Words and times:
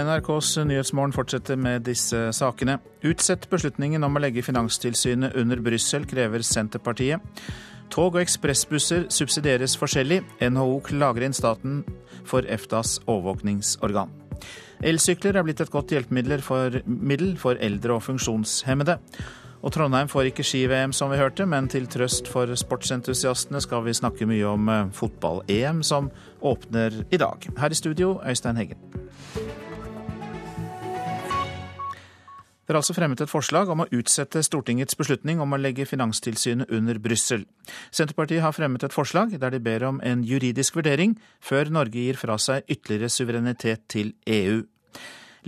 NRKs 0.00 0.56
Nyhetsmorgen 0.64 1.12
fortsetter 1.14 1.58
med 1.60 1.84
disse 1.88 2.30
sakene. 2.36 2.78
Utsett 3.06 3.48
beslutningen 3.50 4.04
om 4.06 4.16
å 4.16 4.22
legge 4.22 4.44
Finanstilsynet 4.44 5.36
under 5.38 5.60
Brussel, 5.64 6.06
krever 6.08 6.44
Senterpartiet. 6.46 7.20
Tog 7.90 8.14
og 8.14 8.22
ekspressbusser 8.22 9.08
subsidieres 9.10 9.74
forskjellig. 9.80 10.22
NHO 10.46 10.78
klager 10.86 11.26
inn 11.26 11.34
staten 11.36 11.82
for 12.28 12.46
EFTAs 12.46 13.00
overvåkningsorgan. 13.06 14.14
Elsykler 14.86 15.36
er 15.36 15.44
blitt 15.44 15.60
et 15.60 15.72
godt 15.72 15.92
hjelpemiddel 15.92 16.40
for, 16.44 16.80
for 17.42 17.60
eldre 17.60 17.98
og 17.98 18.04
funksjonshemmede. 18.06 18.96
Og 19.60 19.74
Trondheim 19.74 20.08
får 20.08 20.30
ikke 20.30 20.44
ski-VM, 20.46 20.94
som 20.96 21.10
vi 21.12 21.20
hørte, 21.20 21.44
men 21.44 21.68
til 21.68 21.88
trøst 21.90 22.30
for 22.32 22.48
sportsentusiastene 22.56 23.60
skal 23.60 23.84
vi 23.84 23.96
snakke 23.96 24.28
mye 24.28 24.46
om 24.48 24.72
eh, 24.72 24.86
fotball-EM, 24.96 25.82
som 25.84 26.08
åpner 26.40 27.02
i 27.12 27.20
dag. 27.20 27.50
Her 27.60 27.76
i 27.76 27.82
studio, 27.82 28.14
Øystein 28.24 28.56
Heggen. 28.56 29.59
Det 32.70 32.76
er 32.76 32.78
altså 32.84 32.94
fremmet 32.94 33.18
et 33.18 33.30
forslag 33.32 33.66
om 33.72 33.80
å 33.82 33.84
utsette 33.98 34.44
Stortingets 34.46 34.94
beslutning 34.94 35.40
om 35.42 35.56
å 35.56 35.58
legge 35.58 35.82
Finanstilsynet 35.90 36.70
under 36.70 37.00
Brussel. 37.02 37.42
Senterpartiet 37.90 38.44
har 38.44 38.54
fremmet 38.54 38.84
et 38.86 38.94
forslag 38.94 39.32
der 39.42 39.50
de 39.50 39.58
ber 39.58 39.82
om 39.88 39.98
en 40.06 40.22
juridisk 40.22 40.78
vurdering 40.78 41.16
før 41.42 41.66
Norge 41.74 41.98
gir 41.98 42.20
fra 42.20 42.36
seg 42.38 42.62
ytterligere 42.70 43.10
suverenitet 43.10 43.88
til 43.90 44.12
EU. 44.22 44.60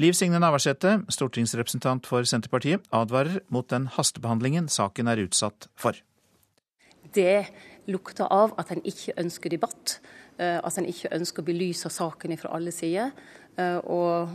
Liv 0.03 0.19
Signe 0.19 0.41
Navarsete, 0.43 0.97
stortingsrepresentant 1.15 2.11
for 2.11 2.27
Senterpartiet, 2.27 2.91
advarer 2.91 3.39
mot 3.55 3.71
den 3.71 3.87
hastebehandlingen 3.87 4.67
saken 4.67 5.13
er 5.15 5.23
utsatt 5.23 5.71
for. 5.79 5.95
Det 7.15 7.45
lukter 7.87 8.27
av 8.35 8.57
at 8.59 8.75
en 8.75 8.83
ikke 8.83 9.15
ønsker 9.23 9.55
debatt, 9.55 10.01
eh, 10.43 10.59
at 10.59 10.75
en 10.79 10.91
ikke 10.91 11.15
ønsker 11.15 11.47
å 11.47 11.47
belyse 11.47 11.87
saken 11.87 12.35
fra 12.41 12.51
alle 12.59 12.75
sider. 12.75 13.15
Eh, 13.61 13.79
og 13.85 14.33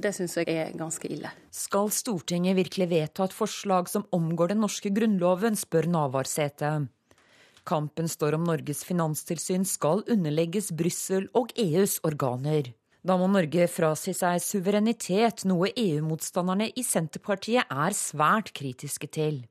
det 0.00 0.14
syns 0.16 0.36
jeg 0.40 0.48
er 0.52 0.76
ganske 0.78 1.08
ille. 1.12 1.30
Skal 1.52 1.90
Stortinget 1.92 2.56
virkelig 2.56 2.88
vedta 2.92 3.26
et 3.26 3.36
forslag 3.36 3.90
som 3.92 4.06
omgår 4.16 4.54
den 4.54 4.62
norske 4.64 4.92
grunnloven, 4.94 5.58
spør 5.58 5.90
Navarsete. 5.92 6.72
Kampen 7.66 8.08
står 8.08 8.36
om 8.38 8.46
Norges 8.46 8.84
finanstilsyn 8.86 9.66
skal 9.66 10.04
underlegges 10.12 10.70
Brussel 10.76 11.26
og 11.34 11.50
EUs 11.58 11.98
organer. 12.06 12.70
Da 13.06 13.14
må 13.18 13.28
Norge 13.30 13.66
frasi 13.70 14.14
seg 14.16 14.40
suverenitet, 14.42 15.44
noe 15.46 15.70
EU-motstanderne 15.78 16.70
i 16.74 16.82
Senterpartiet 16.86 17.68
er 17.70 17.94
svært 17.94 18.50
kritiske 18.56 19.10
til. 19.14 19.44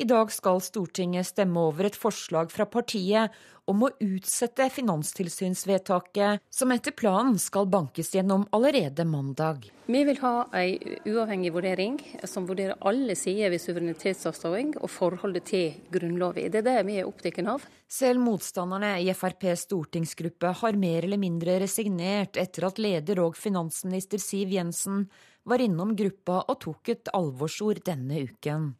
I 0.00 0.04
dag 0.08 0.30
skal 0.32 0.62
Stortinget 0.64 1.26
stemme 1.28 1.60
over 1.60 1.84
et 1.84 1.96
forslag 1.98 2.48
fra 2.48 2.64
partiet 2.64 3.34
om 3.68 3.82
å 3.84 3.90
utsette 4.00 4.70
finanstilsynsvedtaket, 4.72 6.40
som 6.48 6.72
etter 6.72 6.94
planen 6.96 7.36
skal 7.38 7.68
bankes 7.68 8.14
gjennom 8.16 8.46
allerede 8.56 9.04
mandag. 9.04 9.68
Vi 9.92 10.00
vil 10.08 10.22
ha 10.22 10.46
en 10.56 10.96
uavhengig 11.04 11.52
vurdering 11.52 12.00
som 12.24 12.48
vurderer 12.48 12.80
alle 12.80 13.12
sider 13.12 13.52
ved 13.52 13.60
suverenitetsavståing 13.60 14.72
og 14.80 14.88
forholdet 14.88 15.50
til 15.52 15.76
Grunnloven. 15.92 16.48
Det 16.48 16.64
er 16.64 16.68
det 16.70 16.78
vi 16.88 16.96
er 17.02 17.12
opptatt 17.12 17.44
av. 17.44 17.68
Selv 17.84 18.24
motstanderne 18.24 18.96
i 19.04 19.12
FrPs 19.12 19.68
stortingsgruppe 19.68 20.56
har 20.64 20.80
mer 20.80 21.04
eller 21.04 21.20
mindre 21.20 21.60
resignert 21.60 22.40
etter 22.40 22.70
at 22.72 22.80
leder 22.80 23.20
og 23.20 23.36
finansminister 23.36 24.22
Siv 24.22 24.56
Jensen 24.56 25.10
var 25.44 25.60
innom 25.60 25.92
gruppa 25.92 26.46
og 26.46 26.62
tok 26.64 26.96
et 26.96 27.12
alvorsord 27.12 27.84
denne 27.84 28.30
uken. 28.30 28.70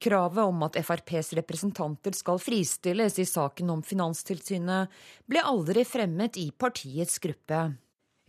Kravet 0.00 0.44
om 0.44 0.62
at 0.64 0.78
FrPs 0.80 1.34
representanter 1.36 2.14
skal 2.16 2.40
fristilles 2.40 3.18
i 3.20 3.26
saken 3.28 3.68
om 3.74 3.82
Finanstilsynet, 3.84 4.88
ble 5.28 5.42
aldri 5.44 5.84
fremmet 5.84 6.38
i 6.40 6.46
partiets 6.56 7.18
gruppe. 7.20 7.58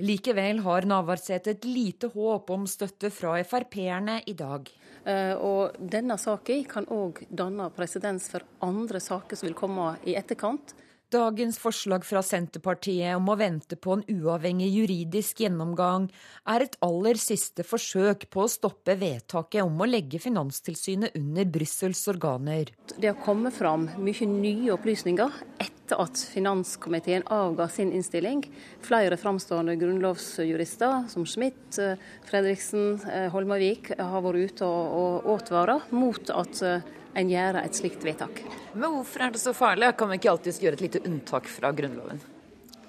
Likevel 0.02 0.60
har 0.66 0.88
Navarsete 0.90 1.54
et 1.54 1.66
lite 1.68 2.10
håp 2.12 2.50
om 2.52 2.66
støtte 2.68 3.12
fra 3.14 3.38
Frp-erne 3.46 4.18
i 4.28 4.34
dag. 4.36 4.68
Uh, 5.06 5.36
og 5.38 5.78
denne 5.80 6.18
saken 6.20 6.66
kan 6.70 6.88
òg 6.92 7.24
danne 7.30 7.70
presedens 7.76 8.28
for 8.34 8.44
andre 8.66 9.00
saker 9.00 9.40
som 9.40 9.48
vil 9.48 9.58
komme 9.58 9.94
i 10.04 10.18
etterkant. 10.20 10.76
Dagens 11.12 11.58
forslag 11.60 12.06
fra 12.08 12.22
Senterpartiet 12.24 13.18
om 13.18 13.26
å 13.28 13.34
vente 13.36 13.76
på 13.76 13.98
en 13.98 14.04
uavhengig 14.08 14.70
juridisk 14.72 15.42
gjennomgang 15.44 16.06
er 16.48 16.64
et 16.64 16.78
aller 16.88 17.20
siste 17.20 17.66
forsøk 17.68 18.30
på 18.32 18.46
å 18.46 18.52
stoppe 18.52 18.96
vedtaket 18.96 19.60
om 19.66 19.84
å 19.84 19.90
legge 19.90 20.22
Finanstilsynet 20.24 21.18
under 21.20 21.50
Brussels 21.52 22.06
organer. 22.08 22.72
Det 22.96 23.10
har 23.12 23.20
kommet 23.26 23.58
fram 23.58 23.90
mye 24.00 24.30
nye 24.30 24.72
opplysninger 24.72 25.36
etter 25.60 26.00
at 26.00 26.24
finanskomiteen 26.32 27.28
avga 27.28 27.68
sin 27.68 27.92
innstilling. 27.92 28.46
Flere 28.80 29.20
framstående 29.20 29.76
grunnlovsjurister 29.84 31.12
som 31.12 31.28
Schmidt, 31.28 31.76
eh, 31.76 32.00
Fredriksen, 32.24 33.02
eh, 33.12 33.28
Holmavik 33.36 33.92
har 34.00 34.24
vært 34.24 34.56
ute 34.56 34.64
og, 34.64 35.28
advart 35.36 35.92
mot 35.92 36.30
at 36.30 36.64
eh, 36.64 36.90
en 37.16 37.32
gjør 37.32 37.62
et 37.62 37.78
slikt 37.78 38.04
vedtak. 38.06 38.44
Men 38.74 38.96
hvorfor 38.96 39.26
er 39.26 39.34
det 39.36 39.42
så 39.44 39.54
farlig? 39.56 39.94
Kan 40.00 40.12
vi 40.12 40.20
ikke 40.20 40.34
alltid 40.34 40.62
gjøre 40.64 40.80
et 40.80 40.86
lite 40.88 41.04
unntak 41.08 41.50
fra 41.52 41.74
Grunnloven? 41.76 42.22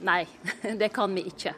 Nei, 0.06 0.24
det 0.80 0.92
kan 0.94 1.14
vi 1.14 1.26
ikke. 1.30 1.54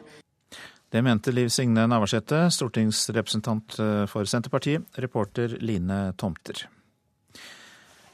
Det 0.95 1.01
mente 1.03 1.33
Liv 1.33 1.49
Signe 1.51 1.87
Navarsete, 1.89 2.45
stortingsrepresentant 2.53 3.79
eh, 3.83 4.05
for 4.07 4.29
Senterpartiet, 4.29 4.85
reporter 5.01 5.57
Line 5.59 6.13
Tomter. 6.17 6.67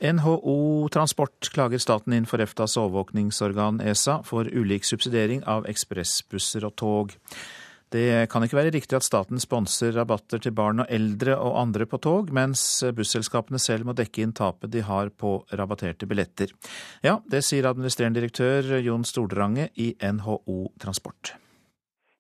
NHO 0.02 0.88
Transport 0.90 1.52
klager 1.54 1.78
staten 1.78 2.16
inn 2.18 2.26
for 2.26 2.42
EFTAs 2.42 2.74
overvåkningsorgan 2.82 3.84
ESA 3.86 4.24
for 4.26 4.50
ulik 4.50 4.88
subsidiering 4.88 5.44
av 5.46 5.68
ekspressbusser 5.70 6.66
og 6.66 6.74
tog. 6.82 7.14
Det 7.92 8.30
kan 8.32 8.46
ikke 8.46 8.56
være 8.56 8.72
riktig 8.72 8.96
at 8.96 9.04
staten 9.04 9.42
sponser 9.44 9.92
rabatter 9.98 10.40
til 10.40 10.54
barn 10.56 10.80
og 10.80 10.88
eldre 10.88 11.36
og 11.36 11.58
andre 11.60 11.84
på 11.86 12.00
tog, 12.00 12.32
mens 12.32 12.64
busselskapene 12.96 13.60
selv 13.60 13.90
må 13.90 13.96
dekke 13.98 14.24
inn 14.24 14.32
tapet 14.32 14.72
de 14.72 14.86
har 14.88 15.12
på 15.12 15.42
rabatterte 15.52 16.08
billetter. 16.08 16.56
Ja, 17.04 17.18
det 17.28 17.44
sier 17.44 17.68
administrerende 17.68 18.22
direktør 18.22 18.78
Jon 18.80 19.04
Stordrange 19.04 19.68
i 19.76 19.92
NHO 20.00 20.72
Transport. 20.80 21.36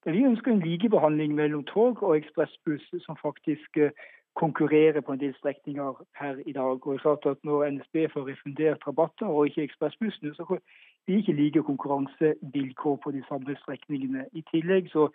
Vi 0.05 0.25
ønsker 0.25 0.51
en 0.51 0.63
likebehandling 0.65 1.35
mellom 1.39 1.63
tog 1.63 2.03
og 2.03 2.17
ekspressbuss, 2.17 2.89
som 3.05 3.15
faktisk 3.21 3.77
eh, 3.77 3.91
konkurrerer 4.35 5.01
på 5.01 5.13
en 5.13 5.19
del 5.23 5.35
strekninger 5.37 6.03
her 6.19 6.39
i 6.45 6.51
dag. 6.51 6.87
Og 6.87 6.99
klart 6.99 7.25
at 7.25 7.37
Når 7.43 7.69
NSB 7.69 7.95
får 8.13 8.27
refundert 8.27 8.87
rabatter 8.87 9.25
og 9.25 9.47
ikke 9.47 9.63
ekspressbussene, 9.63 10.35
så 10.35 10.59
vi 11.07 11.15
ikke 11.15 11.33
like 11.33 11.63
konkurransevilkår 11.63 12.95
på 13.03 13.11
de 13.11 13.23
samme 13.29 13.55
strekningene. 13.63 14.25
I 14.33 14.43
tillegg 14.51 14.89
så 14.91 15.07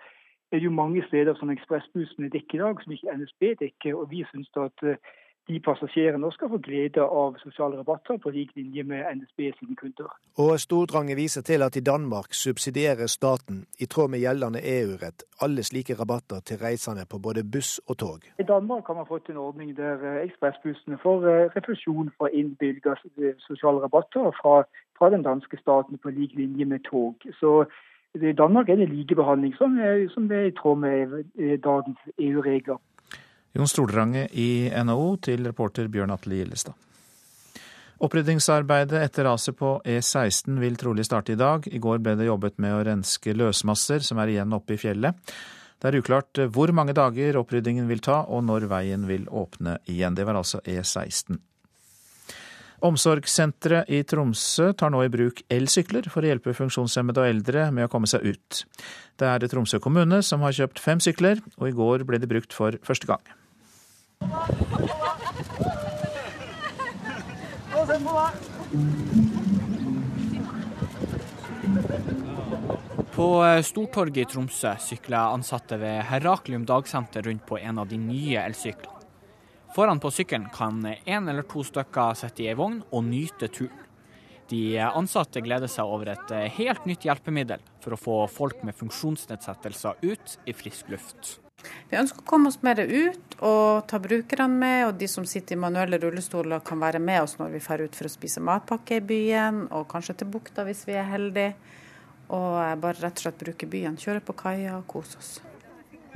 er 0.52 0.58
jo 0.58 0.70
mange 0.70 1.04
steder 1.08 1.34
som 1.34 1.50
ekspressbussene 1.50 2.28
dekker 2.28 2.58
i 2.58 2.64
dag, 2.64 2.82
som 2.82 2.92
ikke 2.92 3.16
NSB 3.20 3.42
dekker. 3.60 3.94
og 3.94 4.10
Vi 4.10 4.24
syns 4.30 4.50
at 4.56 4.82
eh, 4.82 4.96
de 5.48 5.60
passasjerene 5.62 6.30
skal 6.34 6.50
få 6.50 6.58
glede 6.58 7.02
av 7.02 7.36
sosiale 7.38 7.78
rabatter 7.78 8.18
på 8.22 8.30
lik 8.34 8.50
linje 8.58 8.82
med 8.82 9.04
NSB 9.18 9.40
sine 9.58 9.76
kunder. 9.78 10.10
Og 10.42 10.58
Stordrange 10.60 11.14
viser 11.14 11.42
til 11.46 11.62
at 11.62 11.76
i 11.76 11.84
Danmark 11.86 12.34
subsidierer 12.34 13.06
staten, 13.06 13.64
i 13.78 13.86
tråd 13.86 14.10
med 14.10 14.24
gjeldende 14.24 14.62
EU-rett, 14.76 15.22
alle 15.40 15.62
slike 15.62 15.94
rabatter 16.00 16.42
til 16.48 16.58
reisende 16.62 17.06
på 17.10 17.18
både 17.22 17.44
buss 17.44 17.78
og 17.86 17.98
tog. 18.02 18.26
I 18.42 18.48
Danmark 18.48 18.86
har 18.86 18.98
man 18.98 19.06
fått 19.06 19.30
en 19.30 19.42
ordning 19.46 19.76
der 19.76 20.02
eh, 20.02 20.22
ekspressbussene 20.26 20.98
får 21.02 21.28
eh, 21.30 21.48
refusjon 21.58 22.10
for 22.18 22.26
innbygda 22.32 22.96
sosiale 23.46 23.86
rabatter 23.86 24.32
fra, 24.42 24.62
fra 24.98 25.10
den 25.14 25.22
danske 25.22 25.62
staten 25.62 25.98
på 25.98 26.10
lik 26.10 26.34
linje 26.34 26.64
med 26.64 26.82
tog. 26.90 27.14
Så 27.40 27.64
i 28.14 28.32
Danmark 28.32 28.68
er 28.68 28.76
det 28.80 28.88
likebehandling, 28.90 29.54
som 29.58 29.76
som 30.14 30.30
er 30.32 30.48
i 30.48 30.54
tråd 30.56 30.78
med 30.78 31.24
eh, 31.38 31.58
dagens 31.60 31.98
EU-regler. 32.18 32.78
Jon 33.56 33.68
Stordrange 33.68 34.28
i 34.32 34.70
NHO 34.84 35.16
til 35.16 35.46
reporter 35.46 35.88
Bjørn 35.88 36.10
Atle 36.10 36.36
Gillestad. 36.36 36.74
Oppryddingsarbeidet 37.96 39.00
etter 39.00 39.24
raset 39.24 39.56
på 39.56 39.78
E16 39.80 40.58
vil 40.60 40.76
trolig 40.76 41.06
starte 41.08 41.32
i 41.32 41.40
dag. 41.40 41.64
I 41.64 41.80
går 41.80 42.02
ble 42.04 42.12
det 42.18 42.26
jobbet 42.28 42.58
med 42.60 42.74
å 42.76 42.82
renske 42.84 43.32
løsmasser 43.32 44.04
som 44.04 44.20
er 44.20 44.34
igjen 44.34 44.52
oppe 44.52 44.76
i 44.76 44.80
fjellet. 44.80 45.16
Det 45.80 45.88
er 45.88 45.96
uklart 46.02 46.40
hvor 46.52 46.72
mange 46.76 46.92
dager 46.96 47.38
oppryddingen 47.40 47.88
vil 47.88 48.04
ta, 48.04 48.22
og 48.28 48.44
når 48.44 48.68
veien 48.68 49.08
vil 49.08 49.24
åpne 49.28 49.78
igjen. 49.88 50.16
Det 50.16 50.28
var 50.28 50.36
altså 50.36 50.60
E16. 50.64 51.40
Omsorgssenteret 52.86 53.88
i 53.90 54.02
Tromsø 54.06 54.68
tar 54.78 54.92
nå 54.94 55.00
i 55.02 55.10
bruk 55.10 55.40
elsykler 55.50 56.06
for 56.12 56.22
å 56.22 56.30
hjelpe 56.30 56.54
funksjonshemmede 56.54 57.22
og 57.22 57.30
eldre 57.32 57.64
med 57.74 57.88
å 57.88 57.90
komme 57.90 58.06
seg 58.10 58.22
ut. 58.22 58.62
Det 59.18 59.26
er 59.26 59.46
Tromsø 59.50 59.80
kommune 59.82 60.20
som 60.22 60.44
har 60.46 60.54
kjøpt 60.54 60.82
fem 60.82 61.02
sykler, 61.02 61.42
og 61.58 61.66
i 61.70 61.74
går 61.74 62.06
ble 62.06 62.20
de 62.22 62.30
brukt 62.30 62.54
for 62.54 62.78
første 62.86 63.10
gang. 63.10 63.22
På 73.16 73.30
Stortorget 73.66 74.22
i 74.22 74.28
Tromsø 74.30 74.76
sykler 74.84 75.32
ansatte 75.34 75.80
ved 75.80 76.04
Heraklium 76.10 76.68
dagsenter 76.68 77.26
rundt 77.26 77.48
på 77.48 77.58
en 77.58 77.82
av 77.82 77.90
de 77.90 77.98
nye 77.98 78.44
elsyklene. 78.46 78.95
Foran 79.74 80.00
på 80.00 80.12
sykkelen 80.14 80.46
kan 80.54 80.78
én 80.86 81.28
eller 81.28 81.42
to 81.42 81.64
stykker 81.66 82.14
sitte 82.16 82.44
i 82.44 82.50
ei 82.52 82.56
vogn 82.56 82.82
og 82.90 83.04
nyte 83.04 83.48
turen. 83.48 83.82
De 84.46 84.78
ansatte 84.78 85.42
gleder 85.42 85.66
seg 85.66 85.90
over 85.90 86.12
et 86.12 86.30
helt 86.54 86.84
nytt 86.86 87.02
hjelpemiddel 87.08 87.64
for 87.82 87.96
å 87.96 87.98
få 87.98 88.20
folk 88.30 88.62
med 88.62 88.78
funksjonsnedsettelser 88.78 90.06
ut 90.06 90.36
i 90.46 90.54
frisk 90.54 90.92
luft. 90.94 91.40
Vi 91.90 91.96
ønsker 91.98 92.22
å 92.22 92.28
komme 92.28 92.50
oss 92.50 92.60
mer 92.62 92.80
ut 92.80 93.36
og 93.40 93.86
ta 93.90 93.98
brukerne 94.02 94.60
med. 94.60 94.82
Og 94.88 95.00
de 95.00 95.08
som 95.10 95.26
sitter 95.28 95.56
i 95.56 95.60
manuelle 95.60 95.98
rullestoler 96.02 96.62
kan 96.66 96.80
være 96.82 97.00
med 97.02 97.24
oss 97.24 97.36
når 97.40 97.54
vi 97.54 97.62
drar 97.64 97.84
ut 97.86 97.98
for 97.98 98.08
å 98.08 98.12
spise 98.12 98.42
matpakke 98.44 99.00
i 99.00 99.04
byen, 99.04 99.64
og 99.74 99.88
kanskje 99.90 100.20
til 100.20 100.30
bukta 100.36 100.66
hvis 100.68 100.84
vi 100.88 100.98
er 100.98 101.08
heldige. 101.10 101.56
Og 102.26 102.58
bare 102.82 102.98
rett 102.98 103.20
og 103.20 103.26
slett 103.26 103.38
bruke 103.38 103.68
byen. 103.70 103.98
Kjøre 104.00 104.24
på 104.26 104.34
kaia 104.38 104.78
og 104.80 104.86
kose 104.90 105.20
oss. 105.20 105.32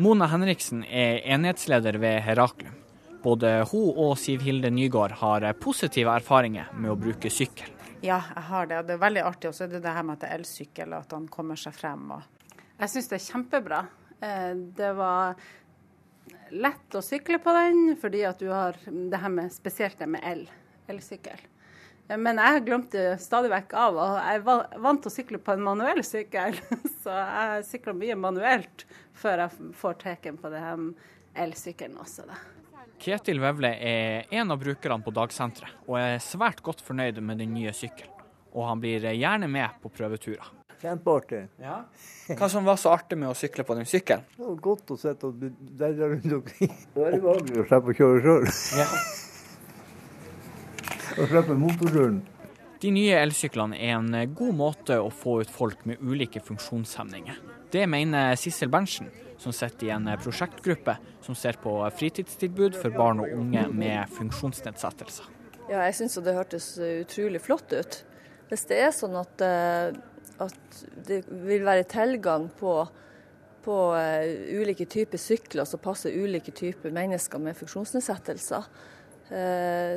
Mona 0.00 0.26
Henriksen 0.32 0.82
er 0.86 1.20
enhetsleder 1.36 2.00
ved 2.02 2.22
Heraklium. 2.24 2.79
Både 3.20 3.52
hun 3.68 3.90
og 4.00 4.14
Siv 4.18 4.40
Hilde 4.46 4.70
Nygård 4.72 5.12
har 5.20 5.44
positive 5.60 6.14
erfaringer 6.16 6.70
med 6.72 6.94
å 6.94 6.98
bruke 6.98 7.30
sykkel. 7.32 7.68
Ja, 8.00 8.22
jeg 8.34 8.44
har 8.48 8.68
det. 8.68 8.78
Og 8.80 8.88
det 8.88 8.94
er 8.96 9.02
veldig 9.02 9.24
artig. 9.28 9.50
også 9.50 9.68
det 9.68 9.82
det 9.84 9.92
her 9.92 10.06
med 10.06 10.16
at 10.16 10.24
det 10.24 10.30
er 10.30 10.38
elsykkel, 10.40 10.94
og 10.94 11.04
at 11.04 11.12
han 11.12 11.26
kommer 11.28 11.60
seg 11.60 11.76
frem. 11.76 12.06
Jeg 12.80 12.92
syns 12.94 13.10
det 13.10 13.18
er 13.18 13.26
kjempebra. 13.26 13.80
Eh, 14.20 14.52
det 14.78 14.92
var 14.96 15.36
lett 16.50 16.96
å 16.96 17.04
sykle 17.04 17.38
på 17.44 17.52
den, 17.54 17.96
fordi 18.00 18.24
at 18.24 18.40
du 18.40 18.48
har 18.48 18.78
det 18.86 19.20
her 19.20 19.32
med 19.32 19.52
spesielt 19.52 20.00
det 20.00 20.08
med 20.08 20.24
el, 20.26 20.46
elsykkel. 20.88 21.44
Men 22.18 22.40
jeg 22.42 22.64
glemte 22.66 23.02
stadig 23.22 23.52
vekk 23.52 23.74
av, 23.78 23.98
og 24.02 24.16
jeg 24.18 24.40
er 24.40 24.80
vant 24.82 25.02
til 25.04 25.12
å 25.12 25.14
sykle 25.14 25.38
på 25.44 25.54
en 25.54 25.62
manuell 25.62 26.00
sykkel. 26.02 26.56
Så 27.04 27.12
jeg 27.12 27.66
sykler 27.68 28.00
mye 28.00 28.16
manuelt 28.18 28.86
før 29.20 29.44
jeg 29.44 29.74
får 29.78 30.00
teken 30.00 30.40
på 30.40 30.50
det 30.50 30.64
her 30.64 30.88
elsykkelen 31.44 32.00
også. 32.02 32.26
Da. 32.26 32.40
Ketil 33.00 33.40
Vevle 33.40 33.70
er 33.80 34.26
en 34.36 34.52
av 34.52 34.58
brukerne 34.60 35.00
på 35.00 35.12
dagsenteret, 35.16 35.72
og 35.88 35.96
er 35.96 36.18
svært 36.20 36.60
godt 36.64 36.82
fornøyd 36.84 37.22
med 37.24 37.40
den 37.40 37.54
nye 37.56 37.72
sykkelen. 37.72 38.12
Og 38.50 38.66
han 38.66 38.80
blir 38.82 39.06
gjerne 39.14 39.48
med 39.48 39.78
på 39.80 39.92
prøveturer. 39.94 40.50
Kjempeartig. 40.80 41.42
Ja. 41.60 41.82
Hva 42.36 42.48
som 42.48 42.64
var 42.64 42.78
så 42.80 42.92
artig 42.94 43.18
med 43.20 43.30
å 43.30 43.36
sykle 43.36 43.64
på 43.68 43.76
den 43.76 43.88
sykkelen? 43.88 44.24
Det 44.36 44.44
var 44.44 44.58
godt 44.64 44.92
å 44.92 44.96
sitte 45.00 45.28
og 45.28 45.40
dedle 45.80 46.10
rundt 46.14 46.36
omkring. 46.40 46.74
Det 46.96 47.06
er 47.06 47.16
vanlig 47.24 47.62
å 47.62 47.66
slippe 47.68 47.92
å 47.92 47.96
kjøre 48.00 48.22
sjøl. 48.26 48.48
Ja. 48.80 48.86
og 51.20 51.32
slippe 51.32 51.56
motorturen. 51.60 52.20
De 52.80 52.92
nye 52.96 53.16
elsyklene 53.20 53.76
er 53.76 53.98
en 53.98 54.34
god 54.36 54.56
måte 54.56 54.96
å 55.00 55.10
få 55.12 55.42
ut 55.44 55.52
folk 55.52 55.84
med 55.88 56.00
ulike 56.00 56.40
funksjonshemninger. 56.44 57.40
Det 57.70 57.84
mener 57.88 58.36
Sissel 58.40 58.72
Berntsen, 58.72 59.12
som 59.40 59.54
sitter 59.56 59.88
i 59.88 59.94
en 59.94 60.10
prosjektgruppe 60.20 60.98
som 61.24 61.38
ser 61.38 61.56
på 61.62 61.72
fritidstilbud 61.96 62.76
for 62.76 62.92
barn 62.94 63.22
og 63.24 63.32
unge 63.38 63.66
med 63.72 64.12
funksjonsnedsettelser. 64.18 65.32
Ja, 65.70 65.84
jeg 65.86 65.96
syns 65.96 66.18
det 66.20 66.36
hørtes 66.36 66.72
utrolig 66.80 67.40
flott 67.42 67.72
ut. 67.72 68.00
Hvis 68.50 68.66
det 68.66 68.80
er 68.82 68.94
sånn 68.94 69.14
at 69.20 69.44
eh, 69.46 69.98
at 70.40 70.80
det 71.06 71.22
vil 71.28 71.64
være 71.66 71.88
tilgang 71.90 72.48
på, 72.58 72.74
på 73.64 73.76
ulike 74.60 74.86
typer 74.90 75.20
sykler 75.20 75.68
som 75.68 75.82
passer 75.82 76.16
ulike 76.16 76.54
typer 76.56 76.94
mennesker 76.94 77.42
med 77.42 77.58
funksjonsnedsettelser, 77.58 78.70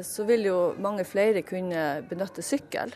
så 0.06 0.26
vil 0.28 0.46
jo 0.46 0.58
mange 0.84 1.06
flere 1.10 1.42
kunne 1.48 2.04
benytte 2.10 2.44
sykkel. 2.46 2.92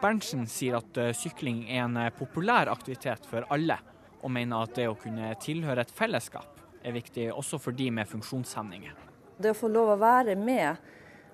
Berntsen 0.00 0.42
sier 0.48 0.76
at 0.80 0.98
sykling 1.16 1.62
er 1.68 1.86
en 1.86 1.96
populær 2.16 2.68
aktivitet 2.72 3.24
for 3.28 3.46
alle, 3.54 3.78
og 4.20 4.32
mener 4.32 4.64
at 4.64 4.74
det 4.76 4.88
å 4.90 4.98
kunne 4.98 5.32
tilhøre 5.42 5.84
et 5.84 5.94
fellesskap 5.94 6.60
er 6.84 6.96
viktig 6.96 7.28
også 7.32 7.60
for 7.60 7.76
de 7.76 7.90
med 7.92 8.08
funksjonshemninger. 8.08 8.96
Det 9.40 9.52
å 9.52 9.56
få 9.56 9.70
lov 9.72 9.94
å 9.94 10.00
være 10.00 10.36
med 10.36 10.80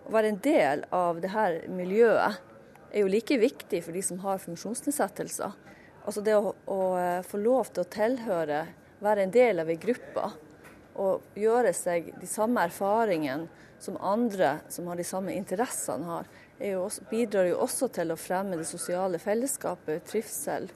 og 0.06 0.12
være 0.15 0.31
en 0.31 0.43
del 0.43 0.85
av 0.94 1.21
det 1.23 1.33
her 1.33 1.61
miljøet 1.73 2.41
er 2.93 3.03
jo 3.03 3.11
like 3.11 3.38
viktig 3.43 3.83
for 3.85 3.97
de 3.97 4.03
som 4.06 4.21
har 4.23 4.43
funksjonsnedsettelser. 4.43 5.55
Altså 6.06 6.23
det 6.23 6.37
å, 6.38 6.53
å, 6.71 6.81
eh, 7.00 7.23
få 7.27 7.41
lov 7.43 7.73
til 7.75 7.83
å 7.83 7.91
tilhøre, 7.91 8.61
være 9.03 9.27
en 9.27 9.35
del 9.35 9.61
av 9.61 9.71
ei 9.71 9.79
gruppe 9.83 10.31
og 10.97 11.37
gjøre 11.37 11.73
seg 11.77 12.12
de 12.21 12.29
samme 12.31 12.62
erfaringene 12.71 13.50
som 13.83 13.99
andre 14.00 14.61
som 14.73 14.87
har 14.88 14.97
de 14.97 15.05
samme 15.05 15.35
interessene 15.37 16.09
har, 16.09 16.29
jo 16.62 16.87
også, 16.87 17.05
bidrar 17.11 17.50
jo 17.50 17.59
også 17.67 17.91
til 17.93 18.15
å 18.15 18.17
fremme 18.17 18.56
det 18.56 18.69
sosiale 18.69 19.19
fellesskapet, 19.21 20.06
trivsel. 20.09 20.71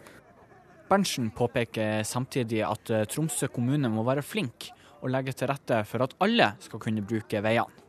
Berntsen 0.91 1.29
påpeker 1.31 2.03
samtidig 2.03 2.65
at 2.67 2.91
eh, 2.91 3.05
Tromsø 3.07 3.47
kommune 3.55 3.87
må 3.93 4.03
være 4.07 4.25
flink 4.27 4.73
og 5.01 5.13
legge 5.15 5.37
til 5.39 5.47
rette 5.47 5.85
for 5.87 6.03
at 6.03 6.17
alle 6.25 6.51
skal 6.65 6.83
kunne 6.83 7.05
bruke 7.07 7.39
veiene. 7.45 7.87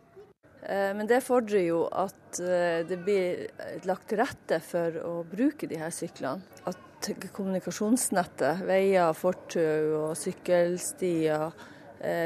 Eh, 0.62 0.92
men 0.94 1.10
det 1.10 1.24
fordrer 1.26 1.66
jo 1.66 1.88
at 1.90 2.38
eh, 2.46 2.84
det 2.86 3.00
blir 3.02 3.82
lagt 3.90 4.06
til 4.12 4.22
rette 4.22 4.62
for 4.62 5.02
å 5.02 5.16
bruke 5.26 5.70
de 5.72 5.82
her 5.82 5.90
syklene. 5.96 6.46
At 6.70 7.10
kommunikasjonsnettet, 7.34 8.62
veier, 8.70 9.16
fortau 9.18 10.04
og 10.04 10.12
sykkelstier 10.22 11.50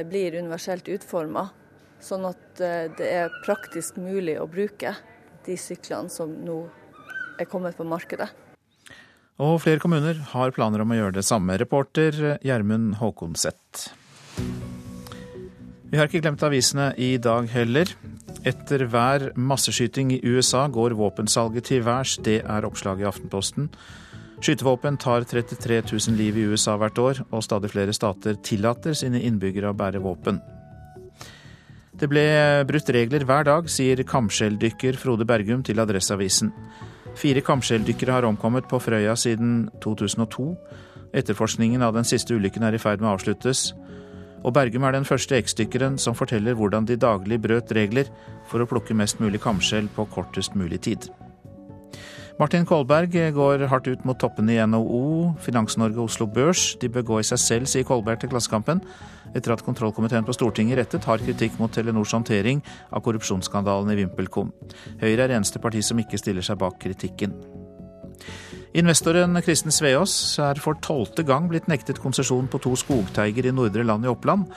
blir 0.07 0.35
universelt 0.35 0.89
utforma. 0.91 1.45
Sånn 2.03 2.27
at 2.27 2.59
det 2.59 3.07
er 3.07 3.37
praktisk 3.45 3.95
mulig 3.99 4.35
å 4.39 4.47
bruke 4.51 4.91
de 5.47 5.55
syklene 5.59 6.11
som 6.11 6.31
nå 6.43 6.57
er 7.39 7.47
kommet 7.47 7.79
på 7.79 7.87
markedet. 7.87 8.27
Og 9.35 9.57
flere 9.59 9.81
kommuner 9.83 10.15
har 10.31 10.53
planer 10.55 10.79
om 10.79 10.93
å 10.93 10.95
gjøre 10.95 11.17
det 11.17 11.25
samme. 11.27 11.57
Reporter 11.59 12.37
Gjermund 12.45 12.95
Håkonseth. 13.01 13.89
Vi 15.91 15.99
har 15.99 16.07
ikke 16.07 16.21
glemt 16.23 16.43
avisene 16.47 16.93
i 16.95 17.17
dag 17.19 17.49
heller. 17.51 17.91
Etter 18.47 18.85
hver 18.87 19.33
masseskyting 19.35 20.13
i 20.15 20.21
USA 20.23 20.69
går 20.71 20.95
våpensalget 20.95 21.67
til 21.67 21.83
værs. 21.83 22.15
Det 22.23 22.39
er 22.47 22.67
oppslaget 22.67 23.03
i 23.03 23.09
Aftenposten. 23.11 23.69
Skytevåpen 24.39 25.01
tar 25.03 25.27
33 25.27 25.81
000 25.91 26.15
liv 26.19 26.39
i 26.39 26.47
USA 26.47 26.77
hvert 26.79 26.99
år, 26.99 27.21
og 27.31 27.43
stadig 27.43 27.71
flere 27.75 27.95
stater 27.95 28.39
tillater 28.39 28.95
sine 28.95 29.19
innbyggere 29.19 29.71
å 29.71 29.77
bære 29.77 30.03
våpen. 30.03 30.39
Det 31.95 32.07
ble 32.11 32.25
brutt 32.67 32.91
regler 32.91 33.23
hver 33.27 33.47
dag, 33.47 33.67
sier 33.71 34.03
kamskjelldykker 34.07 34.99
Frode 34.99 35.27
Bergum 35.27 35.63
til 35.63 35.79
Adresseavisen. 35.83 36.51
Fire 37.15 37.41
kamskjelldykkere 37.41 38.17
har 38.17 38.27
omkommet 38.27 38.67
på 38.69 38.79
Frøya 38.83 39.15
siden 39.15 39.69
2002. 39.83 40.51
Etterforskningen 41.15 41.81
av 41.85 41.95
den 41.95 42.07
siste 42.07 42.35
ulykken 42.35 42.63
er 42.67 42.75
i 42.75 42.81
ferd 42.81 42.99
med 43.01 43.09
å 43.09 43.15
avsluttes 43.15 43.69
og 44.45 44.53
Bergum 44.53 44.83
er 44.85 44.93
den 44.93 45.07
første 45.09 45.37
eksdykkeren 45.39 45.97
som 46.01 46.15
forteller 46.17 46.53
hvordan 46.57 46.85
de 46.85 46.99
daglig 47.01 47.39
brøt 47.41 47.71
regler 47.73 48.11
for 48.49 48.61
å 48.61 48.69
plukke 48.69 48.93
mest 48.97 49.17
mulig 49.23 49.41
kamskjell 49.41 49.89
på 49.95 50.05
kortest 50.13 50.53
mulig 50.53 50.83
tid. 50.85 51.07
Martin 52.35 52.65
Kolberg 52.67 53.13
går 53.31 53.61
hardt 53.71 53.85
ut 53.87 54.01
mot 54.03 54.17
toppene 54.19 54.57
i 54.57 54.63
NHO, 54.67 55.37
Finans-Norge 55.39 56.01
og 56.01 56.09
Oslo 56.09 56.25
Børs. 56.27 56.73
De 56.81 56.89
bør 56.91 57.05
gå 57.07 57.19
i 57.21 57.27
seg 57.27 57.39
selv, 57.39 57.69
sier 57.71 57.85
Kolberg 57.87 58.19
til 58.19 58.33
Klassekampen, 58.33 58.81
etter 59.31 59.53
at 59.53 59.63
kontrollkomiteen 59.63 60.27
på 60.27 60.35
Stortinget 60.35 60.81
rettet 60.81 61.07
hard 61.07 61.23
kritikk 61.23 61.55
mot 61.61 61.71
Telenors 61.71 62.11
håndtering 62.11 62.59
av 62.91 63.05
korrupsjonsskandalen 63.07 63.93
i 63.93 64.01
VimpelCom. 64.01 64.51
Høyre 64.99 65.29
er 65.29 65.37
eneste 65.37 65.63
parti 65.63 65.79
som 65.79 66.01
ikke 66.03 66.19
stiller 66.19 66.43
seg 66.43 66.59
bak 66.59 66.75
kritikken. 66.83 67.37
Investoren 68.75 69.39
Kristen 69.39 69.71
Sveås 69.71 70.35
er 70.43 70.59
for 70.59 70.75
tolvte 70.83 71.23
gang 71.23 71.47
blitt 71.47 71.71
nektet 71.71 72.03
konsesjon 72.03 72.51
på 72.51 72.59
to 72.65 72.75
skogteiger 72.75 73.47
i 73.47 73.55
Nordre 73.55 73.87
Land 73.87 74.03
i 74.03 74.11
Oppland. 74.11 74.51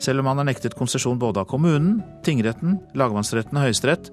Selv 0.00 0.22
om 0.22 0.32
han 0.32 0.40
er 0.40 0.48
nektet 0.48 0.78
konsesjon 0.78 1.20
både 1.20 1.44
av 1.44 1.50
kommunen, 1.50 1.98
tingretten, 2.24 2.78
lagmannsretten 2.96 3.60
og 3.60 3.68
Høyesterett, 3.68 4.08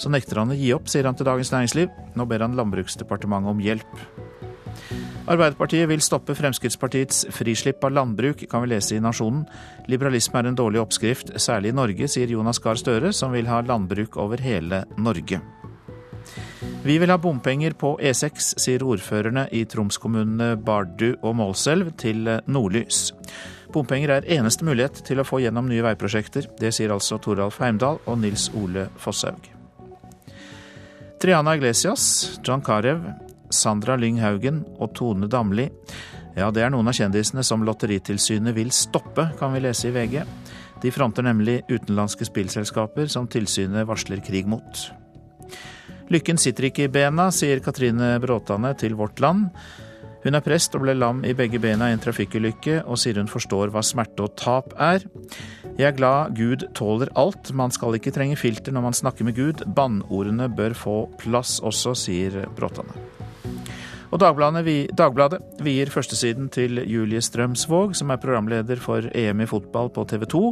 så 0.00 0.10
nekter 0.12 0.40
han 0.42 0.52
å 0.52 0.58
gi 0.58 0.72
opp, 0.74 0.88
sier 0.90 1.06
han 1.08 1.16
til 1.18 1.28
Dagens 1.28 1.52
Næringsliv. 1.54 1.92
Nå 2.18 2.26
ber 2.30 2.44
han 2.44 2.56
Landbruksdepartementet 2.58 3.54
om 3.54 3.62
hjelp. 3.62 3.98
Arbeiderpartiet 5.24 5.88
vil 5.88 6.02
stoppe 6.04 6.34
Fremskrittspartiets 6.36 7.22
frislipp 7.32 7.84
av 7.86 7.94
landbruk, 7.96 8.42
kan 8.50 8.64
vi 8.64 8.74
lese 8.74 8.98
i 8.98 9.00
Nasjonen. 9.00 9.46
Liberalisme 9.88 10.42
er 10.42 10.50
en 10.50 10.58
dårlig 10.58 10.82
oppskrift, 10.82 11.32
særlig 11.40 11.72
i 11.72 11.76
Norge, 11.78 12.08
sier 12.12 12.28
Jonas 12.28 12.60
Gahr 12.60 12.76
Støre, 12.76 13.12
som 13.16 13.32
vil 13.32 13.48
ha 13.48 13.62
landbruk 13.64 14.18
over 14.20 14.42
hele 14.44 14.82
Norge. 15.00 15.40
Vi 16.84 16.98
vil 17.00 17.08
ha 17.08 17.16
bompenger 17.16 17.72
på 17.80 17.94
E6, 17.96 18.50
sier 18.60 18.84
ordførerne 18.84 19.46
i 19.56 19.64
Troms-kommunene 19.64 20.58
Bardu 20.60 21.14
og 21.14 21.38
Målselv 21.40 21.94
til 22.00 22.28
Nordlys. 22.44 23.06
Bompenger 23.72 24.18
er 24.18 24.28
eneste 24.36 24.68
mulighet 24.68 25.00
til 25.08 25.18
å 25.20 25.26
få 25.26 25.40
gjennom 25.40 25.72
nye 25.72 25.88
veiprosjekter. 25.88 26.52
Det 26.60 26.74
sier 26.76 26.92
altså 26.92 27.18
Toralf 27.18 27.58
Heimdal 27.64 28.04
og 28.04 28.20
Nils 28.20 28.50
Ole 28.60 28.90
Fosshaug. 29.00 29.53
Triana 31.24 31.54
Iglesias, 31.56 32.38
John 32.42 32.60
Carew, 32.60 33.00
Sandra 33.48 33.96
Lyng 33.96 34.18
Haugen 34.20 34.58
og 34.76 34.90
Tone 34.92 35.24
Damli. 35.26 35.70
Ja, 36.36 36.50
det 36.52 36.60
er 36.60 36.68
noen 36.74 36.90
av 36.90 36.98
kjendisene 36.98 37.40
som 37.40 37.62
Lotteritilsynet 37.64 38.52
vil 38.52 38.68
stoppe, 38.76 39.30
kan 39.38 39.54
vi 39.54 39.62
lese 39.64 39.88
i 39.88 39.94
VG. 39.94 40.18
De 40.82 40.92
fronter 40.92 41.24
nemlig 41.24 41.62
utenlandske 41.70 42.28
spillselskaper 42.28 43.08
som 43.08 43.24
tilsynet 43.32 43.88
varsler 43.88 44.20
krig 44.20 44.44
mot. 44.44 44.82
Lykken 46.12 46.36
sitter 46.36 46.68
ikke 46.68 46.90
i 46.90 46.92
bena, 46.92 47.30
sier 47.32 47.64
Katrine 47.64 48.18
Bråtane 48.20 48.74
til 48.76 48.92
Vårt 49.00 49.24
Land. 49.24 49.48
Hun 50.24 50.38
er 50.38 50.44
prest 50.44 50.72
og 50.72 50.86
ble 50.86 50.94
lam 50.96 51.20
i 51.28 51.34
begge 51.36 51.60
bena 51.60 51.90
i 51.90 51.94
en 51.94 52.00
trafikkulykke, 52.00 52.78
og 52.88 52.96
sier 53.00 53.18
hun 53.20 53.28
forstår 53.28 53.72
hva 53.74 53.82
smerte 53.84 54.24
og 54.24 54.32
tap 54.40 54.72
er. 54.80 55.04
Jeg 55.76 55.90
er 55.90 55.98
glad 55.98 56.32
Gud 56.38 56.64
tåler 56.76 57.10
alt, 57.20 57.52
man 57.52 57.74
skal 57.74 57.98
ikke 57.98 58.12
trenge 58.14 58.38
filter 58.40 58.72
når 58.72 58.86
man 58.86 58.96
snakker 58.96 59.28
med 59.28 59.36
Gud. 59.36 59.66
Bannordene 59.76 60.48
bør 60.48 60.76
få 60.78 60.96
plass 61.20 61.58
også, 61.60 61.92
sier 62.06 62.46
Bråtane. 62.56 62.96
Og 64.14 64.20
Dagbladet, 64.22 64.94
Dagbladet 64.94 65.40
vier 65.66 65.90
førstesiden 65.90 66.46
til 66.54 66.78
Julie 66.86 67.20
Strømsvåg, 67.24 67.96
som 67.98 68.12
er 68.14 68.20
programleder 68.22 68.78
for 68.80 69.08
EM 69.10 69.42
i 69.42 69.48
fotball 69.50 69.90
på 69.90 70.06
TV 70.08 70.24
2. 70.30 70.44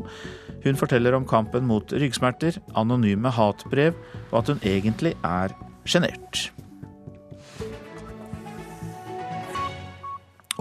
Hun 0.66 0.80
forteller 0.80 1.14
om 1.16 1.24
kampen 1.28 1.64
mot 1.70 1.94
ryggsmerter, 1.94 2.58
anonyme 2.76 3.30
hatbrev, 3.32 3.94
og 4.32 4.42
at 4.42 4.52
hun 4.52 4.66
egentlig 4.66 5.14
er 5.22 5.54
sjenert. 5.86 6.50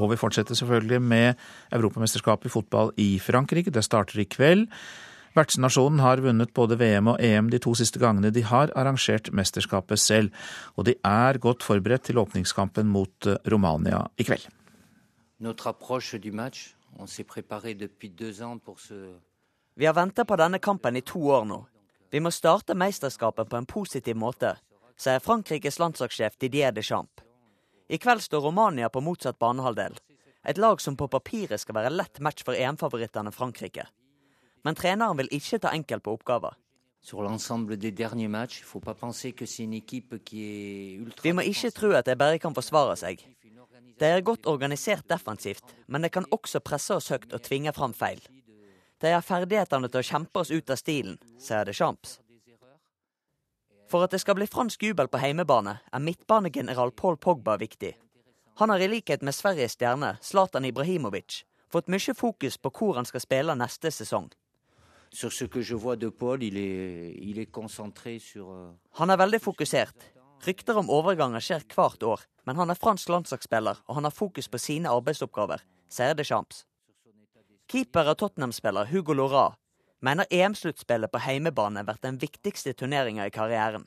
Og 0.02 0.12
vi 0.14 0.20
fortsetter 0.20 0.58
selvfølgelig 0.58 1.02
med 1.02 1.40
Europamesterskapet 1.72 2.50
i 2.50 2.54
fotball 2.54 2.92
i 2.98 3.10
Frankrike. 3.22 3.74
Det 3.74 3.84
starter 3.86 4.20
i 4.20 4.28
kveld. 4.30 4.68
Vertsnasjonen 5.32 6.02
har 6.04 6.20
vunnet 6.20 6.52
både 6.54 6.76
VM 6.76 7.14
og 7.14 7.22
EM 7.24 7.48
de 7.54 7.60
to 7.64 7.72
siste 7.80 8.00
gangene 8.02 8.34
de 8.36 8.44
har 8.44 8.72
arrangert 8.76 9.30
mesterskapet 9.32 10.00
selv, 10.00 10.34
og 10.76 10.90
de 10.90 10.98
er 11.08 11.40
godt 11.40 11.64
forberedt 11.64 12.10
til 12.10 12.20
åpningskampen 12.20 12.90
mot 12.92 13.28
eh, 13.28 13.40
Romania 13.48 14.04
i 14.20 14.28
kveld. 14.28 14.44
Vi 19.76 19.86
har 19.88 19.96
venta 19.96 20.26
på 20.28 20.36
denne 20.36 20.60
kampen 20.60 21.00
i 21.00 21.02
to 21.02 21.24
år 21.32 21.48
nå. 21.48 21.64
Vi 22.12 22.20
må 22.20 22.32
starte 22.36 22.76
mesterskapet 22.76 23.48
på 23.48 23.56
en 23.58 23.66
positiv 23.66 24.20
måte, 24.20 24.58
sier 25.00 25.24
Frankrikes 25.24 25.80
landslagssjef 25.80 26.36
Didier 26.36 26.76
Deschamps. 26.76 27.31
I 27.92 27.98
kveld 27.98 28.22
står 28.24 28.42
Romania 28.42 28.88
på 28.90 29.02
motsatt 29.04 29.40
banehalvdel. 29.40 29.98
Et 30.48 30.58
lag 30.58 30.80
som 30.82 30.96
på 30.96 31.10
papiret 31.12 31.60
skal 31.60 31.76
være 31.76 31.92
lett 31.92 32.22
match 32.24 32.46
for 32.48 32.56
EM-favorittene 32.56 33.34
Frankrike. 33.36 33.84
Men 34.64 34.78
treneren 34.80 35.20
vil 35.20 35.28
ikke 35.36 35.60
ta 35.60 35.74
enkelt 35.76 36.06
på 36.06 36.14
oppgaver. 36.16 36.56
Vi 41.28 41.36
må 41.36 41.46
ikke 41.52 41.74
tro 41.76 41.92
at 41.98 42.08
de 42.08 42.16
bare 42.16 42.40
kan 42.40 42.56
forsvare 42.56 42.96
seg. 43.04 43.28
De 44.00 44.08
er 44.08 44.24
godt 44.24 44.48
organisert 44.48 45.04
defensivt, 45.12 45.76
men 45.88 46.02
de 46.02 46.10
kan 46.16 46.32
også 46.32 46.64
presse 46.64 46.96
oss 46.96 47.12
høyt 47.12 47.34
og 47.34 47.44
tvinge 47.44 47.76
fram 47.76 47.92
feil. 47.94 48.24
De 49.04 49.12
har 49.12 49.26
ferdighetene 49.26 49.92
til 49.92 50.00
å 50.00 50.10
kjempe 50.14 50.46
oss 50.46 50.54
ut 50.54 50.72
av 50.72 50.80
stilen, 50.80 51.20
sier 51.42 51.68
de 51.68 51.76
Champs. 51.76 52.22
For 53.92 54.06
at 54.06 54.14
det 54.14 54.22
skal 54.24 54.38
bli 54.40 54.48
fransk 54.48 54.84
jubel 54.88 55.10
på 55.12 55.20
heimebane, 55.20 55.74
er 55.92 56.00
midtbanegeneral 56.00 56.94
Paul 56.96 57.18
Pogba 57.18 57.58
viktig. 57.60 57.98
Han 58.62 58.70
har 58.70 58.80
i 58.80 58.88
likhet 58.88 59.22
med 59.22 59.36
Sveriges 59.36 59.76
stjerne 59.76 60.14
Zlatan 60.24 60.66
Ibrahimovic 60.66 61.42
fått 61.72 61.92
mye 61.92 62.16
fokus 62.16 62.58
på 62.58 62.72
hvor 62.72 62.96
han 63.00 63.08
skal 63.08 63.24
spille 63.24 63.56
neste 63.56 63.92
sesong. 63.92 64.30
Han 69.00 69.10
er 69.12 69.22
veldig 69.24 69.42
fokusert. 69.44 70.10
Rykter 70.48 70.80
om 70.80 70.90
overganger 70.90 71.44
skjer 71.44 71.68
hvert 71.76 72.04
år, 72.04 72.24
men 72.48 72.56
han 72.56 72.72
er 72.72 72.80
fransk 72.80 73.12
landslagsspiller, 73.12 73.84
og 73.88 73.96
han 74.00 74.08
har 74.08 74.16
fokus 74.16 74.48
på 74.48 74.60
sine 74.60 74.90
arbeidsoppgaver, 74.90 75.64
sier 75.92 76.16
de 76.16 76.24
Champs. 76.24 76.64
Keeper 77.72 78.08
av 78.12 78.16
Tottenham-spiller 78.20 78.88
Hugo 78.92 79.14
Laura 79.14 79.52
mener 80.02 80.30
EM-sluttspillet 80.30 81.12
på 81.12 81.22
heimebane 81.22 81.84
vært 81.88 82.04
den 82.06 82.18
viktigste 82.22 82.74
turneringa 82.78 83.28
i 83.28 83.34
karrieren. 83.34 83.86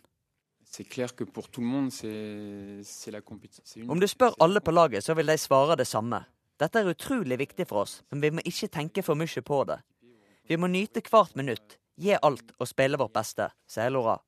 Om 3.88 4.00
du 4.00 4.06
spør 4.10 4.34
alle 4.42 4.60
på 4.60 4.74
laget, 4.74 5.04
så 5.04 5.14
vil 5.14 5.30
de 5.30 5.38
svare 5.38 5.76
det 5.78 5.86
samme. 5.86 6.24
Dette 6.58 6.80
er 6.80 6.90
utrolig 6.90 7.38
viktig 7.38 7.66
for 7.70 7.82
oss, 7.84 8.00
men 8.10 8.22
vi 8.22 8.30
må 8.34 8.42
ikke 8.46 8.70
tenke 8.70 9.02
for 9.02 9.18
mye 9.18 9.42
på 9.42 9.64
det. 9.70 9.80
Vi 10.48 10.58
må 10.60 10.68
nyte 10.70 11.02
hvert 11.02 11.34
minutt, 11.38 11.78
gi 11.98 12.14
alt 12.14 12.54
og 12.58 12.68
spille 12.68 12.98
vårt 13.00 13.14
beste, 13.14 13.48
sier 13.70 13.90
Laura. 13.90 14.18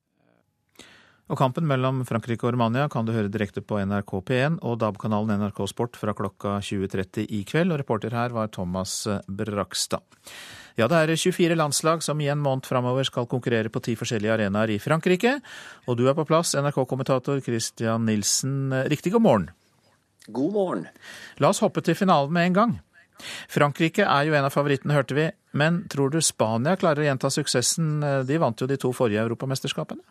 Og 1.27 1.39
Kampen 1.41 1.67
mellom 1.67 2.05
Frankrike 2.07 2.47
og 2.47 2.53
Romania 2.55 2.85
kan 2.87 3.07
du 3.07 3.11
høre 3.11 3.31
direkte 3.33 3.59
på 3.59 3.81
NRK 3.83 4.13
P1 4.29 4.59
og 4.63 4.77
DAB-kanalen 4.79 5.41
NRK 5.41 5.65
Sport 5.73 5.97
fra 5.99 6.13
klokka 6.15 6.61
20.30 6.63 7.25
i 7.35 7.41
kveld. 7.49 7.73
Og 7.75 7.81
reporter 7.81 8.15
her 8.15 8.31
var 8.35 8.53
Thomas 8.55 9.01
Brakstad. 9.27 10.05
Ja, 10.79 10.87
det 10.87 11.01
er 11.01 11.17
24 11.19 11.57
landslag 11.59 12.05
som 12.07 12.21
i 12.23 12.29
en 12.31 12.43
måned 12.45 12.69
framover 12.69 13.09
skal 13.09 13.27
konkurrere 13.27 13.73
på 13.75 13.83
ti 13.83 13.97
forskjellige 13.99 14.37
arenaer 14.37 14.71
i 14.77 14.79
Frankrike. 14.79 15.39
Og 15.91 15.99
du 15.99 16.05
er 16.07 16.15
på 16.15 16.27
plass, 16.29 16.55
NRK-kommentator 16.55 17.41
Christian 17.43 18.07
Nilsen. 18.07 18.71
Riktig 18.87 19.17
god 19.17 19.25
morgen. 19.25 19.49
God 20.29 20.53
morgen. 20.55 20.85
La 21.43 21.51
oss 21.51 21.63
hoppe 21.65 21.83
til 21.83 21.99
finalen 21.99 22.31
med 22.37 22.53
en 22.53 22.61
gang. 22.61 22.77
Frankrike 23.51 24.07
er 24.07 24.29
jo 24.29 24.37
en 24.37 24.47
av 24.47 24.55
favorittene, 24.55 24.95
hørte 24.95 25.19
vi. 25.19 25.27
Men 25.59 25.83
tror 25.91 26.15
du 26.15 26.21
Spania 26.23 26.77
klarer 26.79 27.03
å 27.03 27.09
gjenta 27.09 27.33
suksessen? 27.35 27.99
De 28.29 28.39
vant 28.39 28.63
jo 28.63 28.71
de 28.71 28.79
to 28.79 28.93
forrige 28.95 29.25
europamesterskapene. 29.27 30.05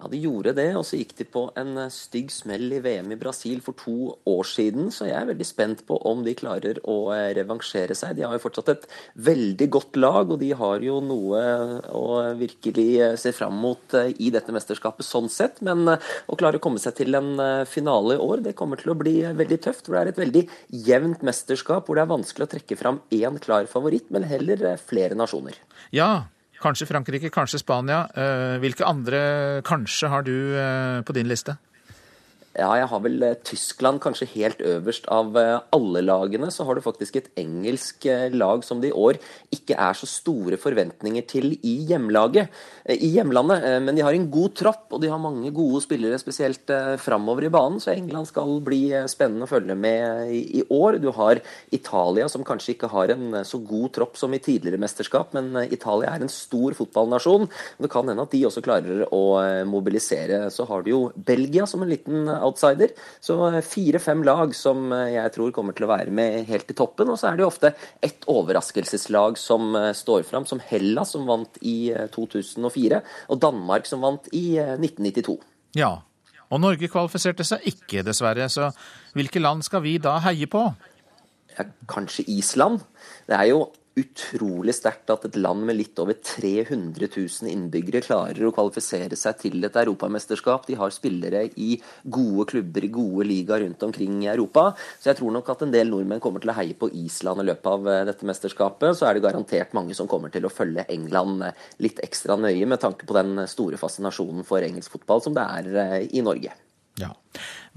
Ja, 0.00 0.08
de 0.08 0.16
gjorde 0.16 0.54
det, 0.56 0.70
og 0.78 0.84
så 0.88 0.96
gikk 0.96 1.10
de 1.18 1.26
på 1.28 1.42
en 1.60 1.74
eh, 1.76 1.90
stygg 1.92 2.30
smell 2.32 2.70
i 2.72 2.78
VM 2.80 3.10
i 3.12 3.18
Brasil 3.20 3.58
for 3.60 3.76
to 3.76 4.14
år 4.30 4.46
siden. 4.48 4.88
Så 4.94 5.10
jeg 5.10 5.18
er 5.18 5.28
veldig 5.28 5.44
spent 5.44 5.82
på 5.84 5.98
om 6.08 6.22
de 6.24 6.32
klarer 6.38 6.80
å 6.88 7.10
eh, 7.12 7.34
revansjere 7.36 7.92
seg. 7.98 8.14
De 8.16 8.24
har 8.24 8.32
jo 8.32 8.40
fortsatt 8.40 8.70
et 8.72 8.86
veldig 9.28 9.68
godt 9.76 10.00
lag, 10.00 10.32
og 10.32 10.40
de 10.40 10.54
har 10.56 10.86
jo 10.86 11.02
noe 11.04 11.44
å 11.92 12.06
virkelig 12.40 12.88
eh, 12.96 13.18
se 13.20 13.34
fram 13.36 13.60
mot 13.60 13.98
i 14.00 14.32
dette 14.32 14.56
mesterskapet 14.56 15.04
sånn 15.04 15.28
sett. 15.28 15.60
Men 15.68 15.84
å 15.92 16.40
klare 16.40 16.56
å 16.56 16.64
komme 16.64 16.80
seg 16.80 16.96
til 17.02 17.20
en 17.20 17.34
finale 17.68 18.16
i 18.16 18.24
år, 18.24 18.46
det 18.48 18.56
kommer 18.56 18.80
til 18.80 18.94
å 18.94 18.98
bli 19.04 19.18
veldig 19.36 19.62
tøft. 19.68 19.84
For 19.84 19.98
det 19.98 20.06
er 20.06 20.14
et 20.14 20.24
veldig 20.24 20.46
jevnt 20.88 21.28
mesterskap 21.28 21.84
hvor 21.84 22.00
det 22.00 22.08
er 22.08 22.14
vanskelig 22.16 22.48
å 22.48 22.54
trekke 22.56 22.80
fram 22.80 23.04
én 23.12 23.36
klar 23.44 23.68
favoritt, 23.68 24.08
men 24.08 24.24
heller 24.32 24.70
flere 24.80 25.18
nasjoner. 25.18 25.60
Ja, 25.92 26.30
Kanskje 26.60 26.86
Frankrike, 26.90 27.30
kanskje 27.32 27.62
Spania. 27.62 28.02
Eh, 28.14 28.58
hvilke 28.60 28.84
andre 28.84 29.20
kanskje 29.64 30.10
har 30.12 30.24
du 30.26 30.34
eh, 30.60 31.00
på 31.02 31.16
din 31.16 31.28
liste? 31.30 31.56
Ja, 32.58 32.72
jeg 32.74 32.88
har 32.90 32.98
vel 33.04 33.22
eh, 33.22 33.36
Tyskland 33.46 34.00
kanskje 34.02 34.26
helt 34.32 34.58
øverst 34.66 35.04
av 35.14 35.36
eh, 35.38 35.60
alle 35.70 36.00
lagene. 36.02 36.48
Så 36.50 36.64
har 36.66 36.74
du 36.74 36.82
faktisk 36.82 37.20
et 37.20 37.28
engelsk 37.38 38.08
eh, 38.10 38.26
lag 38.34 38.64
som 38.66 38.80
det 38.82 38.88
i 38.90 38.96
år 38.98 39.20
ikke 39.54 39.76
er 39.78 39.94
så 39.94 40.08
store 40.10 40.58
forventninger 40.58 41.28
til 41.30 41.52
i 41.62 41.76
hjemlaget, 41.86 42.50
i 42.90 43.12
hjemlandet. 43.14 43.62
Men 43.84 43.94
de 43.94 44.02
har 44.02 44.16
en 44.16 44.26
god 44.32 44.56
tropp, 44.58 44.88
og 44.90 45.02
de 45.02 45.10
har 45.12 45.22
mange 45.22 45.52
gode 45.54 45.78
spillere, 45.84 46.18
spesielt 46.18 46.70
framover 47.02 47.46
i 47.46 47.52
banen. 47.54 47.78
Så 47.82 47.92
England 47.92 48.26
skal 48.30 48.56
bli 48.66 48.80
spennende 49.10 49.46
å 49.46 49.50
følge 49.50 49.76
med 49.78 50.32
i 50.34 50.64
år. 50.74 50.98
Du 51.02 51.10
har 51.14 51.38
Italia, 51.74 52.26
som 52.30 52.46
kanskje 52.46 52.74
ikke 52.74 52.90
har 52.90 53.14
en 53.14 53.40
så 53.46 53.60
god 53.62 53.92
tropp 53.94 54.18
som 54.18 54.34
i 54.34 54.42
tidligere 54.42 54.80
mesterskap, 54.82 55.34
men 55.38 55.54
Italia 55.68 56.16
er 56.16 56.24
en 56.24 56.32
stor 56.32 56.74
fotballnasjon. 56.78 57.46
Det 57.78 57.92
kan 57.92 58.10
hende 58.10 58.26
at 58.26 58.34
de 58.34 58.42
også 58.48 58.64
klarer 58.66 59.06
å 59.14 59.22
mobilisere. 59.70 60.46
Så 60.54 60.66
har 60.70 60.86
du 60.86 60.92
jo 60.94 61.02
Belgia 61.14 61.68
som 61.70 61.84
en 61.86 61.92
liten 61.92 62.30
outsider. 62.44 62.92
Så 63.22 63.36
fire-fem 63.66 64.24
lag 64.26 64.54
som 64.56 64.90
eh, 64.96 65.14
jeg 65.16 65.34
tror 65.36 65.54
kommer 65.56 65.76
til 65.76 65.86
å 65.86 65.90
være 65.92 66.14
med 66.14 66.48
helt 66.50 66.70
i 66.70 66.76
toppen. 66.76 67.10
Og 67.12 67.20
så 67.20 67.30
er 67.30 67.38
det 67.38 67.44
jo 67.44 67.50
ofte 67.50 67.72
ett 68.04 68.26
overraskelseslag 68.30 69.38
som 69.40 69.74
eh, 69.78 69.90
står 69.96 70.26
fram, 70.28 70.46
som 70.48 70.62
Hellas, 70.70 71.14
som 71.16 71.26
vant 71.28 71.60
i 71.60 71.92
2004, 72.14 73.00
eh, 73.00 73.18
og 73.30 73.42
Danmark, 73.42 73.88
som 73.88 74.04
vant 74.04 74.30
i 74.36 74.46
1992. 74.60 75.38
Ja, 75.78 75.96
og 76.50 76.62
Norge 76.62 76.90
kvalifiserte 76.90 77.46
seg 77.46 77.66
ikke, 77.70 78.04
dessverre. 78.06 78.48
Så 78.50 78.72
hvilke 79.16 79.42
land 79.42 79.62
skal 79.66 79.84
vi 79.86 79.98
da 80.02 80.18
heie 80.24 80.48
på? 80.50 80.64
Ja, 81.56 81.66
kanskje 81.90 82.26
Island. 82.30 82.82
Det 83.28 83.36
er 83.38 83.50
jo 83.52 83.68
utrolig 84.00 84.74
sterkt 84.76 85.10
at 85.12 85.26
et 85.28 85.36
land 85.40 85.64
med 85.68 85.76
litt 85.78 85.98
over 86.02 86.16
300 86.16 87.08
000 87.08 87.50
innbyggere 87.50 88.02
klarer 88.04 88.46
å 88.46 88.52
kvalifisere 88.54 89.18
seg 89.18 89.38
til 89.42 89.66
et 89.66 89.76
europamesterskap. 89.82 90.66
De 90.68 90.78
har 90.80 90.94
spillere 90.94 91.46
i 91.60 91.74
gode 92.04 92.48
klubber 92.52 92.86
gode 92.92 93.26
ligaer 93.28 93.64
rundt 93.64 93.84
omkring 93.86 94.22
i 94.24 94.30
Europa. 94.32 94.70
Så 94.98 95.12
jeg 95.12 95.20
tror 95.20 95.34
nok 95.36 95.52
at 95.52 95.66
en 95.66 95.74
del 95.74 95.92
nordmenn 95.92 96.22
kommer 96.22 96.42
til 96.42 96.52
å 96.52 96.56
heie 96.58 96.78
på 96.78 96.90
Island 97.02 97.44
i 97.44 97.48
løpet 97.50 97.70
av 97.74 97.90
eh, 97.90 98.06
dette 98.08 98.28
mesterskapet. 98.28 98.96
Så 98.96 99.08
er 99.08 99.16
det 99.16 99.26
garantert 99.26 99.76
mange 99.76 99.96
som 99.98 100.10
kommer 100.10 100.32
til 100.32 100.46
å 100.46 100.52
følge 100.52 100.88
England 100.92 101.46
eh, 101.48 101.68
litt 101.84 102.02
ekstra 102.04 102.38
nøye 102.40 102.68
med 102.68 102.82
tanke 102.82 103.08
på 103.08 103.16
den 103.16 103.44
store 103.50 103.80
fascinasjonen 103.80 104.46
for 104.48 104.64
engelsk 104.64 104.98
fotball 104.98 105.24
som 105.24 105.36
det 105.36 105.46
er 105.60 105.70
eh, 105.84 106.02
i 106.16 106.24
Norge. 106.26 106.56
Ja. 107.00 107.12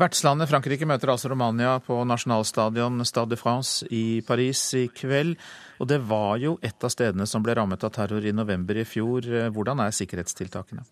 Vertslandet 0.01 0.49
Frankrike 0.49 0.87
møter 0.89 1.11
altså 1.13 1.29
Romania 1.31 1.77
på 1.83 1.99
nasjonalstadion 2.07 3.03
Stade 3.05 3.35
de 3.35 3.39
France 3.39 3.85
i 3.93 4.21
Paris 4.25 4.61
i 4.79 4.87
kveld. 4.93 5.37
Og 5.83 5.87
det 5.91 5.99
var 6.07 6.37
jo 6.39 6.55
et 6.63 6.85
av 6.87 6.91
stedene 6.93 7.25
som 7.27 7.43
ble 7.43 7.57
rammet 7.59 7.81
av 7.83 7.91
terror 7.91 8.23
i 8.23 8.31
november 8.31 8.77
i 8.79 8.85
fjor. 8.87 9.27
Hvordan 9.51 9.81
er 9.83 9.91
sikkerhetstiltakene? 9.91 10.85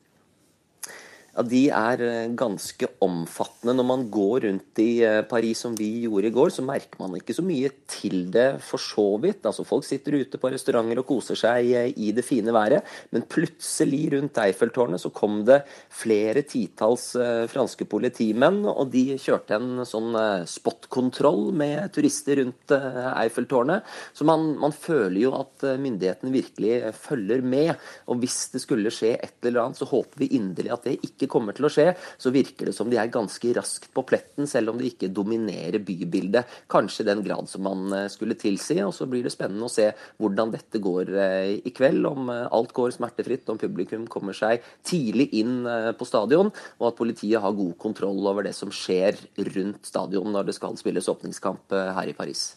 Ja, 1.31 1.43
De 1.47 1.61
er 1.71 2.01
eh, 2.03 2.31
ganske 2.35 2.87
omfattende. 2.99 3.75
Når 3.77 3.85
man 3.87 4.03
går 4.11 4.45
rundt 4.45 4.79
i 4.83 4.99
eh, 5.07 5.21
Paris 5.23 5.61
som 5.63 5.75
vi 5.79 6.03
gjorde 6.03 6.27
i 6.27 6.33
går, 6.35 6.51
så 6.51 6.65
merker 6.65 6.99
man 6.99 7.15
ikke 7.15 7.35
så 7.37 7.45
mye 7.45 7.69
til 7.87 8.25
det 8.33 8.59
for 8.67 8.81
så 8.83 9.05
vidt. 9.23 9.45
Altså 9.47 9.63
Folk 9.67 9.87
sitter 9.87 10.17
ute 10.19 10.41
på 10.41 10.51
restauranter 10.51 10.99
og 10.99 11.07
koser 11.07 11.39
seg 11.39 11.69
eh, 11.71 11.93
i 11.95 12.11
det 12.15 12.25
fine 12.27 12.51
været. 12.51 12.83
Men 13.15 13.23
plutselig 13.31 14.01
rundt 14.11 14.41
Eiffeltårnet 14.43 14.99
så 15.03 15.13
kom 15.15 15.39
det 15.47 15.61
flere 15.87 16.43
titalls 16.43 17.13
franske 17.51 17.87
politimenn. 17.87 18.65
Og 18.67 18.91
de 18.91 19.15
kjørte 19.21 19.55
en 19.55 19.85
sånn 19.87 20.11
spot-kontroll 20.49 21.51
med 21.55 21.93
turister 21.95 22.41
rundt 22.41 22.75
Eiffeltårnet. 22.75 23.87
Så 24.17 24.27
man, 24.27 24.49
man 24.59 24.75
føler 24.75 25.19
jo 25.23 25.33
at 25.39 25.63
myndighetene 25.79 26.33
virkelig 26.33 26.93
følger 26.97 27.43
med. 27.45 27.73
Og 28.11 28.19
hvis 28.21 28.39
det 28.53 28.63
skulle 28.65 28.93
skje 28.93 29.15
et 29.15 29.47
eller 29.47 29.63
annet, 29.65 29.79
så 29.79 29.87
håper 29.89 30.25
vi 30.25 30.31
inderlig 30.37 30.75
at 30.75 30.87
det 30.87 30.99
ikke 30.99 31.20
ikke 31.21 31.31
kommer 31.37 31.55
til 31.57 31.67
å 31.67 31.71
skje, 31.71 31.91
så 32.17 32.33
virker 32.33 32.69
det 32.69 32.75
som 32.75 32.89
de 32.89 32.97
er 32.99 33.11
ganske 33.11 33.53
raskt 33.55 33.89
på 33.93 34.03
pletten, 34.07 34.49
selv 34.49 34.73
om 34.73 34.79
de 34.79 34.89
ikke 34.89 35.11
dominerer 35.13 35.81
bybildet. 35.85 36.49
Kanskje 36.71 37.05
i 37.05 37.09
den 37.11 37.23
grad 37.25 37.49
som 37.51 37.65
man 37.65 37.91
eh, 37.95 38.07
skulle 38.11 38.37
tilsi. 38.39 38.79
Og 38.85 38.93
så 38.95 39.07
blir 39.09 39.25
det 39.25 39.33
spennende 39.33 39.67
å 39.67 39.71
se 39.71 39.89
hvordan 40.21 40.53
dette 40.55 40.81
går 40.81 41.13
eh, 41.13 41.53
i 41.67 41.73
kveld. 41.75 42.07
Om 42.09 42.31
eh, 42.33 42.47
alt 42.49 42.73
går 42.77 42.95
smertefritt, 42.95 43.49
om 43.51 43.59
publikum 43.61 44.07
kommer 44.11 44.37
seg 44.37 44.63
tidlig 44.87 45.29
inn 45.37 45.61
på 45.97 46.05
stadion, 46.07 46.49
og 46.79 46.87
at 46.87 46.97
politiet 46.97 47.41
har 47.43 47.53
god 47.55 47.75
kontroll 47.81 48.19
over 48.27 48.45
det 48.45 48.53
som 48.57 48.71
skjer 48.73 49.19
rundt 49.51 49.85
stadion 49.87 50.31
når 50.33 50.49
det 50.49 50.55
skal 50.57 50.77
spilles 50.79 51.09
åpningskamp 51.11 51.75
her 51.95 52.09
i 52.09 52.15
Paris. 52.17 52.51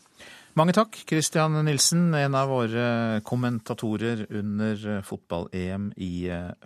Mange 0.58 0.74
takk, 0.76 0.96
Christian 1.08 1.58
Nilsen, 1.66 2.08
en 2.14 2.36
av 2.38 2.50
våre 2.52 3.20
kommentatorer 3.26 4.26
under 4.30 5.02
fotball-EM 5.06 5.90
i 5.98 6.12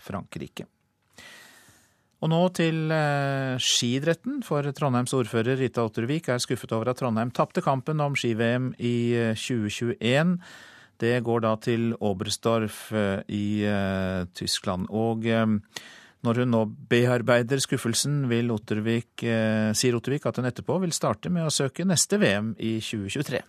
Frankrike. 0.05 0.69
Og 2.19 2.31
nå 2.33 2.41
til 2.51 2.91
eh, 2.91 3.61
skidretten, 3.63 4.41
for 4.47 4.67
Trondheims 4.75 5.15
ordfører 5.15 5.61
Rita 5.61 5.85
Ottervik 5.87 6.33
er 6.33 6.43
skuffet 6.43 6.73
over 6.75 6.91
at 6.91 6.99
Trondheim 6.99 7.31
tapte 7.35 7.63
kampen 7.63 8.03
om 8.03 8.17
ski-VM 8.19 8.73
i 8.83 8.97
2021. 9.39 10.35
Eh, 10.35 10.65
Det 10.99 11.23
går 11.23 11.41
da 11.45 11.53
til 11.63 11.93
Oberstdorf 11.95 12.91
eh, 12.91 13.23
i 13.31 13.63
Tyskland. 14.35 14.89
Og 14.91 15.23
når 16.27 16.41
hun 16.43 16.51
nå 16.51 16.65
bearbeider 16.91 17.63
skuffelsen, 17.63 18.25
Ottervik, 18.51 19.23
sier 19.79 19.95
Ottervik 19.95 20.27
at 20.27 20.43
hun 20.43 20.51
etterpå 20.51 20.81
vil 20.83 20.91
starte 20.91 21.31
med 21.31 21.47
å 21.47 21.55
søke 21.55 21.87
neste 21.87 22.19
VM 22.19 22.57
i 22.59 22.81
2023. 22.83 23.45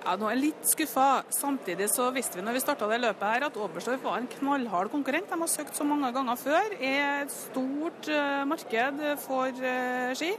Ja, 0.00 0.14
nå 0.16 0.30
er 0.30 0.32
jeg 0.32 0.40
litt 0.46 0.64
skuffa. 0.64 1.06
Samtidig 1.34 1.90
så 1.92 2.06
visste 2.14 2.38
vi 2.38 2.44
når 2.44 2.54
vi 2.56 2.62
starta 2.62 2.86
det 2.88 3.02
løpet 3.02 3.20
her 3.20 3.44
at 3.50 3.56
Oberstdorf 3.60 4.00
var 4.06 4.16
en 4.16 4.28
knallhard 4.32 4.88
konkurrent. 4.92 5.28
De 5.28 5.36
har 5.42 5.50
søkt 5.52 5.76
så 5.76 5.84
mange 5.84 6.08
ganger 6.14 6.38
før. 6.40 6.72
Er 6.80 7.26
et 7.26 7.34
stort 7.34 8.08
uh, 8.08 8.40
marked 8.48 9.02
for 9.20 9.60
uh, 9.60 10.14
ski. 10.16 10.30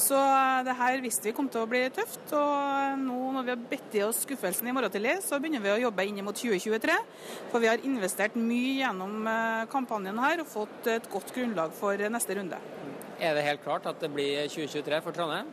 Så 0.00 0.16
uh, 0.16 0.62
det 0.64 0.76
her 0.78 1.04
visste 1.04 1.28
vi 1.28 1.34
kom 1.36 1.50
til 1.52 1.66
å 1.66 1.68
bli 1.68 1.82
tøft. 1.92 2.32
Og 2.32 3.02
nå 3.02 3.18
når 3.36 3.44
vi 3.44 3.52
har 3.52 3.66
bedt 3.74 3.98
i 4.00 4.04
oss 4.06 4.22
skuffelsen 4.24 4.72
i 4.72 4.74
morgen 4.76 4.94
tidlig, 4.94 5.18
så 5.26 5.36
begynner 5.36 5.66
vi 5.66 5.74
å 5.74 5.82
jobbe 5.84 6.08
inn 6.08 6.22
mot 6.24 6.40
2023. 6.40 6.96
For 7.52 7.60
vi 7.60 7.68
har 7.68 7.84
investert 7.84 8.38
mye 8.40 8.78
gjennom 8.80 9.28
kampanjen 9.74 10.22
her 10.24 10.40
og 10.40 10.48
fått 10.48 10.88
et 10.94 11.12
godt 11.12 11.34
grunnlag 11.36 11.76
for 11.76 12.08
neste 12.16 12.40
runde. 12.40 12.62
Er 13.20 13.36
det 13.36 13.44
helt 13.46 13.62
klart 13.62 13.84
at 13.86 14.00
det 14.00 14.08
blir 14.16 14.48
2023 14.48 15.04
for 15.04 15.14
Trondheim? 15.14 15.52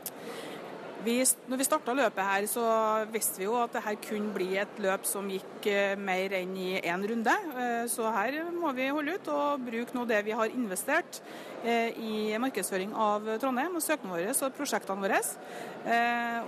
Vi, 1.01 1.15
når 1.50 1.58
vi 1.58 1.65
starta 1.65 1.93
løpet 1.98 2.22
her, 2.22 2.46
så 2.50 2.63
visste 3.10 3.41
vi 3.41 3.48
jo 3.48 3.55
at 3.58 3.74
det 3.74 3.81
her 3.81 3.96
kunne 4.03 4.34
bli 4.36 4.51
et 4.62 4.81
løp 4.84 5.08
som 5.10 5.29
gikk 5.34 5.65
eh, 5.72 5.96
mer 5.98 6.36
enn 6.38 6.53
i 6.53 6.75
én 6.77 7.05
runde. 7.10 7.34
Eh, 7.58 7.86
så 7.89 8.12
her 8.13 8.38
må 8.53 8.70
vi 8.77 8.91
holde 8.93 9.15
ut 9.17 9.31
og 9.34 9.63
bruke 9.65 9.98
nå 9.98 10.05
det 10.10 10.20
vi 10.27 10.36
har 10.38 10.53
investert 10.53 11.22
eh, 11.65 11.98
i 11.98 12.38
markedsføring 12.41 12.93
av 12.93 13.31
Trondheim 13.41 13.79
og 13.79 13.86
søknadene 13.86 14.13
våre 14.13 14.38
og 14.46 14.58
prosjektene 14.60 15.08
våre. 15.08 15.22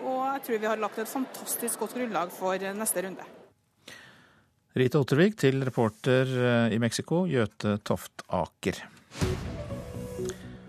Og 0.03 0.21
jeg 0.21 0.45
tror 0.45 0.61
vi 0.61 0.69
har 0.69 0.81
lagt 0.81 1.01
et 1.01 1.09
fantastisk 1.09 1.81
godt 1.81 1.97
grunnlag 1.97 2.33
for 2.33 2.69
neste 2.77 3.07
runde. 3.07 3.29
Rita 4.77 5.01
Ottervik 5.01 5.37
til 5.37 5.61
reporter 5.65 6.29
i 6.73 6.81
Mexico, 6.81 7.25
Toft 7.85 8.25
Aker. 8.29 8.81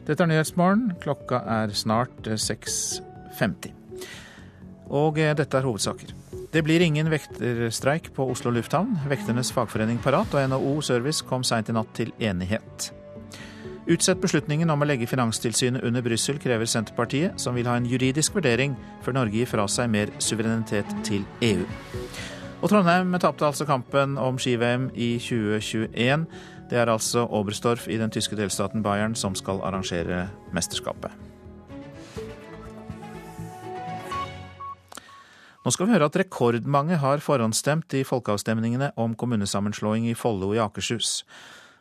Dette 0.04 0.20
er 0.20 0.28
Nyhetsmorgen. 0.28 0.92
Klokka 1.00 1.40
er 1.62 1.72
snart 1.76 2.28
6.00. 2.28 3.13
50. 3.38 3.74
Og 4.94 5.18
eh, 5.18 5.34
dette 5.36 5.58
er 5.58 5.66
hovedsaker. 5.66 6.12
Det 6.54 6.62
blir 6.62 6.82
ingen 6.84 7.08
vekterstreik 7.10 8.12
på 8.14 8.26
Oslo 8.30 8.52
lufthavn. 8.54 8.92
Vekternes 9.10 9.50
fagforening 9.54 9.98
Parat 10.02 10.34
og 10.34 10.50
NHO 10.50 10.76
Service 10.86 11.24
kom 11.26 11.42
seint 11.46 11.70
i 11.70 11.74
natt 11.74 11.90
til 11.96 12.12
enighet. 12.22 12.92
Utsett 13.84 14.20
beslutningen 14.22 14.70
om 14.72 14.80
å 14.80 14.86
legge 14.88 15.08
Finanstilsynet 15.08 15.84
under 15.84 16.00
Brussel, 16.04 16.38
krever 16.40 16.68
Senterpartiet, 16.68 17.36
som 17.40 17.56
vil 17.56 17.68
ha 17.68 17.74
en 17.76 17.88
juridisk 17.88 18.38
vurdering 18.38 18.78
før 19.04 19.18
Norge 19.18 19.36
gir 19.36 19.50
fra 19.50 19.66
seg 19.68 19.90
mer 19.92 20.12
suverenitet 20.24 20.88
til 21.04 21.26
EU. 21.44 21.66
Og 22.64 22.70
Trondheim 22.72 23.12
tapte 23.20 23.44
altså 23.44 23.66
kampen 23.68 24.16
om 24.16 24.38
ski-VM 24.40 24.88
i 24.96 25.18
2021. 25.20 26.24
Det 26.70 26.80
er 26.80 26.88
altså 26.88 27.26
Oberstdorf 27.28 27.90
i 27.92 28.00
den 28.00 28.14
tyske 28.14 28.38
delstaten 28.40 28.82
Bayern 28.82 29.18
som 29.20 29.36
skal 29.36 29.60
arrangere 29.60 30.30
mesterskapet. 30.56 31.12
Nå 35.64 35.72
skal 35.72 35.88
vi 35.88 35.94
høre 35.94 36.10
at 36.10 36.16
rekordmange 36.20 36.98
har 37.00 37.22
forhåndsstemt 37.24 37.94
i 37.96 38.02
folkeavstemningene 38.04 38.90
om 39.00 39.14
kommunesammenslåing 39.16 40.10
i 40.10 40.16
Follo 40.18 40.50
i 40.52 40.60
Akershus. 40.60 41.22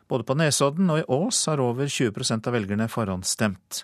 Både 0.08 0.24
på 0.24 0.36
Nesodden 0.40 0.88
og 0.88 1.02
i 1.02 1.04
Ås 1.12 1.42
har 1.50 1.60
over 1.60 1.90
20% 1.92 2.48
av 2.48 2.56
velgerne 2.56 2.86
forhåndsstemt. 2.88 3.82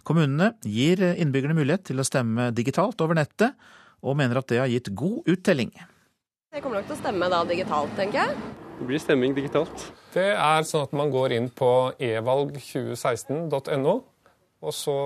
Kommunene 0.00 0.54
gir 0.64 1.02
innbyggerne 1.12 1.58
mulighet 1.58 1.84
til 1.90 2.00
å 2.00 2.06
stemme 2.08 2.48
digitalt 2.56 3.04
over 3.04 3.20
nettet, 3.20 3.52
og 4.00 4.16
mener 4.16 4.40
at 4.40 4.48
det 4.48 4.62
har 4.62 4.72
gitt 4.72 4.88
god 4.96 5.28
uttelling. 5.28 5.74
Jeg 6.54 6.64
kommer 6.64 6.80
nok 6.80 6.88
til 6.88 6.96
å 6.96 7.02
stemme 7.02 7.28
da 7.28 7.44
digitalt, 7.44 7.92
tenker 8.00 8.22
jeg. 8.22 8.40
Det 8.80 8.88
blir 8.88 9.04
stemming 9.04 9.36
digitalt. 9.36 9.86
Det 10.16 10.30
er 10.32 10.64
sånn 10.64 10.88
at 10.88 10.96
man 10.96 11.12
går 11.12 11.36
inn 11.36 11.52
på 11.52 11.70
evalg2016.no 12.00 13.98
og 14.64 14.72
så 14.72 14.96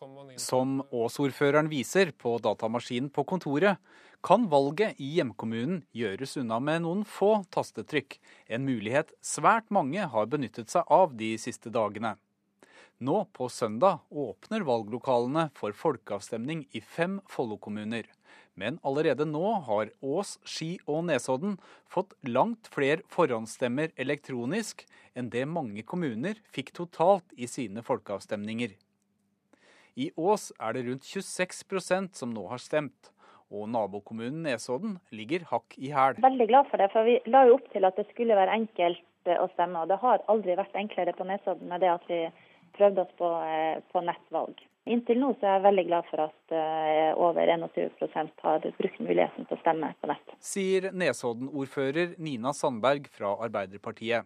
kom 0.00 0.14
man 0.16 0.32
inn 0.32 0.40
Som 0.40 0.78
Ås-ordføreren 0.88 1.68
viser 1.70 2.14
på 2.16 2.38
datamaskinen 2.42 3.10
på 3.12 3.24
kontoret, 3.28 3.76
kan 4.24 4.48
valget 4.50 4.98
i 4.98 5.12
hjemkommunen 5.18 5.82
gjøres 5.94 6.34
unna 6.40 6.58
med 6.58 6.82
noen 6.82 7.04
få 7.06 7.44
tastetrykk, 7.54 8.16
en 8.50 8.64
mulighet 8.66 9.12
svært 9.22 9.68
mange 9.70 10.08
har 10.10 10.30
benyttet 10.32 10.72
seg 10.72 10.88
av 10.90 11.14
de 11.20 11.36
siste 11.38 11.70
dagene. 11.70 12.16
Nå 12.98 13.20
på 13.30 13.46
søndag 13.52 14.00
åpner 14.10 14.64
valglokalene 14.66 15.44
for 15.54 15.76
folkeavstemning 15.76 16.64
i 16.74 16.82
fem 16.82 17.20
Follo-kommuner. 17.30 18.08
Men 18.58 18.80
allerede 18.86 19.26
nå 19.28 19.52
har 19.68 19.92
Ås, 20.02 20.36
Ski 20.42 20.72
og 20.86 21.04
Nesodden 21.06 21.56
fått 21.90 22.16
langt 22.26 22.70
flere 22.74 23.04
forhåndsstemmer 23.12 23.92
elektronisk 24.00 24.82
enn 25.14 25.30
det 25.30 25.44
mange 25.46 25.84
kommuner 25.86 26.40
fikk 26.54 26.74
totalt 26.76 27.36
i 27.38 27.46
sine 27.50 27.84
folkeavstemninger. 27.86 28.74
I 29.98 30.10
Ås 30.18 30.50
er 30.62 30.74
det 30.76 30.84
rundt 30.86 31.06
26% 31.06 32.18
som 32.18 32.34
nå 32.34 32.44
har 32.50 32.62
stemt, 32.62 33.12
og 33.50 33.70
nabokommunen 33.72 34.44
Nesodden 34.46 34.98
ligger 35.14 35.46
hakk 35.50 35.78
i 35.78 35.90
hæl. 35.94 36.18
Veldig 36.22 36.48
glad 36.50 36.68
for 36.70 36.82
det, 36.82 36.90
for 36.92 37.08
vi 37.08 37.16
la 37.30 37.46
jo 37.48 37.56
opp 37.58 37.70
til 37.72 37.86
at 37.88 37.96
det 37.98 38.06
skulle 38.10 38.36
være 38.38 38.58
enkelt 38.60 39.04
å 39.36 39.48
stemme. 39.54 39.82
Og 39.82 39.90
det 39.90 39.98
har 40.02 40.24
aldri 40.32 40.56
vært 40.58 40.76
enklere 40.78 41.14
på 41.16 41.26
Nesodden 41.28 41.70
med 41.72 41.82
det 41.84 41.90
at 41.92 42.04
vi 42.10 42.20
prøvde 42.76 43.04
oss 43.04 43.14
på, 43.18 43.30
eh, 43.44 43.80
på 43.92 44.04
nettvalg. 44.04 44.60
Inntil 44.88 45.20
nå 45.20 45.34
er 45.36 45.58
jeg 45.58 45.64
veldig 45.66 45.84
glad 45.90 46.06
for 46.08 46.22
at 46.24 46.54
uh, 46.54 47.18
over 47.20 47.50
21% 47.50 48.42
har 48.44 48.62
brukt 48.64 49.00
muligheten 49.04 49.44
til 49.44 49.58
å 49.58 49.60
stemme 49.60 49.90
på 50.00 50.08
nett. 50.08 50.34
Sier 50.40 50.88
Nesodden-ordfører 50.96 52.14
Nina 52.24 52.54
Sandberg 52.56 53.10
fra 53.12 53.34
Arbeiderpartiet. 53.44 54.24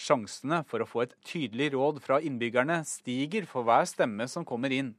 Sjansene 0.00 0.62
for 0.70 0.80
å 0.80 0.88
få 0.88 1.04
et 1.04 1.14
tydelig 1.26 1.72
råd 1.74 2.00
fra 2.04 2.22
innbyggerne 2.24 2.80
stiger 2.88 3.44
for 3.50 3.68
hver 3.68 3.84
stemme 3.90 4.28
som 4.30 4.46
kommer 4.48 4.72
inn. 4.72 4.94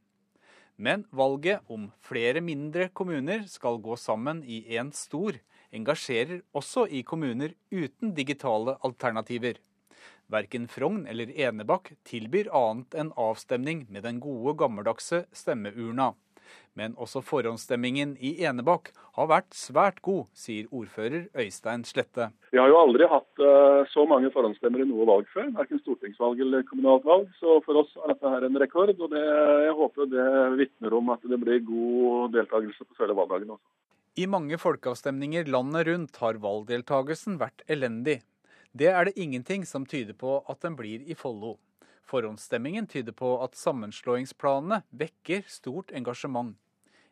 Men 0.76 1.04
valget 1.14 1.66
om 1.70 1.88
flere 2.02 2.42
mindre 2.42 2.88
kommuner 2.94 3.44
skal 3.50 3.80
gå 3.82 3.98
sammen 3.98 4.42
i 4.46 4.62
én 4.78 4.90
stor, 4.94 5.36
engasjerer 5.74 6.42
også 6.54 6.86
i 6.86 7.02
kommuner 7.06 7.54
uten 7.74 8.14
digitale 8.14 8.76
alternativer. 8.86 9.58
Verken 10.34 10.66
Frogn 10.66 11.04
eller 11.06 11.30
Enebakk 11.30 11.92
tilbyr 12.08 12.50
annet 12.50 12.96
enn 12.98 13.14
avstemning 13.14 13.84
med 13.86 14.02
den 14.06 14.20
gode, 14.22 14.56
gammeldagse 14.58 15.24
stemmeurna. 15.30 16.12
Men 16.74 16.96
også 16.98 17.22
forhåndsstemmingen 17.22 18.16
i 18.18 18.34
Enebakk 18.44 18.90
har 19.14 19.28
vært 19.30 19.54
svært 19.54 20.00
god, 20.04 20.26
sier 20.34 20.66
ordfører 20.74 21.28
Øystein 21.38 21.84
Slette. 21.86 22.32
Vi 22.50 22.58
har 22.58 22.70
jo 22.72 22.80
aldri 22.80 23.06
hatt 23.10 23.42
uh, 23.42 23.86
så 23.92 24.04
mange 24.10 24.32
forhåndsstemmer 24.34 24.82
i 24.82 24.88
noe 24.90 25.06
valg 25.08 25.30
før, 25.32 25.52
verken 25.54 25.80
stortingsvalg 25.84 26.42
eller 26.42 26.66
kommunalt 26.66 27.06
valg. 27.06 27.30
Så 27.38 27.60
for 27.66 27.84
oss 27.84 27.94
er 28.02 28.14
dette 28.14 28.34
her 28.34 28.48
en 28.48 28.60
rekord, 28.64 28.94
og 28.98 29.14
det, 29.14 29.22
jeg 29.68 29.78
håper 29.78 30.10
det 30.10 30.28
vitner 30.64 30.98
om 30.98 31.14
at 31.14 31.30
det 31.30 31.40
blir 31.46 31.62
god 31.70 32.34
deltakelse 32.34 32.88
på 32.88 32.98
selve 32.98 33.18
valgdagen 33.22 33.54
også. 33.54 33.66
I 34.14 34.28
mange 34.30 34.58
folkeavstemninger 34.62 35.48
landet 35.50 35.88
rundt 35.88 36.18
har 36.22 36.42
valgdeltakelsen 36.42 37.38
vært 37.40 37.64
elendig. 37.70 38.20
Det 38.74 38.88
er 38.90 39.04
det 39.06 39.14
ingenting 39.14 39.62
som 39.70 39.84
tyder 39.86 40.16
på 40.18 40.40
at 40.50 40.58
den 40.64 40.74
blir 40.74 41.02
i 41.06 41.14
Follo. 41.14 41.60
Forhåndsstemmingen 42.10 42.88
tyder 42.90 43.14
på 43.14 43.28
at 43.44 43.54
sammenslåingsplanene 43.54 44.80
vekker 44.90 45.44
stort 45.46 45.92
engasjement. 45.94 46.56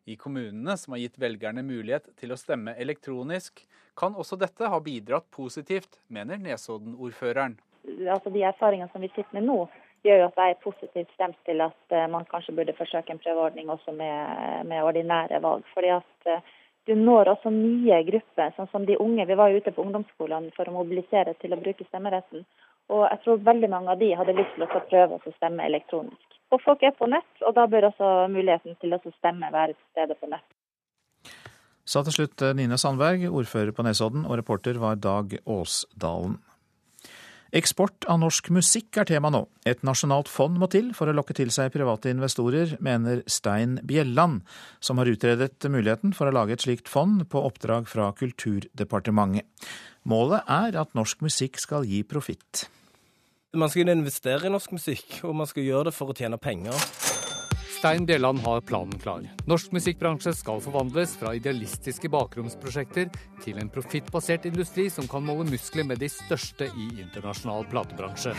I 0.04 0.16
kommunene 0.18 0.74
som 0.76 0.96
har 0.96 1.04
gitt 1.04 1.20
velgerne 1.22 1.62
mulighet 1.62 2.08
til 2.18 2.34
å 2.34 2.38
stemme 2.40 2.74
elektronisk, 2.82 3.62
kan 3.94 4.18
også 4.18 4.40
dette 4.42 4.66
ha 4.72 4.80
bidratt 4.82 5.28
positivt, 5.30 6.00
mener 6.10 6.42
Nesodden-ordføreren. 6.42 7.54
Altså 8.10 8.34
De 8.34 8.42
erfaringene 8.42 8.90
som 8.90 9.06
vi 9.06 9.12
sitter 9.14 9.38
med 9.38 9.46
nå, 9.46 9.60
gjør 10.02 10.18
jo 10.24 10.28
at 10.32 10.42
jeg 10.42 10.56
er 10.56 10.62
positivt 10.64 11.14
stemt 11.14 11.38
til 11.46 11.62
at 11.62 11.94
eh, 11.94 12.08
man 12.10 12.26
kanskje 12.26 12.56
burde 12.56 12.74
forsøke 12.74 13.14
en 13.14 13.22
prøveordning 13.22 13.70
også 13.70 13.94
med, 13.94 14.66
med 14.66 14.82
ordinære 14.82 15.38
valg. 15.46 15.62
Fordi 15.76 15.94
at 15.94 16.26
eh, 16.26 16.42
du 16.86 16.94
når 16.98 17.30
også 17.34 17.52
nye 17.54 18.00
grupper, 18.08 18.52
sånn 18.56 18.70
som 18.72 18.86
de 18.86 18.98
unge. 19.00 19.26
Vi 19.28 19.38
var 19.38 19.52
jo 19.52 19.62
ute 19.62 19.72
på 19.74 19.84
ungdomsskolene 19.84 20.50
for 20.56 20.68
å 20.68 20.74
mobilisere 20.74 21.36
til 21.40 21.54
å 21.54 21.60
bruke 21.60 21.86
stemmeretten. 21.88 22.44
Og 22.90 23.04
jeg 23.06 23.20
tror 23.24 23.44
veldig 23.46 23.70
mange 23.70 23.92
av 23.94 24.00
de 24.00 24.10
hadde 24.18 24.34
lyst 24.36 24.56
til 24.56 24.66
å 24.66 24.86
prøve 24.90 25.18
å 25.18 25.34
stemme 25.36 25.66
elektronisk. 25.68 26.38
Og 26.52 26.60
folk 26.64 26.82
er 26.84 26.92
på 26.96 27.08
nett, 27.08 27.30
og 27.46 27.54
da 27.56 27.68
bør 27.70 27.88
også 27.88 28.10
muligheten 28.32 28.76
til 28.82 28.92
å 28.92 29.00
stemme 29.20 29.52
være 29.54 29.76
til 29.76 29.86
stede 29.94 30.18
på 30.18 30.28
nett. 30.32 30.48
Sa 31.88 32.02
til 32.06 32.14
slutt 32.14 32.42
Nina 32.42 32.58
Nine 32.60 32.78
Sandberg, 32.78 33.24
ordfører 33.30 33.72
på 33.74 33.86
Nesodden, 33.86 34.26
og 34.26 34.36
reporter 34.38 34.78
var 34.82 34.98
Dag 35.02 35.32
Åsdalen. 35.46 36.36
Eksport 37.52 38.06
av 38.08 38.16
norsk 38.22 38.46
musikk 38.56 38.96
er 38.96 39.04
tema 39.10 39.28
nå. 39.28 39.42
Et 39.68 39.82
nasjonalt 39.84 40.30
fond 40.32 40.56
må 40.56 40.70
til 40.72 40.86
for 40.96 41.10
å 41.10 41.12
lokke 41.12 41.34
til 41.36 41.50
seg 41.52 41.74
private 41.74 42.08
investorer, 42.08 42.78
mener 42.80 43.20
Stein 43.28 43.74
Bjelland, 43.84 44.40
som 44.80 44.96
har 44.96 45.10
utredet 45.12 45.60
muligheten 45.68 46.14
for 46.16 46.30
å 46.30 46.32
lage 46.32 46.56
et 46.56 46.64
slikt 46.64 46.88
fond 46.88 47.26
på 47.28 47.44
oppdrag 47.44 47.90
fra 47.92 48.08
Kulturdepartementet. 48.16 49.44
Målet 50.08 50.48
er 50.48 50.80
at 50.80 50.96
norsk 50.96 51.20
musikk 51.20 51.60
skal 51.60 51.84
gi 51.84 52.00
profitt. 52.08 52.64
Man 53.52 53.68
skal 53.68 53.92
investere 53.92 54.48
i 54.48 54.54
norsk 54.56 54.72
musikk, 54.72 55.18
og 55.20 55.36
man 55.36 55.50
skal 55.50 55.68
gjøre 55.68 55.90
det 55.90 55.98
for 55.98 56.08
å 56.08 56.16
tjene 56.16 56.40
penger. 56.40 56.72
Stein 57.82 58.06
Bjelland 58.06 58.38
har 58.38 58.60
planen 58.60 58.98
klar. 58.98 59.24
Norsk 59.50 59.72
musikkbransje 59.74 60.30
skal 60.38 60.60
forvandles 60.62 61.16
fra 61.18 61.32
idealistiske 61.34 62.06
bakromsprosjekter 62.14 63.10
til 63.42 63.58
en 63.58 63.72
profittbasert 63.74 64.46
industri 64.46 64.84
som 64.86 65.10
kan 65.10 65.26
måle 65.26 65.48
muskler 65.50 65.88
med 65.90 65.98
de 65.98 66.06
største 66.14 66.70
i 66.78 66.86
internasjonal 67.02 67.66
platebransje. 67.74 68.36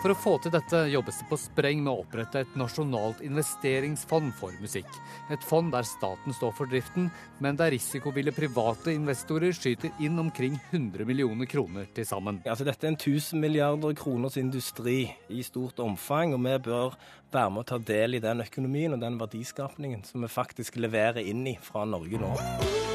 For 0.00 0.14
å 0.14 0.16
få 0.16 0.30
til 0.40 0.52
dette 0.54 0.78
jobbes 0.88 1.18
det 1.20 1.26
på 1.28 1.36
spreng 1.36 1.82
med 1.84 1.92
å 1.92 2.00
opprette 2.00 2.40
et 2.40 2.54
nasjonalt 2.56 3.18
investeringsfond 3.20 4.32
for 4.38 4.54
musikk. 4.62 4.88
Et 5.28 5.44
fond 5.44 5.68
der 5.74 5.84
staten 5.84 6.32
står 6.32 6.54
for 6.56 6.70
driften, 6.72 7.10
men 7.44 7.58
der 7.60 7.74
risikoville 7.74 8.32
private 8.32 8.94
investorer 8.96 9.52
skyter 9.52 9.92
inn 10.00 10.16
omkring 10.22 10.56
100 10.70 11.04
millioner 11.04 11.50
kroner 11.50 11.90
til 11.92 12.08
sammen. 12.08 12.40
Altså, 12.46 12.64
dette 12.64 12.88
er 12.88 12.94
en 12.94 12.96
1000 12.96 13.44
milliarder 13.44 13.92
kroners 14.00 14.40
industri 14.40 15.02
i 15.28 15.44
stort 15.44 15.84
omfang, 15.84 16.32
og 16.32 16.46
vi 16.48 16.56
bør 16.70 16.96
være 17.30 17.50
med 17.52 17.66
å 17.66 17.70
ta 17.74 17.82
del 17.92 18.16
i 18.16 18.24
den 18.24 18.40
økonomien 18.46 18.96
og 18.96 19.04
den 19.04 19.20
verdiskapningen 19.20 20.08
som 20.08 20.24
vi 20.24 20.32
faktisk 20.32 20.80
leverer 20.80 21.20
inn 21.20 21.44
i 21.44 21.58
fra 21.60 21.84
Norge 21.84 22.24
nå. 22.24 22.89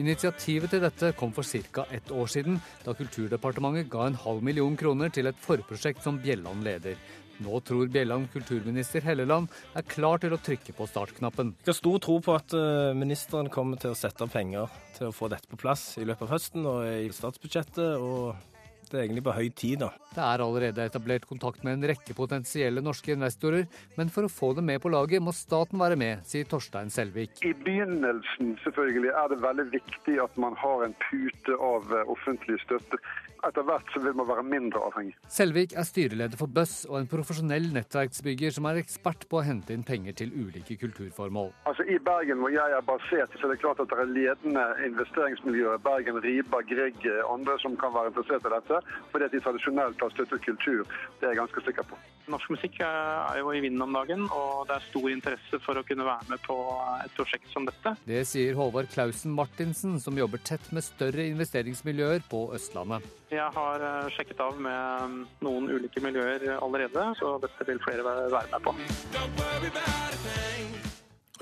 Initiativet 0.00 0.72
til 0.72 0.80
dette 0.80 1.10
kom 1.20 1.34
for 1.36 1.44
ca. 1.44 1.84
ett 1.92 2.10
år 2.10 2.26
siden, 2.26 2.60
da 2.84 2.94
Kulturdepartementet 2.96 3.90
ga 3.92 4.06
en 4.06 4.14
halv 4.16 4.42
million 4.42 4.76
kroner 4.76 5.10
til 5.12 5.26
et 5.28 5.36
forprosjekt 5.36 6.02
som 6.02 6.16
Bjelland 6.22 6.64
leder. 6.64 6.96
Nå 7.44 7.60
tror 7.60 7.90
Bjelland 7.92 8.30
kulturminister 8.32 9.04
Helleland 9.04 9.50
er 9.76 9.84
klar 9.84 10.20
til 10.22 10.32
å 10.32 10.40
trykke 10.40 10.72
på 10.76 10.86
startknappen. 10.88 11.52
Jeg 11.60 11.72
har 11.74 11.76
stor 11.76 11.98
tro 12.00 12.18
på 12.24 12.36
at 12.38 12.54
eh, 12.56 12.94
ministeren 12.96 13.50
kommer 13.52 13.80
til 13.80 13.92
å 13.92 13.98
sette 13.98 14.24
av 14.24 14.32
penger 14.32 14.72
til 14.96 15.10
å 15.10 15.16
få 15.16 15.28
dette 15.32 15.50
på 15.50 15.60
plass 15.60 15.98
i 16.00 16.06
løpet 16.08 16.24
av 16.24 16.34
høsten 16.38 16.68
og 16.68 16.88
i 16.88 17.12
statsbudsjettet. 17.12 18.00
og 18.00 18.51
det 18.92 19.00
er 19.00 19.06
egentlig 19.06 19.24
på 19.24 19.34
høy 19.34 19.48
tid, 19.56 19.80
da. 19.82 19.90
Det 20.12 20.22
er 20.22 20.44
allerede 20.44 20.84
etablert 20.84 21.24
kontakt 21.28 21.64
med 21.64 21.78
en 21.78 21.88
rekke 21.92 22.14
potensielle 22.16 22.84
norske 22.84 23.14
investorer, 23.16 23.66
men 23.96 24.12
for 24.12 24.28
å 24.28 24.32
få 24.32 24.52
dem 24.58 24.68
med 24.68 24.82
på 24.84 24.92
laget 24.92 25.24
må 25.24 25.32
staten 25.36 25.80
være 25.80 25.96
med, 26.00 26.22
sier 26.28 26.48
Torstein 26.48 26.92
Selvik. 26.92 27.40
I 27.48 27.54
begynnelsen 27.64 28.54
selvfølgelig 28.66 29.14
er 29.16 29.32
det 29.32 29.40
veldig 29.42 29.68
viktig 29.72 30.18
at 30.22 30.36
man 30.44 30.58
har 30.60 30.84
en 30.86 30.96
pute 31.08 31.56
av 31.56 31.88
eh, 31.96 32.12
offentlig 32.12 32.60
støtte 32.66 33.00
etter 33.48 33.66
hvert 33.66 33.88
så 33.94 34.02
vil 34.04 34.14
man 34.18 34.28
være 34.28 34.44
mindre 34.46 34.82
avhengig. 34.88 35.14
Selvik 35.32 35.74
er 35.78 35.86
styreleder 35.88 36.38
for 36.38 36.50
Buss 36.52 36.82
og 36.88 36.98
en 37.00 37.08
profesjonell 37.10 37.68
nettverksbygger 37.74 38.54
som 38.54 38.68
er 38.70 38.80
ekspert 38.82 39.26
på 39.30 39.40
å 39.40 39.44
hente 39.46 39.74
inn 39.74 39.84
penger 39.86 40.16
til 40.22 40.32
ulike 40.34 40.76
kulturformål. 40.80 41.52
Altså 41.70 41.86
I 41.90 41.98
Bergen 42.02 42.42
hvor 42.42 42.54
jeg 42.54 42.76
er 42.76 42.86
basert, 42.86 43.34
så 43.38 43.48
er 43.48 43.54
det 43.54 43.60
klart 43.62 43.82
at 43.82 43.90
det 43.92 44.00
er 44.02 44.14
ledende 44.14 44.66
investeringsmiljøer. 44.88 45.82
Bergen, 45.84 46.20
Riba, 46.24 46.62
Grieg, 46.68 47.06
andre 47.26 47.58
som 47.62 47.76
kan 47.80 47.94
være 47.94 48.12
interessert 48.12 48.48
i 48.48 48.54
dette. 48.56 48.82
Fordi 49.12 49.28
at 49.28 49.36
de 49.36 49.42
tradisjonelt 49.44 50.02
har 50.06 50.14
støttet 50.14 50.44
kultur. 50.46 50.82
Det 51.20 51.28
er 51.28 51.34
jeg 51.34 51.42
ganske 51.42 51.64
sikker 51.66 51.88
på. 51.90 51.98
Norsk 52.30 52.52
musikk 52.54 52.78
er 52.86 53.40
jo 53.40 53.50
i 53.50 53.60
vinden 53.64 53.82
om 53.82 53.96
dagen, 53.96 54.22
og 54.30 54.68
det 54.68 54.76
er 54.76 54.84
stor 54.86 55.08
interesse 55.10 55.58
for 55.64 55.78
å 55.78 55.82
kunne 55.86 56.06
være 56.06 56.28
med 56.30 56.44
på 56.46 56.56
et 57.02 57.16
prosjekt 57.16 57.50
som 57.50 57.66
dette. 57.66 57.96
Det 58.06 58.22
sier 58.30 58.54
Håvard 58.58 58.92
Klausen 58.92 59.34
Martinsen, 59.34 59.98
som 60.02 60.18
jobber 60.18 60.42
tett 60.46 60.70
med 60.70 60.86
større 60.86 61.26
investeringsmiljøer 61.32 62.22
på 62.30 62.44
Østlandet. 62.54 63.10
Jeg 63.32 63.48
har 63.54 63.80
eh, 63.80 64.08
sjekket 64.12 64.40
av 64.44 64.58
med 64.60 65.04
mm, 65.08 65.20
noen 65.46 65.70
ulike 65.72 66.02
miljøer 66.04 66.42
allerede, 66.58 67.06
så 67.16 67.38
dette 67.40 67.64
vil 67.64 67.80
flere 67.80 68.04
være 68.04 68.42
med 68.52 68.66
på. 68.66 68.74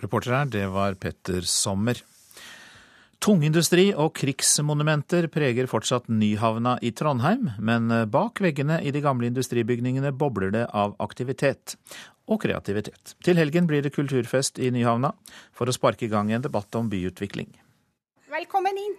Reporter 0.01 0.37
her, 0.37 0.53
det 0.55 0.69
var 0.71 0.95
Petter 1.03 1.43
Sommer. 1.51 1.99
Tungindustri 3.21 3.91
og 3.93 4.15
krigsmonumenter 4.17 5.27
preger 5.35 5.67
fortsatt 5.69 6.07
Nyhavna 6.09 6.79
i 6.81 6.93
Trondheim, 6.97 7.51
men 7.59 7.91
bak 8.09 8.41
veggene 8.41 8.79
i 8.81 8.95
de 8.95 9.03
gamle 9.05 9.29
industribygningene 9.29 10.15
bobler 10.17 10.55
det 10.55 10.63
av 10.71 10.95
aktivitet 11.05 11.75
og 12.31 12.41
kreativitet. 12.47 13.17
Til 13.27 13.37
helgen 13.37 13.67
blir 13.69 13.83
det 13.85 13.93
kulturfest 13.97 14.63
i 14.63 14.71
Nyhavna 14.73 15.13
for 15.53 15.69
å 15.69 15.75
sparke 15.75 16.07
i 16.07 16.13
gang 16.13 16.31
en 16.33 16.47
debatt 16.47 16.79
om 16.79 16.89
byutvikling. 16.89 17.51
Velkommen 18.31 18.77
inn. 18.79 18.93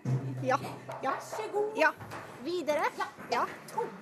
Ja. 0.44 0.58
ja. 1.04 1.12
Vær 1.12 1.20
så 1.24 1.44
god. 1.54 1.78
Ja. 1.80 1.94
Videre. 2.44 2.84
Ja. 3.32 3.46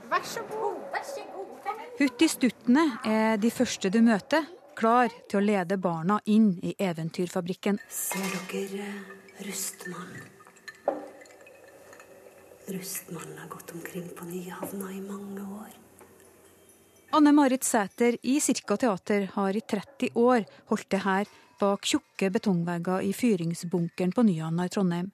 Vær 0.10 0.24
så 0.26 0.42
god. 0.50 0.80
Vær 0.90 1.04
så 1.06 1.22
god. 1.36 1.68
Huttistuttene 2.00 2.86
er 3.06 3.38
de 3.38 3.52
første 3.54 3.92
du 3.94 4.00
møter, 4.02 4.48
klar 4.80 5.14
til 5.30 5.38
å 5.38 5.44
lede 5.46 5.78
barna 5.78 6.18
inn 6.26 6.48
i 6.66 6.74
eventyrfabrikken. 6.82 7.78
Ser 7.94 8.26
dere 8.50 8.88
Rustmann? 9.46 10.18
Rustmannen 12.74 13.38
har 13.44 13.54
gått 13.54 13.76
omkring 13.78 14.10
på 14.18 14.26
Nyhavna 14.32 14.90
i 14.96 15.04
mange 15.04 15.46
år. 15.60 15.78
Anne 17.14 17.36
Marit 17.38 17.70
Sæter 17.70 18.18
i 18.24 18.40
Cirka 18.42 18.80
Teater 18.82 19.30
har 19.36 19.54
i 19.54 19.62
30 19.62 20.10
år 20.26 20.50
holdt 20.74 20.90
det 20.90 21.04
her 21.06 21.30
bak 21.62 21.86
tjukke 21.86 22.34
betongvegger 22.34 23.06
i 23.06 23.14
fyringsbunkeren 23.14 24.18
på 24.18 24.26
Nyhavna 24.26 24.66
i 24.66 24.74
Trondheim. 24.74 25.14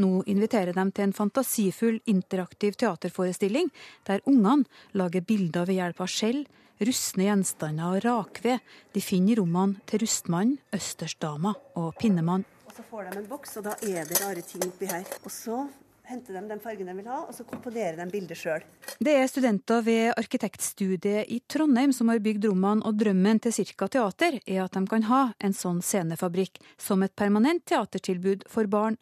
Nå 0.00 0.22
inviterer 0.26 0.72
de 0.72 0.84
til 0.90 1.04
en 1.04 1.12
fantasifull 1.12 2.00
interaktiv 2.08 2.78
teaterforestilling, 2.80 3.68
der 4.08 4.24
ungene 4.24 4.64
lager 4.96 5.20
bilder 5.20 5.68
ved 5.68 5.80
hjelp 5.80 6.00
av 6.00 6.08
skjell, 6.08 6.46
rustne 6.80 7.28
gjenstander 7.28 7.98
og 7.98 8.06
rakved 8.06 8.72
de 8.94 9.04
finner 9.04 9.36
i 9.36 9.38
rommene 9.42 9.84
til 9.86 10.02
Rustmannen, 10.02 10.56
Østersdama 10.72 11.54
og 11.76 11.92
Pinnemann. 12.00 12.46
Og 12.66 12.72
Så 12.72 12.82
får 12.88 13.10
de 13.10 13.18
en 13.20 13.28
boks, 13.28 13.56
og 13.60 13.64
da 13.68 13.76
er 13.84 14.08
det 14.08 14.20
rare 14.22 14.42
ting 14.42 14.64
oppi 14.64 14.88
her. 14.88 15.04
Og 15.24 15.30
så 15.30 15.66
henter 16.08 16.34
de 16.34 16.42
den 16.48 16.60
fargen 16.60 16.88
de 16.88 16.94
vil 16.96 17.10
ha, 17.12 17.20
og 17.28 17.34
så 17.36 17.44
komponerer 17.44 18.00
de 18.00 18.08
bildet 18.10 18.38
sjøl. 18.40 18.64
Det 18.96 19.12
er 19.12 19.28
studenter 19.30 19.84
ved 19.84 20.14
arkitektstudiet 20.16 21.28
i 21.28 21.42
Trondheim 21.48 21.92
som 21.92 22.08
har 22.08 22.22
bygd 22.24 22.48
rommene, 22.48 22.84
og 22.88 22.96
drømmen 22.98 23.42
til 23.44 23.54
Cirka 23.60 23.88
Teater 23.92 24.40
er 24.40 24.64
at 24.64 24.76
de 24.76 24.84
kan 24.88 25.08
ha 25.12 25.22
en 25.38 25.56
sånn 25.56 25.82
scenefabrikk 25.84 26.62
som 26.80 27.04
et 27.04 27.14
permanent 27.16 27.64
teatertilbud 27.68 28.48
for 28.48 28.70
barn. 28.72 28.96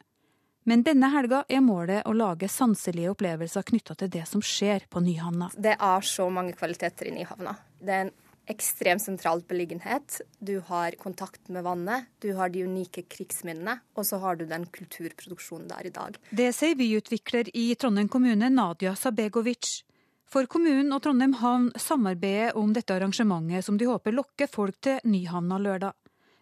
Men 0.69 0.83
denne 0.85 1.09
helga 1.15 1.45
er 1.49 1.63
målet 1.65 2.07
å 2.07 2.13
lage 2.13 2.49
sanselige 2.53 3.15
opplevelser 3.15 3.65
knytta 3.71 3.97
til 3.97 4.11
det 4.13 4.27
som 4.29 4.43
skjer 4.45 4.85
på 4.93 5.01
Nyhavna. 5.05 5.49
Det 5.57 5.77
er 5.77 6.05
så 6.05 6.29
mange 6.33 6.53
kvaliteter 6.59 7.09
i 7.09 7.15
Nyhavna. 7.17 7.57
Det 7.81 7.95
er 7.95 8.05
en 8.07 8.13
ekstremt 8.51 9.03
sentral 9.03 9.43
beliggenhet. 9.49 10.21
Du 10.39 10.59
har 10.69 10.97
kontakt 11.01 11.49
med 11.49 11.65
vannet, 11.65 12.09
du 12.19 12.33
har 12.37 12.51
de 12.51 12.65
unike 12.67 13.07
krigsminnene, 13.09 13.79
og 13.95 14.07
så 14.07 14.19
har 14.23 14.41
du 14.41 14.47
den 14.49 14.67
kulturproduksjonen 14.67 15.69
der 15.71 15.87
i 15.87 15.95
dag. 15.95 16.19
Det 16.31 16.51
sier 16.57 16.77
byutvikler 16.79 17.53
i 17.55 17.71
Trondheim 17.79 18.11
kommune, 18.11 18.51
Nadia 18.51 18.97
Sabegovic. 18.99 19.85
For 20.31 20.47
kommunen 20.47 20.93
og 20.95 21.03
Trondheim 21.03 21.33
havn 21.41 21.71
samarbeider 21.79 22.59
om 22.59 22.75
dette 22.75 22.95
arrangementet, 22.95 23.65
som 23.67 23.79
de 23.79 23.89
håper 23.89 24.15
lokker 24.15 24.51
folk 24.51 24.79
til 24.83 25.01
Nyhavna 25.11 25.59
lørdag. 25.59 25.97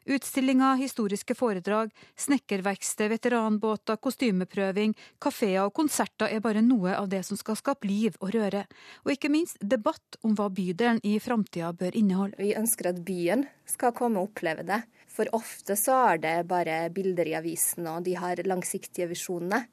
Utstillinger, 0.09 0.79
historiske 0.81 1.35
foredrag, 1.37 1.91
snekkerverksted, 2.17 3.11
veteranbåter, 3.13 3.99
kostymeprøving, 4.01 4.95
kafeer 5.21 5.67
og 5.67 5.75
konserter 5.77 6.33
er 6.33 6.41
bare 6.41 6.63
noe 6.65 6.95
av 6.97 7.11
det 7.13 7.21
som 7.29 7.37
skal 7.37 7.59
skape 7.61 7.85
liv 7.91 8.17
og 8.25 8.33
røre. 8.33 8.65
Og 9.05 9.13
ikke 9.13 9.29
minst 9.29 9.61
debatt 9.61 10.17
om 10.25 10.33
hva 10.39 10.49
bydelen 10.49 11.03
i 11.05 11.19
framtida 11.21 11.75
bør 11.77 11.99
inneholde. 12.01 12.41
Vi 12.41 12.55
ønsker 12.57 12.89
at 12.95 13.03
byen 13.05 13.45
skal 13.69 13.93
komme 13.97 14.23
og 14.23 14.31
oppleve 14.31 14.65
det. 14.65 14.81
For 15.13 15.29
ofte 15.37 15.77
så 15.77 15.99
er 16.15 16.23
det 16.25 16.37
bare 16.49 16.87
bilder 16.95 17.29
i 17.29 17.37
avisen, 17.37 17.85
og 17.93 18.09
de 18.09 18.17
har 18.17 18.41
langsiktige 18.49 19.11
visjonene. 19.13 19.67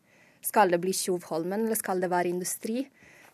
Skal 0.45 0.75
det 0.75 0.81
bli 0.83 0.91
Tjuvholmen, 0.93 1.63
eller 1.65 1.79
skal 1.79 2.03
det 2.03 2.11
være 2.11 2.29
industri? 2.35 2.83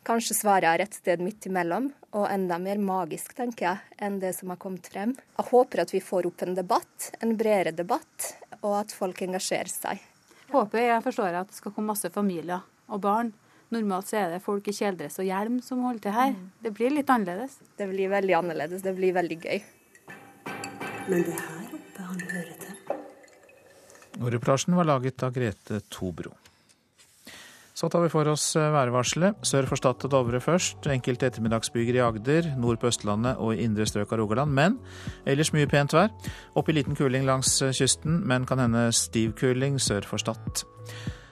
Kanskje 0.02 0.34
svaret 0.34 0.66
er 0.66 0.82
et 0.82 0.96
sted 0.98 1.22
midt 1.22 1.46
imellom, 1.46 1.92
og 2.18 2.24
enda 2.26 2.58
mer 2.58 2.80
magisk, 2.82 3.36
tenker 3.38 3.68
jeg, 3.68 3.98
enn 4.02 4.18
det 4.24 4.32
som 4.34 4.50
har 4.50 4.58
kommet 4.62 4.88
frem. 4.90 5.14
Jeg 5.38 5.46
håper 5.52 5.84
at 5.84 5.94
vi 5.94 6.02
får 6.02 6.26
opp 6.32 6.42
en 6.42 6.56
debatt, 6.58 7.12
en 7.22 7.36
bredere 7.38 7.76
debatt, 7.78 8.32
og 8.64 8.80
at 8.80 8.96
folk 8.98 9.22
engasjerer 9.22 9.70
seg. 9.70 10.02
Håper 10.52 10.88
jeg 10.88 11.06
forstår 11.06 11.38
at 11.44 11.54
det 11.54 11.60
skal 11.60 11.76
komme 11.76 11.94
masse 11.94 12.10
familier 12.12 12.66
og 12.90 13.04
barn. 13.06 13.30
Normalt 13.72 14.10
så 14.10 14.18
er 14.24 14.34
det 14.34 14.42
folk 14.44 14.66
i 14.68 14.76
kjeledress 14.76 15.22
og 15.22 15.30
hjelm 15.30 15.62
som 15.64 15.86
holder 15.86 16.04
til 16.08 16.18
her. 16.18 16.36
Det 16.66 16.74
blir 16.76 16.92
litt 16.98 17.14
annerledes. 17.14 17.62
Det 17.78 17.88
blir 17.94 18.12
veldig 18.12 18.36
annerledes. 18.42 18.82
Det 18.84 18.98
blir 18.98 19.16
veldig 19.16 19.38
gøy. 19.46 19.62
Men 21.08 21.24
det 21.24 21.38
er 21.38 21.46
her 21.46 21.78
oppe 21.78 22.10
han 22.10 22.28
hører 22.34 22.54
til. 22.66 23.00
Nordreportasjen 24.18 24.76
var 24.82 24.90
laget 24.90 25.24
av 25.24 25.38
Grete 25.38 25.86
Tobro. 25.94 26.41
Så 27.82 27.88
tar 27.90 28.04
vi 28.04 28.12
for 28.14 28.30
oss 28.30 28.44
eh, 28.60 28.68
værvarselet. 28.70 29.40
Sør 29.42 29.66
for 29.66 29.80
Stad 29.80 30.04
og 30.06 30.12
Dovre 30.14 30.38
først. 30.44 30.86
Enkelte 30.94 31.26
ettermiddagsbyger 31.32 31.96
i 31.98 32.04
Agder, 32.06 32.52
nord 32.62 32.78
på 32.78 32.92
Østlandet 32.92 33.40
og 33.42 33.56
i 33.56 33.64
indre 33.66 33.88
strøk 33.90 34.12
av 34.14 34.20
Rogaland. 34.22 34.54
Men 34.54 34.76
ellers 35.26 35.50
mye 35.56 35.66
pent 35.66 35.96
vær. 35.98 36.12
Opp 36.54 36.70
i 36.70 36.76
liten 36.78 36.94
kuling 37.00 37.26
langs 37.26 37.56
eh, 37.66 37.74
kysten, 37.74 38.20
men 38.30 38.46
kan 38.46 38.62
hende 38.62 38.84
stiv 38.94 39.34
kuling 39.40 39.80
sør 39.82 40.06
for 40.06 40.22
Stad. 40.22 40.62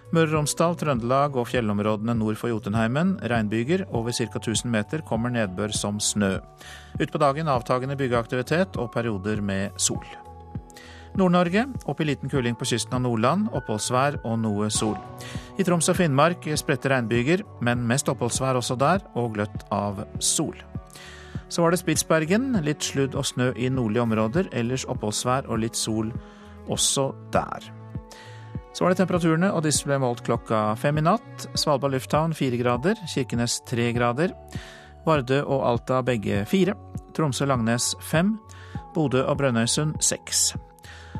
Møre 0.10 0.32
og 0.32 0.40
Romsdal, 0.40 0.74
Trøndelag 0.82 1.38
og 1.38 1.46
fjellområdene 1.52 2.16
nord 2.18 2.40
for 2.42 2.50
Jotunheimen. 2.50 3.20
Regnbyger. 3.30 3.86
Over 3.94 4.18
ca. 4.18 4.42
1000 4.42 4.74
meter 4.74 5.06
kommer 5.06 5.30
nedbør 5.30 5.76
som 5.78 6.02
snø. 6.02 6.40
Utpå 6.98 7.22
dagen 7.22 7.54
avtagende 7.54 8.00
byggeaktivitet 8.00 8.82
og 8.82 8.90
perioder 8.98 9.46
med 9.46 9.78
sol. 9.78 10.02
Nord-Norge 11.17 11.65
opp 11.89 12.02
i 12.02 12.08
liten 12.10 12.30
kuling 12.30 12.58
på 12.60 12.67
kysten 12.69 12.93
av 12.98 13.04
Nordland, 13.06 13.50
oppholdsvær 13.58 14.19
og 14.24 14.38
noe 14.43 14.69
sol. 14.74 14.98
I 15.60 15.65
Troms 15.67 15.89
og 15.91 15.98
Finnmark 15.98 16.45
spredte 16.60 16.91
regnbyger, 16.91 17.43
men 17.65 17.86
mest 17.89 18.12
oppholdsvær 18.12 18.60
også 18.60 18.78
der, 18.80 19.02
og 19.17 19.34
gløtt 19.38 19.65
av 19.74 20.04
sol. 20.19 20.56
Så 21.50 21.63
var 21.63 21.74
det 21.74 21.82
Spitsbergen. 21.82 22.54
Litt 22.65 22.86
sludd 22.86 23.17
og 23.17 23.26
snø 23.26 23.52
i 23.58 23.72
nordlige 23.74 24.06
områder, 24.06 24.52
ellers 24.54 24.86
oppholdsvær 24.89 25.50
og 25.50 25.63
litt 25.63 25.78
sol 25.80 26.13
også 26.69 27.10
der. 27.34 27.72
Så 28.74 28.86
var 28.86 28.93
det 28.93 29.02
temperaturene, 29.02 29.50
og 29.52 29.65
disse 29.65 29.88
ble 29.89 29.98
målt 30.00 30.22
klokka 30.28 30.76
fem 30.80 31.02
i 31.02 31.06
natt. 31.08 31.50
Svalbard 31.58 31.95
lufthavn 31.95 32.38
fire 32.38 32.62
grader, 32.62 33.02
Kirkenes 33.10 33.60
tre 33.67 33.89
grader. 33.98 34.36
Vardø 35.08 35.41
og 35.41 35.65
Alta 35.65 36.04
begge 36.06 36.43
fire. 36.48 36.78
Tromsø-Langnes 37.17 37.95
fem. 38.12 38.38
Bodø 38.93 39.26
og 39.26 39.39
Brønnøysund 39.41 39.98
seks. 40.06 40.54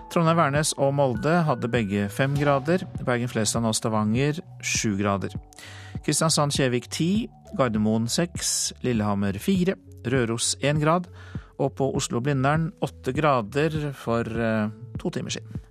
Trondheim-Værnes 0.10 0.72
og 0.82 0.94
Molde 0.98 1.36
hadde 1.46 1.70
begge 1.70 2.08
fem 2.10 2.34
grader. 2.38 2.82
Bergen-Flesland 3.06 3.68
og 3.70 3.76
Stavanger 3.78 4.40
sju 4.66 4.96
grader. 4.98 5.36
Kristiansand-Kjevik 6.06 6.90
ti. 6.90 7.28
Gardermoen 7.58 8.08
seks. 8.10 8.74
Lillehammer 8.82 9.38
fire. 9.38 9.78
Røros 10.10 10.56
én 10.66 10.82
grad. 10.82 11.06
Og 11.60 11.76
på 11.78 11.92
Oslo-Blindern 12.00 12.72
åtte 12.82 13.14
grader 13.14 13.92
for 13.94 14.26
eh, 14.26 14.72
to 14.98 15.14
timer 15.14 15.38
siden. 15.38 15.69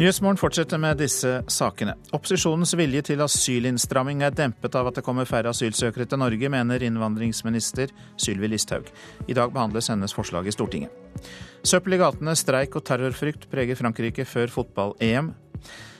Nyhetsmorgen 0.00 0.38
fortsetter 0.40 0.78
med 0.80 0.96
disse 0.96 1.28
sakene. 1.52 1.92
Opposisjonens 2.16 2.70
vilje 2.78 3.02
til 3.10 3.20
asylinnstramming 3.20 4.22
er 4.24 4.32
dempet 4.32 4.78
av 4.78 4.88
at 4.88 4.96
det 4.96 5.02
kommer 5.04 5.28
færre 5.28 5.52
asylsøkere 5.52 6.06
til 6.08 6.22
Norge, 6.22 6.48
mener 6.48 6.80
innvandringsminister 6.86 7.92
Sylvi 8.16 8.48
Listhaug. 8.48 8.88
I 9.28 9.36
dag 9.36 9.52
behandles 9.52 9.90
hennes 9.92 10.16
forslag 10.16 10.48
i 10.48 10.54
Stortinget. 10.56 11.20
Søppel 11.68 11.98
i 11.98 12.00
gatene, 12.00 12.32
streik 12.32 12.80
og 12.80 12.86
terrorfrykt 12.88 13.44
preger 13.52 13.76
Frankrike 13.76 14.24
før 14.24 14.48
fotball-EM. 14.56 15.34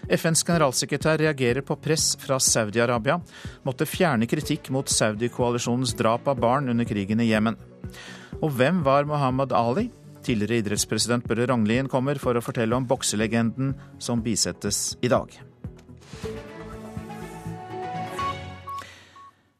FNs 0.09 0.47
generalsekretær 0.49 1.21
reagerer 1.21 1.61
på 1.61 1.77
press 1.85 2.15
fra 2.25 2.41
Saudi-Arabia. 2.41 3.21
Måtte 3.69 3.85
fjerne 3.85 4.25
kritikk 4.33 4.73
mot 4.73 4.89
Saudi-koalisjonens 4.89 5.93
drap 6.01 6.33
av 6.33 6.41
barn 6.41 6.73
under 6.73 6.89
krigen 6.89 7.21
i 7.21 7.29
Jemen. 7.35 7.61
Og 8.41 8.49
hvem 8.57 8.81
var 8.81 9.05
Mohammed 9.05 9.53
Ali? 9.53 9.91
Tidligere 10.31 10.61
idrettspresident 10.61 11.25
Børre 11.27 11.49
Ranglien 11.51 11.89
kommer 11.91 12.19
for 12.23 12.39
å 12.39 12.43
fortelle 12.45 12.77
om 12.77 12.85
bokselegenden 12.87 13.73
som 13.99 14.21
bisettes 14.23 14.93
i 15.03 15.09
dag. 15.11 15.33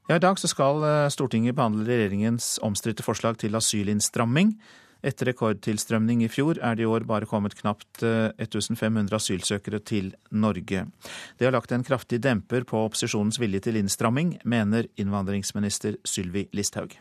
Ja, 0.07 0.15
I 0.15 0.23
dag 0.23 0.39
skal 0.39 0.87
eh, 0.87 1.09
Stortinget 1.11 1.59
behandle 1.59 1.89
regjeringens 1.89 2.61
omstridte 2.63 3.03
forslag 3.03 3.41
til 3.43 3.59
asylinnstramming. 3.59 4.55
Etter 5.03 5.33
rekordtilstrømning 5.33 6.23
i 6.23 6.31
fjor 6.31 6.63
er 6.63 6.79
det 6.79 6.87
i 6.87 6.91
år 6.93 7.09
bare 7.09 7.27
kommet 7.27 7.59
knapt 7.59 8.05
1500 8.07 9.11
eh, 9.11 9.19
asylsøkere 9.19 9.83
til 9.83 10.15
Norge. 10.31 10.87
Det 11.35 11.51
har 11.51 11.59
lagt 11.59 11.75
en 11.75 11.87
kraftig 11.87 12.23
demper 12.23 12.63
på 12.63 12.87
opposisjonens 12.87 13.43
vilje 13.43 13.67
til 13.67 13.83
innstramming, 13.83 14.37
mener 14.47 14.87
innvandringsminister 14.95 15.99
Sylvi 16.07 16.47
Listhaug. 16.55 17.01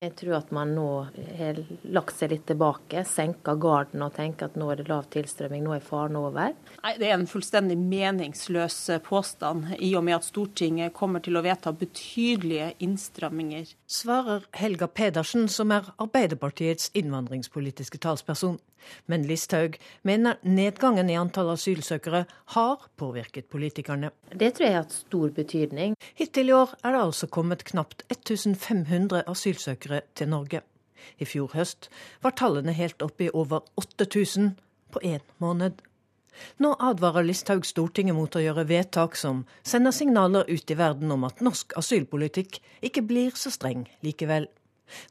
Jeg 0.00 0.14
tror 0.16 0.38
at 0.38 0.52
man 0.56 0.70
nå 0.72 0.84
har 1.36 1.58
lagt 1.92 2.14
seg 2.16 2.30
litt 2.32 2.46
tilbake, 2.48 3.02
senka 3.04 3.52
garden 3.60 4.00
og 4.00 4.14
tenker 4.16 4.48
at 4.48 4.54
nå 4.56 4.70
er 4.72 4.78
det 4.80 4.86
lav 4.88 5.10
tilstrømming, 5.12 5.66
nå 5.66 5.74
er 5.76 5.84
faren 5.84 6.16
over. 6.16 6.54
Nei, 6.78 6.92
Det 6.96 7.10
er 7.10 7.18
en 7.18 7.28
fullstendig 7.28 7.76
meningsløs 7.76 8.78
påstand, 9.04 9.74
i 9.76 9.90
og 10.00 10.06
med 10.08 10.16
at 10.16 10.24
Stortinget 10.24 10.94
kommer 10.96 11.20
til 11.20 11.36
å 11.36 11.44
vedta 11.44 11.74
betydelige 11.76 12.70
innstramminger. 12.80 13.74
Svarer 13.84 14.48
Helga 14.56 14.88
Pedersen, 14.88 15.50
som 15.52 15.68
er 15.76 15.92
Arbeiderpartiets 16.00 16.88
innvandringspolitiske 16.96 18.00
talsperson. 18.00 18.56
Men 19.06 19.26
Listhaug 19.28 19.78
mener 20.06 20.40
nedgangen 20.42 21.10
i 21.10 21.18
antall 21.18 21.52
asylsøkere 21.54 22.24
har 22.54 22.88
påvirket 23.00 23.50
politikerne. 23.52 24.12
Det 24.32 24.54
tror 24.56 24.66
jeg 24.66 24.76
har 24.76 24.84
hatt 24.84 24.96
stor 24.96 25.34
betydning. 25.36 25.96
Hittil 26.14 26.52
i 26.52 26.56
år 26.56 26.74
er 26.82 26.96
det 26.96 27.04
altså 27.04 27.30
kommet 27.30 27.66
knapt 27.68 28.04
1500 28.08 29.24
asylsøkere 29.30 30.02
til 30.14 30.32
Norge. 30.32 30.62
I 31.18 31.28
fjor 31.28 31.52
høst 31.54 31.88
var 32.24 32.36
tallene 32.36 32.74
helt 32.76 33.02
oppe 33.02 33.28
i 33.28 33.32
over 33.32 33.64
8000 33.80 34.54
på 34.92 35.02
én 35.06 35.24
måned. 35.38 35.80
Nå 36.62 36.74
advarer 36.78 37.26
Listhaug 37.26 37.66
Stortinget 37.66 38.16
mot 38.16 38.36
å 38.36 38.42
gjøre 38.42 38.66
vedtak 38.68 39.16
som 39.18 39.42
sender 39.66 39.94
signaler 39.94 40.48
ut 40.48 40.70
i 40.70 40.78
verden 40.78 41.10
om 41.12 41.26
at 41.28 41.42
norsk 41.44 41.74
asylpolitikk 41.80 42.60
ikke 42.86 43.04
blir 43.06 43.36
så 43.36 43.52
streng 43.52 43.86
likevel. 44.06 44.46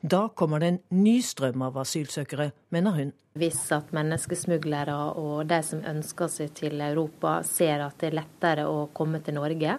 Da 0.01 0.27
kommer 0.35 0.59
det 0.59 0.71
en 0.73 0.79
ny 1.03 1.19
strøm 1.25 1.63
av 1.65 1.79
asylsøkere, 1.81 2.51
mener 2.73 2.97
hun. 2.97 3.13
Hvis 3.39 3.61
at 3.75 3.93
menneskesmuglere 3.95 4.95
og 5.21 5.47
de 5.47 5.61
som 5.63 5.83
ønsker 5.87 6.31
seg 6.31 6.55
til 6.57 6.81
Europa 6.83 7.39
ser 7.47 7.85
at 7.85 7.99
det 8.01 8.09
er 8.09 8.19
lettere 8.21 8.67
å 8.67 8.87
komme 8.95 9.21
til 9.23 9.37
Norge, 9.37 9.77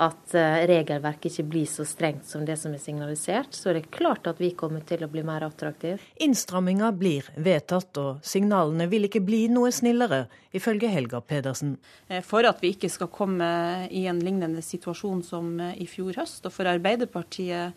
at 0.00 0.34
eh, 0.38 0.62
regelverket 0.70 1.28
ikke 1.30 1.46
blir 1.52 1.68
så 1.68 1.84
strengt 1.88 2.28
som 2.28 2.44
det 2.48 2.56
som 2.60 2.72
er 2.74 2.80
signalisert, 2.82 3.52
så 3.56 3.70
er 3.70 3.80
det 3.80 3.90
klart 3.92 4.28
at 4.30 4.40
vi 4.40 4.52
kommer 4.56 4.84
til 4.86 5.04
å 5.04 5.10
bli 5.12 5.24
mer 5.26 5.44
attraktive. 5.44 6.00
Innstramminga 6.24 6.90
blir 6.96 7.28
vedtatt, 7.36 8.00
og 8.00 8.24
signalene 8.26 8.88
vil 8.90 9.08
ikke 9.08 9.22
bli 9.24 9.44
noe 9.52 9.72
snillere, 9.74 10.24
ifølge 10.56 10.90
Helga 10.90 11.20
Pedersen. 11.20 11.76
Eh, 12.08 12.24
for 12.26 12.48
at 12.48 12.62
vi 12.64 12.72
ikke 12.74 12.92
skal 12.92 13.12
komme 13.12 13.50
i 13.92 14.06
en 14.10 14.22
lignende 14.24 14.64
situasjon 14.64 15.24
som 15.26 15.52
eh, 15.60 15.76
i 15.84 15.88
fjor 15.90 16.16
høst, 16.22 16.46
og 16.48 16.54
for 16.54 16.70
Arbeiderpartiet 16.70 17.76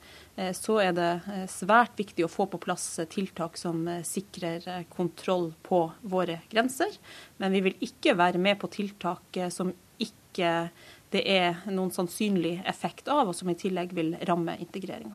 så 0.58 0.80
er 0.82 0.96
det 0.98 1.10
svært 1.52 2.00
viktig 2.00 2.24
å 2.26 2.32
få 2.32 2.48
på 2.50 2.58
plass 2.58 2.88
tiltak 3.12 3.60
som 3.60 3.84
sikrer 4.02 4.66
kontroll 4.90 5.52
på 5.62 5.84
våre 6.10 6.40
grenser. 6.50 6.96
Men 7.38 7.54
vi 7.54 7.62
vil 7.68 7.86
ikke 7.86 8.16
være 8.18 8.42
med 8.42 8.58
på 8.62 8.72
tiltak 8.74 9.38
som 9.54 9.70
ikke 10.02 10.72
det 11.14 11.22
er 11.30 11.62
noen 11.70 11.94
sannsynlig 11.94 12.58
effekt 12.66 13.12
av, 13.12 13.30
og 13.30 13.38
som 13.38 13.52
i 13.52 13.58
tillegg 13.60 13.94
vil 13.94 14.16
ramme 14.26 14.58
integreringa. 14.64 15.14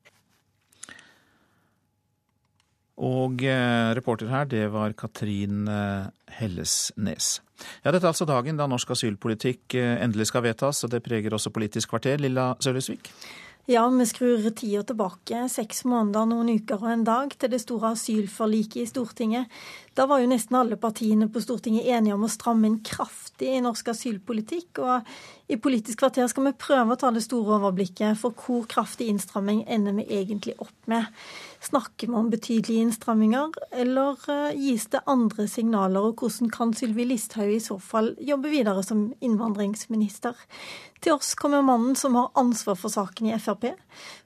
Og 2.98 3.44
eh, 3.46 3.88
reporter 3.94 4.31
her, 4.31 4.46
det 4.50 4.64
var 4.74 4.94
Katrin 4.98 5.68
eh, 5.70 6.09
Hellesnes. 6.40 7.37
Ja, 7.85 7.92
dette 7.92 8.02
er 8.02 8.11
altså 8.11 8.26
dagen 8.26 8.59
da 8.59 8.66
norsk 8.70 8.90
asylpolitikk 8.94 9.76
eh, 9.78 10.00
endelig 10.02 10.33
skal 10.33 10.42
vedtas, 10.48 10.83
og 10.83 10.90
det 10.94 11.04
preger 11.07 11.35
også 11.35 11.54
Politisk 11.54 11.94
kvarter. 11.94 12.18
Lilla 12.22 12.50
Sølhusvik? 12.62 13.12
Ja, 13.70 13.88
vi 13.88 14.07
skrur 14.07 14.50
tida 14.57 14.81
tilbake 14.83 15.42
seks 15.52 15.83
måneder, 15.85 16.24
noen 16.24 16.54
uker 16.57 16.81
og 16.81 16.88
en 16.88 17.02
dag 17.04 17.35
til 17.37 17.50
det 17.52 17.59
store 17.61 17.90
asylforliket 17.92 18.78
i 18.81 18.85
Stortinget. 18.88 19.50
Da 19.92 20.07
var 20.09 20.22
jo 20.22 20.31
nesten 20.31 20.57
alle 20.57 20.78
partiene 20.81 21.28
på 21.28 21.42
Stortinget 21.44 21.85
enige 21.85 22.16
om 22.16 22.24
å 22.24 22.31
stramme 22.33 22.64
inn 22.64 22.78
kraftig 22.81 23.50
i 23.52 23.61
norsk 23.61 23.90
asylpolitikk. 23.92 24.81
Og 24.81 25.52
i 25.52 25.61
Politisk 25.61 26.00
kvarter 26.00 26.33
skal 26.33 26.48
vi 26.48 26.54
prøve 26.64 26.96
å 26.96 27.00
ta 27.02 27.12
det 27.12 27.26
store 27.26 27.59
overblikket 27.59 28.16
for 28.16 28.33
hvor 28.40 28.64
kraftig 28.72 29.11
innstramming 29.12 29.61
ender 29.68 30.00
vi 30.00 30.09
egentlig 30.16 30.57
opp 30.64 30.88
med. 30.88 31.12
Snakker 31.61 32.07
vi 32.07 32.14
om 32.14 32.31
betydelige 32.31 32.81
innstramminger, 32.81 33.51
eller 33.71 34.18
eh, 34.31 34.55
gis 34.55 34.87
det 34.92 35.01
andre 35.11 35.49
signaler? 35.51 36.07
Og 36.07 36.23
hvordan 36.23 36.53
kan 36.55 36.75
Sylvi 36.75 37.07
Listhaug 37.09 37.51
i 37.51 37.62
så 37.62 37.81
fall 37.83 38.12
jobbe 38.23 38.53
videre 38.53 38.85
som 38.87 39.09
innvandringsminister? 39.21 40.38
Til 41.03 41.16
oss 41.16 41.35
kommer 41.38 41.66
mannen 41.66 41.97
som 41.99 42.14
har 42.18 42.31
ansvar 42.38 42.79
for 42.79 42.94
saken 42.94 43.33
i 43.33 43.40
Frp. 43.42 43.73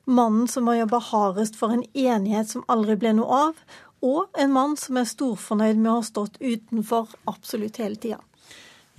Mannen 0.05 0.45
som 0.49 0.69
har 0.69 0.83
jobba 0.83 1.01
hardest 1.09 1.57
for 1.57 1.73
en 1.73 1.87
enighet 1.95 2.53
som 2.53 2.67
aldri 2.73 2.99
ble 3.01 3.15
noe 3.17 3.41
av. 3.49 3.65
Og 4.03 4.29
en 4.39 4.53
mann 4.53 4.77
som 4.77 4.99
er 4.99 5.09
storfornøyd 5.09 5.79
med 5.79 5.93
å 5.93 5.99
ha 6.01 6.05
stått 6.05 6.41
utenfor 6.43 7.15
absolutt 7.31 7.79
hele 7.81 7.97
tida. 7.97 8.21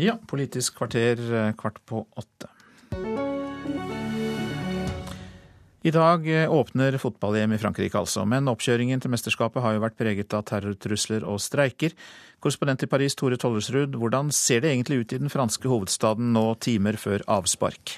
Ja, 0.02 0.18
Politisk 0.18 0.80
kvarter 0.80 1.22
eh, 1.22 1.54
kvart 1.60 1.84
på 1.86 2.06
åtte. 2.18 2.50
I 5.84 5.92
dag 5.92 6.24
eh, 6.32 6.48
åpner 6.48 6.96
fotball-EM 6.96 7.54
i 7.54 7.58
Frankrike, 7.60 8.00
altså. 8.00 8.22
Men 8.24 8.48
oppkjøringen 8.48 9.02
til 9.04 9.12
mesterskapet 9.12 9.60
har 9.66 9.74
jo 9.76 9.82
vært 9.84 9.98
preget 10.00 10.32
av 10.32 10.46
terrortrusler 10.48 11.26
og 11.28 11.42
streiker. 11.44 11.92
Korrespondent 12.40 12.86
i 12.86 12.88
Paris, 12.88 13.18
Tore 13.20 13.36
Tollersrud, 13.36 13.98
hvordan 14.00 14.32
ser 14.32 14.64
det 14.64 14.72
egentlig 14.72 15.02
ut 15.02 15.16
i 15.18 15.20
den 15.26 15.34
franske 15.34 15.68
hovedstaden 15.68 16.32
nå 16.38 16.46
timer 16.64 16.96
før 16.96 17.28
avspark? 17.28 17.98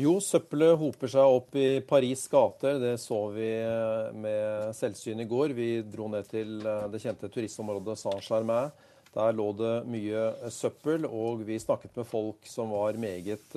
Jo, 0.00 0.16
søppelet 0.24 0.80
hoper 0.80 1.12
seg 1.12 1.36
opp 1.36 1.60
i 1.60 1.68
Paris' 1.84 2.24
gater. 2.32 2.80
Det 2.80 2.96
så 3.04 3.20
vi 3.36 3.52
eh, 3.60 4.16
med 4.16 4.72
selvsyn 4.80 5.20
i 5.20 5.28
går. 5.28 5.52
Vi 5.52 5.70
dro 5.84 6.08
ned 6.16 6.32
til 6.32 6.64
eh, 6.64 6.88
det 6.96 7.04
kjente 7.04 7.28
turistområdet 7.28 8.00
Saint-Germain. 8.00 8.72
Der 9.12 9.36
lå 9.36 9.52
det 9.60 9.78
mye 9.84 10.30
søppel, 10.48 11.04
og 11.04 11.44
vi 11.44 11.60
snakket 11.60 11.92
med 12.00 12.08
folk 12.08 12.48
som 12.48 12.72
var 12.72 12.96
meget 13.00 13.56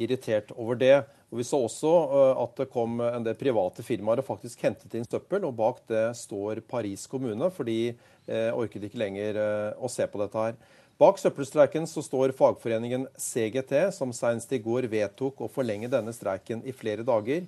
irritert 0.00 0.52
over 0.56 0.76
det. 0.80 0.96
Og 1.32 1.40
Vi 1.40 1.46
så 1.46 1.58
også 1.66 1.90
uh, 1.90 2.42
at 2.44 2.62
det 2.62 2.68
kom 2.70 3.00
en 3.02 3.26
del 3.26 3.36
private 3.38 3.82
firmaer 3.82 4.22
og 4.22 4.28
faktisk 4.28 4.62
hentet 4.62 4.94
inn 4.94 5.06
søppel. 5.08 5.44
og 5.44 5.56
Bak 5.58 5.82
det 5.90 6.08
står 6.18 6.62
Paris 6.68 7.06
kommune, 7.10 7.50
for 7.50 7.66
de 7.66 7.92
uh, 7.92 8.52
orket 8.54 8.86
ikke 8.86 9.02
lenger 9.02 9.40
å 9.76 9.90
se 9.90 10.06
på 10.06 10.22
dette 10.22 10.48
her. 10.48 10.58
Bak 10.96 11.18
søppelstreiken 11.20 11.84
så 11.90 12.00
står 12.00 12.32
fagforeningen 12.32 13.04
CGT, 13.20 13.90
som 13.92 14.14
senest 14.16 14.52
i 14.56 14.62
går 14.64 14.88
vedtok 14.88 15.42
å 15.44 15.50
forlenge 15.52 15.90
denne 15.92 16.14
streiken 16.16 16.62
i 16.64 16.72
flere 16.72 17.04
dager. 17.04 17.44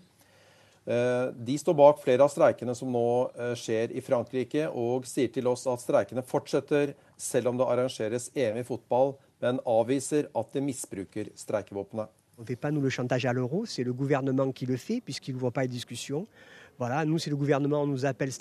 Eh, 0.88 1.26
de 1.32 1.58
står 1.60 1.74
bak 1.76 1.98
flere 2.00 2.24
av 2.24 2.30
streikene 2.32 2.72
som 2.76 2.88
nå 2.92 3.08
eh, 3.36 3.54
skjer 3.60 3.92
i 3.92 4.00
Frankrike, 4.04 4.70
og 4.72 5.04
sier 5.08 5.28
til 5.32 5.50
oss 5.50 5.66
at 5.68 5.82
streikene 5.84 6.24
fortsetter 6.24 6.94
selv 7.20 7.50
om 7.50 7.58
det 7.60 7.66
arrangeres 7.68 8.30
EM 8.32 8.62
i 8.62 8.64
fotball, 8.64 9.12
men 9.44 9.60
avviser 9.68 10.30
at 10.36 10.54
de 10.54 10.64
misbruker 10.64 11.28
streikevåpenet. 11.36 12.08
On 12.38 12.42
ne 12.42 12.46
fait 12.46 12.54
pas 12.54 12.70
nous 12.70 12.80
le 12.80 12.88
chantage 12.88 13.26
à 13.26 13.32
l'euro, 13.32 13.66
c'est 13.66 13.82
le 13.82 13.92
gouvernement 13.92 14.52
qui 14.52 14.64
le 14.64 14.76
fait 14.76 15.00
puisqu'il 15.00 15.34
ne 15.34 15.40
voit 15.40 15.50
pas 15.50 15.64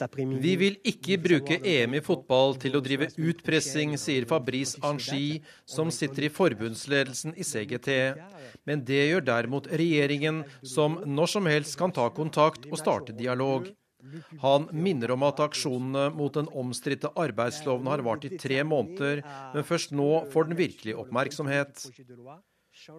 après-midi. 0.02 0.40
Vi 0.40 0.56
vil 0.56 0.76
ikke 0.86 1.18
bruke 1.18 1.58
EM 1.66 1.96
i 1.98 2.02
fotball 2.06 2.54
til 2.62 2.78
å 2.78 2.82
drive 2.86 3.08
utpressing, 3.18 3.96
sier 3.98 4.28
Fabrice 4.30 4.78
Angi, 4.86 5.42
som 5.66 5.90
sitter 5.90 6.28
i 6.28 6.30
forbundsledelsen 6.30 7.34
i 7.34 7.42
CGT. 7.42 7.90
Men 8.70 8.86
det 8.86 9.02
gjør 9.10 9.26
derimot 9.32 9.72
regjeringen, 9.74 10.44
som 10.62 11.02
når 11.02 11.34
som 11.34 11.50
helst 11.50 11.80
kan 11.82 11.90
ta 11.90 12.06
kontakt 12.14 12.70
og 12.70 12.78
starte 12.78 13.18
dialog. 13.18 13.72
Han 14.46 14.70
minner 14.78 15.16
om 15.18 15.26
at 15.26 15.42
aksjonene 15.42 16.12
mot 16.14 16.38
den 16.38 16.46
omstridte 16.54 17.10
arbeidsloven 17.18 17.90
har 17.90 18.06
vart 18.06 18.30
i 18.30 18.38
tre 18.38 18.62
måneder, 18.62 19.26
men 19.56 19.66
først 19.66 19.98
nå 19.98 20.28
får 20.30 20.52
den 20.52 20.62
virkelig 20.62 20.94
oppmerksomhet. 21.02 21.88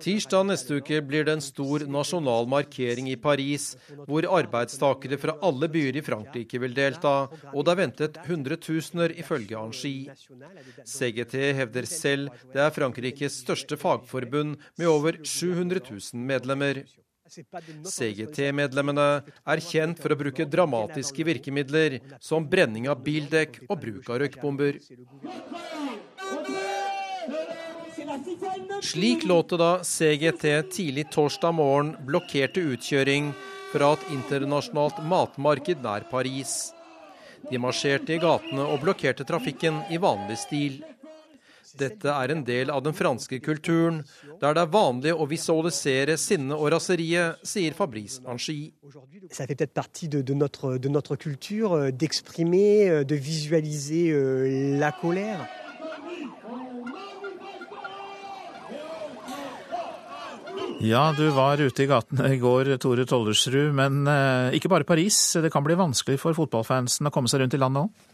Tirsdag 0.03 0.47
neste 0.49 0.79
uke 0.81 0.99
blir 1.07 1.25
det 1.27 1.35
en 1.37 1.43
stor 1.45 1.85
nasjonal 1.89 2.49
markering 2.51 3.09
i 3.13 3.17
Paris, 3.17 3.71
hvor 4.09 4.27
arbeidstakere 4.39 5.19
fra 5.23 5.37
alle 5.49 5.69
byer 5.73 6.01
i 6.01 6.05
Frankrike 6.05 6.61
vil 6.63 6.77
delta, 6.77 7.15
og 7.53 7.65
det 7.65 7.75
er 7.75 7.81
ventet 7.83 8.21
hundretusener, 8.27 9.15
ifølge 9.23 9.59
Angi. 9.59 9.97
CGT 10.85 11.37
hevder 11.61 11.89
selv 11.89 12.33
det 12.53 12.65
er 12.65 12.75
Frankrikes 12.75 13.43
største 13.45 13.79
fagforbund, 13.81 14.59
med 14.79 14.91
over 14.91 15.21
700 15.25 15.85
000 15.91 16.27
medlemmer. 16.33 16.85
CGT-medlemmene 17.29 19.07
er 19.53 19.61
kjent 19.61 20.01
for 20.01 20.15
å 20.15 20.19
bruke 20.19 20.47
dramatiske 20.49 21.27
virkemidler, 21.29 21.99
som 22.25 22.47
brenning 22.49 22.89
av 22.89 23.03
bildekk 23.05 23.61
og 23.69 23.77
bruk 23.83 24.09
av 24.09 24.23
røykbomber. 24.25 24.81
Slik 28.83 29.25
låt 29.25 29.49
det 29.49 29.57
da 29.57 29.85
CGT 29.85 30.45
tidlig 30.73 31.11
torsdag 31.13 31.53
morgen 31.53 31.95
blokkerte 32.07 32.63
utkjøring 32.73 33.33
fra 33.73 33.93
et 33.97 34.07
internasjonalt 34.15 35.03
matmarked 35.05 35.83
nær 35.85 36.07
Paris. 36.11 36.73
De 37.51 37.61
marsjerte 37.61 38.17
i 38.17 38.21
gatene 38.23 38.65
og 38.65 38.81
blokkerte 38.85 39.27
trafikken 39.29 39.83
i 39.93 40.01
vanlig 40.01 40.39
stil. 40.41 40.81
Dette 41.79 42.09
er 42.11 42.33
en 42.33 42.43
del 42.47 42.73
av 42.73 42.83
den 42.83 42.97
franske 42.97 43.39
kulturen, 43.45 44.01
der 44.41 44.57
det 44.57 44.65
er 44.65 44.73
vanlig 44.73 45.13
å 45.13 45.29
visualisere 45.29 46.17
sinne 46.19 46.57
og 46.57 46.73
raseriet, 46.75 47.39
sier 47.47 47.77
Fabrice 47.77 48.25
Anchi. 48.27 48.73
Ça 49.31 49.45
Ja, 60.81 61.15
du 61.17 61.31
var 61.31 61.59
ute 61.59 61.83
i 61.83 61.89
gatene 61.91 62.29
i 62.35 62.37
går, 62.39 62.77
Tore 62.79 63.03
Tollersrud. 63.03 63.73
Men 63.75 64.05
eh, 64.07 64.55
ikke 64.55 64.71
bare 64.71 64.87
Paris. 64.87 65.17
Det 65.43 65.51
kan 65.51 65.65
bli 65.67 65.75
vanskelig 65.75 66.21
for 66.23 66.37
fotballfansen 66.39 67.09
å 67.09 67.11
komme 67.11 67.31
seg 67.31 67.43
rundt 67.43 67.57
i 67.57 67.59
landet 67.59 67.89
òg? 67.89 68.05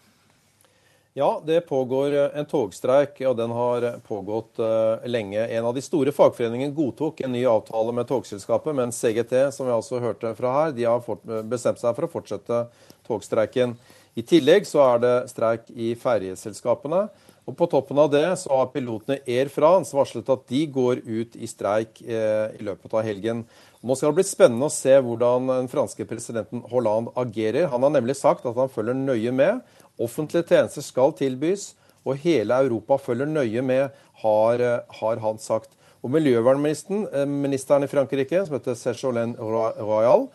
Ja, 1.14 1.28
det 1.44 1.60
pågår 1.68 2.16
eh, 2.16 2.38
en 2.40 2.48
togstreik, 2.48 3.20
og 3.28 3.36
den 3.36 3.52
har 3.52 3.84
pågått 4.08 4.62
uh, 4.64 5.04
lenge. 5.04 5.44
En 5.44 5.68
av 5.68 5.76
de 5.76 5.84
store 5.84 6.14
fagforeningene 6.16 6.72
godtok 6.74 7.20
en 7.20 7.36
ny 7.36 7.44
avtale 7.46 7.92
med 7.94 8.08
togselskapet, 8.08 8.72
men 8.74 8.96
CGT, 8.96 9.36
som 9.52 9.68
vi 9.68 9.76
altså 9.76 10.00
hørte 10.00 10.32
fra 10.38 10.54
her, 10.56 10.74
de 10.74 10.88
har 10.88 11.04
fort, 11.04 11.20
bestemt 11.44 11.84
seg 11.84 11.92
for 11.94 12.08
å 12.08 12.12
fortsette 12.16 12.64
togstreiken. 13.04 13.76
I 14.16 14.24
tillegg 14.24 14.64
så 14.64 14.80
er 14.88 15.04
det 15.04 15.14
streik 15.30 15.68
i 15.76 15.92
ferjeselskapene. 16.00 17.04
Og 17.44 17.56
På 17.56 17.66
toppen 17.68 17.98
av 18.00 18.08
det 18.12 18.24
så 18.40 18.56
har 18.56 18.70
pilotene 18.72 19.18
Air 19.28 19.50
France 19.52 19.92
varslet 19.92 20.28
at 20.32 20.46
de 20.48 20.62
går 20.72 21.02
ut 21.04 21.36
i 21.36 21.48
streik 21.48 22.00
eh, 22.00 22.54
i 22.56 22.64
løpet 22.64 22.94
av 22.96 23.04
helgen. 23.04 23.42
Nå 23.84 23.96
skal 24.00 24.14
det 24.14 24.22
bli 24.22 24.24
spennende 24.24 24.70
å 24.70 24.72
se 24.72 24.94
hvordan 24.96 25.50
den 25.50 25.68
franske 25.68 26.06
presidenten 26.08 26.62
Hollande 26.70 27.12
agerer. 27.20 27.68
Han 27.68 27.84
har 27.84 27.92
nemlig 27.92 28.16
sagt 28.16 28.46
at 28.48 28.56
han 28.56 28.72
følger 28.72 28.96
nøye 28.96 29.34
med. 29.36 29.60
Offentlige 30.00 30.48
tjenester 30.48 30.84
skal 30.84 31.12
tilbys, 31.18 31.74
og 32.04 32.16
hele 32.24 32.56
Europa 32.64 32.96
følger 33.00 33.28
nøye 33.28 33.60
med, 33.64 33.92
har, 34.24 34.64
eh, 34.64 34.96
har 35.00 35.20
han 35.20 35.36
sagt. 35.38 35.76
Og 36.00 36.12
Miljøvernministeren 36.16 37.84
eh, 37.84 37.88
i 37.88 37.92
Frankrike, 37.92 38.40
som 38.46 38.56
heter 38.56 38.80
Sergolène 38.80 39.36
Royal, 39.36 40.28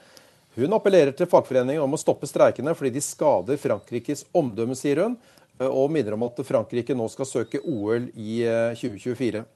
hun 0.60 0.74
appellerer 0.76 1.14
til 1.16 1.30
fagforeningen 1.30 1.82
om 1.82 1.94
å 1.94 2.00
stoppe 2.02 2.28
streikene 2.30 2.74
fordi 2.76 2.96
de 2.98 3.04
skader 3.06 3.58
Frankrikes 3.62 4.26
omdømme, 4.36 4.78
sier 4.78 5.06
hun 5.06 5.20
og 5.68 5.92
minner 5.92 6.16
om 6.16 6.28
at 6.28 6.40
Frankrike 6.48 6.96
nå 6.96 7.08
skal 7.12 7.28
søke 7.28 7.64
OL 7.66 8.10
i 8.16 8.44
2024. 8.80 9.44
Eh, 9.44 9.56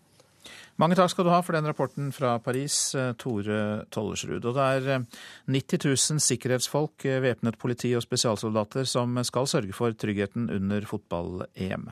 Mange 0.81 0.97
takk 0.97 1.11
skal 1.13 1.27
du 1.27 1.29
ha 1.29 1.41
for 1.45 1.53
den 1.53 1.67
rapporten 1.69 2.09
fra 2.13 2.39
Paris, 2.41 2.95
eh, 2.97 3.13
Tore 3.13 3.85
Tollersrud. 3.93 4.41
Og 4.41 4.55
det 4.57 4.63
er 4.63 5.05
90 5.45 5.77
eh, 5.77 5.89
000 6.17 6.23
sikkerhetsfolk, 6.27 7.05
væpnet 7.21 7.59
politi 7.61 7.93
og 7.93 8.01
spesialsoldater 8.01 8.87
som 8.89 9.19
skal 9.23 9.47
sørge 9.47 9.73
for 9.77 9.93
tryggheten 9.93 10.49
under 10.49 10.81
fotball-EM. 10.89 11.91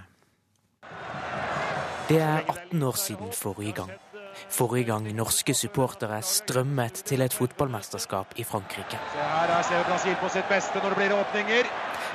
Det 2.10 2.18
er 2.20 2.42
18 2.50 2.82
år 2.84 2.98
siden 2.98 3.30
forrige 3.32 3.78
gang. 3.78 3.92
Forrige 4.50 4.90
gang 4.90 5.06
norske 5.16 5.54
supportere 5.54 6.22
strømmet 6.26 7.04
til 7.06 7.22
et 7.22 7.34
fotballmesterskap 7.34 8.34
i 8.42 8.44
Frankrike. 8.44 8.98
Her 9.14 9.62
ser 9.68 9.86
Brasil 9.88 10.18
på 10.20 10.30
sitt 10.34 10.50
beste 10.50 10.82
når 10.82 10.96
det 10.96 11.00
blir 11.04 11.16
åpninger. 11.16 11.70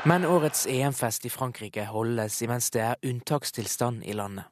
Men 0.06 0.22
årets 0.24 0.68
EM-fest 0.70 1.24
i 1.26 1.30
Frankrike 1.34 1.82
holdes 1.90 2.36
imens 2.44 2.68
det 2.70 2.82
er 2.84 3.00
unntakstilstand 3.02 4.04
i 4.06 4.12
landet. 4.14 4.46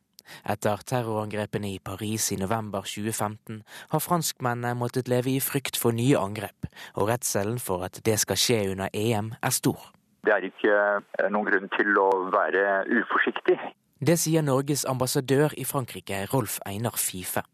Etter 0.51 0.83
terrorangrepene 0.83 1.69
i 1.77 1.79
Paris 1.79 2.27
i 2.35 2.39
november 2.41 2.83
2015 2.83 3.61
har 3.93 4.03
franskmennene 4.03 4.75
måttet 4.75 5.07
leve 5.13 5.31
i 5.31 5.39
frykt 5.39 5.79
for 5.79 5.95
nye 5.95 6.19
angrep, 6.19 6.67
og 6.99 7.07
redselen 7.13 7.63
for 7.63 7.87
at 7.87 8.03
det 8.03 8.19
skal 8.25 8.41
skje 8.47 8.59
under 8.73 8.91
EM 8.91 9.31
er 9.39 9.55
stor. 9.55 9.79
Det 10.27 10.35
er 10.35 10.49
ikke 10.51 10.75
eh, 10.75 11.31
noen 11.31 11.47
grunn 11.53 11.71
til 11.79 12.03
å 12.03 12.09
være 12.35 12.67
uforsiktig. 13.05 13.61
Det 14.03 14.19
sier 14.19 14.43
Norges 14.43 14.83
ambassadør 14.91 15.55
i 15.55 15.71
Frankrike, 15.71 16.25
Rolf 16.35 16.59
Einar 16.67 16.99
Fife. 16.99 17.47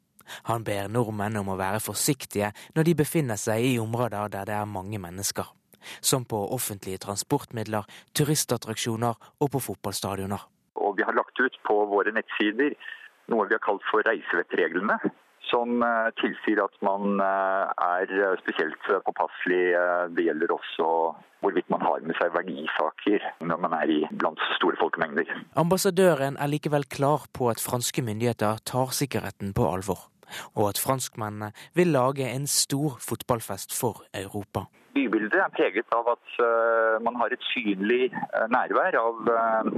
Han 0.49 0.65
ber 0.65 0.89
nordmenn 0.89 1.37
om 1.45 1.53
å 1.53 1.61
være 1.61 1.85
forsiktige 1.85 2.55
når 2.73 2.89
de 2.89 3.01
befinner 3.05 3.37
seg 3.37 3.75
i 3.75 3.81
områder 3.83 4.33
der 4.33 4.49
det 4.49 4.61
er 4.63 4.77
mange 4.79 4.97
mennesker 5.03 5.53
som 6.01 6.25
på 6.25 6.40
offentlige 6.55 7.03
transportmidler, 7.03 7.89
turistattraksjoner 8.14 9.14
og 9.41 9.53
på 9.53 9.62
fotballstadioner. 9.70 10.47
Og 10.81 10.97
vi 10.97 11.05
har 11.05 11.16
lagt 11.16 11.39
ut 11.41 11.57
på 11.66 11.76
våre 11.91 12.12
nettsider 12.14 12.76
noe 13.31 13.49
vi 13.49 13.57
har 13.57 13.64
kalt 13.64 13.85
for 13.91 14.05
reisevettreglene. 14.07 14.99
Som 15.51 15.81
eh, 15.83 16.11
tilsier 16.20 16.61
at 16.62 16.76
man 16.85 17.18
eh, 17.24 17.70
er 17.83 18.37
spesielt 18.43 18.91
påpasselig. 19.07 19.62
Eh, 19.78 20.05
det 20.14 20.26
gjelder 20.28 20.53
også 20.55 20.89
hvorvidt 21.41 21.70
man 21.72 21.83
har 21.83 22.05
med 22.05 22.18
seg 22.20 22.35
verdisaker 22.35 23.24
når 23.49 23.62
man 23.64 23.74
er 23.81 23.91
i 23.91 23.99
blant 24.12 24.43
store 24.59 24.76
folkemengder. 24.83 25.31
Ambassadøren 25.59 26.37
er 26.37 26.53
likevel 26.53 26.85
klar 26.93 27.24
på 27.33 27.49
at 27.51 27.62
franske 27.64 28.05
myndigheter 28.05 28.61
tar 28.68 28.93
sikkerheten 28.95 29.57
på 29.57 29.66
alvor 29.70 30.10
og 30.57 30.70
at 30.70 30.81
franskmennene 30.81 31.53
vil 31.74 31.93
lage 31.95 32.26
en 32.28 32.47
stor 32.47 32.99
fotballfest 33.03 33.74
for 33.76 34.05
Europa. 34.14 34.66
Bybildet 34.95 35.39
er 35.39 35.55
preget 35.55 35.95
av 35.95 36.09
at 36.16 36.35
uh, 36.43 36.97
man 37.05 37.16
har 37.20 37.33
et 37.33 37.45
synlig 37.53 38.11
uh, 38.11 38.47
nærvær 38.51 38.99
av 38.99 39.31
uh, 39.31 39.70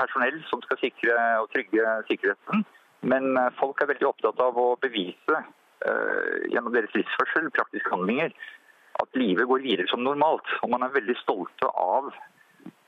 personell 0.00 0.40
som 0.50 0.62
skal 0.64 0.80
sikre 0.80 1.16
og 1.42 1.50
trygge 1.54 1.84
sikkerheten. 2.08 2.64
Men 3.10 3.36
folk 3.56 3.80
er 3.80 3.88
veldig 3.92 4.06
opptatt 4.08 4.40
av 4.44 4.56
å 4.60 4.74
bevise 4.80 5.38
gjennom 6.52 6.74
deres 6.74 6.92
livsførsel, 6.92 7.46
praktiske 7.56 7.92
handlinger, 7.92 8.34
at 9.00 9.16
livet 9.16 9.48
går 9.48 9.62
videre 9.64 9.88
som 9.88 10.02
normalt. 10.04 10.48
Og 10.60 10.72
man 10.74 10.84
er 10.84 10.92
veldig 10.92 11.16
stolte 11.22 11.68
av 11.80 12.10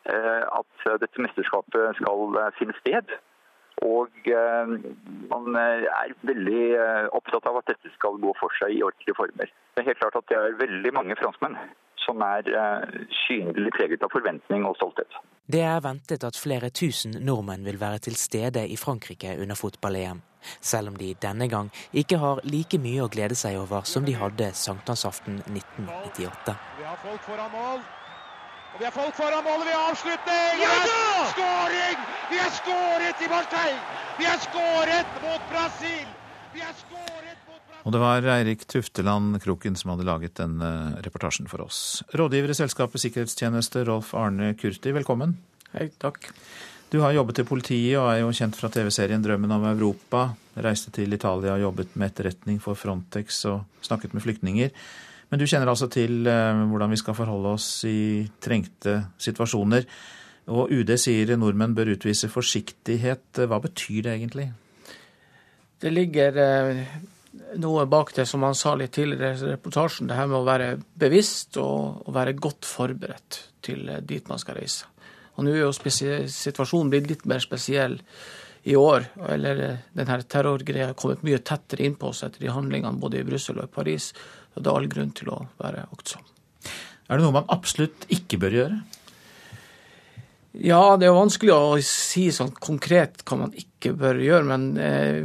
at 0.04 0.84
dette 1.00 1.24
mesterskapet 1.24 1.96
skal 2.00 2.36
finne 2.58 2.76
sted. 2.80 3.12
Og 3.82 4.28
man 5.30 5.56
er 5.58 6.12
veldig 6.22 6.64
opptatt 7.18 7.48
av 7.50 7.58
at 7.58 7.72
dette 7.72 7.90
skal 7.96 8.20
gå 8.22 8.34
for 8.38 8.54
seg 8.60 8.76
i 8.76 8.82
ordentlige 8.86 9.16
former. 9.18 9.50
Det 9.74 9.82
er 9.82 9.88
helt 9.90 10.02
klart 10.02 10.20
at 10.20 10.28
det 10.30 10.38
er 10.38 10.60
veldig 10.60 10.92
mange 10.94 11.16
franskmenn 11.18 11.58
som 12.04 12.22
er 12.26 12.46
synlig 13.26 13.72
preget 13.76 14.02
av 14.02 14.12
forventning 14.14 14.66
og 14.66 14.76
stolthet. 14.78 15.18
Det 15.52 15.62
er 15.66 15.80
ventet 15.84 16.24
at 16.24 16.38
flere 16.38 16.70
tusen 16.70 17.16
nordmenn 17.26 17.64
vil 17.66 17.80
være 17.80 18.04
til 18.06 18.16
stede 18.18 18.62
i 18.68 18.76
Frankrike 18.78 19.34
under 19.42 19.58
fotball-EM, 19.58 20.22
selv 20.60 20.92
om 20.92 20.98
de 20.98 21.12
denne 21.22 21.48
gang 21.50 21.70
ikke 21.92 22.20
har 22.22 22.42
like 22.46 22.78
mye 22.82 23.02
å 23.04 23.10
glede 23.12 23.38
seg 23.38 23.58
over 23.60 23.86
som 23.88 24.06
de 24.06 24.14
hadde 24.18 24.52
sankthansaften 24.54 25.42
1998. 25.50 26.56
Vi 26.78 26.86
har 26.86 27.02
folk 27.02 27.26
foran 27.26 27.52
mål. 27.54 27.84
Og 28.72 28.80
vi 28.80 28.86
har 28.88 28.94
folk 28.94 29.16
foran 29.16 29.44
målet 29.44 29.68
ved 29.68 29.76
avslutning! 29.76 30.62
Ja 30.62 30.72
da! 30.88 31.00
Skåring! 31.34 31.98
Vi 32.30 32.38
har 32.40 32.52
skåret 32.56 33.20
i 33.20 33.28
Marseille! 33.28 33.80
Vi 34.18 34.24
har 34.24 34.40
skåret 34.40 35.18
mot 35.24 35.48
Brasil! 35.52 36.06
Vi 36.54 36.60
har 36.60 36.76
skåret 36.76 37.42
og 37.82 37.90
det 37.90 37.98
var 37.98 38.26
Eirik 38.36 38.60
Tufteland 38.70 39.40
Kroken 39.42 39.74
som 39.74 39.90
hadde 39.90 40.06
laget 40.06 40.36
denne 40.38 40.68
reportasjen 41.02 41.48
for 41.50 41.64
oss. 41.64 42.02
Rådgiver 42.14 42.52
i 42.52 42.54
selskapet 42.54 43.02
Sikkerhetstjeneste, 43.02 43.82
Rolf 43.88 44.12
Arne 44.14 44.52
Kurti, 44.54 44.92
velkommen. 44.94 45.34
Hei, 45.72 45.88
takk. 45.98 46.28
Du 46.94 47.00
har 47.02 47.14
jobbet 47.16 47.40
i 47.42 47.46
politiet 47.48 47.96
og 47.98 48.12
er 48.12 48.20
jo 48.20 48.30
kjent 48.36 48.58
fra 48.58 48.70
TV-serien 48.70 49.24
Drømmen 49.24 49.56
om 49.56 49.66
Europa. 49.72 50.28
Reiste 50.62 50.94
til 50.94 51.10
Italia 51.16 51.56
og 51.56 51.64
jobbet 51.64 51.96
med 51.96 52.12
etterretning 52.12 52.62
for 52.62 52.78
Frontex 52.78 53.42
og 53.50 53.64
snakket 53.82 54.14
med 54.14 54.22
flyktninger. 54.28 54.70
Men 55.32 55.40
du 55.40 55.46
kjenner 55.48 55.70
altså 55.72 55.88
til 55.88 56.26
eh, 56.28 56.64
hvordan 56.68 56.92
vi 56.92 57.00
skal 57.00 57.16
forholde 57.16 57.54
oss 57.56 57.68
i 57.88 58.26
trengte 58.44 58.98
situasjoner. 59.16 59.86
Og 60.52 60.74
UD 60.74 60.92
sier 61.00 61.32
nordmenn 61.40 61.72
bør 61.72 61.94
utvise 61.94 62.28
forsiktighet. 62.28 63.40
Hva 63.48 63.60
betyr 63.64 64.04
det 64.04 64.12
egentlig? 64.18 64.50
Det 65.80 65.90
ligger 65.94 66.36
eh, 66.42 66.82
noe 67.64 67.86
bak 67.88 68.12
det 68.18 68.26
som 68.28 68.44
han 68.44 68.58
sa 68.58 68.74
litt 68.76 68.92
tidligere 68.92 69.32
i 69.32 69.54
reportasjen, 69.54 70.10
det 70.10 70.18
her 70.18 70.28
med 70.28 70.42
å 70.42 70.46
være 70.50 70.68
bevisst 71.00 71.56
og, 71.62 72.04
og 72.04 72.12
være 72.14 72.36
godt 72.36 72.68
forberedt 72.68 73.40
til 73.64 73.88
eh, 73.88 74.04
dit 74.04 74.28
man 74.28 74.42
skal 74.42 74.60
reise. 74.60 74.90
Og 75.32 75.46
Nå 75.46 75.56
er 75.56 75.62
jo 75.64 75.72
situasjonen 75.72 76.92
blitt 76.92 77.08
litt 77.08 77.24
mer 77.24 77.40
spesiell 77.40 77.96
i 78.68 78.76
år. 78.76 79.08
eller 79.28 79.62
denne 79.96 80.22
Terrorgreia 80.22 80.90
har 80.90 80.94
kommet 80.94 81.24
mye 81.26 81.40
tettere 81.40 81.88
innpå 81.88 82.12
oss 82.12 82.22
etter 82.22 82.44
de 82.44 82.52
handlingene 82.52 83.00
både 83.00 83.22
i 83.22 83.26
Brussel 83.26 83.58
og 83.58 83.70
i 83.70 83.74
Paris. 83.74 84.12
Og 84.54 84.62
Det 84.62 84.68
er 84.68 84.76
all 84.76 84.90
grunn 84.92 85.14
til 85.16 85.30
å 85.32 85.38
være 85.60 85.86
aktsom. 85.92 86.24
Er 87.08 87.18
det 87.18 87.24
noe 87.24 87.34
man 87.40 87.48
absolutt 87.52 88.06
ikke 88.12 88.38
bør 88.42 88.58
gjøre? 88.58 88.82
Ja, 90.52 90.98
det 91.00 91.08
er 91.08 91.14
vanskelig 91.16 91.52
å 91.54 91.76
si 91.80 92.26
sånn 92.34 92.50
konkret 92.60 93.22
hva 93.24 93.38
man 93.40 93.54
ikke 93.56 93.94
bør 93.96 94.20
gjøre. 94.20 94.44
Men 94.50 94.66
eh, 94.76 95.20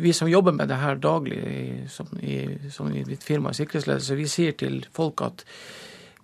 vi 0.00 0.12
som 0.16 0.30
jobber 0.30 0.56
med 0.56 0.70
det 0.72 0.80
her 0.80 0.96
daglig, 0.96 1.40
som 1.92 2.08
i, 2.24 2.40
som 2.72 2.88
i 2.88 3.04
mitt 3.04 3.24
firma 3.24 3.52
i 3.52 3.58
sikkerhetsledelse, 3.60 4.16
vi 4.16 4.28
sier 4.30 4.56
til 4.56 4.80
folk 4.96 5.20
at 5.26 5.44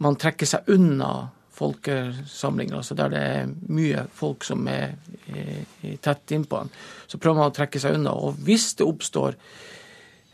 man 0.01 0.17
trekker 0.21 0.49
seg 0.49 0.73
unna 0.73 1.29
folkesamlinger. 1.57 2.77
altså 2.81 2.97
Der 2.97 3.13
det 3.13 3.21
er 3.21 3.53
mye 3.69 4.07
folk 4.13 4.45
som 4.45 4.65
er 4.69 4.97
i, 5.29 5.97
tett 6.01 6.33
innpå 6.33 6.65
en, 6.65 6.73
så 7.07 7.21
prøver 7.21 7.41
man 7.41 7.53
å 7.53 7.57
trekke 7.57 7.81
seg 7.81 7.97
unna. 8.01 8.17
Og 8.17 8.41
hvis 8.45 8.73
det 8.81 8.89
oppstår 8.89 9.37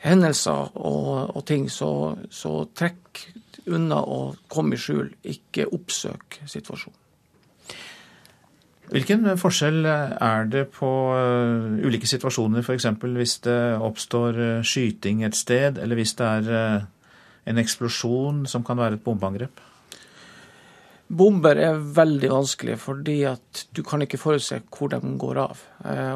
hendelser 0.03 0.75
og, 0.75 1.37
og 1.37 1.45
ting, 1.47 1.69
så, 1.71 2.17
så 2.31 2.65
trekk 2.75 3.23
unna 3.71 4.01
og 4.03 4.43
kom 4.51 4.73
i 4.75 4.81
skjul. 4.81 5.13
Ikke 5.31 5.69
oppsøk 5.71 6.43
situasjonen. 6.51 6.99
Hvilken 8.93 9.25
forskjell 9.41 9.87
er 9.89 10.49
det 10.53 10.67
på 10.75 10.89
uh, 11.17 11.79
ulike 11.81 12.09
situasjoner, 12.09 12.61
f.eks. 12.61 12.91
hvis 13.17 13.39
det 13.47 13.61
oppstår 13.81 14.41
uh, 14.41 14.65
skyting 14.67 15.23
et 15.25 15.39
sted, 15.39 15.79
eller 15.81 15.97
hvis 15.97 16.13
det 16.19 16.27
er 16.29 16.51
uh, 16.51 17.15
en 17.49 17.61
eksplosjon 17.63 18.43
som 18.51 18.67
kan 18.67 18.77
være 18.77 18.99
et 18.99 19.05
bombeangrep? 19.07 19.63
Bomber 21.13 21.57
er 21.61 21.81
veldig 21.97 22.29
vanskelig, 22.35 22.77
fordi 22.81 23.17
at 23.29 23.65
du 23.73 23.81
kan 23.87 24.05
ikke 24.05 24.21
forutse 24.21 24.61
hvor 24.69 24.93
de 24.93 25.01
går 25.21 25.41
av. 25.43 25.59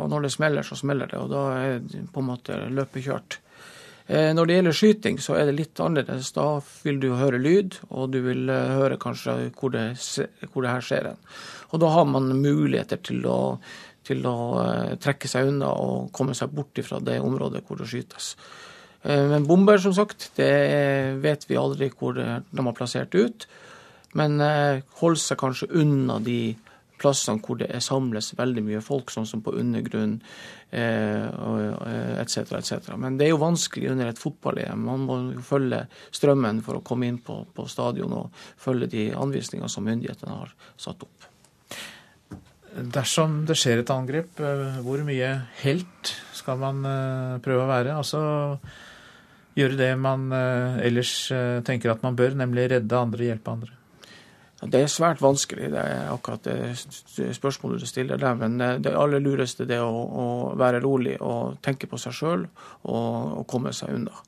Og 0.00 0.06
når 0.08 0.24
det 0.24 0.30
smeller, 0.32 0.64
så 0.64 0.78
smeller 0.78 1.10
det, 1.10 1.18
og 1.20 1.28
da 1.28 1.42
er 1.52 1.74
det 1.84 2.06
på 2.14 2.22
en 2.22 2.28
måte 2.30 2.56
løpet 2.72 3.04
kjørt. 3.04 3.36
Når 4.06 4.46
det 4.46 4.54
gjelder 4.54 4.74
skyting, 4.78 5.16
så 5.18 5.34
er 5.34 5.48
det 5.48 5.56
litt 5.56 5.80
annerledes. 5.82 6.28
Da 6.36 6.60
vil 6.84 7.00
du 7.02 7.08
høre 7.18 7.40
lyd, 7.42 7.80
og 7.90 8.12
du 8.14 8.20
vil 8.22 8.46
høre 8.46 9.00
kanskje 9.02 9.48
hvor 9.58 9.72
det, 9.74 9.88
hvor 10.52 10.62
det 10.62 10.70
her 10.70 10.84
skjer. 10.86 11.08
Og 11.72 11.82
da 11.82 11.90
har 11.90 12.06
man 12.08 12.30
muligheter 12.38 13.00
til 13.02 13.26
å, 13.26 13.58
til 14.06 14.26
å 14.28 14.36
eh, 14.62 14.94
trekke 15.02 15.30
seg 15.30 15.50
unna 15.50 15.72
og 15.74 16.10
komme 16.14 16.36
seg 16.38 16.54
bort 16.54 16.78
fra 16.86 17.00
det 17.02 17.18
området 17.24 17.64
hvor 17.66 17.80
det 17.80 17.88
skytes. 17.90 18.34
Eh, 19.02 19.24
men 19.32 19.48
bomber, 19.48 19.80
som 19.82 19.94
sagt, 19.96 20.30
det 20.38 20.52
vet 21.24 21.48
vi 21.50 21.58
aldri 21.58 21.90
hvor 21.94 22.16
de 22.16 22.66
har 22.68 22.76
plassert 22.76 23.16
ut. 23.16 23.48
Men 24.16 24.40
eh, 24.40 24.84
hold 25.00 25.18
seg 25.20 25.40
kanskje 25.42 25.72
unna 25.82 26.20
de 26.24 26.56
plassene 27.00 27.42
hvor 27.44 27.60
det 27.60 27.68
samles 27.84 28.32
veldig 28.38 28.64
mye 28.66 28.82
folk, 28.84 29.12
sånn 29.12 29.28
som 29.28 29.42
på 29.44 29.54
undergrunn 29.60 30.18
etc. 30.76 32.36
etc. 32.58 32.90
Men 32.98 33.20
det 33.20 33.28
er 33.28 33.30
jo 33.34 33.40
vanskelig 33.40 33.92
under 33.92 34.10
et 34.10 34.20
fotball-EM. 34.20 34.82
Man 34.88 35.06
må 35.06 35.20
jo 35.36 35.44
følge 35.46 35.84
strømmen 36.10 36.58
for 36.66 36.80
å 36.80 36.84
komme 36.84 37.06
inn 37.08 37.20
på, 37.22 37.38
på 37.54 37.68
stadion 37.70 38.12
og 38.18 38.44
følge 38.60 38.90
de 38.92 39.06
anvisningene 39.14 39.70
som 39.72 39.86
myndighetene 39.86 40.40
har 40.42 40.52
satt 40.74 41.06
opp. 41.06 41.30
Dersom 42.76 43.38
det 43.48 43.56
skjer 43.56 43.80
et 43.80 43.92
angrep, 43.92 44.40
eh, 44.40 44.80
hvor 44.84 45.00
mye 45.06 45.30
helt 45.62 46.12
skal 46.36 46.60
man 46.60 46.82
eh, 46.84 47.38
prøve 47.44 47.64
å 47.64 47.70
være? 47.70 47.94
Altså 47.96 48.20
gjøre 49.56 49.78
det 49.80 49.92
man 49.96 50.28
eh, 50.36 50.82
ellers 50.84 51.14
tenker 51.64 51.94
at 51.94 52.04
man 52.04 52.18
bør, 52.18 52.36
nemlig 52.36 52.68
redde 52.74 53.00
andre, 53.00 53.30
hjelpe 53.30 53.54
andre? 53.54 53.75
Det 54.56 54.80
er 54.80 54.88
svært 54.88 55.20
vanskelig, 55.20 55.68
det 55.74 55.82
er 55.84 56.06
akkurat 56.08 56.46
det 56.46 57.34
spørsmålet 57.36 57.82
du 57.82 57.88
stiller 57.88 58.20
der. 58.20 58.38
Men 58.40 58.56
det 58.82 58.94
aller 58.96 59.20
lureste 59.20 59.66
er 59.68 59.84
å, 59.84 59.90
å 60.06 60.26
være 60.56 60.80
rolig 60.84 61.18
og 61.20 61.58
tenke 61.64 61.90
på 61.90 62.00
seg 62.00 62.16
sjøl 62.16 62.46
og, 62.46 63.10
og, 63.36 63.42
komme 63.50 63.74
seg 63.76 63.92
unna. 63.98 64.24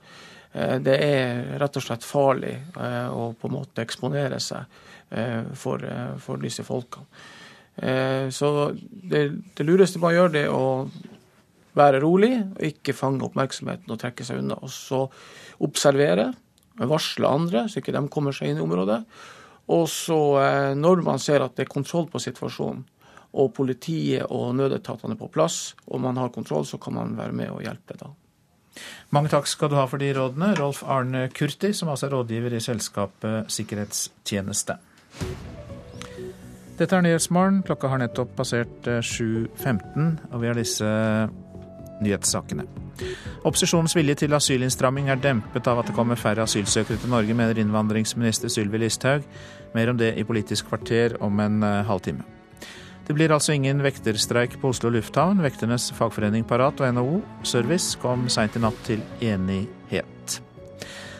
Det 0.84 0.94
er 1.04 1.56
rett 1.60 1.80
og 1.80 1.84
slett 1.84 2.04
farlig 2.04 2.54
å 2.76 3.30
på 3.40 3.48
en 3.48 3.56
måte 3.56 3.84
eksponere 3.84 4.40
seg 4.40 4.68
for, 5.56 5.84
for 6.24 6.44
disse 6.44 6.64
folkene. 6.66 7.08
Eh, 7.78 8.30
så 8.30 8.72
det, 8.90 9.22
det 9.54 9.66
lureste 9.66 10.00
man 10.02 10.14
gjør, 10.14 10.32
det 10.34 10.44
er 10.48 10.54
å 10.54 10.88
være 11.78 12.00
rolig 12.02 12.32
og 12.40 12.62
ikke 12.66 12.96
fange 12.96 13.22
oppmerksomheten 13.28 13.92
og 13.94 14.00
trekke 14.02 14.26
seg 14.26 14.42
unna. 14.42 14.58
Og 14.64 14.72
så 14.72 15.04
observere, 15.64 16.32
varsle 16.78 17.30
andre, 17.30 17.66
så 17.68 17.80
ikke 17.80 17.94
de 17.94 18.04
kommer 18.10 18.34
seg 18.34 18.50
inn 18.50 18.60
i 18.60 18.64
området. 18.64 19.02
Og 19.68 19.88
så, 19.92 20.20
eh, 20.42 20.74
når 20.74 21.02
man 21.04 21.18
ser 21.18 21.44
at 21.44 21.56
det 21.56 21.66
er 21.66 21.74
kontroll 21.74 22.08
på 22.08 22.20
situasjonen, 22.22 22.84
og 23.38 23.52
politiet 23.54 24.24
og 24.32 24.54
nødetatene 24.56 25.12
er 25.12 25.20
på 25.20 25.28
plass, 25.28 25.74
og 25.86 26.00
man 26.00 26.16
har 26.16 26.32
kontroll, 26.32 26.64
så 26.64 26.78
kan 26.80 26.94
man 26.96 27.16
være 27.18 27.32
med 27.36 27.50
og 27.52 27.60
hjelpe 27.62 27.98
da. 28.00 28.08
Mange 29.10 29.28
takk 29.32 29.48
skal 29.50 29.68
du 29.68 29.76
ha 29.76 29.84
for 29.90 30.00
de 30.00 30.12
rådene, 30.14 30.54
Rolf 30.58 30.82
Arne 30.86 31.28
Kurti, 31.34 31.72
som 31.74 31.90
altså 31.92 32.06
er 32.06 32.14
rådgiver 32.16 32.56
i 32.56 32.62
selskapet 32.62 33.50
Sikkerhetstjeneste. 33.52 34.78
Dette 36.78 36.94
er 36.94 37.02
Nyhetsmorgen. 37.02 37.64
Klokka 37.66 37.90
har 37.90 37.98
nettopp 37.98 38.36
passert 38.38 38.86
7.15, 38.86 39.48
eh, 39.66 40.28
og 40.30 40.42
vi 40.42 40.50
har 40.50 40.54
disse 40.54 40.90
nyhetssakene. 42.04 42.64
Opposisjonens 43.46 43.94
vilje 43.96 44.18
til 44.22 44.34
asylinnstramming 44.34 45.10
er 45.12 45.20
dempet 45.22 45.68
av 45.70 45.82
at 45.82 45.90
det 45.90 45.96
kommer 45.96 46.18
færre 46.18 46.44
asylsøkere 46.46 46.98
til 46.98 47.12
Norge, 47.12 47.36
mener 47.36 47.60
innvandringsminister 47.60 48.52
Sylvi 48.52 48.82
Listhaug. 48.82 49.26
Mer 49.74 49.92
om 49.92 50.00
det 50.00 50.14
i 50.16 50.26
Politisk 50.26 50.70
kvarter 50.70 51.16
om 51.24 51.40
en 51.40 51.62
eh, 51.62 51.84
halvtime. 51.86 52.26
Det 53.08 53.14
blir 53.16 53.32
altså 53.32 53.54
ingen 53.56 53.80
vekterstreik 53.80 54.58
på 54.60 54.68
Oslo 54.68 54.90
lufthavn. 54.92 55.40
Vekternes 55.40 55.88
fagforening 55.96 56.44
Parat 56.44 56.80
og 56.82 56.92
NHO 56.92 57.22
Service 57.42 57.96
kom 58.02 58.26
seint 58.28 58.56
i 58.56 58.60
natt 58.60 58.82
til 58.84 59.00
enighet. 59.24 60.42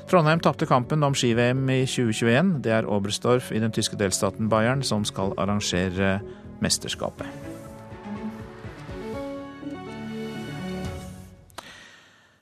Trondheim 0.09 0.41
tapte 0.45 0.68
kampen 0.68 1.05
om 1.05 1.16
ski-VM 1.16 1.64
i 1.72 1.83
2021. 1.89 2.59
Det 2.64 2.76
er 2.76 2.89
Oberstdorf 2.89 3.53
i 3.53 3.61
den 3.64 3.72
tyske 3.72 3.97
delstaten 4.01 4.49
Bayern 4.53 4.85
som 4.85 5.05
skal 5.09 5.33
arrangere 5.41 6.18
mesterskapet. 6.61 7.47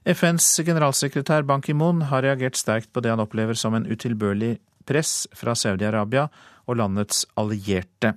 FNs 0.06 0.60
generalsekretær 0.62 1.42
Ban 1.42 1.62
Ki-moon 1.64 2.04
har 2.06 2.22
reagert 2.22 2.54
sterkt 2.54 2.92
på 2.94 3.02
det 3.02 3.10
han 3.10 3.22
opplever 3.24 3.58
som 3.58 3.74
en 3.74 3.88
utilbørlig 3.90 4.52
press 4.86 5.24
fra 5.34 5.56
Saudi-Arabia 5.58 6.28
og 6.70 6.78
landets 6.78 7.24
allierte. 7.34 8.12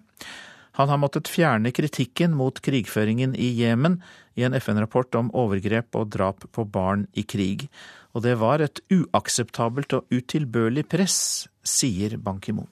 Han 0.78 0.92
har 0.94 1.00
måttet 1.02 1.32
fjerne 1.34 1.72
kritikken 1.74 2.36
mot 2.38 2.62
krigføringen 2.62 3.34
i 3.34 3.48
Jemen 3.58 3.98
i 4.38 4.46
en 4.46 4.54
FN-rapport 4.60 5.18
om 5.18 5.32
overgrep 5.34 5.98
og 5.98 6.12
drap 6.14 6.46
på 6.54 6.68
barn 6.70 7.08
i 7.18 7.26
krig. 7.26 7.66
Og 8.14 8.22
det 8.22 8.36
var 8.38 8.62
et 8.62 8.84
uakseptabelt 8.94 9.98
og 9.98 10.14
utilbørlig 10.14 10.86
press, 10.94 11.50
sier 11.66 12.20
Ban 12.22 12.38
Ki-moon. 12.38 12.70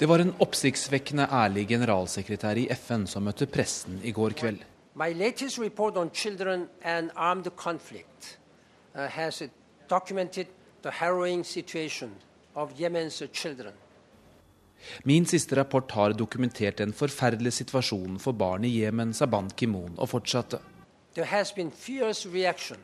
Det 0.00 0.10
var 0.10 0.24
en 0.24 0.34
oppsiktsvekkende 0.42 1.30
ærlig 1.30 1.68
generalsekretær 1.70 2.58
i 2.58 2.66
FN 2.74 3.06
som 3.06 3.30
møtte 3.30 3.46
pressen 3.46 4.02
i 4.02 4.10
går 4.16 4.34
kveld. 4.42 4.66
My 4.94 5.12
latest 5.12 5.58
report 5.58 5.96
on 5.96 6.10
children 6.10 6.68
and 6.82 7.10
armed 7.16 7.56
conflict 7.56 8.38
uh, 8.94 9.06
has 9.06 9.42
documented 9.88 10.46
the 10.82 10.90
harrowing 10.90 11.44
situation 11.44 12.10
of 12.54 12.72
Yemen's 12.80 13.22
children. 13.32 13.72
Min 15.04 15.26
siste 15.26 15.56
rapport 15.56 15.90
har 15.90 16.12
dokumentert 16.12 16.78
den 16.78 16.92
forferdelige 16.92 17.50
situasjonen 17.50 18.18
for 18.18 18.32
barn 18.32 18.64
i 18.64 18.80
Jemen, 18.80 19.12
sa 19.14 19.26
Ban 19.26 19.50
Ki-moon 19.56 19.94
og 19.98 20.08
fortsatte. 20.08 20.58
There 21.14 21.26
has 21.26 21.52
been 21.52 21.70
fierce 21.70 22.28
reaction 22.28 22.78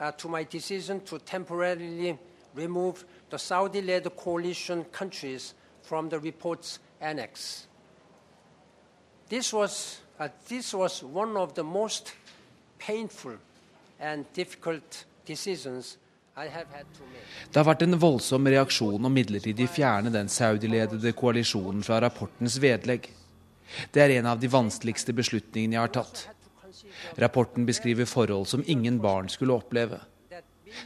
uh, 0.00 0.10
to 0.18 0.28
my 0.28 0.44
decision 0.52 1.00
to 1.00 1.18
temporarily 1.18 2.16
remove 2.56 3.04
the 3.30 3.38
Saudi-led 3.38 4.16
coalition 4.16 4.84
countries 4.92 5.54
from 5.82 6.10
the 6.10 6.18
report's 6.18 6.80
annex. 7.00 7.68
This 9.28 9.52
was, 9.52 10.01
uh, 10.18 10.28
this 10.48 10.74
was 10.74 11.02
one 11.02 11.36
of 11.36 11.54
the 11.54 11.62
most 11.62 12.14
painful 12.78 13.36
and 14.00 14.24
difficult 14.34 15.06
decisions 15.26 15.98
det 16.32 17.58
har 17.58 17.66
vært 17.66 17.82
en 17.84 17.98
voldsom 18.00 18.46
reaksjon 18.48 19.04
om 19.04 19.12
midlertidig 19.12 19.66
fjerne 19.68 20.12
den 20.14 20.30
Saudi-ledede 20.32 21.12
koalisjonen 21.12 21.82
fra 21.84 21.98
rapportens 22.00 22.56
vedlegg. 22.62 23.10
Det 23.92 24.00
er 24.00 24.14
en 24.16 24.30
av 24.32 24.40
de 24.40 24.48
vanskeligste 24.48 25.12
beslutningene 25.16 25.76
jeg 25.76 25.84
har 25.84 25.92
tatt. 25.92 26.24
Rapporten 27.20 27.68
beskriver 27.68 28.08
forhold 28.08 28.48
som 28.48 28.64
ingen 28.64 28.96
barn 29.04 29.28
skulle 29.32 29.58
oppleve. 29.60 30.00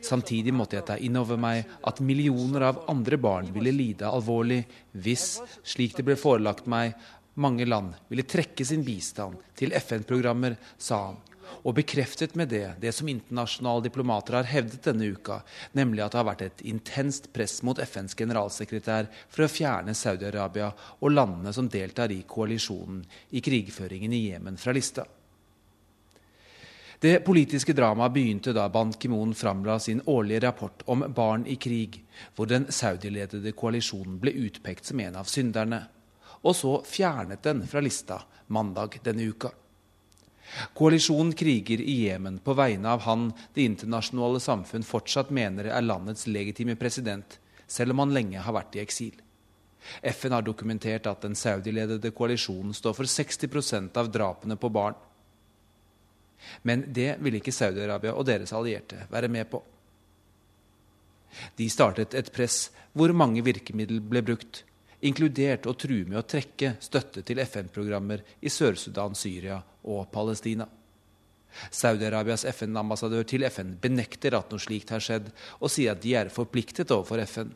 Samtidig 0.03 0.51
måtte 0.51 0.81
jeg 0.81 0.87
ta 0.89 0.97
inn 0.99 1.15
over 1.21 1.39
meg 1.39 1.71
at 1.87 2.03
millioner 2.03 2.67
av 2.73 2.83
andre 2.91 3.19
barn 3.23 3.53
ville 3.55 3.71
lide 3.71 4.09
alvorlig 4.11 4.65
hvis, 4.99 5.37
slik 5.63 5.95
det 5.95 6.03
ble 6.09 6.19
forelagt 6.19 6.67
meg, 6.67 6.97
mange 7.41 7.67
land 7.69 7.95
ville 8.09 8.27
trekke 8.29 8.65
sin 8.65 8.85
bistand 8.85 9.41
til 9.57 9.75
FN-programmer, 9.77 10.57
sa 10.79 11.01
han 11.09 11.23
og 11.67 11.75
bekreftet 11.79 12.35
med 12.39 12.51
det 12.51 12.77
det 12.83 12.93
som 12.95 13.09
internasjonale 13.11 13.85
diplomater 13.87 14.39
har 14.39 14.49
hevdet 14.51 14.85
denne 14.87 15.11
uka, 15.15 15.41
nemlig 15.79 16.05
at 16.05 16.15
det 16.15 16.21
har 16.21 16.29
vært 16.29 16.47
et 16.47 16.65
intenst 16.71 17.31
press 17.35 17.61
mot 17.67 17.79
FNs 17.83 18.17
generalsekretær 18.19 19.11
for 19.29 19.47
å 19.47 19.51
fjerne 19.51 19.95
Saudi-Arabia 19.97 20.73
og 21.01 21.13
landene 21.13 21.53
som 21.55 21.71
deltar 21.71 22.15
i 22.15 22.23
koalisjonen 22.29 23.05
i 23.31 23.43
krigføringen 23.45 24.15
i 24.15 24.25
Jemen 24.29 24.59
fra 24.61 24.75
lista. 24.77 25.07
Det 26.99 27.19
politiske 27.27 27.75
dramaet 27.77 28.15
begynte 28.15 28.55
da 28.57 28.71
Ban 28.73 28.95
Ki-moon 28.97 29.35
framla 29.37 29.77
sin 29.83 30.01
årlige 30.09 30.47
rapport 30.47 30.81
om 30.89 31.05
barn 31.13 31.45
i 31.47 31.59
krig, 31.61 31.99
hvor 32.35 32.49
den 32.49 32.71
Saudi-ledede 32.73 33.53
koalisjonen 33.53 34.17
ble 34.23 34.33
utpekt 34.47 34.89
som 34.89 35.03
en 35.05 35.19
av 35.21 35.29
synderne. 35.29 35.83
Og 36.47 36.55
så 36.57 36.79
fjernet 36.87 37.43
den 37.43 37.65
fra 37.67 37.83
lista 37.83 38.21
mandag 38.47 39.01
denne 39.05 39.27
uka. 39.27 39.51
Koalisjonen 40.79 41.33
kriger 41.35 41.81
i 41.83 41.97
Jemen 42.07 42.39
på 42.39 42.55
vegne 42.55 42.93
av 42.95 43.03
han 43.09 43.33
det 43.55 43.67
internasjonale 43.67 44.41
samfunn 44.41 44.87
fortsatt 44.87 45.33
mener 45.35 45.67
er 45.73 45.83
landets 45.83 46.29
legitime 46.31 46.77
president, 46.79 47.41
selv 47.67 47.93
om 47.93 48.05
han 48.05 48.15
lenge 48.15 48.43
har 48.43 48.55
vært 48.55 48.79
i 48.79 48.83
eksil. 48.85 49.17
FN 50.03 50.35
har 50.35 50.47
dokumentert 50.47 51.07
at 51.11 51.23
den 51.27 51.35
Saudi-ledede 51.39 52.11
koalisjonen 52.15 52.75
står 52.75 52.95
for 52.95 53.11
60% 53.11 53.99
av 53.99 54.11
drapene 54.15 54.57
på 54.59 54.71
barn. 54.71 54.95
Men 56.63 56.85
det 56.95 57.17
ville 57.23 57.41
ikke 57.41 57.55
Saudi-Arabia 57.55 58.15
og 58.15 58.27
deres 58.29 58.55
allierte 58.55 59.07
være 59.11 59.31
med 59.31 59.51
på. 59.51 59.63
De 61.59 61.67
startet 61.71 62.15
et 62.15 62.31
press 62.33 62.69
hvor 62.97 63.13
mange 63.13 63.43
virkemidler 63.45 64.01
ble 64.01 64.23
brukt, 64.25 64.63
inkludert 65.01 65.67
å 65.67 65.75
true 65.77 66.07
med 66.09 66.21
å 66.21 66.27
trekke 66.27 66.77
støtte 66.81 67.23
til 67.27 67.41
FN-programmer 67.45 68.23
i 68.41 68.53
Sør-Sudan, 68.53 69.15
Syria 69.19 69.61
og 69.85 70.09
Palestina. 70.13 70.67
Saudi-Arabias 71.73 72.45
FN-ambassadør 72.53 73.25
til 73.29 73.47
FN 73.49 73.77
benekter 73.81 74.37
at 74.37 74.51
noe 74.53 74.61
slikt 74.61 74.93
har 74.93 75.05
skjedd, 75.05 75.31
og 75.61 75.73
sier 75.73 75.95
at 75.95 76.03
de 76.03 76.13
er 76.19 76.33
forpliktet 76.33 76.93
overfor 76.93 77.23
FN. 77.25 77.55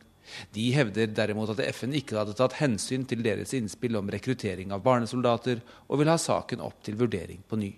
De 0.55 0.69
hevder 0.73 1.11
derimot 1.13 1.51
at 1.53 1.63
FN 1.75 1.95
ikke 1.99 2.19
hadde 2.21 2.37
tatt 2.39 2.59
hensyn 2.61 3.05
til 3.09 3.23
deres 3.25 3.53
innspill 3.57 3.99
om 3.99 4.11
rekruttering 4.13 4.73
av 4.73 4.85
barnesoldater, 4.85 5.63
og 5.89 6.01
vil 6.01 6.13
ha 6.13 6.19
saken 6.21 6.63
opp 6.65 6.85
til 6.87 6.99
vurdering 7.01 7.43
på 7.49 7.59
ny. 7.61 7.73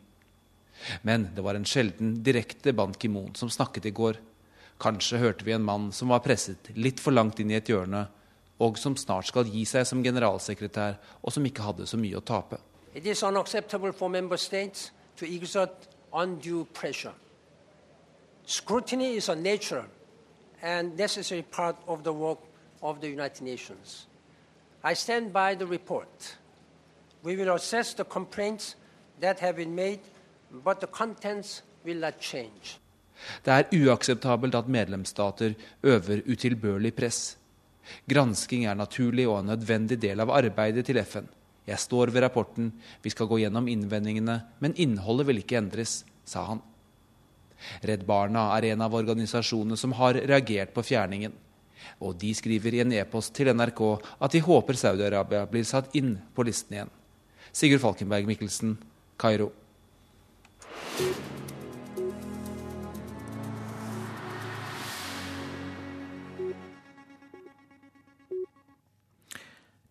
Men 1.06 1.28
det 1.34 1.44
var 1.46 1.56
en 1.56 1.68
sjelden 1.68 2.16
direkte 2.26 2.74
Ban 2.76 2.94
Ki-moon 2.94 3.34
som 3.38 3.50
snakket 3.50 3.86
i 3.88 3.94
går. 3.96 4.18
Kanskje 4.82 5.20
hørte 5.22 5.46
vi 5.46 5.54
en 5.54 5.64
mann 5.64 5.90
som 5.94 6.10
var 6.10 6.24
presset 6.24 6.72
litt 6.74 7.00
for 7.00 7.14
langt 7.14 7.38
inn 7.40 7.52
i 7.52 7.58
et 7.58 7.70
hjørne, 7.70 8.08
og 8.62 8.78
som 8.78 8.94
snart 8.96 9.26
skal 9.26 9.48
gi 9.50 9.64
seg 9.66 9.86
som 9.88 10.02
generalsekretær, 10.04 10.98
og 11.22 11.34
som 11.34 11.46
ikke 11.46 11.64
hadde 11.66 11.86
så 11.90 11.98
mye 11.98 12.18
å 12.18 12.24
tape. 12.24 12.60
It 12.94 13.06
is 13.06 13.22
unacceptable 13.22 13.92
for 13.92 14.08
member 14.08 14.36
states 14.36 14.90
to 15.16 15.26
exert 15.26 15.88
undue 16.12 16.64
pressure. 16.74 17.14
Scrutiny 18.44 19.16
is 19.16 19.28
a 19.28 19.34
natural 19.34 19.86
and 20.62 20.96
necessary 20.96 21.42
part 21.42 21.76
of 21.86 22.02
the 22.04 22.12
work 22.12 22.38
of 22.82 23.00
the 23.00 23.08
United 23.08 23.42
Nations. 23.42 24.06
I 24.84 24.94
stand 24.94 25.32
by 25.32 25.54
the 25.54 25.66
report. 25.66 26.36
We 27.22 27.36
will 27.36 27.54
assess 27.54 27.94
the 27.94 28.04
complaints 28.04 28.74
that 29.20 29.40
have 29.40 29.56
been 29.56 29.74
made, 29.74 30.00
but 30.64 30.80
the 30.80 30.86
contents 30.88 31.62
will 31.84 32.00
not 32.00 32.20
change. 32.20 32.78
Det 33.44 33.52
er 33.52 33.64
uakseptabelt 33.72 34.54
at 34.54 34.68
medlemsstater 34.68 35.54
øver 35.82 36.20
utilbørlig 36.26 36.94
press. 36.94 37.38
Gransking 38.08 38.66
er 38.66 38.78
naturlig 38.78 39.26
og 39.28 39.40
en 39.40 39.52
nødvendig 39.52 39.98
del 40.02 40.22
av 40.22 40.32
arbeidet 40.34 40.86
til 40.86 41.00
FN. 41.02 41.28
Jeg 41.66 41.78
står 41.78 42.10
ved 42.10 42.24
rapporten, 42.24 42.72
vi 43.02 43.10
skal 43.12 43.28
gå 43.30 43.38
gjennom 43.44 43.68
innvendingene, 43.70 44.40
men 44.58 44.74
innholdet 44.74 45.28
vil 45.28 45.42
ikke 45.42 45.60
endres, 45.60 46.02
sa 46.26 46.44
han. 46.48 46.62
Redd 47.86 48.02
Barna 48.06 48.48
er 48.56 48.72
en 48.72 48.82
av 48.82 48.94
organisasjonene 48.98 49.78
som 49.78 49.94
har 49.98 50.18
reagert 50.18 50.74
på 50.74 50.82
fjerningen. 50.86 51.34
Og 52.02 52.16
de 52.18 52.32
skriver 52.34 52.74
i 52.74 52.82
en 52.82 52.94
e-post 52.94 53.34
til 53.36 53.50
NRK 53.54 53.82
at 54.22 54.34
de 54.34 54.42
håper 54.42 54.78
Saudi-Arabia 54.78 55.44
blir 55.50 55.66
satt 55.66 55.94
inn 55.98 56.16
på 56.34 56.46
listen 56.46 56.78
igjen. 56.78 56.92
Sigurd 57.52 57.82
Falkenberg 57.84 58.26
Mikkelsen, 58.30 58.76
Kairo. 59.20 59.52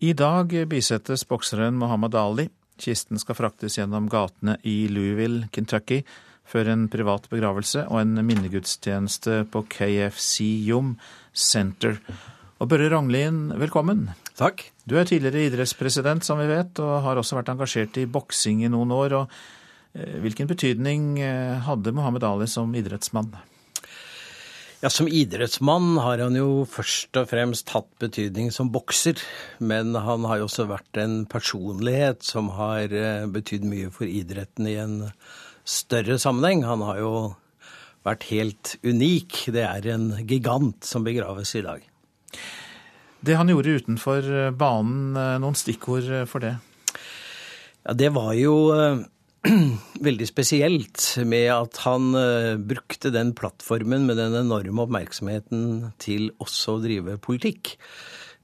I 0.02 0.16
dag 0.18 0.50
bisettes 0.66 1.22
bokseren 1.30 1.76
Muhammad 1.78 2.16
Ali. 2.18 2.48
Kisten 2.82 3.20
skal 3.22 3.38
fraktes 3.38 3.76
gjennom 3.78 4.08
gatene 4.10 4.56
i 4.66 4.88
Louisville, 4.90 5.44
Kentucky, 5.54 6.00
før 6.42 6.72
en 6.74 6.88
privat 6.90 7.28
begravelse 7.30 7.84
og 7.86 8.00
en 8.00 8.18
minnegudstjeneste 8.26 9.44
på 9.54 9.62
KFC 9.70 10.48
Yum 10.66 10.96
Center. 11.38 12.00
Og 12.58 12.72
Børre 12.74 12.90
Ranglien, 12.90 13.52
velkommen. 13.62 14.08
Takk. 14.42 14.66
Du 14.90 14.98
er 14.98 15.06
tidligere 15.06 15.46
idrettspresident, 15.52 16.26
som 16.26 16.42
vi 16.42 16.50
vet, 16.50 16.82
og 16.82 17.04
har 17.06 17.22
også 17.22 17.38
vært 17.38 17.54
engasjert 17.54 18.02
i 18.02 18.10
boksing 18.10 18.66
i 18.66 18.74
noen 18.74 18.98
år. 18.98 19.20
og 19.20 19.38
eh, 19.94 20.18
Hvilken 20.26 20.50
betydning 20.50 21.12
eh, 21.22 21.62
hadde 21.70 21.94
Muhammad 21.94 22.26
Ali 22.26 22.50
som 22.50 22.74
idrettsmann? 22.74 23.36
Ja, 24.82 24.90
Som 24.90 25.06
idrettsmann 25.06 26.00
har 26.02 26.18
han 26.18 26.34
jo 26.34 26.64
først 26.66 27.14
og 27.20 27.28
fremst 27.30 27.70
hatt 27.70 27.90
betydning 28.02 28.48
som 28.50 28.72
bokser. 28.74 29.20
Men 29.62 29.94
han 29.94 30.26
har 30.26 30.40
jo 30.42 30.48
også 30.48 30.66
vært 30.72 30.98
en 30.98 31.28
personlighet 31.30 32.26
som 32.26 32.50
har 32.58 32.90
eh, 32.90 33.28
betydd 33.30 33.68
mye 33.70 33.92
for 33.94 34.10
idretten 34.10 34.66
i 34.66 34.80
en 34.82 34.96
større 35.70 36.18
sammenheng. 36.18 36.66
Han 36.66 36.82
har 36.88 36.98
jo 36.98 37.14
vært 38.02 38.26
helt 38.32 38.74
unik. 38.82 39.44
Det 39.54 39.68
er 39.68 39.86
en 39.94 40.10
gigant 40.26 40.82
som 40.82 41.06
begraves 41.06 41.54
i 41.54 41.62
dag. 41.68 41.86
Det 43.22 43.38
han 43.38 43.54
gjorde 43.54 43.78
utenfor 43.84 44.34
eh, 44.34 44.50
banen, 44.50 45.14
eh, 45.14 45.38
noen 45.46 45.62
stikkord 45.62 46.10
for 46.26 46.42
det? 46.42 46.56
Ja, 47.86 47.94
Det 47.94 48.10
var 48.18 48.34
jo 48.34 48.58
veldig 50.08 50.26
spesielt 50.30 51.02
med 51.26 51.48
at 51.50 51.80
han 51.82 52.12
uh, 52.14 52.60
brukte 52.62 53.10
den 53.14 53.32
plattformen 53.34 54.04
med 54.06 54.20
den 54.22 54.36
enorme 54.38 54.84
oppmerksomheten 54.84 55.64
til 56.02 56.30
også 56.44 56.76
å 56.76 56.82
drive 56.84 57.16
politikk. 57.24 57.74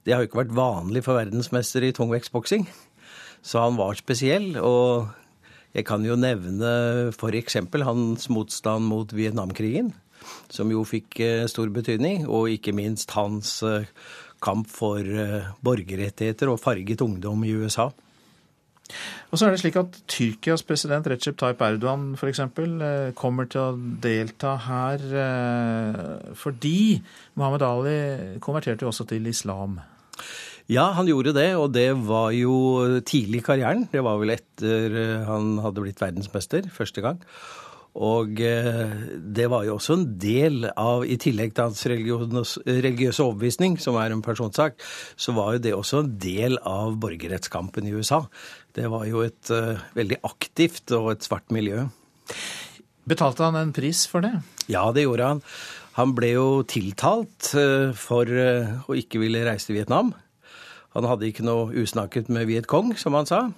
Det 0.02 0.14
har 0.14 0.24
jo 0.24 0.30
ikke 0.30 0.40
vært 0.40 0.56
vanlig 0.58 1.04
for 1.06 1.20
verdensmester 1.20 1.86
i 1.86 1.92
tungvektsboksing. 1.94 2.66
Så 3.46 3.62
han 3.62 3.78
var 3.78 3.94
spesiell. 4.00 4.56
Og 4.58 5.06
jeg 5.76 5.86
kan 5.86 6.02
jo 6.02 6.18
nevne 6.18 6.72
f.eks. 7.12 7.60
hans 7.86 8.26
motstand 8.34 8.90
mot 8.90 9.14
Vietnamkrigen, 9.14 9.92
som 10.50 10.74
jo 10.74 10.82
fikk 10.88 11.20
uh, 11.22 11.46
stor 11.46 11.70
betydning. 11.78 12.26
Og 12.26 12.50
ikke 12.56 12.74
minst 12.74 13.14
hans 13.14 13.60
uh, 13.62 13.86
kamp 14.42 14.66
for 14.70 15.02
borgerrettigheter 15.66 16.50
og 16.50 16.60
farget 16.62 17.06
ungdom 17.06 17.46
i 17.46 17.54
USA. 17.58 17.90
Og 19.30 19.38
så 19.38 19.46
er 19.46 19.54
det 19.54 19.60
slik 19.62 19.76
at 19.80 19.98
Tyrkias 20.08 20.64
president 20.64 21.06
Recep 21.10 21.36
Tayyip 21.38 21.60
Erdogan 21.66 22.10
f.eks. 22.16 22.38
eksempel 22.38 23.12
kommer 23.18 23.48
til 23.50 23.60
å 23.62 23.76
delta 24.02 24.56
her 24.64 25.04
eh, 25.24 26.32
fordi 26.38 26.98
Mohammed 27.38 27.64
Ali 27.66 27.98
konverterte 28.44 28.86
jo 28.86 28.92
også 28.92 29.08
til 29.10 29.28
islam. 29.28 29.78
Ja, 30.68 30.90
han 30.92 31.08
gjorde 31.08 31.32
det, 31.32 31.54
og 31.56 31.70
det 31.72 31.88
var 32.04 32.34
jo 32.36 32.56
tidlig 33.00 33.40
i 33.40 33.44
karrieren. 33.46 33.86
Det 33.88 34.02
var 34.04 34.18
vel 34.20 34.34
etter 34.34 34.98
eh, 35.00 35.24
han 35.24 35.56
hadde 35.64 35.84
blitt 35.84 36.02
verdensmester 36.02 36.68
første 36.74 37.04
gang. 37.04 37.22
Og 37.98 38.38
det 38.38 39.46
var 39.50 39.64
jo 39.66 39.74
også 39.74 39.96
en 39.96 40.04
del 40.22 40.68
av, 40.70 41.02
i 41.02 41.16
tillegg 41.18 41.54
til 41.56 41.66
hans 41.66 41.82
religiøse 41.88 43.24
overbevisning, 43.24 43.74
som 43.82 43.98
er 43.98 44.14
en 44.14 44.22
personsak, 44.22 44.78
så 45.18 45.34
var 45.34 45.56
jo 45.56 45.62
det 45.64 45.74
også 45.74 46.04
en 46.04 46.12
del 46.22 46.60
av 46.62 46.94
borgerrettskampen 47.02 47.88
i 47.88 47.96
USA. 47.96 48.20
Det 48.74 48.86
var 48.92 49.08
jo 49.10 49.24
et 49.26 49.50
uh, 49.50 49.80
veldig 49.98 50.20
aktivt 50.28 50.94
og 50.94 51.10
et 51.16 51.26
svart 51.26 51.50
miljø. 51.54 51.88
Betalte 53.08 53.48
han 53.48 53.58
en 53.58 53.74
pris 53.74 54.04
for 54.06 54.22
det? 54.22 54.34
Ja, 54.70 54.86
det 54.94 55.08
gjorde 55.08 55.32
han. 55.32 55.42
Han 55.98 56.14
ble 56.14 56.34
jo 56.36 56.48
tiltalt 56.70 57.50
uh, 57.58 57.90
for 57.98 58.30
å 58.30 58.98
ikke 58.98 59.22
ville 59.24 59.42
reise 59.48 59.72
til 59.72 59.80
Vietnam. 59.80 60.14
Han 60.96 61.08
hadde 61.08 61.28
ikke 61.28 61.46
noe 61.46 61.72
usnakket 61.82 62.30
med 62.32 62.48
Viet 62.48 62.70
Cong, 62.70 62.94
som 62.98 63.16
han 63.18 63.28
sa. 63.28 63.48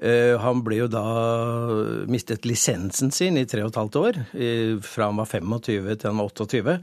Han 0.00 0.62
ble 0.64 0.78
jo 0.78 0.86
da 0.88 1.02
mistet 2.10 2.46
lisensen 2.48 3.10
sin 3.12 3.36
i 3.36 3.44
tre 3.46 3.60
og 3.60 3.74
et 3.74 3.76
halvt 3.76 3.98
år, 4.00 4.18
fra 4.80 5.10
han 5.10 5.18
var 5.20 5.28
25 5.28 5.90
til 6.00 6.08
han 6.08 6.22
var 6.22 6.30
28. 6.32 6.78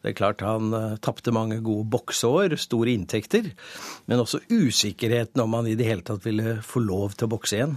Det 0.00 0.12
er 0.12 0.16
klart 0.16 0.44
han 0.44 0.72
uh, 0.72 0.96
tapte 1.04 1.32
mange 1.34 1.58
gode 1.64 1.84
bokseår, 1.92 2.56
store 2.60 2.94
inntekter, 2.96 3.50
men 4.08 4.22
også 4.22 4.40
usikkerheten 4.48 5.42
om 5.44 5.58
han 5.58 5.68
i 5.68 5.76
det 5.76 5.88
hele 5.88 6.04
tatt 6.06 6.24
ville 6.24 6.58
få 6.64 6.80
lov 6.84 7.16
til 7.16 7.28
å 7.28 7.32
bokse 7.34 7.58
igjen. 7.58 7.76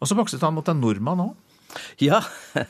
Og 0.00 0.10
så 0.10 0.18
bokset 0.18 0.44
han 0.44 0.56
mot 0.56 0.68
en 0.68 0.82
nordmann 0.82 1.24
òg? 1.24 1.32
Ja. 2.02 2.22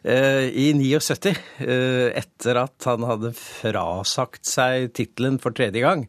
Eh, 0.00 0.46
I 0.56 0.70
79, 0.72 1.34
eh, 1.60 2.06
etter 2.16 2.56
at 2.56 2.86
han 2.88 3.04
hadde 3.04 3.34
frasagt 3.36 4.48
seg 4.48 4.94
tittelen 4.96 5.36
for 5.42 5.52
tredje 5.52 5.82
gang, 5.84 6.06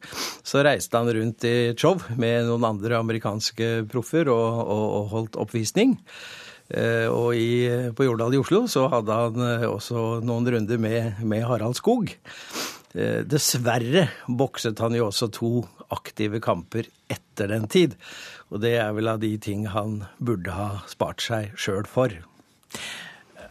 så 0.47 0.63
reiste 0.63 0.95
han 0.95 1.11
rundt 1.11 1.43
i 1.43 1.73
show 1.75 1.99
med 2.15 2.47
noen 2.47 2.69
andre 2.69 3.01
amerikanske 3.01 3.83
proffer 3.91 4.31
og, 4.31 4.61
og, 4.63 4.85
og 4.95 5.11
holdt 5.15 5.39
oppvisning. 5.43 5.97
Eh, 6.71 7.11
og 7.11 7.35
i, 7.35 7.67
på 7.91 8.07
Jordal 8.07 8.37
i 8.37 8.39
Oslo 8.39 8.63
så 8.71 8.87
hadde 8.93 9.17
han 9.25 9.43
også 9.67 10.21
noen 10.23 10.47
runder 10.55 10.79
med, 10.79 11.19
med 11.27 11.43
Harald 11.49 11.75
Skog. 11.79 12.15
Dessverre 12.91 14.07
bokset 14.27 14.79
han 14.83 14.95
jo 14.95 15.05
også 15.07 15.29
to 15.31 15.51
aktive 15.91 16.39
kamper 16.43 16.87
etter 17.11 17.51
den 17.51 17.67
tid. 17.71 17.95
Og 18.51 18.59
det 18.63 18.75
er 18.81 18.91
vel 18.95 19.07
av 19.07 19.21
de 19.21 19.31
ting 19.41 19.65
han 19.71 20.01
burde 20.19 20.51
ha 20.55 20.81
spart 20.91 21.23
seg 21.23 21.55
sjøl 21.55 21.87
for. 21.87 22.13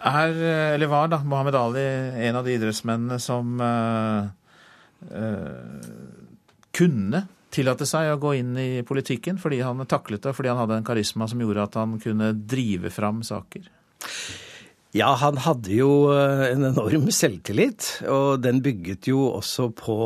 Er, 0.01 0.37
eller 0.77 0.89
var 0.89 1.11
da, 1.13 1.21
Mohammed 1.25 1.57
Ali 1.57 1.85
en 2.29 2.39
av 2.39 2.47
de 2.47 2.55
idrettsmennene 2.57 3.19
som 3.21 3.61
uh, 3.61 4.29
uh, 5.13 5.89
kunne 6.77 7.25
tillate 7.53 7.87
seg 7.89 8.13
å 8.13 8.21
gå 8.21 8.35
inn 8.39 8.55
i 8.61 8.69
politikken 8.87 9.41
fordi 9.41 9.61
han 9.65 9.83
taklet 9.91 10.23
det, 10.25 10.35
fordi 10.37 10.53
han 10.53 10.61
hadde 10.63 10.79
en 10.81 10.87
karisma 10.87 11.29
som 11.29 11.43
gjorde 11.43 11.67
at 11.67 11.81
han 11.81 11.99
kunne 12.03 12.33
drive 12.33 12.93
fram 12.95 13.25
saker? 13.27 13.67
Ja, 14.97 15.13
han 15.21 15.39
hadde 15.45 15.71
jo 15.71 16.11
eh, 16.11 16.49
en 16.51 16.67
enorm 16.73 17.11
selvtillit, 17.15 18.01
og 18.11 18.41
den 18.43 18.59
bygget 18.65 19.07
jo 19.11 19.29
også 19.37 19.69
på 19.79 19.99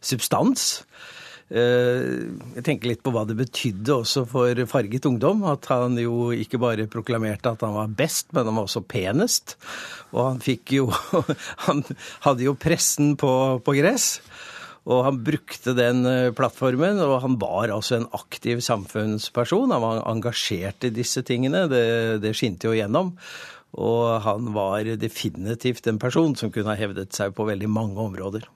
substans. 0.00 0.85
Eh, 1.46 2.26
jeg 2.56 2.64
tenker 2.66 2.90
litt 2.90 3.04
på 3.06 3.12
hva 3.14 3.22
det 3.28 3.36
betydde 3.38 4.00
også 4.00 4.24
for 4.30 4.62
farget 4.70 5.06
ungdom. 5.06 5.44
At 5.48 5.68
han 5.70 5.98
jo 6.00 6.32
ikke 6.34 6.60
bare 6.62 6.88
proklamerte 6.90 7.52
at 7.52 7.64
han 7.66 7.76
var 7.76 7.94
best, 7.98 8.32
men 8.32 8.48
han 8.48 8.58
var 8.58 8.68
også 8.68 8.84
penest. 8.88 9.56
Og 10.14 10.22
han 10.24 10.42
fikk 10.42 10.76
jo 10.78 10.90
Han 11.68 11.84
hadde 12.26 12.46
jo 12.46 12.58
pressen 12.58 13.14
på, 13.20 13.32
på 13.62 13.76
gress. 13.78 14.16
Og 14.86 15.02
han 15.02 15.18
brukte 15.26 15.74
den 15.74 16.06
eh, 16.06 16.32
plattformen, 16.36 17.00
og 17.02 17.18
han 17.24 17.38
var 17.42 17.74
altså 17.74 17.98
en 17.98 18.08
aktiv 18.14 18.62
samfunnsperson. 18.62 19.74
Han 19.74 19.82
var 19.82 20.06
engasjert 20.06 20.86
i 20.86 20.94
disse 20.94 21.24
tingene, 21.26 21.66
det, 21.70 21.86
det 22.22 22.36
skinte 22.38 22.70
jo 22.70 22.76
gjennom. 22.76 23.16
Og 23.76 24.22
han 24.24 24.52
var 24.54 24.86
definitivt 24.96 25.90
en 25.90 25.98
person 26.00 26.36
som 26.38 26.52
kunne 26.54 26.70
ha 26.70 26.78
hevdet 26.78 27.12
seg 27.16 27.34
på 27.36 27.48
veldig 27.48 27.68
mange 27.68 27.98
områder. 28.00 28.46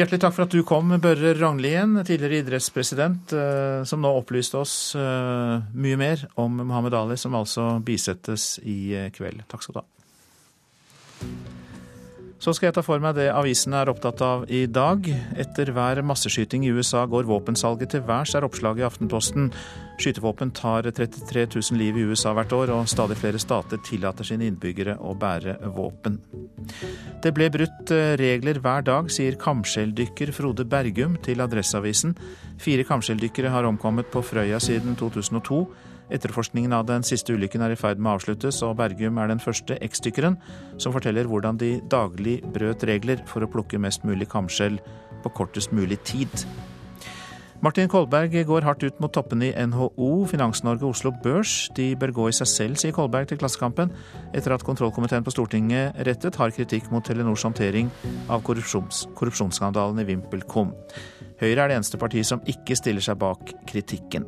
Hjertelig 0.00 0.20
takk 0.22 0.32
for 0.32 0.46
at 0.46 0.54
du 0.54 0.62
kom, 0.64 0.94
Børre 1.02 1.34
Ranglien, 1.36 1.98
tidligere 2.08 2.40
idrettspresident, 2.40 3.34
eh, 3.36 3.82
som 3.84 4.00
nå 4.00 4.14
opplyste 4.16 4.56
oss 4.56 4.74
eh, 4.96 5.66
mye 5.76 5.98
mer 6.00 6.24
om 6.40 6.56
Mohammed 6.62 6.96
Ali, 6.96 7.20
som 7.20 7.36
altså 7.36 7.74
bisettes 7.84 8.54
i 8.64 9.10
kveld. 9.12 9.44
Takk 9.50 9.66
skal 9.66 9.76
du 9.76 9.82
ha. 9.82 11.59
Så 12.40 12.54
skal 12.56 12.70
jeg 12.70 12.76
ta 12.78 12.82
for 12.84 13.02
meg 13.04 13.18
det 13.18 13.26
avisene 13.36 13.82
er 13.82 13.90
opptatt 13.92 14.22
av 14.24 14.46
i 14.48 14.62
dag. 14.64 15.04
Etter 15.36 15.68
hver 15.76 16.00
masseskyting 16.08 16.64
i 16.64 16.70
USA 16.72 17.02
går 17.04 17.28
våpensalget 17.28 17.92
til 17.92 18.04
værs, 18.08 18.32
er 18.34 18.46
oppslaget 18.46 18.80
i 18.80 18.86
Aftenposten. 18.86 19.50
Skytevåpen 20.00 20.54
tar 20.56 20.88
33 20.88 21.44
000 21.52 21.76
liv 21.76 21.98
i 22.00 22.06
USA 22.08 22.32
hvert 22.32 22.54
år, 22.56 22.72
og 22.72 22.88
stadig 22.88 23.18
flere 23.20 23.40
stater 23.42 23.82
tillater 23.84 24.24
sine 24.24 24.48
innbyggere 24.48 24.96
å 25.04 25.12
bære 25.20 25.58
våpen. 25.76 26.16
Det 27.20 27.34
ble 27.36 27.50
brutt 27.52 27.92
eh, 27.92 28.14
regler 28.16 28.62
hver 28.64 28.88
dag, 28.88 29.12
sier 29.12 29.36
kamskjelldykker 29.40 30.32
Frode 30.32 30.64
Bergum 30.64 31.20
til 31.20 31.44
Adresseavisen. 31.44 32.16
Fire 32.60 32.88
kamskjelldykkere 32.88 33.52
har 33.52 33.68
omkommet 33.68 34.08
på 34.08 34.24
Frøya 34.24 34.62
siden 34.64 34.96
2002. 34.96 35.60
Etterforskningen 36.10 36.74
av 36.74 36.88
den 36.88 37.04
siste 37.06 37.34
ulykken 37.36 37.62
er 37.62 37.74
i 37.74 37.78
ferd 37.78 38.00
med 38.02 38.10
å 38.12 38.16
avsluttes, 38.18 38.62
og 38.66 38.76
Bergum 38.80 39.20
er 39.22 39.30
den 39.30 39.42
første 39.42 39.78
eksdykkeren 39.84 40.38
som 40.80 40.94
forteller 40.94 41.30
hvordan 41.30 41.60
de 41.60 41.76
daglig 41.90 42.40
brøt 42.54 42.84
regler 42.90 43.22
for 43.30 43.46
å 43.46 43.50
plukke 43.50 43.78
mest 43.78 44.06
mulig 44.08 44.28
kamskjell 44.32 44.80
på 45.22 45.32
kortest 45.36 45.74
mulig 45.76 46.00
tid. 46.08 46.46
Martin 47.60 47.90
Kolberg 47.92 48.32
går 48.48 48.64
hardt 48.64 48.86
ut 48.86 49.00
mot 49.04 49.12
toppene 49.12 49.50
i 49.50 49.66
NHO, 49.68 50.06
Finans-Norge 50.30 50.80
og 50.80 50.94
Oslo 50.94 51.10
Børs. 51.12 51.68
De 51.76 51.90
bør 52.00 52.14
gå 52.16 52.28
i 52.30 52.36
seg 52.38 52.48
selv, 52.48 52.80
sier 52.80 52.94
Kolberg 52.96 53.28
til 53.28 53.36
Klassekampen, 53.42 53.92
etter 54.32 54.54
at 54.56 54.64
kontrollkomiteen 54.64 55.26
på 55.26 55.34
Stortinget 55.34 55.98
rettet 56.08 56.38
har 56.40 56.54
kritikk 56.56 56.88
mot 56.88 57.04
Telenors 57.04 57.44
håndtering 57.44 57.92
av 58.32 58.40
korrupsjons 58.48 59.02
korrupsjonsskandalen 59.12 60.00
i 60.00 60.08
VimpelCom. 60.08 60.72
Høyre 61.42 61.66
er 61.66 61.68
det 61.68 61.76
eneste 61.82 62.00
partiet 62.00 62.30
som 62.32 62.40
ikke 62.48 62.80
stiller 62.80 63.04
seg 63.04 63.20
bak 63.20 63.52
kritikken. 63.68 64.24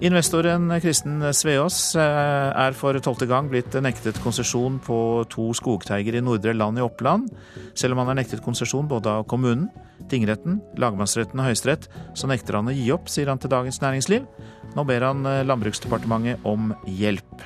Investoren 0.00 0.70
Kristen 0.80 1.20
Sveås 1.36 1.92
eh, 2.00 2.48
er 2.56 2.72
for 2.72 2.96
tolvte 3.04 3.26
gang 3.28 3.50
blitt 3.52 3.74
nektet 3.84 4.16
konsesjon 4.24 4.78
på 4.80 4.96
to 5.28 5.50
skogteiger 5.52 6.16
i 6.16 6.22
Nordre 6.24 6.54
Land 6.56 6.80
i 6.80 6.84
Oppland. 6.84 7.28
Selv 7.76 7.92
om 7.92 8.00
han 8.00 8.14
er 8.14 8.22
nektet 8.22 8.40
konsesjon 8.40 8.88
både 8.88 9.12
av 9.12 9.26
kommunen, 9.28 9.66
tingretten, 10.08 10.56
lagmannsretten 10.80 11.42
og 11.42 11.50
Høyesterett, 11.50 11.90
så 12.16 12.30
nekter 12.32 12.56
han 12.56 12.70
å 12.72 12.74
gi 12.78 12.86
opp, 12.94 13.12
sier 13.12 13.28
han 13.28 13.42
til 13.42 13.52
Dagens 13.52 13.82
Næringsliv. 13.84 14.24
Nå 14.72 14.86
ber 14.88 15.04
han 15.04 15.20
eh, 15.28 15.42
Landbruksdepartementet 15.44 16.48
om 16.48 16.72
hjelp. 16.88 17.44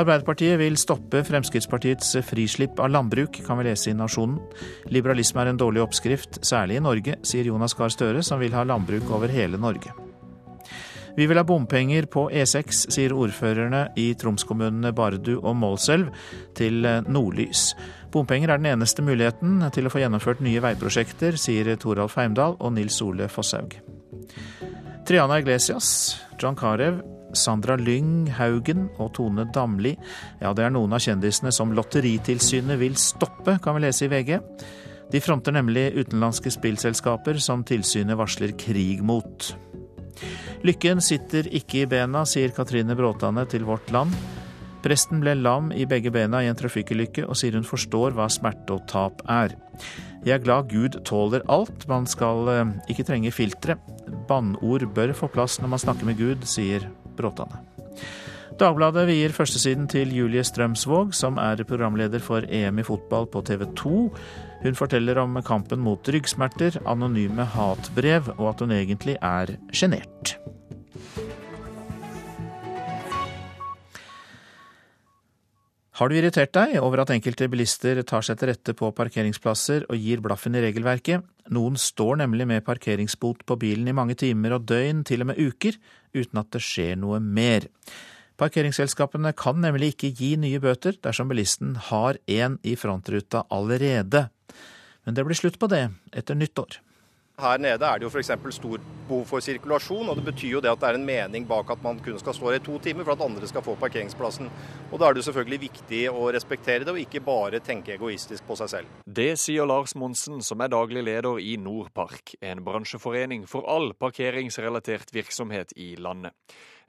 Arbeiderpartiet 0.00 0.56
vil 0.58 0.80
stoppe 0.80 1.20
Fremskrittspartiets 1.28 2.16
frislipp 2.24 2.80
av 2.80 2.88
landbruk, 2.96 3.42
kan 3.44 3.60
vi 3.60 3.68
lese 3.68 3.92
i 3.92 3.98
Nasjonen. 4.00 4.40
Liberalisme 4.88 5.44
er 5.44 5.52
en 5.52 5.60
dårlig 5.60 5.84
oppskrift, 5.84 6.40
særlig 6.40 6.80
i 6.80 6.86
Norge, 6.88 7.20
sier 7.20 7.52
Jonas 7.52 7.76
Gahr 7.76 7.92
Støre, 7.92 8.24
som 8.24 8.40
vil 8.40 8.56
ha 8.56 8.64
landbruk 8.64 9.12
over 9.12 9.28
hele 9.28 9.60
Norge. 9.60 9.92
Vi 11.14 11.26
vil 11.30 11.38
ha 11.38 11.44
bompenger 11.46 12.08
på 12.10 12.26
E6, 12.34 12.88
sier 12.90 13.14
ordførerne 13.14 13.86
i 14.00 14.08
Troms-kommunene 14.18 14.90
Bardu 14.96 15.36
og 15.36 15.54
Målselv 15.60 16.10
til 16.58 16.82
Nordlys. 17.06 17.68
Bompenger 18.14 18.50
er 18.50 18.62
den 18.62 18.72
eneste 18.72 19.02
muligheten 19.02 19.62
til 19.74 19.86
å 19.86 19.92
få 19.94 20.02
gjennomført 20.02 20.42
nye 20.42 20.62
veiprosjekter, 20.62 21.38
sier 21.38 21.70
Toralf 21.78 22.18
Heimdal 22.18 22.58
og 22.58 22.74
Nils 22.74 22.98
Ole 23.04 23.28
Fosshaug. 23.30 23.76
Triana 25.06 25.38
Iglesias, 25.38 26.16
John 26.40 26.56
Carew, 26.58 26.98
Sandra 27.34 27.76
Lyng 27.76 28.30
Haugen 28.38 28.88
og 28.98 29.12
Tone 29.14 29.46
Damli. 29.54 29.94
Ja, 30.40 30.54
det 30.54 30.66
er 30.66 30.74
noen 30.74 30.94
av 30.94 31.02
kjendisene 31.02 31.52
som 31.54 31.74
Lotteritilsynet 31.76 32.80
vil 32.80 32.98
stoppe, 32.98 33.58
kan 33.62 33.76
vi 33.76 33.84
lese 33.86 34.06
i 34.06 34.10
VG. 34.12 34.38
De 35.12 35.20
fronter 35.22 35.54
nemlig 35.54 35.90
utenlandske 35.98 36.50
spillselskaper 36.54 37.38
som 37.42 37.62
tilsynet 37.66 38.18
varsler 38.18 38.54
krig 38.58 39.02
mot. 39.04 39.52
Lykken 40.66 41.02
sitter 41.04 41.48
ikke 41.50 41.82
i 41.82 41.90
bena, 41.90 42.24
sier 42.28 42.54
Katrine 42.54 42.96
Bråtane 42.98 43.46
til 43.50 43.66
Vårt 43.68 43.92
Land. 43.94 44.14
Presten 44.84 45.22
ble 45.22 45.32
lam 45.38 45.70
i 45.72 45.86
begge 45.88 46.12
bena 46.12 46.42
i 46.44 46.48
en 46.50 46.58
trafikkulykke, 46.58 47.24
og 47.24 47.38
sier 47.40 47.56
hun 47.56 47.64
forstår 47.64 48.16
hva 48.16 48.28
smerte 48.32 48.76
og 48.76 48.84
tap 48.90 49.22
er. 49.32 49.54
Jeg 50.24 50.38
er 50.38 50.44
glad 50.44 50.68
Gud 50.72 50.98
tåler 51.08 51.44
alt, 51.52 51.86
man 51.88 52.08
skal 52.08 52.48
eh, 52.52 52.74
ikke 52.92 53.06
trenge 53.08 53.32
filtre. 53.32 53.78
Bannord 54.28 54.86
bør 54.96 55.12
få 55.16 55.28
plass 55.32 55.58
når 55.60 55.72
man 55.72 55.82
snakker 55.82 56.08
med 56.08 56.20
Gud, 56.20 56.44
sier 56.48 56.88
Bråtane. 57.16 57.60
Dagbladet 58.54 59.08
vier 59.08 59.32
førstesiden 59.34 59.88
til 59.90 60.12
Julie 60.14 60.44
Strømsvåg, 60.46 61.10
som 61.18 61.40
er 61.42 61.58
programleder 61.66 62.22
for 62.22 62.44
EM 62.46 62.78
i 62.78 62.84
fotball 62.86 63.26
på 63.26 63.42
TV 63.42 63.64
2. 63.80 64.02
Hun 64.62 64.78
forteller 64.78 65.18
om 65.18 65.40
kampen 65.42 65.82
mot 65.82 66.06
ryggsmerter, 66.06 66.78
anonyme 66.86 67.48
hatbrev, 67.50 68.30
og 68.36 68.52
at 68.52 68.62
hun 68.62 68.76
egentlig 68.76 69.16
er 69.18 69.56
sjenert. 69.74 70.36
Har 75.98 76.10
du 76.10 76.16
irritert 76.18 76.54
deg 76.54 76.78
over 76.78 77.02
at 77.02 77.10
enkelte 77.14 77.50
bilister 77.50 78.04
tar 78.06 78.22
seg 78.22 78.38
til 78.38 78.52
rette 78.52 78.78
på 78.78 78.94
parkeringsplasser 78.94 79.88
og 79.90 79.98
gir 79.98 80.22
blaffen 80.22 80.54
i 80.54 80.62
regelverket? 80.62 81.26
Noen 81.54 81.74
står 81.74 82.22
nemlig 82.22 82.46
med 82.50 82.66
parkeringsbot 82.66 83.42
på 83.46 83.58
bilen 83.58 83.90
i 83.90 83.98
mange 83.98 84.14
timer 84.18 84.60
og 84.60 84.66
døgn, 84.70 85.02
til 85.02 85.26
og 85.26 85.34
med 85.34 85.42
uker, 85.42 85.78
uten 86.14 86.46
at 86.46 86.54
det 86.54 86.62
skjer 86.62 86.98
noe 87.02 87.18
mer. 87.18 87.66
Parkeringsselskapene 88.40 89.30
kan 89.38 89.60
nemlig 89.62 89.92
ikke 89.94 90.10
gi 90.18 90.32
nye 90.42 90.58
bøter 90.62 90.96
dersom 91.02 91.30
bilisten 91.30 91.76
har 91.90 92.18
en 92.26 92.58
i 92.66 92.74
frontruta 92.74 93.44
allerede. 93.54 94.26
Men 95.04 95.14
det 95.14 95.24
blir 95.26 95.38
slutt 95.38 95.60
på 95.62 95.68
det 95.70 95.86
etter 96.10 96.34
nyttår. 96.34 96.80
Her 97.38 97.58
nede 97.58 97.82
er 97.82 97.98
det 97.98 98.06
jo 98.06 98.10
f.eks. 98.12 98.28
stor 98.54 98.82
behov 99.08 99.24
for 99.26 99.42
sirkulasjon, 99.42 100.06
og 100.06 100.18
det 100.18 100.22
betyr 100.28 100.52
jo 100.52 100.60
det 100.62 100.70
at 100.70 100.78
det 100.78 100.90
er 100.92 100.98
en 101.00 101.06
mening 101.06 101.46
bak 101.50 101.72
at 101.74 101.80
man 101.82 101.98
kun 102.02 102.18
skal 102.22 102.34
stå 102.36 102.46
her 102.46 102.60
i 102.60 102.62
to 102.62 102.78
timer 102.78 103.02
for 103.06 103.16
at 103.16 103.24
andre 103.26 103.48
skal 103.50 103.64
få 103.66 103.74
parkeringsplassen. 103.78 104.50
Og 104.92 105.00
Da 105.00 105.08
er 105.08 105.14
det 105.14 105.24
jo 105.24 105.26
selvfølgelig 105.30 105.60
viktig 105.64 106.02
å 106.10 106.28
respektere 106.34 106.86
det, 106.86 106.94
og 106.94 107.00
ikke 107.02 107.24
bare 107.26 107.58
tenke 107.58 107.96
egoistisk 107.96 108.46
på 108.46 108.54
seg 108.58 108.70
selv. 108.70 109.00
Det 109.06 109.32
sier 109.38 109.66
Lars 109.66 109.96
Monsen, 109.98 110.42
som 110.46 110.62
er 110.62 110.70
daglig 110.70 111.02
leder 111.02 111.42
i 111.42 111.56
Nordpark, 111.58 112.36
en 112.40 112.62
bransjeforening 112.66 113.48
for 113.50 113.66
all 113.66 113.90
parkeringsrelatert 113.98 115.10
virksomhet 115.14 115.74
i 115.74 115.96
landet. 115.98 116.38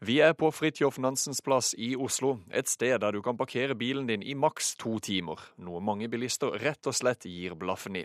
Vi 0.03 0.17
er 0.19 0.33
på 0.35 0.49
Fridtjof 0.51 0.97
Nansens 0.99 1.39
plass 1.41 1.71
i 1.79 1.93
Oslo, 1.95 2.33
et 2.51 2.67
sted 2.67 2.97
der 2.99 3.15
du 3.15 3.21
kan 3.23 3.37
parkere 3.39 3.77
bilen 3.79 4.09
din 4.09 4.23
i 4.23 4.35
maks 4.35 4.73
to 4.75 4.97
timer, 4.99 5.39
noe 5.55 5.79
mange 5.79 6.09
bilister 6.11 6.57
rett 6.59 6.83
og 6.89 6.97
slett 6.97 7.23
gir 7.29 7.55
blaffen 7.55 8.01
i. 8.01 8.03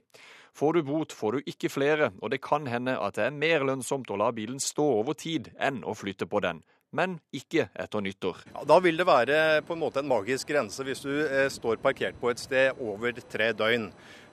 Får 0.54 0.78
du 0.78 0.82
bot, 0.86 1.12
får 1.12 1.32
du 1.32 1.50
ikke 1.50 1.70
flere, 1.70 2.12
og 2.22 2.30
det 2.30 2.42
kan 2.46 2.68
hende 2.70 2.94
at 2.94 3.18
det 3.18 3.26
er 3.26 3.34
mer 3.34 3.66
lønnsomt 3.66 4.10
å 4.10 4.18
la 4.22 4.30
bilen 4.30 4.62
stå 4.62 4.86
over 5.00 5.18
tid 5.18 5.50
enn 5.58 5.82
å 5.82 5.96
flytte 5.98 6.30
på 6.30 6.42
den. 6.46 6.62
Men 6.94 7.18
ikke 7.34 7.68
etter 7.74 8.02
nyttår. 8.02 8.40
Ja, 8.54 8.64
da 8.66 8.80
vil 8.82 8.98
det 8.98 9.06
være 9.06 9.36
på 9.66 9.76
en 9.76 9.82
måte 9.82 10.02
en 10.02 10.10
magisk 10.10 10.50
grense 10.50 10.82
hvis 10.86 11.04
du 11.06 11.12
eh, 11.22 11.46
står 11.50 11.78
parkert 11.82 12.18
på 12.22 12.30
et 12.32 12.42
sted 12.42 12.78
over 12.82 13.14
tre 13.30 13.52
døgn. 13.54 13.90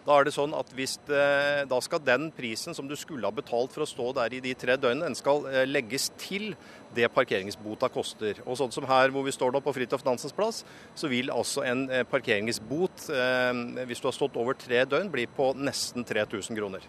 Da 0.08 0.16
er 0.16 0.24
det 0.24 0.32
sånn 0.32 0.54
at 0.56 0.70
hvis 0.72 0.94
det, 1.10 1.24
da 1.68 1.78
skal 1.84 2.00
den 2.00 2.30
prisen 2.32 2.76
som 2.76 2.88
du 2.88 2.94
skulle 2.96 3.28
ha 3.28 3.36
betalt 3.36 3.74
for 3.76 3.84
å 3.84 3.90
stå 3.90 4.14
der 4.16 4.38
i 4.38 4.40
de 4.44 4.54
tre 4.56 4.78
døgnene, 4.80 5.10
den 5.10 5.20
skal 5.20 5.44
eh, 5.52 5.66
legges 5.68 6.08
til 6.16 6.54
det 6.96 7.10
parkeringsbota 7.12 7.90
koster. 7.92 8.40
Og 8.46 8.56
sånn 8.56 8.72
som 8.72 8.88
her 8.88 9.12
hvor 9.12 9.28
vi 9.28 9.36
står 9.36 9.52
nå 9.52 9.60
på 9.66 9.74
Fridtjof 9.76 10.08
Nansens 10.08 10.36
plass, 10.38 10.62
så 10.96 11.12
vil 11.12 11.34
altså 11.34 11.66
en 11.68 11.84
eh, 11.92 12.06
parkeringsbot, 12.08 13.10
eh, 13.12 13.52
hvis 13.84 14.00
du 14.00 14.08
har 14.08 14.16
stått 14.16 14.40
over 14.40 14.56
tre 14.56 14.86
døgn, 14.88 15.12
bli 15.12 15.28
på 15.28 15.52
nesten 15.60 16.08
3000 16.08 16.56
kroner. 16.56 16.88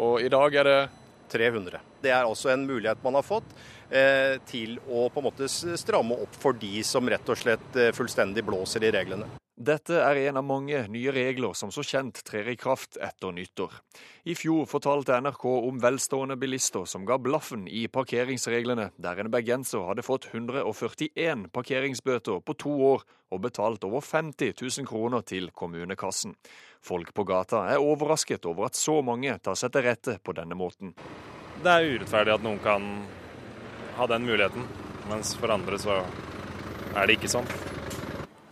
Og 0.00 0.24
i 0.24 0.32
dag 0.32 0.60
er 0.64 0.70
det 0.70 0.80
300. 1.28 1.84
Det 2.00 2.08
er 2.08 2.24
altså 2.24 2.54
en 2.54 2.64
mulighet 2.64 3.04
man 3.04 3.20
har 3.20 3.26
fått 3.26 3.52
eh, 3.92 4.40
til 4.48 4.78
å 4.88 5.10
på 5.12 5.20
en 5.20 5.28
måte 5.28 5.52
stramme 5.52 6.16
opp 6.24 6.40
for 6.40 6.56
de 6.56 6.78
som 6.88 7.04
rett 7.04 7.28
og 7.28 7.40
slett 7.40 7.80
eh, 7.80 7.92
fullstendig 7.92 8.48
blåser 8.48 8.88
i 8.88 8.96
reglene. 8.96 9.28
Dette 9.54 10.00
er 10.02 10.18
en 10.18 10.40
av 10.40 10.42
mange 10.42 10.80
nye 10.90 11.12
regler 11.14 11.52
som 11.54 11.70
så 11.70 11.84
kjent 11.86 12.16
trer 12.26 12.48
i 12.50 12.56
kraft 12.58 12.96
etter 12.98 13.30
nyttår. 13.30 13.70
I 14.26 14.34
fjor 14.34 14.66
fortalte 14.66 15.14
NRK 15.22 15.44
om 15.46 15.78
velstående 15.78 16.34
bilister 16.34 16.88
som 16.90 17.04
ga 17.06 17.20
blaffen 17.22 17.68
i 17.70 17.84
parkeringsreglene, 17.86 18.88
der 18.98 19.20
en 19.22 19.30
bergenser 19.30 19.84
hadde 19.86 20.02
fått 20.02 20.26
141 20.32 21.46
parkeringsbøter 21.54 22.40
på 22.42 22.56
to 22.58 22.72
år 22.88 23.04
og 23.30 23.44
betalt 23.46 23.86
over 23.86 24.02
50 24.02 24.56
000 24.58 24.88
kroner 24.90 25.22
til 25.22 25.46
kommunekassen. 25.54 26.34
Folk 26.82 27.14
på 27.14 27.22
gata 27.22 27.62
er 27.70 27.84
overrasket 27.84 28.50
over 28.50 28.66
at 28.66 28.74
så 28.74 28.98
mange 29.06 29.38
tar 29.38 29.54
seg 29.54 29.70
til 29.70 29.86
rette 29.86 30.16
på 30.18 30.34
denne 30.34 30.58
måten. 30.58 30.96
Det 31.62 31.70
er 31.70 31.92
urettferdig 31.94 32.34
at 32.34 32.42
noen 32.42 32.58
kan 32.58 32.90
ha 34.00 34.10
den 34.10 34.26
muligheten, 34.26 34.66
mens 35.06 35.36
for 35.38 35.54
andre 35.54 35.78
så 35.78 36.02
er 36.02 37.06
det 37.06 37.20
ikke 37.20 37.30
sånn. 37.38 37.73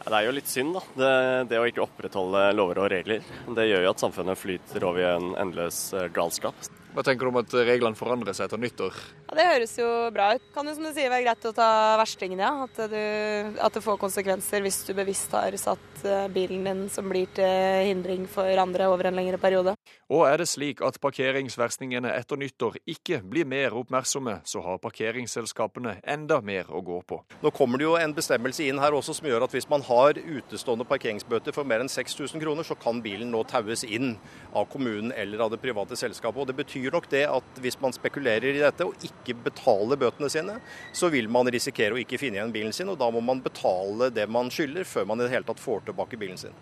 Det 0.02 0.18
er 0.18 0.26
jo 0.26 0.34
litt 0.34 0.50
synd, 0.50 0.74
da. 0.76 0.82
Det, 0.98 1.10
det, 1.52 1.58
å 1.60 1.66
ikke 1.68 1.84
opprettholde 1.84 2.44
lover 2.56 2.82
og 2.82 2.92
regler. 2.92 3.24
Det 3.54 3.66
gjør 3.68 3.86
jo 3.86 3.90
at 3.92 4.02
samfunnet 4.02 4.40
flyter 4.40 4.86
over 4.88 5.02
i 5.02 5.10
en 5.12 5.34
endeløs 5.38 5.82
eh, 5.96 6.08
galskap. 6.14 6.56
Hva 6.92 7.00
tenker 7.06 7.24
du 7.24 7.30
om 7.30 7.38
at 7.40 7.54
reglene 7.64 7.96
forandrer 7.96 8.36
seg 8.36 8.50
etter 8.50 8.60
nyttår? 8.60 8.96
Ja, 9.30 9.36
Det 9.38 9.46
høres 9.48 9.72
jo 9.78 9.88
bra 10.12 10.26
ut. 10.36 10.48
Kan 10.52 10.68
jo 10.68 10.74
som 10.76 10.84
du 10.84 10.90
sier 10.92 11.08
være 11.08 11.24
greit 11.24 11.46
å 11.48 11.54
ta 11.56 11.68
verstingene, 12.02 12.44
ja. 12.44 12.66
At, 12.66 12.82
du, 12.92 13.60
at 13.64 13.78
det 13.78 13.84
får 13.84 14.00
konsekvenser 14.02 14.64
hvis 14.64 14.82
du 14.88 14.92
bevisst 14.98 15.32
har 15.32 15.56
satt 15.60 16.04
eh, 16.04 16.26
bilen 16.34 16.68
din 16.68 16.84
som 16.92 17.08
blir 17.08 17.30
til 17.32 17.88
hindring 17.88 18.26
for 18.30 18.48
andre 18.60 18.90
over 18.92 19.08
en 19.08 19.16
lengre 19.22 19.40
periode. 19.40 19.76
Og 20.12 20.26
er 20.28 20.42
det 20.42 20.48
slik 20.50 20.82
at 20.84 20.98
parkeringsversningene 21.00 22.10
etter 22.12 22.36
nyttår 22.36 22.74
ikke 22.90 23.22
blir 23.24 23.46
mer 23.48 23.72
oppmerksomme, 23.80 24.34
så 24.44 24.60
har 24.60 24.80
parkeringsselskapene 24.82 25.94
enda 26.04 26.36
mer 26.44 26.68
å 26.68 26.82
gå 26.84 26.98
på. 27.08 27.22
Nå 27.40 27.52
kommer 27.56 27.80
det 27.80 27.86
jo 27.86 27.94
en 27.96 28.12
bestemmelse 28.12 28.66
inn 28.68 28.80
her 28.82 28.92
også 28.92 29.14
som 29.16 29.30
gjør 29.30 29.46
at 29.46 29.54
hvis 29.56 29.70
man 29.72 29.80
har 29.86 30.20
utestående 30.20 30.84
parkeringsbøter 30.90 31.56
for 31.56 31.64
mer 31.64 31.80
enn 31.80 31.88
6000 31.88 32.42
kroner, 32.44 32.66
så 32.68 32.76
kan 32.76 33.00
bilen 33.00 33.32
nå 33.32 33.40
taues 33.48 33.86
inn 33.88 34.18
av 34.52 34.68
kommunen 34.74 35.14
eller 35.16 35.46
av 35.46 35.54
det 35.54 35.62
private 35.62 35.96
selskapet. 35.96 36.42
Og 36.42 36.52
Det 36.52 36.58
betyr 36.60 36.92
nok 36.92 37.08
det 37.08 37.24
at 37.32 37.62
hvis 37.64 37.80
man 37.80 37.96
spekulerer 37.96 38.52
i 38.52 38.60
dette 38.60 38.84
og 38.84 39.08
ikke 39.08 39.38
betaler 39.48 39.96
bøtene 39.96 40.28
sine, 40.28 40.58
så 40.92 41.08
vil 41.08 41.32
man 41.32 41.48
risikere 41.48 41.96
å 41.96 42.02
ikke 42.04 42.20
finne 42.20 42.36
igjen 42.36 42.52
bilen 42.52 42.76
sin, 42.76 42.92
og 42.92 43.00
da 43.00 43.08
må 43.08 43.24
man 43.24 43.40
betale 43.40 44.12
det 44.12 44.28
man 44.28 44.52
skylder 44.52 44.84
før 44.84 45.08
man 45.08 45.22
i 45.22 45.24
det 45.24 45.32
hele 45.38 45.48
tatt 45.48 45.64
får 45.64 45.88
tilbake 45.88 46.20
bilen 46.20 46.36
sin. 46.44 46.52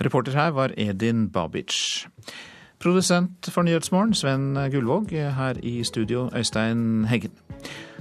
Reporter 0.00 0.32
her 0.32 0.54
var 0.56 0.72
Edin 0.80 1.28
Babic. 1.28 2.06
Produsent 2.80 3.50
for 3.52 3.66
Nyhetsmorgen, 3.66 4.14
Sven 4.16 4.54
Gullvåg. 4.72 5.12
Her 5.12 5.60
i 5.62 5.82
studio, 5.84 6.30
Øystein 6.32 7.04
Heggen. 7.04 7.34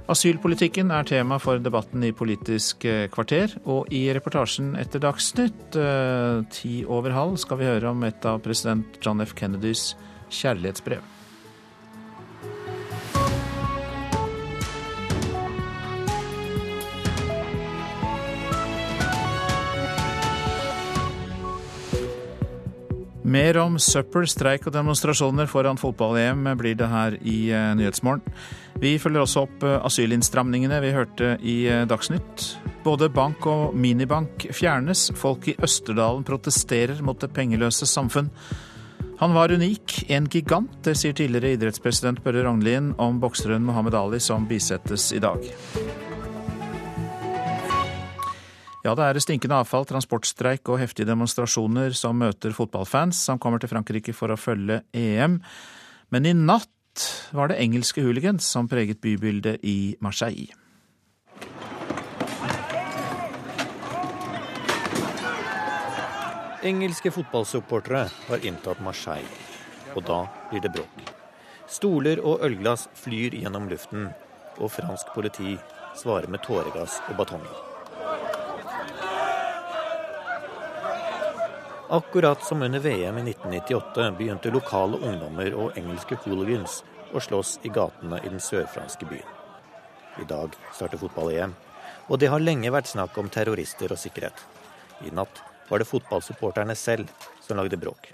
Asylpolitikken 0.09 0.89
er 0.95 1.03
tema 1.05 1.37
for 1.37 1.59
debatten 1.61 2.03
i 2.07 2.13
Politisk 2.15 2.87
kvarter, 3.13 3.51
og 3.69 3.91
i 3.93 4.07
reportasjen 4.15 4.71
etter 4.79 5.03
Dagsnytt 5.03 5.77
eh, 5.77 6.39
ti 6.49 6.79
over 6.87 7.13
halv 7.13 7.37
skal 7.37 7.59
vi 7.59 7.69
høre 7.69 7.91
om 7.91 8.07
et 8.07 8.25
av 8.25 8.41
president 8.41 8.97
John 9.05 9.21
F. 9.21 9.35
Kennedys 9.37 9.91
kjærlighetsbrev. 10.33 11.18
Mer 23.29 23.59
om 23.61 23.75
søppel, 23.77 24.25
streik 24.25 24.63
og 24.65 24.73
demonstrasjoner 24.73 25.45
foran 25.49 25.77
fotball-EM 25.77 26.47
blir 26.57 26.77
det 26.79 26.87
her 26.89 27.17
i 27.21 27.51
eh, 27.53 27.67
Nyhetsmorgen. 27.77 28.23
Vi 28.81 28.95
følger 28.97 29.21
også 29.21 29.43
opp 29.45 29.65
eh, 29.67 29.75
asylinnstramningene 29.85 30.79
vi 30.81 30.95
hørte 30.95 31.35
i 31.45 31.59
eh, 31.69 31.83
Dagsnytt. 31.89 32.47
Både 32.81 33.11
bank 33.13 33.45
og 33.51 33.77
minibank 33.77 34.47
fjernes. 34.55 35.11
Folk 35.19 35.45
i 35.51 35.57
Østerdalen 35.61 36.25
protesterer 36.25 37.03
mot 37.05 37.21
det 37.21 37.29
pengeløse 37.35 37.85
samfunn. 37.85 38.31
Han 39.21 39.37
var 39.37 39.53
unik, 39.53 40.05
en 40.09 40.25
gigant, 40.31 40.79
det 40.87 40.95
sier 40.97 41.13
tidligere 41.13 41.53
idrettspresident 41.59 42.23
Børre 42.25 42.47
Rognlien 42.47 42.95
om 42.97 43.21
bokseren 43.21 43.67
Mohammed 43.67 43.99
Ali 43.99 44.23
som 44.23 44.49
bisettes 44.49 45.11
i 45.13 45.21
dag. 45.21 45.51
Ja, 48.79 48.93
det 48.95 49.03
er 49.03 49.17
stinkende 49.19 49.57
avfall, 49.59 49.83
transportstreik 49.83 50.69
og 50.71 50.79
heftige 50.79 51.09
demonstrasjoner 51.09 51.91
som 51.97 52.15
møter 52.21 52.55
fotballfans 52.55 53.19
som 53.27 53.39
kommer 53.41 53.59
til 53.59 53.71
Frankrike 53.71 54.15
for 54.15 54.31
å 54.31 54.39
følge 54.39 54.79
EM. 54.95 55.41
Men 56.15 56.29
i 56.29 56.31
natt 56.31 57.03
var 57.35 57.51
det 57.51 57.59
engelske 57.59 58.03
hooligans 58.05 58.47
som 58.47 58.71
preget 58.71 59.01
bybildet 59.03 59.59
i 59.67 59.97
Marseille. 59.99 60.47
Engelske 66.63 67.11
fotballsupportere 67.11 68.07
har 68.31 68.47
inntatt 68.47 68.79
Marseille, 68.83 69.27
og 69.95 70.03
da 70.07 70.25
blir 70.49 70.63
det 70.63 70.71
bråk. 70.75 71.15
Stoler 71.67 72.23
og 72.23 72.43
ølglass 72.47 72.87
flyr 72.99 73.35
gjennom 73.43 73.67
luften, 73.71 74.09
og 74.59 74.71
fransk 74.71 75.11
politi 75.15 75.57
svarer 75.99 76.31
med 76.31 76.43
tåregass 76.47 77.01
og 77.09 77.19
batonger. 77.19 77.68
Akkurat 81.91 82.43
som 82.43 82.61
under 82.61 82.79
VM 82.79 83.17
i 83.17 83.21
1998 83.21 84.11
begynte 84.17 84.51
lokale 84.53 84.97
ungdommer 84.97 85.55
og 85.57 85.77
engelske 85.79 86.19
hooligans 86.21 86.83
å 87.17 87.21
slåss 87.25 87.55
i 87.65 87.71
gatene 87.73 88.19
i 88.21 88.29
den 88.29 88.41
sørfranske 88.45 89.07
byen. 89.09 89.31
I 90.21 90.25
dag 90.29 90.53
starter 90.69 91.01
fotball-EM, 91.01 91.55
og 92.05 92.19
det 92.21 92.29
har 92.29 92.43
lenge 92.43 92.69
vært 92.69 92.91
snakk 92.91 93.17
om 93.17 93.31
terrorister 93.33 93.89
og 93.89 93.97
sikkerhet. 93.97 94.43
I 95.01 95.09
natt 95.17 95.41
var 95.71 95.81
det 95.81 95.87
fotballsupporterne 95.89 96.75
selv 96.77 97.09
som 97.41 97.57
lagde 97.57 97.79
bråk. 97.81 98.11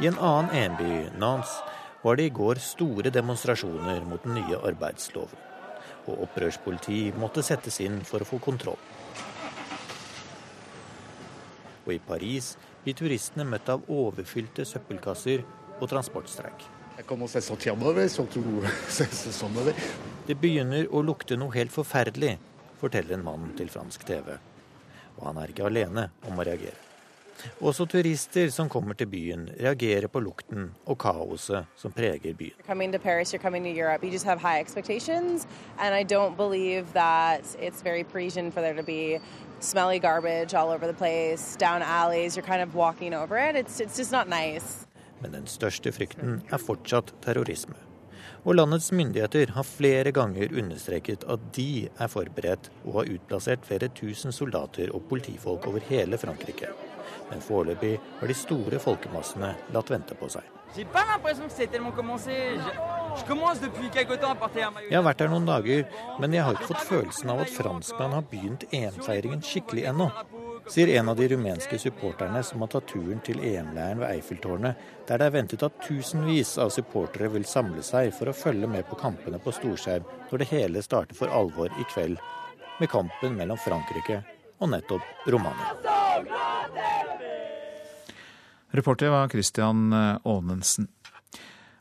I 0.00 0.08
en 0.08 0.16
annen 0.16 0.48
EM-by, 0.56 0.94
Nance, 1.20 1.60
var 2.00 2.16
det 2.16 2.30
i 2.30 2.32
går 2.40 2.62
store 2.64 3.12
demonstrasjoner 3.12 4.08
mot 4.08 4.24
den 4.24 4.40
nye 4.40 4.64
arbeidsloven. 4.72 5.36
Og 6.08 6.24
opprørspoliti 6.24 7.10
måtte 7.20 7.44
settes 7.44 7.76
inn 7.84 8.00
for 8.08 8.24
å 8.24 8.30
få 8.32 8.40
kontroll 8.40 8.80
og 11.90 11.96
i 11.98 12.02
Paris 12.02 12.54
blir 12.84 12.96
turistene 12.96 13.46
møtt 13.48 13.68
av 13.72 13.88
overfylte 13.90 14.64
søppelkasser 14.68 15.42
og 15.80 15.88
transportstreik. 15.90 16.68
Det 20.26 20.36
begynner 20.36 20.92
å 20.92 21.02
lukte 21.02 21.38
noe 21.40 21.56
helt 21.56 21.72
forferdelig, 21.74 22.36
forteller 22.80 23.16
en 23.16 23.26
mann 23.26 23.50
til 23.58 23.72
fransk 23.72 24.04
TV. 24.08 24.36
Og 25.18 25.26
han 25.26 25.40
er 25.40 25.52
ikke 25.52 25.66
alene 25.68 26.10
om 26.28 26.38
å 26.38 26.46
reagere. 26.46 26.90
Også 27.64 27.86
turister 27.88 28.50
som 28.52 28.68
kommer 28.68 28.94
til 28.94 29.08
byen, 29.08 29.46
reagerer 29.56 30.12
på 30.12 30.20
lukten 30.20 30.70
og 30.84 30.98
kaoset 31.00 31.68
som 31.76 31.92
preger 31.92 32.34
byen. 32.36 32.60
Coming 32.66 32.92
to 32.92 32.98
Paris, 32.98 33.32
you're 33.32 33.40
coming 33.40 33.64
to 33.64 33.70
Europe. 33.70 34.04
Smelly 39.60 39.98
garbage 39.98 40.54
all 40.54 40.70
over 40.70 40.86
the 40.86 40.94
place, 40.94 41.56
down 41.56 41.82
alleys. 41.82 42.36
You're 42.36 42.46
kind 42.46 42.62
of 42.62 42.74
walking 42.74 43.14
over 43.14 43.36
it. 43.36 43.56
It's, 43.56 43.80
it's 43.80 43.96
just 43.96 44.12
not 44.12 44.28
nice. 44.28 44.86
Men 45.20 45.32
den 45.32 45.46
største 45.46 45.92
frykten 45.92 46.40
er 46.48 46.58
fortsatt 46.58 47.12
terrorisme. 47.20 47.76
Og 48.48 48.54
landets 48.56 48.88
myndigheter 48.92 49.52
har 49.52 49.66
flere 49.68 50.14
ganger 50.16 50.54
understreket 50.56 51.26
at 51.28 51.42
de 51.52 51.90
er 51.92 52.08
forberedt 52.08 52.70
og 52.86 53.02
har 53.02 53.12
utplassert 53.12 53.66
flere 53.68 53.90
tusen 53.92 54.32
soldater 54.32 54.94
og 54.96 55.04
politifolk 55.10 55.68
over 55.68 55.84
hele 55.90 56.16
Frankrike. 56.18 56.72
Men 57.28 57.44
foreløpig 57.44 57.98
har 58.20 58.32
de 58.32 58.38
store 58.38 58.80
folkemassene 58.80 59.52
latt 59.76 59.92
vente 59.92 60.16
på 60.16 60.32
seg. 60.32 60.59
Jeg 60.76 60.86
har 64.94 65.02
vært 65.02 65.22
her 65.24 65.30
noen 65.32 65.48
dager, 65.48 65.80
men 66.22 66.34
jeg 66.36 66.44
har 66.46 66.54
ikke 66.54 66.68
fått 66.68 66.86
følelsen 66.86 67.32
av 67.32 67.42
at 67.42 67.50
franskmenn 67.50 68.14
har 68.14 68.28
begynt 68.30 68.66
EM-feiringen 68.70 69.42
skikkelig 69.42 69.88
ennå, 69.90 70.06
sier 70.70 70.92
en 70.94 71.10
av 71.10 71.18
de 71.18 71.26
rumenske 71.32 71.78
supporterne 71.82 72.42
som 72.46 72.62
har 72.62 72.70
tatt 72.70 72.86
turen 72.92 73.20
til 73.26 73.42
EM-leiren 73.42 73.98
ved 74.04 74.10
Eiffeltårnet, 74.12 74.86
der 75.08 75.18
det 75.18 75.26
er 75.26 75.36
ventet 75.40 75.66
at 75.66 75.82
tusenvis 75.82 76.54
av 76.62 76.70
supportere 76.74 77.32
vil 77.34 77.46
samle 77.50 77.82
seg 77.82 78.14
for 78.14 78.30
å 78.30 78.36
følge 78.36 78.70
med 78.70 78.86
på 78.86 79.00
kampene 79.00 79.42
på 79.42 79.50
storskjerm 79.58 80.06
når 80.30 80.44
det 80.44 80.50
hele 80.52 80.86
starter 80.86 81.18
for 81.18 81.34
alvor 81.34 81.74
i 81.82 81.88
kveld, 81.90 82.16
med 82.78 82.88
kampen 82.94 83.34
mellom 83.36 83.58
Frankrike 83.58 84.22
og 84.60 84.70
nettopp 84.70 85.26
Romania. 85.34 86.99
Reporter 88.70 89.10
var 89.10 89.28
Christian 89.28 89.90
Aanensen. 89.92 90.86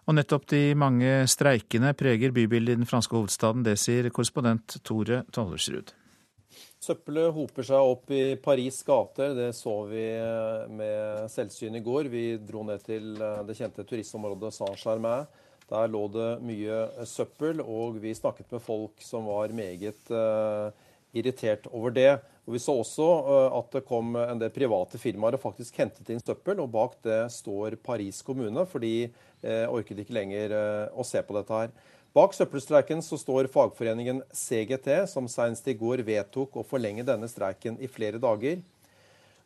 Og 0.09 0.15
nettopp 0.17 0.47
de 0.49 0.73
mange 0.73 1.27
streikene 1.29 1.91
preger 1.93 2.33
bybildet 2.33 2.73
i 2.73 2.79
den 2.79 2.89
franske 2.89 3.13
hovedstaden. 3.13 3.61
Det 3.61 3.75
sier 3.77 4.09
korrespondent 4.09 4.79
Tore 4.81 5.21
Tollersrud. 5.29 5.91
Søppelet 6.81 7.29
hoper 7.35 7.67
seg 7.67 7.91
opp 7.91 8.09
i 8.15 8.23
Paris' 8.41 8.81
gater. 8.87 9.35
Det 9.37 9.51
så 9.53 9.75
vi 9.91 10.07
med 10.73 11.29
selvsyn 11.29 11.77
i 11.77 11.83
går. 11.85 12.09
Vi 12.09 12.23
dro 12.41 12.63
ned 12.65 12.81
til 12.87 13.13
det 13.19 13.57
kjente 13.59 13.85
turistområdet 13.85 14.55
Saint-Germain. 14.55 15.29
Der 15.69 15.91
lå 15.93 16.07
det 16.09 16.29
mye 16.41 17.05
søppel, 17.05 17.61
og 17.61 17.99
vi 18.01 18.15
snakket 18.17 18.49
med 18.55 18.65
folk 18.65 19.03
som 19.05 19.29
var 19.29 19.53
meget 19.53 20.09
irritert 21.13 21.69
over 21.69 21.93
det. 21.93 22.15
Og 22.49 22.55
Vi 22.55 22.59
så 22.63 22.73
også 22.81 23.05
at 23.53 23.75
det 23.75 23.85
kom 23.85 24.15
en 24.17 24.39
del 24.41 24.49
private 24.49 24.97
firmaer 24.97 25.35
og 25.37 25.43
faktisk 25.43 25.75
hentet 25.77 26.07
inn 26.09 26.21
søppel. 26.23 26.57
og 26.57 26.71
Bak 26.73 26.95
det 27.05 27.19
står 27.29 27.75
Paris 27.77 28.23
kommune, 28.25 28.63
for 28.65 28.81
de 28.81 29.05
eh, 29.05 29.69
orket 29.69 30.01
ikke 30.01 30.15
lenger 30.17 30.55
eh, 30.57 30.87
å 30.89 31.05
se 31.05 31.21
på 31.21 31.35
dette 31.37 31.53
her. 31.53 31.69
Bak 32.17 32.33
søppelstreiken 32.33 33.05
så 33.05 33.19
står 33.21 33.51
fagforeningen 33.53 34.23
CGT, 34.33 35.05
som 35.13 35.29
senest 35.29 35.69
i 35.69 35.77
går 35.77 36.01
vedtok 36.01 36.57
å 36.57 36.65
forlenge 36.65 37.05
denne 37.05 37.29
streiken 37.29 37.77
i 37.77 37.85
flere 37.85 38.17
dager. 38.17 38.65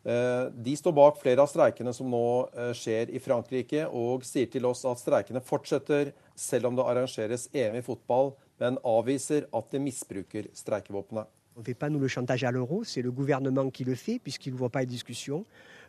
Eh, 0.08 0.48
de 0.64 0.80
står 0.80 0.96
bak 0.96 1.20
flere 1.20 1.44
av 1.44 1.52
streikene 1.52 1.92
som 1.92 2.08
nå 2.08 2.24
skjer 2.72 3.12
i 3.12 3.20
Frankrike, 3.20 3.84
og 3.84 4.24
sier 4.24 4.48
til 4.48 4.64
oss 4.72 4.80
at 4.88 5.04
streikene 5.04 5.44
fortsetter 5.44 6.16
selv 6.32 6.72
om 6.72 6.80
det 6.80 6.88
arrangeres 6.88 7.50
EM 7.52 7.76
i 7.76 7.84
fotball, 7.84 8.32
men 8.64 8.80
avviser 8.80 9.44
at 9.52 9.68
de 9.76 9.84
misbruker 9.92 10.54
streikevåpenet. 10.56 11.28
On 11.56 11.60
ne 11.60 11.64
fait 11.64 11.74
pas 11.74 11.88
nous 11.88 12.00
le 12.00 12.08
chantage 12.08 12.42
à 12.42 12.50
l'euro, 12.50 12.82
c'est 12.82 13.02
le 13.02 13.12
gouvernement 13.12 13.70
qui 13.70 13.84
le 13.84 13.94
fait 13.94 14.18
puisqu'il 14.18 14.52
n'ouvre 14.52 14.68
pas 14.68 14.80
les 14.80 14.86
discussions. 14.86 15.44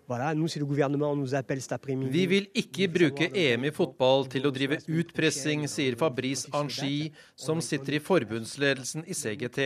Voilà, 0.07 0.35
nous, 0.35 0.47
le 0.55 0.65
gouvernement 0.65 1.15
nous 1.15 1.33
appelle 1.33 1.59
cet 1.59 1.71
après-midi. 1.71 2.11
Vi 2.11 2.25
vil 2.29 2.45
ikke 2.53 2.85
bruke 2.93 3.25
EM 3.33 3.65
i 3.65 3.71
fotball 3.73 4.27
til 4.29 4.45
å 4.45 4.51
drive 4.53 4.77
utpressing, 4.85 5.65
sier 5.65 5.97
Fabrice 5.97 6.51
Angi, 6.53 7.09
som 7.33 7.57
sitter 7.57 7.97
i 7.97 8.01
forbundsledelsen 8.05 9.07
i 9.09 9.17
CGT. 9.17 9.65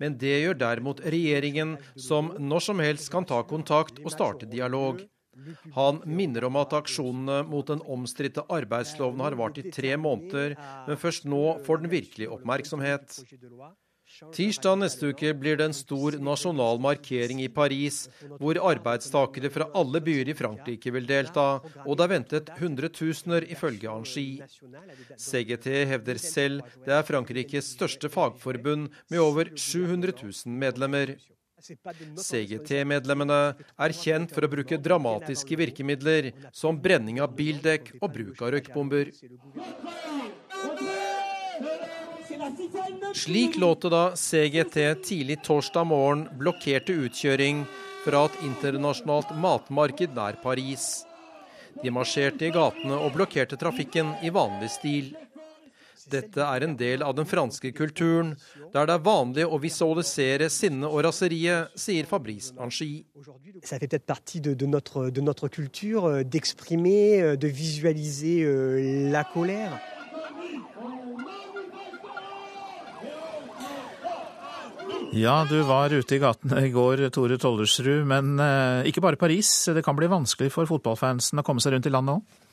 Men 0.00 0.16
det 0.16 0.32
gjør 0.46 0.56
derimot 0.64 1.04
regjeringen, 1.04 1.76
som 2.00 2.32
når 2.40 2.64
som 2.70 2.80
helst 2.80 3.12
kan 3.12 3.28
ta 3.28 3.42
kontakt 3.44 4.00
og 4.00 4.14
starte 4.16 4.48
dialog. 4.48 5.04
Han 5.76 6.00
minner 6.08 6.48
om 6.48 6.56
at 6.58 6.72
aksjonene 6.80 7.42
mot 7.46 7.68
den 7.68 7.84
omstridte 7.84 8.46
arbeidsloven 8.48 9.20
har 9.22 9.36
vart 9.38 9.60
i 9.60 9.68
tre 9.68 9.92
måneder, 10.00 10.56
men 10.88 10.98
først 10.98 11.28
nå 11.28 11.58
får 11.68 11.84
den 11.84 11.92
virkelig 11.92 12.32
oppmerksomhet. 12.38 13.20
Tirsdag 14.34 14.80
neste 14.80 15.12
uke 15.12 15.30
blir 15.38 15.58
det 15.58 15.68
en 15.68 15.76
stor 15.76 16.16
nasjonal 16.22 16.80
markering 16.82 17.42
i 17.44 17.48
Paris, 17.52 18.06
hvor 18.40 18.58
arbeidstakere 18.70 19.50
fra 19.54 19.68
alle 19.78 20.00
byer 20.02 20.32
i 20.32 20.36
Frankrike 20.38 20.92
vil 20.94 21.06
delta, 21.06 21.46
og 21.84 21.98
det 21.98 22.06
er 22.06 22.12
ventet 22.14 22.52
hundretusener, 22.58 23.46
ifølge 23.46 23.90
Angi. 23.92 24.26
CGT 25.14 25.70
hevder 25.92 26.18
selv 26.22 26.66
det 26.86 26.96
er 26.98 27.06
Frankrikes 27.06 27.72
største 27.76 28.10
fagforbund, 28.10 28.88
med 29.10 29.22
over 29.22 29.54
700 29.54 30.16
000 30.22 30.60
medlemmer. 30.66 31.14
CGT-medlemmene 31.58 33.38
er 33.58 33.94
kjent 33.96 34.34
for 34.34 34.46
å 34.46 34.50
bruke 34.50 34.78
dramatiske 34.82 35.58
virkemidler, 35.58 36.30
som 36.54 36.78
brenning 36.82 37.18
av 37.22 37.34
bildekk 37.38 37.96
og 38.00 38.12
bruk 38.14 38.42
av 38.42 38.54
røykbomber. 38.54 39.10
Slik 43.14 43.56
låt 43.56 43.82
det 43.82 43.90
da 43.92 44.16
CGT 44.16 44.78
tidlig 45.04 45.42
torsdag 45.44 45.84
morgen 45.84 46.26
blokkerte 46.38 46.94
utkjøring 47.06 47.64
fra 48.04 48.24
et 48.28 48.40
internasjonalt 48.46 49.34
matmarked 49.42 50.14
nær 50.16 50.38
Paris. 50.42 51.04
De 51.82 51.92
marsjerte 51.94 52.48
i 52.48 52.52
gatene 52.54 52.96
og 52.96 53.14
blokkerte 53.16 53.58
trafikken 53.60 54.14
i 54.24 54.32
vanlig 54.34 54.70
stil. 54.72 55.10
Dette 56.08 56.40
er 56.40 56.64
en 56.64 56.76
del 56.78 57.02
av 57.04 57.14
den 57.18 57.28
franske 57.28 57.72
kulturen, 57.76 58.32
der 58.72 58.88
det 58.88 58.94
er 58.96 59.04
vanlig 59.04 59.44
å 59.44 59.58
visualisere 59.60 60.48
sinne 60.52 60.88
og 60.88 61.02
raseriet, 61.04 61.74
sier 61.76 62.08
Fabrice 62.08 62.54
Anchi. 62.56 63.04
Ja, 75.16 75.46
du 75.48 75.62
var 75.62 75.88
ute 75.90 76.14
i 76.14 76.18
gatene 76.20 76.66
i 76.66 76.70
går, 76.70 77.06
Tore 77.14 77.38
Tollersrud. 77.40 78.04
Men 78.08 78.34
eh, 78.44 78.88
ikke 78.90 79.00
bare 79.00 79.16
Paris. 79.16 79.50
Det 79.72 79.80
kan 79.84 79.96
bli 79.96 80.08
vanskelig 80.10 80.52
for 80.52 80.68
fotballfansen 80.68 81.40
å 81.40 81.44
komme 81.46 81.64
seg 81.64 81.72
rundt 81.72 81.88
i 81.88 81.92
landet 81.94 82.18
òg? 82.18 82.44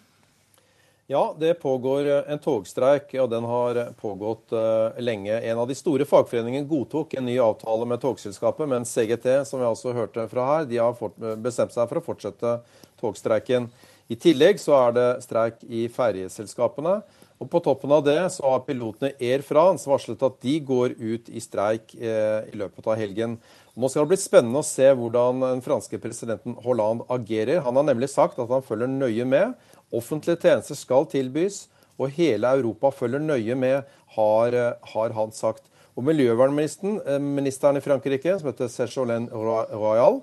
Ja, 1.11 1.35
det 1.37 1.57
pågår 1.61 2.07
eh, 2.07 2.31
en 2.31 2.39
togstreik, 2.39 3.11
og 3.19 3.27
den 3.29 3.45
har 3.45 3.81
pågått 3.99 4.55
uh, 4.55 4.95
lenge. 5.03 5.35
En 5.35 5.59
av 5.61 5.67
de 5.69 5.75
store 5.77 6.07
fagforeningene 6.07 6.65
godtok 6.69 7.17
en 7.19 7.27
ny 7.27 7.35
avtale 7.43 7.85
med 7.91 8.01
togselskapet, 8.01 8.71
men 8.71 8.87
CGT, 8.87 9.27
som 9.45 9.59
vi 9.59 9.67
altså 9.67 9.93
hørte 9.93 10.25
fra 10.31 10.47
her, 10.53 10.65
de 10.71 10.79
har 10.79 11.35
bestemt 11.43 11.75
seg 11.75 11.91
for 11.91 11.99
å 11.99 12.05
fortsette 12.07 12.55
togstreiken. 13.03 13.67
I 14.07 14.17
tillegg 14.21 14.63
så 14.63 14.79
er 14.79 14.95
det 14.95 15.07
streik 15.27 15.61
i 15.67 15.85
ferjeselskapene. 15.91 17.01
Og 17.35 17.49
På 17.51 17.59
toppen 17.59 17.91
av 17.91 18.03
det 18.05 18.19
så 18.31 18.47
har 18.47 18.63
pilotene 18.63 19.11
Air 19.19 19.43
France 19.43 19.89
varslet 19.89 20.21
at 20.23 20.37
de 20.43 20.55
går 20.63 20.95
ut 20.95 21.27
i 21.27 21.41
streik 21.43 21.91
eh, 21.99 22.47
i 22.47 22.55
løpet 22.55 22.87
av 22.87 22.95
helgen. 22.99 23.35
Nå 23.75 23.89
skal 23.91 24.05
det 24.05 24.13
bli 24.13 24.21
spennende 24.21 24.61
å 24.61 24.67
se 24.67 24.87
hvordan 24.95 25.43
den 25.43 25.63
franske 25.65 25.99
presidenten 25.99 26.55
Hollande 26.63 27.03
agerer. 27.11 27.59
Han 27.65 27.75
har 27.75 27.89
nemlig 27.89 28.13
sagt 28.13 28.39
at 28.39 28.51
han 28.51 28.63
følger 28.63 28.87
nøye 28.87 29.27
med. 29.27 29.51
Offentlige 29.91 30.39
tjenester 30.45 30.79
skal 30.79 31.09
tilbys, 31.11 31.65
og 31.99 32.15
hele 32.15 32.53
Europa 32.55 32.93
følger 32.95 33.23
nøye 33.23 33.55
med, 33.59 33.83
har, 34.15 34.55
eh, 34.55 34.91
har 34.95 35.17
han 35.19 35.35
sagt. 35.35 35.67
Og 35.95 36.07
Miljøvernministeren 36.07 37.75
eh, 37.75 37.81
i 37.81 37.83
Frankrike, 37.83 38.39
som 38.39 38.47
heter 38.51 38.71
Sergolène 38.71 39.27
Royal, 39.75 40.21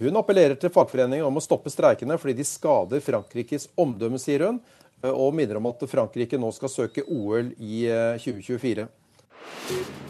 hun 0.00 0.16
appellerer 0.16 0.56
til 0.56 0.72
fagforeningen 0.72 1.26
om 1.26 1.36
å 1.36 1.42
stoppe 1.44 1.70
streikene 1.70 2.16
fordi 2.18 2.38
de 2.38 2.46
skader 2.48 3.02
Frankrikes 3.04 3.68
omdømme, 3.78 4.18
sier 4.18 4.46
hun 4.48 4.62
og 5.08 5.34
minner 5.36 5.56
om 5.60 5.68
at 5.70 5.84
Frankrike 5.88 6.38
nå 6.40 6.50
skal 6.52 6.72
søke 6.72 7.04
OL 7.08 7.52
i 7.56 7.86
2024. 8.20 8.84
Eh, 8.84 10.08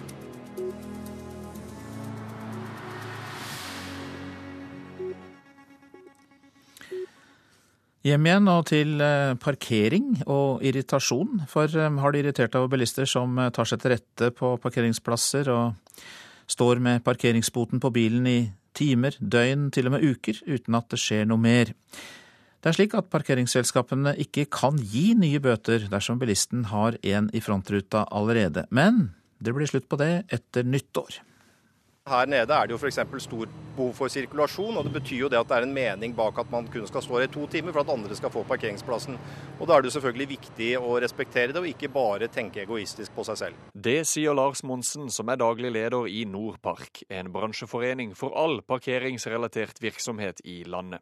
Hjem 8.00 8.24
igjen 8.24 8.46
og 8.48 8.62
til 8.70 8.94
eh, 9.04 9.34
parkering 9.36 10.22
og 10.24 10.62
irritasjon. 10.64 11.42
For 11.52 11.68
eh, 11.68 11.98
har 12.00 12.14
det 12.14 12.22
irritert 12.22 12.56
av 12.56 12.70
bilister 12.72 13.08
som 13.08 13.36
tar 13.52 13.68
seg 13.68 13.82
til 13.82 13.94
rette 13.94 14.30
på 14.36 14.54
parkeringsplasser 14.62 15.50
og 15.52 16.00
står 16.50 16.80
med 16.82 17.04
parkeringsboten 17.06 17.82
på 17.82 17.92
bilen 17.94 18.24
i 18.26 18.38
timer, 18.74 19.14
døgn, 19.20 19.68
til 19.74 19.90
og 19.90 19.96
med 19.96 20.06
uker, 20.06 20.40
uten 20.48 20.78
at 20.78 20.88
det 20.90 20.98
skjer 21.02 21.28
noe 21.28 21.42
mer. 21.42 21.74
Det 22.60 22.68
er 22.68 22.76
slik 22.76 22.92
at 22.92 23.06
parkeringsselskapene 23.08 24.12
ikke 24.20 24.42
kan 24.52 24.76
gi 24.76 25.14
nye 25.16 25.40
bøter 25.40 25.86
dersom 25.88 26.18
bilisten 26.20 26.66
har 26.68 26.98
en 27.00 27.30
i 27.32 27.40
frontruta 27.40 28.02
allerede. 28.12 28.66
Men 28.68 29.14
det 29.40 29.54
blir 29.56 29.70
slutt 29.70 29.88
på 29.88 29.96
det 29.96 30.26
etter 30.28 30.68
nyttår. 30.68 31.22
Her 32.10 32.28
nede 32.28 32.52
er 32.52 32.68
det 32.68 32.74
jo 32.74 32.78
f.eks. 32.80 32.98
stor 33.24 33.48
behov 33.76 33.94
for 33.96 34.12
sirkulasjon, 34.12 34.76
og 34.76 34.84
det 34.84 34.92
betyr 34.92 35.22
jo 35.22 35.32
det 35.32 35.40
at 35.40 35.48
det 35.48 35.56
er 35.56 35.66
en 35.68 35.72
mening 35.72 36.12
bak 36.16 36.36
at 36.42 36.52
man 36.52 36.68
kun 36.68 36.84
skal 36.88 37.04
stå 37.06 37.16
her 37.16 37.26
i 37.30 37.32
to 37.32 37.46
timer 37.48 37.72
for 37.72 37.80
at 37.80 37.94
andre 37.96 38.16
skal 38.18 38.32
få 38.34 38.44
parkeringsplassen. 38.48 39.16
Og 39.56 39.64
Da 39.68 39.76
er 39.76 39.80
det 39.80 39.88
jo 39.88 39.96
selvfølgelig 39.96 40.28
viktig 40.36 40.70
å 40.80 41.00
respektere 41.00 41.54
det, 41.54 41.64
og 41.64 41.72
ikke 41.72 41.92
bare 41.92 42.28
tenke 42.28 42.64
egoistisk 42.66 43.16
på 43.16 43.24
seg 43.24 43.40
selv. 43.40 43.66
Det 43.72 44.02
sier 44.04 44.36
Lars 44.36 44.60
Monsen, 44.64 45.08
som 45.08 45.32
er 45.32 45.40
daglig 45.40 45.72
leder 45.72 46.08
i 46.12 46.26
Nordpark, 46.28 47.06
en 47.08 47.32
bransjeforening 47.32 48.12
for 48.12 48.36
all 48.36 48.60
parkeringsrelatert 48.60 49.80
virksomhet 49.80 50.44
i 50.44 50.64
landet. 50.68 51.00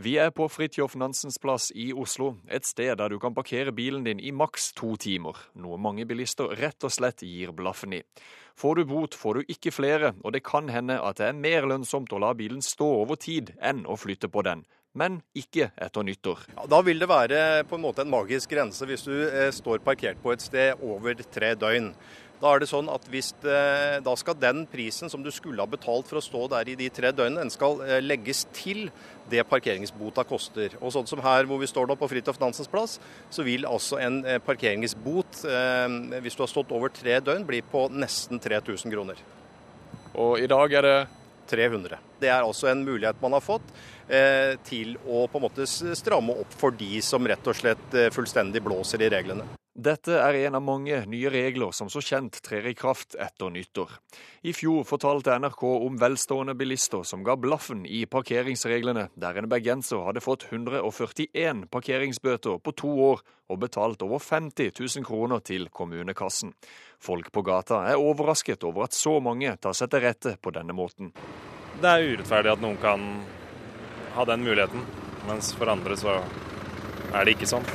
Vi 0.00 0.14
er 0.16 0.30
på 0.32 0.46
Fridtjof 0.48 0.94
Nansens 0.96 1.36
plass 1.36 1.66
i 1.76 1.90
Oslo, 1.92 2.30
et 2.48 2.64
sted 2.64 2.94
der 2.96 3.12
du 3.12 3.18
kan 3.20 3.34
parkere 3.36 3.72
bilen 3.76 4.06
din 4.06 4.20
i 4.24 4.30
maks 4.32 4.70
to 4.72 4.94
timer, 4.96 5.36
noe 5.60 5.76
mange 5.76 6.06
bilister 6.08 6.54
rett 6.56 6.86
og 6.88 6.94
slett 6.94 7.20
gir 7.26 7.52
blaffen 7.52 7.98
i. 7.98 8.00
Får 8.56 8.80
du 8.80 8.86
bot, 8.88 9.12
får 9.12 9.36
du 9.36 9.52
ikke 9.52 9.74
flere, 9.76 10.14
og 10.24 10.32
det 10.32 10.40
kan 10.46 10.72
hende 10.72 10.96
at 11.04 11.20
det 11.20 11.26
er 11.28 11.36
mer 11.36 11.68
lønnsomt 11.68 12.14
å 12.16 12.20
la 12.22 12.32
bilen 12.38 12.64
stå 12.64 12.88
over 13.02 13.20
tid 13.20 13.52
enn 13.60 13.84
å 13.84 13.98
flytte 14.00 14.32
på 14.32 14.46
den. 14.46 14.64
Men 14.96 15.20
ikke 15.36 15.68
etter 15.76 16.06
nyttår. 16.08 16.48
Ja, 16.56 16.64
da 16.70 16.80
vil 16.86 16.98
det 16.98 17.10
være 17.10 17.42
på 17.68 17.76
en 17.76 17.84
måte 17.84 18.02
en 18.02 18.10
magisk 18.10 18.56
grense 18.56 18.88
hvis 18.88 19.04
du 19.04 19.14
eh, 19.28 19.52
står 19.52 19.84
parkert 19.84 20.18
på 20.24 20.32
et 20.32 20.42
sted 20.42 20.80
over 20.80 21.20
tre 21.28 21.52
døgn. 21.60 21.92
Da 22.40 22.54
er 22.54 22.62
det 22.62 22.70
sånn 22.70 22.88
at 22.88 23.04
hvis 23.12 23.34
det, 23.42 23.52
eh, 23.52 23.98
da 24.00 24.14
skal 24.16 24.38
den 24.40 24.62
prisen 24.70 25.10
som 25.12 25.20
du 25.20 25.28
skulle 25.34 25.60
ha 25.60 25.68
betalt 25.68 26.08
for 26.08 26.16
å 26.16 26.24
stå 26.24 26.46
der 26.48 26.70
i 26.72 26.76
de 26.78 26.88
tre 26.88 27.10
døgnene, 27.12 27.44
den 27.44 27.52
skal 27.52 27.82
eh, 27.84 27.98
legges 28.00 28.46
til 28.56 28.88
det 29.30 29.44
parkeringsbota 29.50 30.24
koster. 30.24 30.72
Og 30.80 30.94
sånn 30.94 31.08
som 31.10 31.20
her 31.20 31.44
hvor 31.44 31.60
vi 31.60 31.68
står 31.68 31.90
nå 31.90 31.98
på 32.00 32.08
Fridtjof 32.08 32.40
Nansens 32.40 32.70
plass, 32.72 32.96
så 33.28 33.44
vil 33.44 33.68
altså 33.68 34.00
en 34.00 34.22
eh, 34.24 34.40
parkeringsbot, 34.40 35.44
hvis 35.44 36.36
du 36.36 36.42
har 36.42 36.50
stått 36.50 36.72
over 36.72 36.88
tre 36.94 37.20
døgn, 37.20 37.44
bli 37.46 37.60
på 37.60 37.86
nesten 37.92 38.40
3000 38.40 38.92
kroner. 38.92 39.20
Og 40.16 40.40
i 40.40 40.48
dag 40.50 40.72
er 40.80 40.88
det 40.88 40.98
300. 41.50 42.00
Det 42.22 42.30
er 42.30 42.40
altså 42.40 42.70
en 42.70 42.84
mulighet 42.86 43.20
man 43.20 43.36
har 43.36 43.44
fått 43.44 43.68
til 44.66 44.96
å 45.06 45.24
på 45.30 45.38
en 45.38 45.44
måte 45.44 45.66
stramme 45.70 46.34
opp 46.42 46.54
for 46.58 46.74
de 46.74 46.98
som 47.04 47.26
rett 47.30 47.46
og 47.46 47.54
slett 47.56 47.98
fullstendig 48.10 48.62
blåser 48.64 49.06
i 49.06 49.10
reglene. 49.12 49.46
Dette 49.80 50.16
er 50.18 50.34
en 50.34 50.56
av 50.58 50.62
mange 50.66 50.96
nye 51.08 51.30
regler 51.30 51.70
som 51.72 51.88
så 51.88 52.02
kjent 52.02 52.40
trer 52.42 52.66
i 52.66 52.74
kraft 52.74 53.14
etter 53.14 53.52
nyttår. 53.54 53.92
I 54.42 54.52
fjor 54.52 54.82
fortalte 54.84 55.36
NRK 55.38 55.62
om 55.86 55.96
velstående 56.00 56.56
bilister 56.58 57.04
som 57.06 57.22
ga 57.24 57.36
blaffen 57.38 57.86
i 57.86 58.02
parkeringsreglene, 58.10 59.06
der 59.14 59.38
en 59.38 59.48
bergenser 59.48 60.02
hadde 60.04 60.24
fått 60.24 60.48
141 60.50 61.64
parkeringsbøter 61.70 62.58
på 62.58 62.74
to 62.82 62.92
år 63.06 63.22
og 63.50 63.62
betalt 63.62 64.02
over 64.02 64.18
50 64.18 64.74
000 64.74 65.06
kroner 65.06 65.40
til 65.40 65.70
kommunekassen. 65.70 66.52
Folk 67.00 67.30
på 67.32 67.46
gata 67.46 67.84
er 67.88 68.02
overrasket 68.02 68.66
over 68.66 68.88
at 68.90 68.98
så 68.98 69.20
mange 69.22 69.54
tar 69.62 69.78
seg 69.78 69.94
til 69.94 70.04
rette 70.04 70.34
på 70.42 70.52
denne 70.58 70.76
måten. 70.76 71.14
Det 71.80 71.88
er 71.88 72.10
urettferdig 72.10 72.52
at 72.52 72.60
noen 72.60 72.82
kan 72.82 73.06
ha 74.14 74.26
den 74.28 74.44
muligheten, 74.46 74.84
mens 75.28 75.52
for 75.56 75.70
andre 75.72 75.96
så 75.98 76.18
er 77.14 77.24
det 77.24 77.36
ikke 77.36 77.50
sånn. 77.50 77.66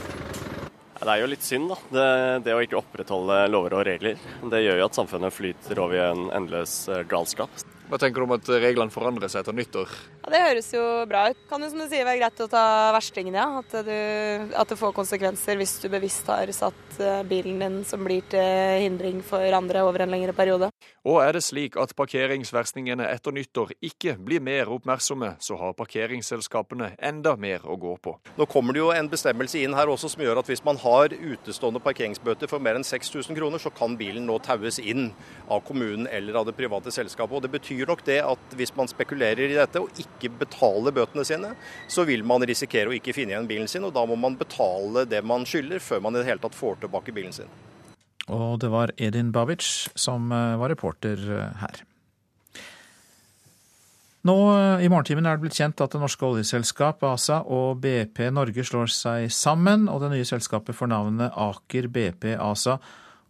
Det 1.06 1.12
er 1.12 1.22
jo 1.22 1.30
litt 1.30 1.46
synd, 1.46 1.70
da. 1.70 1.76
Det, 1.94 2.06
det, 2.48 2.54
å 2.56 2.62
ikke 2.64 2.80
opprettholde 2.80 3.44
lover 3.52 3.76
og 3.78 3.84
regler. 3.86 4.22
Det 4.50 4.62
gjør 4.64 4.80
jo 4.80 4.86
at 4.88 4.98
samfunnet 4.98 5.36
flyter 5.36 5.82
over 5.84 6.00
i 6.00 6.06
en 6.08 6.30
endeløs 6.34 6.78
eh, 6.90 7.04
galskap. 7.10 7.52
Hva 7.86 8.00
tenker 8.02 8.24
du 8.24 8.26
om 8.26 8.34
at 8.34 8.48
reglene 8.50 8.90
forandrer 8.90 9.30
seg 9.30 9.44
etter 9.44 9.54
nyttår? 9.54 9.92
Ja, 10.24 10.32
Det 10.34 10.42
høres 10.42 10.72
jo 10.74 10.84
bra 11.06 11.28
ut. 11.30 11.42
Kan 11.50 11.62
jo 11.62 11.70
som 11.70 11.84
du 11.84 11.86
sier 11.86 12.06
være 12.08 12.18
greit 12.24 12.40
å 12.42 12.48
ta 12.50 12.64
verstingene, 12.96 13.38
ja. 13.38 13.60
At, 13.62 13.76
du, 13.86 14.56
at 14.58 14.72
det 14.72 14.78
får 14.80 14.96
konsekvenser 14.98 15.60
hvis 15.60 15.76
du 15.84 15.86
bevisst 15.94 16.26
har 16.32 16.50
satt 16.56 16.98
eh, 16.98 17.22
bilen 17.30 17.62
din 17.62 17.78
som 17.86 18.02
blir 18.02 18.26
til 18.32 18.82
hindring 18.82 19.22
for 19.26 19.46
andre 19.54 19.84
over 19.86 20.02
en 20.02 20.16
lengre 20.16 20.34
periode. 20.34 20.72
Og 21.06 21.20
er 21.22 21.38
det 21.38 21.44
slik 21.46 21.78
at 21.78 21.94
parkeringsverstingene 21.98 23.06
etter 23.12 23.36
nyttår 23.36 23.76
ikke 23.86 24.16
blir 24.18 24.42
mer 24.42 24.72
oppmerksomme, 24.74 25.36
så 25.38 25.60
har 25.62 25.78
parkeringsselskapene 25.78 26.96
enda 26.98 27.36
mer 27.38 27.68
å 27.70 27.78
gå 27.78 27.94
på. 28.02 28.16
Nå 28.40 28.50
kommer 28.50 28.74
det 28.74 28.82
jo 28.82 28.90
en 28.96 29.12
bestemmelse 29.12 29.62
inn 29.62 29.78
her 29.78 29.94
også 29.94 30.10
som 30.16 30.26
gjør 30.26 30.42
at 30.42 30.50
hvis 30.50 30.66
man 30.66 30.82
har 30.82 31.14
utestående 31.14 31.84
parkeringsbøter 31.86 32.50
for 32.50 32.64
mer 32.64 32.80
enn 32.80 32.88
6000 32.88 33.38
kroner, 33.38 33.62
så 33.62 33.70
kan 33.70 33.94
bilen 34.00 34.26
nå 34.26 34.40
taues 34.42 34.82
inn 34.82 35.12
av 35.46 35.62
kommunen 35.70 36.10
eller 36.10 36.42
av 36.42 36.50
det 36.50 36.58
private 36.58 36.90
selskapet. 36.90 37.38
Og 37.38 37.46
Det 37.46 37.54
betyr 37.54 37.75
nok 37.84 38.06
det 38.08 38.22
at 38.24 38.56
hvis 38.56 38.72
man 38.78 38.88
spekulerer 38.88 39.50
i 39.50 39.58
dette 39.58 39.84
og 39.84 40.00
ikke 40.00 40.32
betaler 40.40 40.96
bøtene 40.96 41.28
sine, 41.28 41.52
så 41.92 42.08
vil 42.08 42.24
man 42.24 42.48
risikere 42.48 42.88
å 42.88 42.96
ikke 42.96 43.14
finne 43.18 43.36
igjen 43.36 43.52
bilen 43.52 43.68
sin, 43.68 43.84
og 43.84 43.92
da 43.98 44.06
må 44.08 44.16
man 44.16 44.40
betale 44.40 45.04
det 45.10 45.20
man 45.28 45.44
skylder 45.44 45.84
før 45.84 46.08
man 46.08 46.16
i 46.16 46.22
det 46.22 46.30
hele 46.30 46.44
tatt 46.46 46.56
får 46.56 46.86
tilbake 46.86 47.12
bilen 47.16 47.36
sin. 47.36 47.52
Og 48.32 48.58
det 48.62 48.72
var 48.74 48.94
Edin 48.98 49.32
Babic 49.34 49.66
som 49.94 50.32
eh, 50.34 50.56
var 50.58 50.72
reporter 50.74 51.20
eh, 51.20 51.60
her. 51.62 51.84
Nå 54.26 54.36
eh, 54.56 54.86
i 54.86 54.90
morgentimen 54.90 55.28
er 55.30 55.38
det 55.38 55.46
blitt 55.46 55.60
kjent 55.60 55.84
at 55.84 55.94
det 55.94 56.02
norske 56.02 56.26
oljeselskap 56.26 57.04
ASA 57.06 57.44
og 57.46 57.84
BP 57.84 58.24
Norge 58.34 58.66
slår 58.66 58.90
seg 58.90 59.30
sammen, 59.34 59.86
og 59.92 60.02
det 60.02 60.16
nye 60.16 60.26
selskapet 60.26 60.78
får 60.78 60.90
navnet 60.90 61.38
Aker 61.38 61.90
BP 61.94 62.32
ASA, 62.40 62.80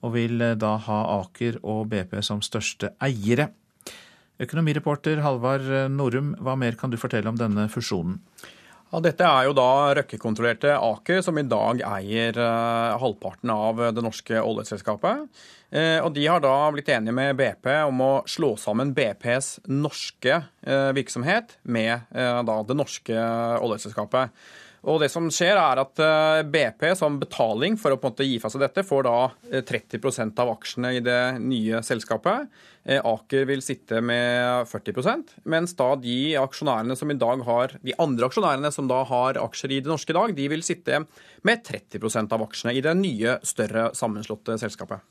og 0.05 0.15
vil 0.15 0.39
da 0.61 0.75
ha 0.87 1.01
Aker 1.19 1.59
og 1.65 1.89
BP 1.91 2.19
som 2.23 2.43
største 2.45 2.93
eiere. 3.03 3.49
Økonomireporter 4.41 5.21
Halvard 5.23 5.69
Norum, 5.93 6.33
hva 6.43 6.57
mer 6.59 6.75
kan 6.79 6.91
du 6.91 6.99
fortelle 6.99 7.31
om 7.31 7.39
denne 7.39 7.69
fusjonen? 7.71 8.19
Ja, 8.95 9.01
dette 9.01 9.25
er 9.27 9.47
jo 9.47 9.53
da 9.57 9.95
Røkke-kontrollerte 9.97 10.75
Aker, 10.77 11.17
som 11.25 11.35
i 11.35 11.43
dag 11.49 11.81
eier 11.83 12.37
uh, 12.37 12.95
halvparten 13.01 13.51
av 13.51 13.81
det 13.97 14.03
norske 14.05 14.39
oljeselskapet. 14.39 15.25
Uh, 15.73 15.99
og 16.05 16.13
De 16.15 16.27
har 16.29 16.43
da 16.43 16.53
blitt 16.71 16.91
enige 16.93 17.15
med 17.17 17.35
BP 17.39 17.67
om 17.89 18.03
å 18.05 18.11
slå 18.29 18.53
sammen 18.61 18.93
BPs 18.95 19.65
norske 19.67 20.37
uh, 20.45 20.91
virksomhet 20.95 21.57
med 21.63 22.05
da 22.13 22.59
det 22.69 22.77
norske 22.77 23.25
oljeselskapet. 23.65 24.31
Og 24.85 24.99
det 25.01 25.09
som 25.09 25.25
skjer 25.33 25.57
er 25.57 25.81
at 25.81 25.99
BP 26.53 26.83
som 26.99 27.17
betaling 27.17 27.73
for 27.81 27.95
å 27.95 27.97
på 27.97 28.05
en 28.05 28.13
måte 28.13 28.27
gi 28.27 28.37
fra 28.41 28.51
seg 28.53 28.61
dette, 28.61 28.83
får 28.85 29.07
da 29.07 29.17
30% 29.65 30.41
av 30.43 30.51
aksjene 30.53 30.91
i 30.93 31.01
det 31.01 31.21
nye 31.41 31.81
selskapet. 31.85 32.51
Eh, 32.85 33.01
Aker 33.01 33.47
vil 33.49 33.63
sitte 33.65 33.97
med 34.05 34.69
40 34.69 35.41
mens 35.49 35.73
da 35.73 35.87
de 35.97 36.35
aksjonærene 36.37 36.95
som 36.97 37.09
i 37.09 37.17
dag 37.17 37.41
har, 37.47 37.73
de 37.81 37.95
andre 37.97 38.29
aksjonærene 38.29 38.69
som 38.71 38.85
da 38.87 39.01
har 39.09 39.39
aksjer 39.41 39.73
i 39.73 39.79
Det 39.81 39.89
norske 39.89 40.13
i 40.13 40.19
dag, 40.19 40.35
de 40.37 40.47
vil 40.53 40.61
sitte 40.61 41.01
med 41.41 41.65
30% 41.65 42.33
av 42.37 42.45
aksjene 42.45 42.75
i 42.77 42.83
det 42.85 42.93
nye, 42.99 43.39
større 43.41 43.89
sammenslåtte 43.97 44.59
selskapet. 44.61 45.01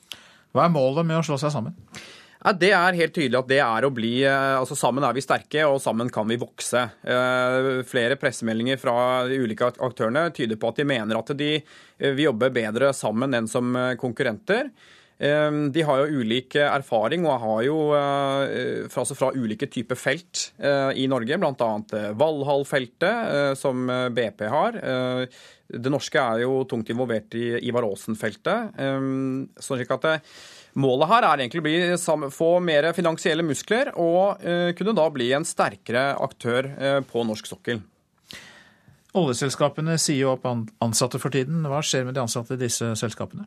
Hva 0.55 0.69
er 0.69 0.71
målet 0.71 1.07
med 1.07 1.19
å 1.19 1.27
slå 1.27 1.41
seg 1.43 1.51
sammen? 1.51 1.75
Ja, 2.45 2.53
det 2.53 2.73
er 2.77 2.99
helt 2.99 3.15
tydelig 3.17 3.39
at 3.41 3.49
det 3.49 3.61
er 3.65 3.87
å 3.87 3.93
bli 3.95 4.19
eh, 4.29 4.57
altså 4.59 4.77
Sammen 4.77 5.07
er 5.07 5.15
vi 5.17 5.23
sterke, 5.25 5.63
og 5.65 5.79
sammen 5.81 6.11
kan 6.13 6.29
vi 6.29 6.37
vokse. 6.41 6.83
Eh, 7.01 7.69
flere 7.89 8.19
pressemeldinger 8.21 8.81
fra 8.83 8.97
de 9.31 9.39
ulike 9.41 9.71
aktørene 9.73 10.27
tyder 10.37 10.61
på 10.61 10.69
at 10.69 10.83
de 10.83 10.89
mener 10.91 11.17
at 11.21 11.33
de 11.39 11.55
vil 12.05 12.27
jobbe 12.27 12.53
bedre 12.53 12.93
sammen 12.93 13.33
enn 13.39 13.49
som 13.49 13.73
konkurrenter. 14.01 14.69
De 15.17 15.83
har 15.87 16.01
jo 16.03 16.21
ulik 16.21 16.57
eh, 16.59 16.67
erfaring 16.67 17.23
og 17.29 17.39
har 17.45 17.61
jo 17.69 17.77
eh, 17.95 18.87
fra, 18.91 19.05
altså 19.05 19.15
fra 19.15 19.31
ulike 19.37 19.69
typer 19.71 19.99
felt 19.99 20.49
eh, 20.59 20.91
i 20.99 21.07
Norge, 21.07 21.39
bl.a. 21.39 21.69
Valhall-feltet, 22.19 23.57
som 23.59 23.87
BP 24.15 24.45
har. 24.51 24.81
Det 25.65 25.93
norske 25.93 26.21
er 26.21 26.43
jo 26.43 26.65
tungt 26.69 26.91
involvert 26.93 27.35
i 27.39 27.55
Ivar 27.69 27.87
Aasen-feltet. 27.87 28.75
sånn 29.63 29.85
at 29.87 29.95
at 30.11 30.31
Målet 30.75 31.11
her 31.11 31.27
er 31.29 31.43
egentlig 31.45 31.63
å 31.63 31.67
bli, 31.69 32.31
få 32.35 32.51
mer 32.65 32.89
finansielle 32.97 33.45
muskler 33.47 33.93
og 33.95 34.41
kunne 34.75 34.95
da 34.99 35.05
bli 35.15 35.29
en 35.37 35.47
sterkere 35.47 36.09
aktør 36.19 36.67
på 37.07 37.23
norsk 37.29 37.47
sokkel. 37.47 37.79
Oljeselskapene 39.15 39.95
sier 40.03 40.25
jo 40.25 40.33
opp 40.33 40.49
ansatte 40.83 41.21
for 41.23 41.31
tiden. 41.31 41.63
Hva 41.71 41.79
skjer 41.87 42.09
med 42.09 42.17
de 42.17 42.25
ansatte 42.25 42.57
i 42.57 42.63
disse 42.65 42.89
selskapene? 42.99 43.47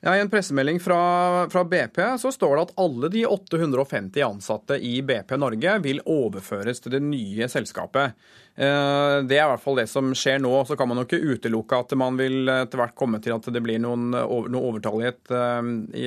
Ja, 0.00 0.16
I 0.16 0.20
en 0.20 0.30
pressemelding 0.30 0.80
fra, 0.80 1.50
fra, 1.50 1.64
BP 1.64 1.96
så 2.20 2.32
står 2.32 2.56
det 2.56 2.62
at 2.62 2.72
alle 2.76 3.08
de 3.08 3.22
850 3.26 4.22
ansatte 4.22 4.76
i 4.78 5.00
BP 5.02 5.32
Norge 5.40 5.78
vil 5.82 6.02
overføres 6.04 6.82
til 6.84 6.92
det 6.92 7.00
nye 7.02 7.48
selskapet. 7.48 8.12
Eh, 8.56 9.16
det 9.28 9.38
er 9.38 9.46
i 9.46 9.50
hvert 9.50 9.64
fall 9.64 9.80
det 9.80 9.86
som 9.88 10.12
skjer 10.16 10.42
nå. 10.44 10.52
Så 10.68 10.76
kan 10.76 10.90
man 10.90 11.00
jo 11.00 11.06
ikke 11.08 11.34
utelukke 11.36 11.80
at 11.80 11.96
man 11.96 12.20
vil 12.20 12.44
etter 12.52 12.82
hvert 12.82 12.96
komme 12.98 13.22
til 13.24 13.38
at 13.38 13.48
det 13.52 13.64
blir 13.64 13.80
noen, 13.82 14.10
noe 14.12 14.68
overtallighet 14.68 15.32
eh, 15.32 15.72
i, 15.96 16.06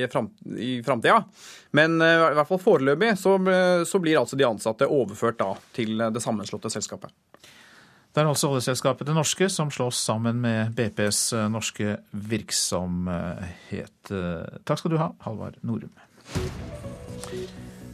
framtida. 0.86 1.18
Men 1.74 1.98
eh, 1.98 2.30
i 2.30 2.38
hvert 2.38 2.50
fall 2.50 2.62
foreløpig 2.62 3.16
så, 3.18 3.36
så 3.86 4.02
blir 4.02 4.22
altså 4.22 4.38
de 4.38 4.46
ansatte 4.46 4.86
overført 4.86 5.42
da 5.42 5.56
til 5.74 5.98
det 6.14 6.22
sammenslåtte 6.22 6.70
selskapet. 6.70 7.10
Det 8.10 8.24
er 8.24 8.26
altså 8.26 8.48
oljeselskapet 8.50 9.06
Det 9.06 9.14
Norske 9.14 9.46
som 9.52 9.68
slås 9.70 10.00
sammen 10.02 10.40
med 10.42 10.72
BPs 10.74 11.18
eh, 11.38 11.46
norske 11.52 11.92
virksomhet. 12.10 14.10
Eh, 14.10 14.56
takk 14.66 14.80
skal 14.80 14.90
du 14.90 14.96
ha, 14.98 15.12
Halvard 15.22 15.60
Norum. 15.62 15.92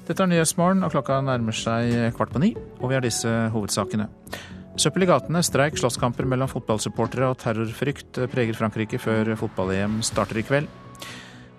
Dette 0.07 0.23
er 0.23 0.31
Nyhetsmorgen, 0.31 0.87
og 0.87 0.95
klokka 0.95 1.19
nærmer 1.27 1.57
seg 1.57 1.93
kvart 2.17 2.33
på 2.33 2.41
ni, 2.41 2.55
og 2.79 2.89
vi 2.89 2.97
har 2.97 3.05
disse 3.05 3.29
hovedsakene. 3.53 4.09
Søppel 4.81 5.05
i 5.05 5.11
gatene, 5.11 5.43
streik, 5.45 5.77
slåsskamper 5.81 6.29
mellom 6.29 6.49
fotballsupportere 6.49 7.29
og 7.33 7.39
terrorfrykt 7.43 8.23
preger 8.33 8.57
Frankrike 8.57 9.01
før 9.03 9.35
fotball-EM 9.41 10.01
starter 10.07 10.41
i 10.41 10.47
kveld. 10.47 10.73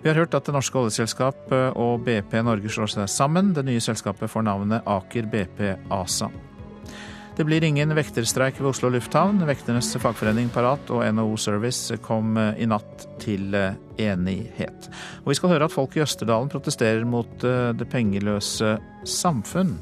Vi 0.02 0.10
har 0.10 0.18
hørt 0.18 0.34
at 0.34 0.46
det 0.46 0.54
norske 0.54 0.78
oljeselskap 0.78 1.50
og 1.78 2.04
BP 2.06 2.38
Norge 2.46 2.70
slår 2.70 2.94
seg 2.94 3.10
sammen. 3.10 3.50
Det 3.54 3.66
nye 3.66 3.82
selskapet 3.82 4.30
får 4.30 4.46
navnet 4.46 4.86
Aker 4.86 5.26
BP 5.30 5.66
ASA. 5.94 6.30
Det 7.38 7.44
blir 7.46 7.62
ingen 7.62 7.94
vekterstreik 7.94 8.56
ved 8.58 8.66
Oslo 8.72 8.88
lufthavn. 8.90 9.38
Vekternes 9.46 9.92
fagforening 10.02 10.48
Parat 10.50 10.88
og 10.90 11.04
NHO 11.14 11.36
Service 11.38 11.94
kom 12.02 12.34
i 12.34 12.66
natt 12.66 13.04
til 13.22 13.54
enighet. 13.54 14.88
Og 15.22 15.30
vi 15.30 15.36
skal 15.38 15.52
høre 15.52 15.68
at 15.68 15.74
folk 15.74 15.94
i 15.94 16.02
Østerdalen 16.02 16.50
protesterer 16.50 17.06
mot 17.06 17.46
eh, 17.46 17.70
det 17.78 17.86
pengeløse 17.92 18.74
samfunn. 19.06 19.76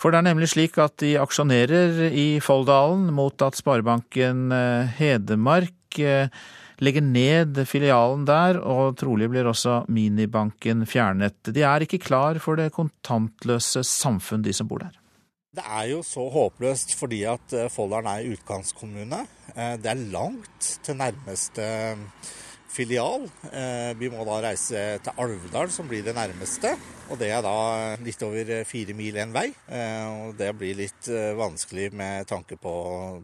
For 0.00 0.10
det 0.10 0.18
er 0.18 0.28
nemlig 0.30 0.48
slik 0.54 0.78
at 0.80 0.96
de 1.02 1.12
aksjonerer 1.20 2.06
i 2.10 2.40
Folldalen 2.42 3.10
mot 3.12 3.46
at 3.46 3.58
Sparebanken 3.58 4.48
eh, 4.56 4.90
Hedmark 4.96 6.00
eh, 6.00 6.32
legger 6.80 7.04
ned 7.04 7.60
filialen 7.68 8.24
der, 8.28 8.60
og 8.60 8.96
trolig 9.00 9.30
blir 9.32 9.48
også 9.50 9.84
minibanken 9.92 10.86
fjernet. 10.88 11.38
De 11.44 11.64
er 11.66 11.84
ikke 11.84 12.02
klar 12.02 12.40
for 12.42 12.60
det 12.60 12.72
kontantløse 12.76 13.84
samfunn, 13.86 14.44
de 14.46 14.54
som 14.56 14.68
bor 14.70 14.82
der. 14.84 14.96
Det 15.50 15.64
er 15.66 15.88
jo 15.90 16.02
så 16.06 16.28
håpløst 16.30 16.94
fordi 16.94 17.24
at 17.26 17.54
eh, 17.58 17.70
Folldalen 17.74 18.06
er 18.06 18.28
utkantskommune. 18.36 19.24
Eh, 19.56 19.74
det 19.82 19.90
er 19.90 20.04
langt 20.12 20.68
til 20.86 20.94
nærmeste 21.00 21.64
filial. 22.70 23.26
Eh, 23.52 23.92
vi 23.98 24.08
må 24.12 24.24
da 24.26 24.38
reise 24.44 24.80
til 25.02 25.20
Alvdal, 25.20 25.70
som 25.74 25.88
blir 25.90 26.04
det 26.06 26.14
nærmeste. 26.16 26.72
Og 27.10 27.18
det 27.18 27.32
er 27.34 27.42
da 27.42 27.54
litt 28.04 28.22
over 28.22 28.52
fire 28.68 28.94
mil 28.94 29.18
en 29.18 29.32
vei. 29.34 29.48
Eh, 29.66 30.26
og 30.26 30.36
det 30.38 30.52
blir 30.58 30.78
litt 30.78 31.08
eh, 31.10 31.32
vanskelig 31.38 31.90
med 31.98 32.28
tanke 32.30 32.58
på 32.60 32.72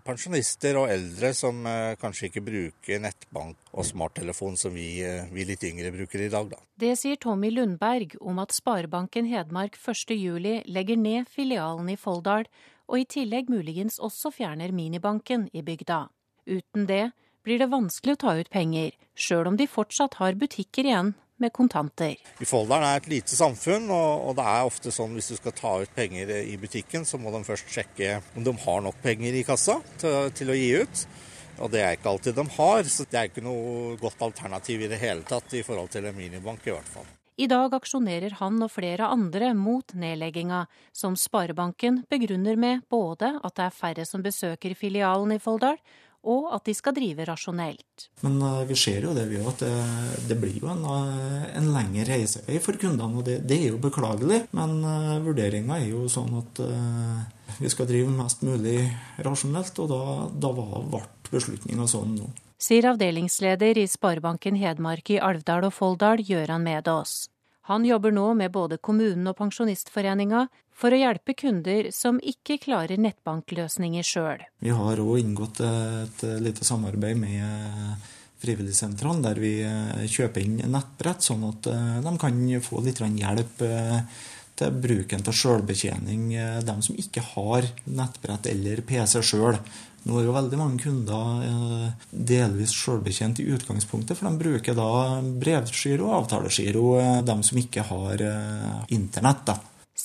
pensjonister 0.07 0.79
og 0.81 0.91
eldre 0.91 1.33
som 1.37 1.63
kanskje 2.01 2.31
ikke 2.31 2.45
bruker 2.47 3.03
nettbank 3.03 3.71
og 3.73 3.87
smarttelefon 3.87 4.59
som 4.59 4.75
vi, 4.75 5.01
vi 5.33 5.47
litt 5.47 5.65
yngre 5.67 5.93
bruker 5.95 6.27
i 6.27 6.31
dag, 6.33 6.51
da. 6.51 6.61
Det 6.77 6.95
sier 6.99 7.19
Tommy 7.21 7.53
Lundberg 7.55 8.17
om 8.21 8.41
at 8.43 8.55
Sparebanken 8.55 9.29
Hedmark 9.31 9.79
1.7 9.79 10.67
legger 10.67 10.99
ned 11.01 11.31
filialen 11.31 11.93
i 11.93 11.99
Folldal, 12.01 12.49
og 12.87 13.03
i 13.03 13.07
tillegg 13.09 13.51
muligens 13.51 13.99
også 14.03 14.31
fjerner 14.35 14.75
minibanken 14.75 15.49
i 15.57 15.63
bygda. 15.67 16.07
Uten 16.47 16.87
det 16.87 17.11
blir 17.47 17.63
det 17.63 17.71
vanskelig 17.71 18.17
å 18.17 18.21
ta 18.25 18.35
ut 18.41 18.51
penger, 18.51 18.91
sjøl 19.15 19.53
om 19.53 19.57
de 19.59 19.69
fortsatt 19.71 20.19
har 20.19 20.35
butikker 20.39 20.89
igjen 20.89 21.15
med 21.39 21.53
kontanter. 21.55 22.17
I 22.41 22.49
Folldalen 22.49 22.89
er 22.89 22.99
et 22.99 23.11
lite 23.13 23.37
samfunn, 23.37 23.91
og 23.93 24.33
det 24.39 24.47
er 24.51 24.67
ofte 24.67 24.93
sånn 24.95 25.15
hvis 25.15 25.31
du 25.31 25.37
skal 25.39 25.55
ta 25.55 25.75
ut 25.85 25.93
penger 25.95 26.33
i 26.41 26.57
butikken, 26.59 27.05
så 27.07 27.21
må 27.21 27.31
de 27.35 27.45
først 27.47 27.71
sjekke 27.71 28.19
om 28.35 28.47
de 28.47 28.55
har 28.65 28.83
nok 28.83 28.99
penger 29.05 29.37
i 29.37 29.45
kassa 29.47 29.79
til, 30.01 30.33
til 30.35 30.51
å 30.51 30.57
gi 30.59 30.71
ut. 30.81 31.05
Og 31.57 31.71
det 31.73 31.85
er 31.85 31.95
ikke 31.97 32.11
alltid 32.13 32.37
de 32.37 32.45
har, 32.57 32.89
så 32.93 33.07
det 33.09 33.21
er 33.21 33.31
ikke 33.31 33.45
noe 33.45 33.95
godt 34.01 34.25
alternativ 34.27 34.83
i 34.83 34.91
det 34.91 34.99
hele 35.01 35.25
tatt 35.29 35.55
i 35.57 35.63
forhold 35.65 35.93
til 35.93 36.09
en 36.09 36.17
minibank, 36.17 36.67
i 36.67 36.75
hvert 36.75 36.91
fall. 36.97 37.07
I 37.37 37.47
dag 37.53 37.75
aksjonerer 37.77 38.39
han 38.39 38.57
og 38.65 38.73
flere 38.73 39.11
andre 39.13 39.51
mot 39.57 39.93
nedlegginga, 39.93 40.63
som 40.97 41.19
Sparebanken 41.21 42.01
begrunner 42.09 42.57
med 42.57 42.87
både 42.89 43.35
at 43.45 43.57
det 43.59 43.67
er 43.67 43.77
færre 43.77 44.07
som 44.09 44.25
besøker 44.25 44.73
filialen 44.77 45.35
i 45.37 45.41
Folldal, 45.41 45.77
og 46.27 46.49
at 46.57 46.67
de 46.67 46.75
skal 46.75 46.95
drive 46.97 47.27
rasjonelt. 47.29 48.09
Men 48.27 48.39
uh, 48.43 48.65
vi 48.67 48.77
ser 48.79 49.07
jo 49.07 49.15
det, 49.17 49.27
vi 49.31 49.39
at 49.41 49.63
det, 49.63 49.73
det 50.31 50.39
blir 50.41 50.59
jo 50.59 50.71
en, 50.73 50.83
uh, 50.85 51.47
en 51.57 51.71
lengre 51.75 52.07
reisevei 52.09 52.59
for 52.63 52.79
kundene. 52.81 53.21
Og 53.21 53.27
det, 53.29 53.41
det 53.47 53.61
er 53.63 53.71
jo 53.71 53.83
beklagelig, 53.83 54.43
men 54.57 54.79
eh, 54.87 55.13
vurderinga 55.25 55.79
er 55.79 55.91
jo 55.91 56.07
sånn 56.11 56.35
at 56.39 56.61
vi 57.61 57.71
skal 57.73 57.89
drive 57.89 58.11
mest 58.13 58.43
mulig 58.47 58.81
rasjonelt, 59.25 59.79
og 59.83 59.89
da, 59.93 60.01
da 60.33 60.51
ble 60.57 61.03
beslutninga 61.31 61.87
sånn 61.91 62.17
nå. 62.19 62.29
Sier 62.63 62.89
avdelingsleder 62.93 63.79
i 63.79 63.87
Sparebanken 63.91 64.57
Hedmark 64.57 65.11
i 65.13 65.21
Alvdal 65.21 65.69
og 65.69 65.75
Folldal, 65.77 66.23
Gøran 66.25 66.65
Medås. 66.65 67.27
Han 67.69 67.85
jobber 67.85 68.15
nå 68.15 68.31
med 68.39 68.53
både 68.55 68.79
kommunen 68.79 69.27
og 69.27 69.37
Pensjonistforeninga 69.41 70.47
for 70.77 70.93
å 70.93 71.01
hjelpe 71.01 71.35
kunder 71.39 71.89
som 71.95 72.21
ikke 72.21 72.59
klarer 72.63 73.01
nettbankløsninger 73.01 74.05
sjøl. 74.07 74.45
Vi 74.61 74.75
har 74.77 75.01
òg 75.01 75.23
inngått 75.23 75.63
et 75.65 76.25
lite 76.45 76.69
samarbeid 76.69 77.19
med 77.21 78.13
Frivilligsentralen, 78.37 79.25
der 79.25 79.39
vi 79.41 79.55
eh, 79.65 80.05
kjøper 80.13 80.45
inn 80.45 80.59
nettbrett, 80.69 81.25
sånn 81.25 81.47
at 81.49 81.71
eh, 81.73 82.01
de 82.05 82.13
kan 82.21 82.43
få 82.61 82.83
litt 82.85 83.01
hjelp 83.01 83.63
eh, 83.65 84.01
til 84.57 84.77
bruken 84.85 85.25
av 85.25 85.37
sjølbetjening, 85.37 86.29
de 86.65 86.75
som 86.85 87.01
ikke 87.01 87.25
har 87.33 87.65
nettbrett 87.89 88.49
eller 88.53 88.85
PC 88.85 89.25
sjøl. 89.25 89.57
Nå 90.07 90.21
er 90.21 90.27
jo 90.29 90.35
veldig 90.37 90.59
mange 90.61 90.79
kunder 90.85 91.41
eh, 91.43 91.87
delvis 92.31 92.75
sjølbetjent 92.77 93.41
i 93.43 93.49
utgangspunktet, 93.57 94.15
for 94.15 94.29
de 94.29 94.39
bruker 94.39 94.77
da 94.79 94.91
brevgiro 95.43 96.07
og 96.07 96.21
avtalegiro, 96.21 96.85
eh, 97.01 97.17
de 97.27 97.37
som 97.49 97.59
ikke 97.59 97.89
har 97.89 98.23
eh, 98.23 98.77
internett. 98.95 99.51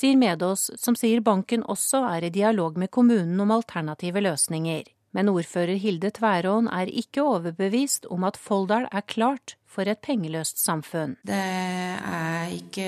Sier 0.02 0.18
Medås, 0.18 0.72
som 0.82 0.96
sier 0.98 1.22
banken 1.22 1.62
også 1.70 2.00
er 2.10 2.26
i 2.26 2.32
dialog 2.34 2.78
med 2.82 2.90
kommunen 2.90 3.38
om 3.44 3.52
alternative 3.54 4.24
løsninger. 4.26 4.88
Men 5.14 5.30
ordfører 5.30 5.78
Hilde 5.78 6.10
Tveråen 6.16 6.70
er 6.74 6.90
ikke 6.90 7.22
overbevist 7.22 8.08
om 8.10 8.26
at 8.26 8.40
Folldal 8.42 8.88
er 8.90 9.06
klart 9.06 9.60
for 9.70 9.86
et 9.86 10.02
pengeløst 10.02 10.64
samfunn. 10.66 11.20
Det 11.22 11.38
er 11.38 12.50
ikke 12.56 12.88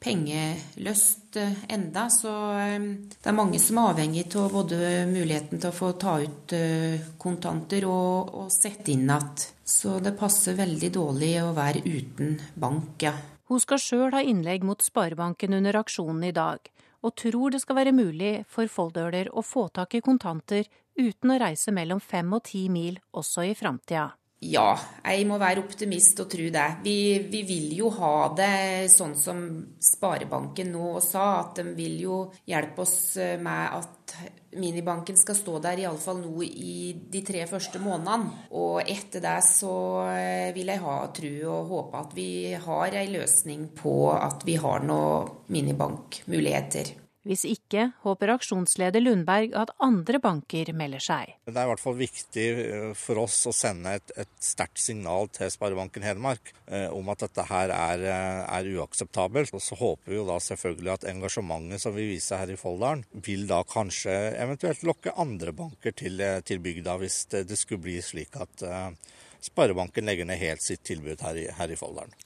pengeløst 0.00 1.40
eh, 1.40 1.64
enda, 1.72 2.04
så 2.12 2.36
eh, 2.66 2.76
det 3.16 3.32
er 3.32 3.40
mange 3.40 3.60
som 3.62 3.80
er 3.80 3.94
avhengig 3.94 4.28
av 4.36 4.52
både 4.52 4.76
muligheten 5.08 5.56
til 5.56 5.72
å 5.72 5.78
få 5.80 5.94
ta 6.04 6.18
ut 6.20 6.56
eh, 6.56 7.00
kontanter 7.16 7.88
og, 7.88 8.36
og 8.44 8.52
sette 8.52 8.92
inn 8.92 9.08
igjen. 9.08 9.34
Så 9.64 9.96
det 10.04 10.18
passer 10.20 10.60
veldig 10.60 10.92
dårlig 11.00 11.36
å 11.46 11.52
være 11.56 11.84
uten 11.88 12.40
bank, 12.60 13.08
ja. 13.08 13.16
Hun 13.50 13.58
skal 13.58 13.80
sjøl 13.82 14.14
ha 14.14 14.20
innlegg 14.22 14.62
mot 14.62 14.78
Sparebanken 14.78 15.56
under 15.56 15.80
aksjonen 15.80 16.22
i 16.28 16.30
dag, 16.30 16.68
og 17.02 17.16
tror 17.18 17.50
det 17.50 17.58
skal 17.64 17.80
være 17.80 17.96
mulig 17.96 18.44
for 18.46 18.70
folldøler 18.70 19.32
å 19.34 19.42
få 19.42 19.66
tak 19.74 19.96
i 19.98 20.02
kontanter 20.06 20.68
uten 20.94 21.34
å 21.34 21.38
reise 21.42 21.74
mellom 21.74 21.98
fem 21.98 22.30
og 22.36 22.44
ti 22.46 22.68
mil 22.70 23.00
også 23.10 23.48
i 23.50 23.56
framtida. 23.58 24.12
Ja, 24.40 24.70
jeg 25.04 25.26
må 25.28 25.36
være 25.36 25.60
optimist 25.60 26.22
og 26.22 26.30
tro 26.32 26.46
det. 26.48 26.68
Vi, 26.80 26.96
vi, 27.28 27.42
vil 27.44 27.74
jo 27.76 27.90
ha 27.98 28.30
det 28.32 28.88
sånn 28.88 29.12
som 29.20 29.42
Sparebanken 29.84 30.70
nå 30.72 30.94
sa, 31.04 31.42
at 31.42 31.60
de 31.60 31.74
vil 31.76 31.98
jo 32.06 32.20
hjelpe 32.48 32.86
oss 32.86 33.18
eh, 33.20 33.36
med 33.36 33.76
at 33.76 34.14
minibanken 34.56 35.18
skal 35.20 35.36
stå 35.36 35.58
der 35.60 35.82
iallfall 35.84 36.22
nå 36.22 36.46
i 36.46 36.94
de 37.12 37.20
tre 37.26 37.44
første 37.50 37.82
månedene. 37.84 38.48
Og 38.56 38.80
etter 38.80 39.20
det 39.26 39.36
så 39.44 39.74
eh, 40.08 40.48
vil 40.56 40.72
jeg 40.72 40.84
ha 40.86 40.96
tro 41.20 41.34
og 41.58 41.70
håpe 41.74 42.00
at 42.00 42.16
vi 42.16 42.30
har 42.64 42.96
ei 42.96 43.12
løsning 43.12 43.68
på 43.76 43.94
at 44.16 44.48
vi 44.48 44.56
har 44.56 44.88
noen 44.88 45.28
minibankmuligheter. 45.52 46.96
Hvis 47.28 47.42
ikke 47.44 47.90
håper 48.00 48.32
aksjonsleder 48.32 49.02
Lundberg 49.02 49.52
at 49.58 49.74
andre 49.84 50.20
banker 50.22 50.70
melder 50.72 51.02
seg. 51.04 51.34
Det 51.44 51.52
er 51.52 51.66
i 51.66 51.70
hvert 51.74 51.82
fall 51.82 51.98
viktig 51.98 52.46
eh, 52.62 52.86
for 52.96 53.20
oss 53.20 53.36
å 53.50 53.52
sende 53.52 53.92
et, 53.98 54.14
et 54.16 54.32
sterkt 54.40 54.80
signal 54.80 55.28
til 55.34 55.52
Sparebanken 55.52 56.06
Hedmark 56.06 56.54
eh, 56.70 56.88
om 56.88 57.12
at 57.12 57.26
dette 57.26 57.44
her 57.50 57.74
er, 57.76 58.06
eh, 58.08 58.40
er, 58.46 58.70
uakseptabelt. 58.80 59.52
Og 59.52 59.64
så 59.64 59.76
håper 59.76 60.14
vi 60.14 60.16
jo 60.16 60.26
da 60.30 60.40
selvfølgelig 60.40 60.94
at 60.94 61.08
engasjementet 61.12 61.84
som 61.84 61.96
vi 61.96 62.08
viser 62.14 62.40
her 62.40 62.54
i 62.54 62.58
Folldalen, 62.60 63.04
vil 63.12 63.44
da 63.50 63.60
kanskje 63.68 64.16
eventuelt 64.40 64.84
lokke 64.88 65.16
andre 65.20 65.52
banker 65.56 65.96
til, 65.96 66.20
eh, 66.24 66.40
til 66.40 66.64
bygda, 66.64 66.96
hvis 67.04 67.24
det, 67.34 67.46
det, 67.52 67.60
skulle 67.60 67.84
bli 67.84 68.00
slik 68.04 68.40
at 68.40 68.64
eh, 68.64 69.18
Sparebanken 69.44 70.08
legger 70.08 70.28
ned 70.28 70.40
helt 70.40 70.64
sitt 70.64 70.82
tilbud 70.88 71.20
her 71.24 71.36
i, 71.36 71.50
her 71.56 71.72
i 71.72 71.76
Folldalen. 71.76 72.16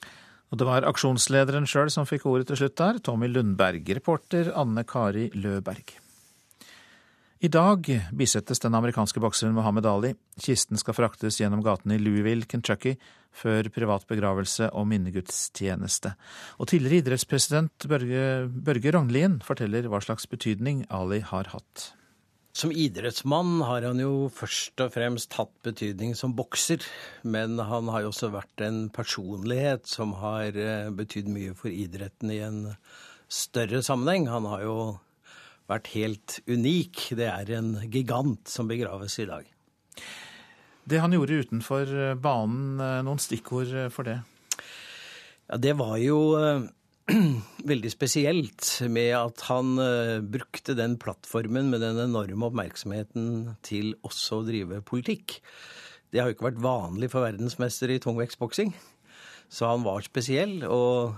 Og 0.53 0.59
det 0.61 0.67
var 0.69 0.85
aksjonslederen 0.87 1.65
sjøl 1.69 1.89
som 1.93 2.07
fikk 2.07 2.27
ordet 2.29 2.49
til 2.51 2.61
slutt 2.61 2.77
der, 2.79 3.01
Tommy 3.03 3.29
Lundberg. 3.31 3.87
Reporter 3.97 4.51
Anne 4.55 4.85
Kari 4.87 5.29
Løberg. 5.33 5.97
I 7.43 7.49
dag 7.51 7.85
bisettes 8.15 8.61
den 8.63 8.73
amerikanske 8.77 9.19
bokseren 9.21 9.53
Mohammed 9.53 9.85
Ali. 9.85 10.13
Kisten 10.41 10.79
skal 10.79 10.95
fraktes 10.95 11.41
gjennom 11.41 11.61
gatene 11.65 11.97
i 11.97 12.01
Louisville, 12.01 12.47
Kentucky, 12.49 12.95
før 13.35 13.67
privat 13.75 14.07
begravelse 14.07 14.69
og 14.71 14.87
minnegudstjeneste. 14.89 16.13
Og 16.57 16.71
tidligere 16.71 17.03
idrettspresident 17.03 17.89
Børge, 17.91 18.47
Børge 18.47 18.95
Rognlien 18.95 19.41
forteller 19.45 19.91
hva 19.91 19.99
slags 20.01 20.29
betydning 20.31 20.85
Ali 20.89 21.19
har 21.27 21.51
hatt. 21.51 21.91
Som 22.55 22.71
idrettsmann 22.71 23.57
har 23.67 23.83
han 23.83 23.99
jo 23.99 24.29
først 24.31 24.79
og 24.79 24.93
fremst 24.93 25.33
hatt 25.35 25.51
betydning 25.65 26.13
som 26.15 26.37
bokser. 26.37 26.85
Men 27.27 27.57
han 27.59 27.89
har 27.91 28.05
jo 28.05 28.13
også 28.13 28.29
vært 28.31 28.63
en 28.63 28.85
personlighet 28.95 29.89
som 29.91 30.13
har 30.21 30.55
eh, 30.55 30.87
betydd 30.95 31.27
mye 31.35 31.55
for 31.59 31.67
idretten 31.67 32.31
i 32.31 32.39
en 32.45 32.61
større 33.27 33.81
sammenheng. 33.83 34.29
Han 34.31 34.47
har 34.47 34.63
jo 34.63 34.77
vært 35.67 35.91
helt 35.97 36.37
unik. 36.47 37.09
Det 37.19 37.27
er 37.27 37.51
en 37.57 37.73
gigant 37.91 38.47
som 38.47 38.71
begraves 38.71 39.19
i 39.19 39.27
dag. 39.27 39.51
Det 40.87 41.03
han 41.03 41.11
gjorde 41.11 41.41
utenfor 41.43 41.91
eh, 41.91 42.15
banen, 42.15 42.79
eh, 42.79 43.01
noen 43.03 43.19
stikkord 43.19 43.75
for 43.91 44.07
det? 44.07 44.21
Ja, 45.51 45.59
det 45.59 45.75
var 45.75 45.99
jo 45.99 46.21
veldig 47.69 47.89
spesielt 47.93 48.67
med 48.89 49.11
at 49.13 49.43
han 49.45 49.75
uh, 49.77 50.23
brukte 50.25 50.73
den 50.77 50.95
plattformen 50.97 51.67
med 51.69 51.83
den 51.85 51.99
enorme 52.01 52.47
oppmerksomheten 52.47 53.27
til 53.65 53.93
også 54.07 54.39
å 54.39 54.45
drive 54.47 54.79
politikk. 54.87 55.37
Det 56.09 56.21
har 56.21 56.31
jo 56.31 56.37
ikke 56.37 56.47
vært 56.47 56.63
vanlig 56.65 57.11
for 57.13 57.27
verdensmester 57.27 57.93
i 57.93 57.99
tungvektsboksing. 58.01 58.73
Så 59.53 59.69
han 59.69 59.85
var 59.85 60.01
spesiell. 60.07 60.63
Og 60.65 61.13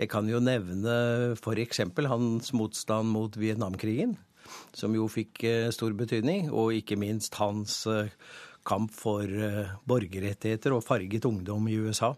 jeg 0.00 0.10
kan 0.10 0.26
jo 0.26 0.42
nevne 0.42 0.96
f.eks. 1.36 1.84
hans 2.10 2.50
motstand 2.58 3.14
mot 3.14 3.38
Vietnamkrigen, 3.38 4.16
som 4.74 4.98
jo 4.98 5.06
fikk 5.06 5.44
uh, 5.46 5.70
stor 5.70 5.94
betydning. 6.02 6.50
Og 6.50 6.80
ikke 6.80 6.98
minst 6.98 7.38
hans 7.38 7.84
uh, 7.86 8.10
kamp 8.66 8.90
for 8.94 9.26
borgerrettigheter 9.90 10.74
og 10.74 10.84
farget 10.86 11.30
ungdom 11.30 11.70
i 11.70 11.78
USA. 11.82 12.14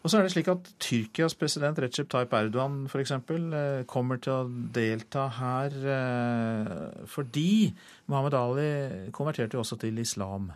Og 0.00 0.08
så 0.08 0.18
er 0.18 0.24
det 0.24 0.32
slik 0.32 0.48
at 0.48 0.70
Tyrkias 0.80 1.36
president 1.36 1.78
Recep 1.82 2.08
Tayyip 2.10 2.32
Erdogan 2.32 2.86
f.eks. 2.88 3.02
eksempel, 3.04 3.50
kommer 3.90 4.20
til 4.22 4.32
å 4.32 4.48
delta 4.72 5.26
her 5.36 5.76
eh, 5.96 7.04
fordi 7.10 7.68
Mohammed 8.08 8.36
Ali 8.38 8.70
konverterte 9.16 9.58
jo 9.58 9.64
også 9.64 9.80
til 9.82 10.00
islam. 10.00 10.50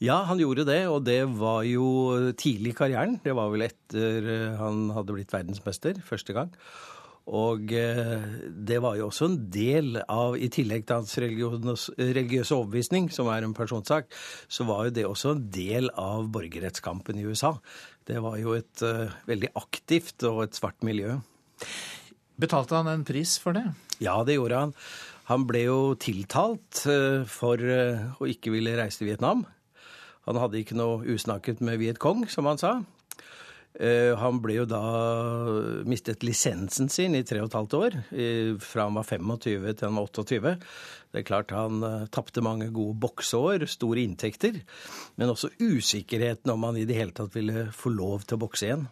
Ja, 0.00 0.22
han 0.28 0.40
gjorde 0.40 0.64
det, 0.68 0.82
og 0.88 1.02
det 1.04 1.22
var 1.36 1.64
jo 1.68 1.88
tidlig 2.32 2.72
i 2.72 2.76
karrieren. 2.76 3.18
Det 3.24 3.34
var 3.36 3.50
vel 3.52 3.66
etter 3.68 4.30
eh, 4.36 4.60
han 4.60 4.88
hadde 4.96 5.16
blitt 5.16 5.32
verdensmester 5.32 6.00
første 6.04 6.36
gang. 6.36 6.54
Og 7.30 7.68
det 7.70 8.78
var 8.82 8.96
jo 8.98 9.06
også 9.06 9.26
en 9.28 9.36
del 9.54 10.00
av, 10.00 10.34
i 10.34 10.48
tillegg 10.50 10.86
til 10.88 10.96
hans 10.98 11.12
religiøse 11.20 12.56
overbevisning, 12.56 13.10
som 13.12 13.28
er 13.30 13.44
en 13.46 13.54
personsak, 13.54 14.08
så 14.50 14.66
var 14.66 14.88
jo 14.88 14.94
det 14.96 15.04
også 15.06 15.36
en 15.36 15.44
del 15.52 15.92
av 16.00 16.26
borgerrettskampen 16.32 17.20
i 17.20 17.28
USA. 17.28 17.52
Det 18.10 18.18
var 18.24 18.40
jo 18.40 18.56
et 18.58 18.82
uh, 18.82 19.12
veldig 19.30 19.52
aktivt 19.60 20.24
og 20.26 20.42
et 20.48 20.56
svart 20.58 20.82
miljø. 20.86 21.20
Betalte 22.40 22.74
han 22.74 22.90
en 22.90 23.06
pris 23.06 23.36
for 23.38 23.54
det? 23.54 23.62
Ja, 24.02 24.16
det 24.26 24.38
gjorde 24.38 24.64
han. 24.64 24.74
Han 25.30 25.44
ble 25.46 25.62
jo 25.68 25.78
tiltalt 26.00 26.82
uh, 26.90 27.22
for 27.30 27.62
uh, 27.62 28.16
å 28.18 28.26
ikke 28.26 28.50
ville 28.54 28.74
reise 28.80 28.98
til 29.02 29.12
Vietnam. 29.12 29.44
Han 30.26 30.40
hadde 30.42 30.58
ikke 30.58 30.78
noe 30.78 31.04
usnakket 31.14 31.62
med 31.64 31.78
Viet 31.80 32.00
Cong, 32.02 32.26
som 32.30 32.50
han 32.50 32.58
sa. 32.60 32.80
Han 33.78 34.40
ble 34.42 34.56
jo 34.56 34.64
da 34.68 34.80
mistet 35.88 36.24
lisensen 36.26 36.88
sin 36.92 37.14
i 37.14 37.22
tre 37.24 37.38
og 37.38 37.46
et 37.48 37.54
halvt 37.54 37.76
år, 37.78 37.96
fra 38.60 38.88
han 38.88 38.98
var 38.98 39.06
25 39.06 39.68
til 39.78 39.86
han 39.86 39.96
var 39.96 40.08
28. 40.10 40.54
Det 41.10 41.18
er 41.18 41.26
klart 41.26 41.50
han 41.54 41.82
uh, 41.82 42.06
tapte 42.12 42.42
mange 42.44 42.68
gode 42.74 42.94
bokseår, 43.02 43.66
store 43.70 44.04
inntekter, 44.04 44.60
men 45.18 45.32
også 45.32 45.50
usikkerheten 45.58 46.52
om 46.54 46.68
han 46.68 46.78
i 46.78 46.86
det 46.86 46.98
hele 46.98 47.14
tatt 47.16 47.34
ville 47.34 47.66
få 47.74 47.90
lov 47.94 48.26
til 48.26 48.38
å 48.38 48.42
bokse 48.44 48.68
igjen. 48.68 48.86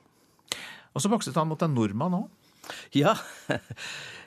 Og 0.95 1.05
så 1.05 1.11
bokset 1.13 1.39
han 1.39 1.51
mot 1.51 1.63
en 1.63 1.77
nordmann 1.77 2.19
òg? 2.19 2.27
Ja. 2.97 3.15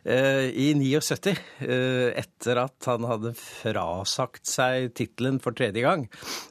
Eh, 0.03 0.49
I 0.57 0.73
79, 0.73 1.35
eh, 1.59 2.09
etter 2.17 2.57
at 2.63 2.87
han 2.89 3.05
hadde 3.05 3.35
frasagt 3.37 4.49
seg 4.49 4.89
tittelen 4.97 5.37
for 5.43 5.53
tredje 5.53 5.83
gang, 5.85 6.07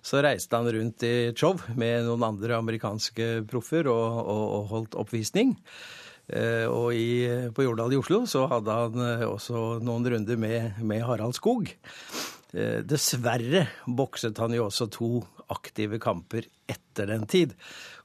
så 0.07 0.23
reiste 0.23 0.55
han 0.55 0.71
rundt 0.71 1.03
i 1.07 1.33
show 1.35 1.59
med 1.75 2.07
noen 2.07 2.29
andre 2.29 2.61
amerikanske 2.61 3.43
proffer 3.51 3.91
og, 3.91 4.21
og, 4.23 4.45
og 4.45 4.71
holdt 4.75 4.99
oppvisning. 5.03 5.57
Eh, 6.31 6.67
og 6.71 6.95
i, 6.95 7.27
på 7.51 7.67
Jordal 7.67 7.97
i 7.97 7.99
Oslo 7.99 8.23
så 8.31 8.47
hadde 8.53 8.77
han 8.85 9.03
også 9.27 9.81
noen 9.83 10.07
runder 10.15 10.39
med, 10.39 10.79
med 10.87 11.03
Harald 11.09 11.35
Skog. 11.39 11.75
Dessverre 12.51 13.69
bokset 13.87 14.39
han 14.43 14.55
jo 14.57 14.65
også 14.67 14.89
to 14.91 15.11
aktive 15.55 16.01
kamper 16.03 16.49
etter 16.71 17.07
den 17.11 17.29
tid. 17.31 17.55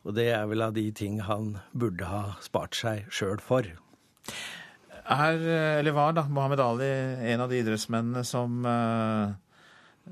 Og 0.06 0.14
det 0.18 0.28
er 0.34 0.46
vel 0.50 0.62
av 0.62 0.76
de 0.76 0.86
ting 0.94 1.18
han 1.26 1.56
burde 1.74 2.06
ha 2.06 2.36
spart 2.46 2.78
seg 2.78 3.10
sjøl 3.14 3.42
for. 3.42 3.66
Er, 5.06 5.42
eller 5.80 5.94
var 5.94 6.16
da, 6.18 6.24
Mohammed 6.26 6.62
Ali 6.64 6.90
en 7.34 7.44
av 7.44 7.52
de 7.52 7.60
idrettsmennene 7.62 8.24
som 8.26 8.66
uh, 8.66 9.30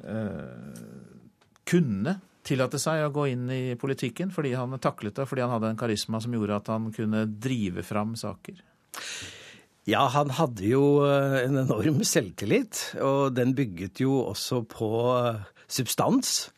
uh, 0.05 0.83
kunne 1.65 2.13
tillate 2.43 2.79
seg 2.81 3.05
å 3.05 3.13
gå 3.13 3.27
inn 3.31 3.47
i 3.53 3.61
politikken 3.79 4.31
fordi 4.33 4.53
han 4.57 4.75
taklet 4.83 5.15
det, 5.17 5.27
fordi 5.29 5.45
han 5.45 5.53
hadde 5.55 5.71
en 5.73 5.79
karisma 5.79 6.19
som 6.23 6.35
gjorde 6.35 6.59
at 6.59 6.69
han 6.73 6.91
kunne 6.95 7.25
drive 7.25 7.85
fram 7.87 8.17
saker? 8.19 8.59
Ja, 9.89 10.05
han 10.13 10.31
hadde 10.37 10.63
jo 10.63 10.83
eh, 11.03 11.41
en 11.43 11.59
enorm 11.65 12.03
selvtillit, 12.07 12.95
og 13.03 13.33
den 13.35 13.51
bygget 13.57 13.99
jo 14.03 14.21
også 14.29 14.61
på 14.71 14.91
eh, 15.17 15.41
substans. 15.67 16.53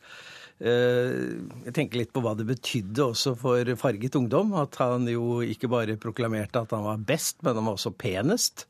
Eh, 0.56 1.36
jeg 1.66 1.74
tenker 1.76 2.00
litt 2.00 2.14
på 2.16 2.22
hva 2.24 2.32
det 2.36 2.46
betydde 2.48 3.10
også 3.10 3.34
for 3.38 3.72
farget 3.80 4.16
ungdom. 4.16 4.54
At 4.60 4.78
han 4.80 5.08
jo 5.10 5.42
ikke 5.44 5.70
bare 5.72 5.98
proklamerte 6.00 6.62
at 6.62 6.74
han 6.76 6.86
var 6.86 7.04
best, 7.08 7.42
men 7.42 7.58
han 7.58 7.68
var 7.68 7.78
også 7.78 7.94
penest. 7.98 8.66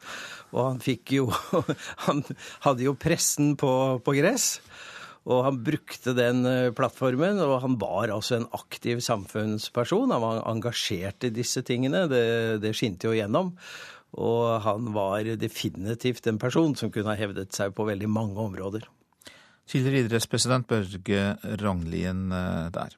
Og 0.55 0.63
han 0.73 0.83
fikk 0.83 1.17
jo 1.19 1.31
Han 2.07 2.25
hadde 2.67 2.87
jo 2.87 2.99
pressen 2.99 3.55
på, 3.61 3.73
på 4.03 4.17
gress. 4.19 4.57
Og 5.27 5.43
han 5.43 5.59
brukte 5.67 6.15
den 6.15 6.47
eh, 6.47 6.73
plattformen, 6.75 7.41
og 7.43 7.59
han 7.65 7.79
var 7.83 8.15
altså 8.15 8.39
en 8.39 8.49
aktiv 8.55 9.03
samfunnsperson. 9.03 10.15
Han 10.15 10.23
var 10.23 10.45
engasjert 10.47 11.27
i 11.27 11.35
disse 11.35 11.65
tingene, 11.67 12.07
det, 12.11 12.27
det 12.63 12.75
skinte 12.79 13.11
jo 13.11 13.17
gjennom. 13.17 13.55
Og 14.17 14.63
han 14.65 14.93
var 14.95 15.27
definitivt 15.37 16.29
en 16.31 16.39
person 16.41 16.77
som 16.79 16.93
kunne 16.95 17.11
ha 17.11 17.19
hevdet 17.19 17.53
seg 17.57 17.75
på 17.77 17.89
veldig 17.89 18.09
mange 18.09 18.39
områder. 18.39 18.87
Tidligere 19.67 20.07
idrettspresident 20.07 20.69
Børge 20.71 21.25
Ranglien 21.63 22.31
eh, 22.33 22.69
der. 22.75 22.95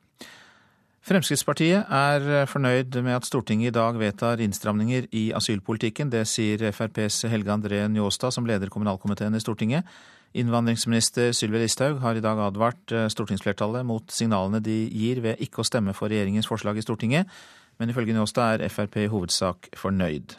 Fremskrittspartiet 1.09 1.89
er 1.89 2.45
fornøyd 2.51 2.99
med 3.01 3.15
at 3.17 3.25
Stortinget 3.25 3.71
i 3.71 3.77
dag 3.79 3.97
vedtar 3.97 4.43
innstramninger 4.45 5.07
i 5.17 5.31
asylpolitikken. 5.33 6.11
Det 6.13 6.27
sier 6.29 6.67
FrPs 6.69 7.23
Helge 7.33 7.55
André 7.55 7.81
Njåstad, 7.89 8.35
som 8.37 8.45
leder 8.45 8.69
kommunalkomiteen 8.69 9.39
i 9.39 9.41
Stortinget. 9.41 9.89
Innvandringsminister 10.37 11.33
Sylvi 11.33 11.63
Listhaug 11.63 12.03
har 12.03 12.19
i 12.19 12.25
dag 12.25 12.41
advart 12.45 12.93
eh, 12.93 13.07
stortingsflertallet 13.09 13.87
mot 13.89 14.13
signalene 14.13 14.61
de 14.61 14.83
gir 14.93 15.23
ved 15.25 15.41
ikke 15.41 15.63
å 15.63 15.67
stemme 15.67 15.95
for 15.97 16.13
regjeringens 16.13 16.51
forslag 16.51 16.77
i 16.77 16.85
Stortinget, 16.85 17.31
men 17.81 17.89
ifølge 17.89 18.13
Njåstad 18.13 18.59
er 18.59 18.69
Frp 18.69 19.01
i 19.07 19.09
hovedsak 19.09 19.71
fornøyd. 19.79 20.37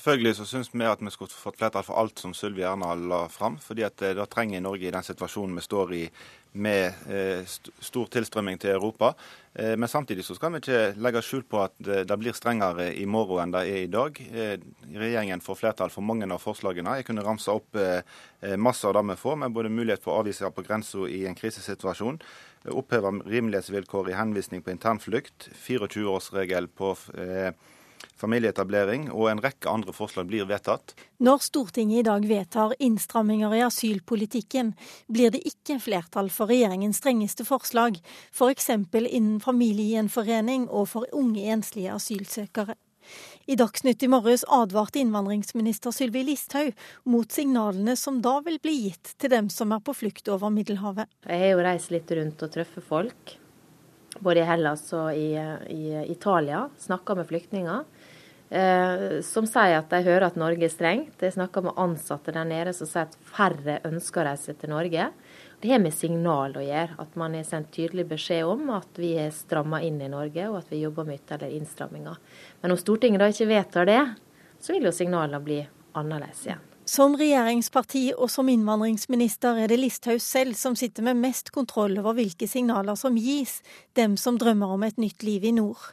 Selvfølgelig 0.00 0.38
så 0.38 0.46
syns 0.48 0.70
vi 0.72 0.86
at 0.88 1.00
vi 1.04 1.10
skulle 1.12 1.34
fått 1.36 1.58
flertall 1.60 1.84
for 1.84 2.00
alt 2.00 2.20
som 2.22 2.32
Sylvi 2.32 2.62
Erna 2.64 2.94
la 2.96 3.26
fram. 3.28 3.58
fordi 3.60 3.82
at 3.84 4.00
eh, 4.00 4.14
det 4.16 4.30
trenger 4.32 4.60
Norge 4.64 4.86
i 4.88 4.92
den 4.94 5.04
situasjonen 5.04 5.56
vi 5.58 5.60
står 5.60 5.92
i 5.92 6.04
med 6.52 6.94
eh, 7.12 7.42
stor 7.44 8.06
tilstrømming 8.08 8.56
til 8.58 8.70
Europa. 8.70 9.12
Eh, 9.52 9.76
men 9.76 9.88
samtidig 9.92 10.24
så 10.24 10.34
skal 10.38 10.54
vi 10.54 10.62
ikke 10.62 10.94
legge 10.96 11.20
skjul 11.20 11.42
på 11.44 11.60
at 11.66 11.74
det 11.84 12.16
blir 12.16 12.32
strengere 12.32 12.86
i 12.96 13.04
morgen 13.04 13.42
enn 13.42 13.52
det 13.52 13.60
er 13.68 13.82
i 13.82 13.90
dag. 13.92 14.16
Regjeringen 14.88 15.44
får 15.44 15.58
flertall 15.58 15.92
for 15.92 16.06
mange 16.06 16.24
av 16.32 16.40
forslagene. 16.40 16.96
Jeg 16.96 17.08
kunne 17.10 17.26
ramse 17.26 17.52
opp 17.52 17.76
masse 18.56 18.88
av 18.88 18.96
det 18.96 19.02
vi 19.10 19.18
får, 19.20 19.36
med 19.42 19.52
både 19.52 19.72
mulighet 19.74 20.02
for 20.06 20.16
avvisninger 20.22 20.54
på 20.56 20.64
grensa 20.64 21.04
i 21.12 21.26
en 21.28 21.36
krisesituasjon, 21.36 22.22
oppheve 22.72 23.12
rimelighetsvilkår 23.26 24.08
i 24.08 24.16
henvisning 24.16 24.64
på 24.64 24.72
internflukt, 24.72 25.50
24-årsregel 25.66 26.70
på 26.72 26.94
familieetablering 28.20 29.08
og 29.10 29.30
en 29.30 29.40
rekke 29.42 29.70
andre 29.70 29.94
forslag 29.96 30.28
blir 30.30 30.48
vedtatt. 30.48 30.94
Når 31.24 31.42
Stortinget 31.46 32.02
i 32.02 32.08
dag 32.08 32.26
vedtar 32.28 32.76
innstramminger 32.78 33.56
i 33.56 33.64
asylpolitikken, 33.66 34.74
blir 35.08 35.32
det 35.34 35.42
ikke 35.48 35.80
flertall 35.82 36.30
for 36.32 36.52
regjeringens 36.52 37.00
strengeste 37.00 37.46
forslag, 37.48 37.98
f.eks. 38.32 38.70
innen 38.70 39.40
familiegjenforening 39.40 40.68
og 40.68 40.92
for 40.94 41.10
unge 41.16 41.48
enslige 41.52 41.96
asylsøkere. 41.96 42.76
I 43.50 43.56
Dagsnytt 43.58 44.02
i 44.02 44.08
morges 44.08 44.44
advarte 44.48 45.00
innvandringsminister 45.00 45.94
Sylvi 45.94 46.22
Listhaug 46.28 46.76
mot 47.10 47.32
signalene 47.32 47.96
som 47.98 48.20
da 48.22 48.36
vil 48.46 48.60
bli 48.62 48.76
gitt 48.84 49.14
til 49.18 49.32
dem 49.32 49.48
som 49.50 49.72
er 49.74 49.82
på 49.84 49.94
flukt 49.96 50.28
over 50.30 50.52
Middelhavet. 50.54 51.10
Jeg 51.26 51.42
har 51.42 51.54
jo 51.54 51.64
reist 51.66 51.90
litt 51.94 52.12
rundt 52.14 52.44
og 52.46 52.52
truffet 52.54 52.86
folk, 52.86 53.34
både 54.20 54.44
i 54.44 54.46
Hellas 54.46 54.84
og 54.94 55.16
i, 55.16 55.32
i 55.34 56.04
Italia. 56.12 56.66
Snakka 56.78 57.18
med 57.18 57.30
flyktninger 57.32 57.99
som 58.50 59.46
sier 59.46 59.76
at 59.76 59.92
de 59.92 60.00
hører 60.02 60.24
at 60.26 60.38
Norge 60.40 60.64
er 60.66 60.72
strengt. 60.72 61.22
Jeg 61.22 61.36
snakker 61.36 61.62
med 61.62 61.76
ansatte 61.78 62.34
der 62.34 62.48
nede 62.48 62.72
som 62.74 62.88
sier 62.90 63.06
at 63.06 63.14
færre 63.30 63.76
ønsker 63.86 64.24
å 64.24 64.24
reise 64.26 64.56
til 64.58 64.72
Norge. 64.72 65.04
Det 65.60 65.70
har 65.70 65.82
med 65.82 65.94
signal 65.94 66.56
å 66.56 66.64
gjøre, 66.64 66.96
at 67.02 67.18
man 67.20 67.36
har 67.36 67.44
sendt 67.46 67.70
tydelig 67.76 68.06
beskjed 68.10 68.48
om 68.48 68.72
at 68.74 68.98
vi 68.98 69.12
har 69.18 69.30
stramma 69.36 69.82
inn 69.84 70.00
i 70.00 70.08
Norge, 70.08 70.48
og 70.48 70.62
at 70.62 70.72
vi 70.72 70.80
jobber 70.80 71.06
med 71.06 71.20
ytterligere 71.20 71.60
innstramminger. 71.60 72.16
Men 72.62 72.74
om 72.74 72.80
Stortinget 72.80 73.22
da 73.22 73.28
ikke 73.30 73.50
vedtar 73.52 73.90
det, 73.90 74.00
så 74.58 74.74
vil 74.74 74.88
jo 74.88 74.96
signalene 74.96 75.42
bli 75.44 75.60
annerledes 76.00 76.42
igjen. 76.48 76.69
Som 76.90 77.12
regjeringsparti 77.14 78.00
og 78.16 78.26
som 78.32 78.48
innvandringsminister 78.50 79.60
er 79.62 79.70
det 79.70 79.76
Listhaug 79.78 80.18
selv 80.24 80.56
som 80.58 80.74
sitter 80.74 81.04
med 81.06 81.20
mest 81.22 81.52
kontroll 81.54 81.92
over 82.00 82.16
hvilke 82.16 82.48
signaler 82.50 82.96
som 82.98 83.14
gis 83.14 83.60
dem 83.94 84.16
som 84.18 84.40
drømmer 84.40 84.72
om 84.74 84.82
et 84.82 84.98
nytt 84.98 85.22
liv 85.22 85.46
i 85.46 85.52
nord. 85.54 85.84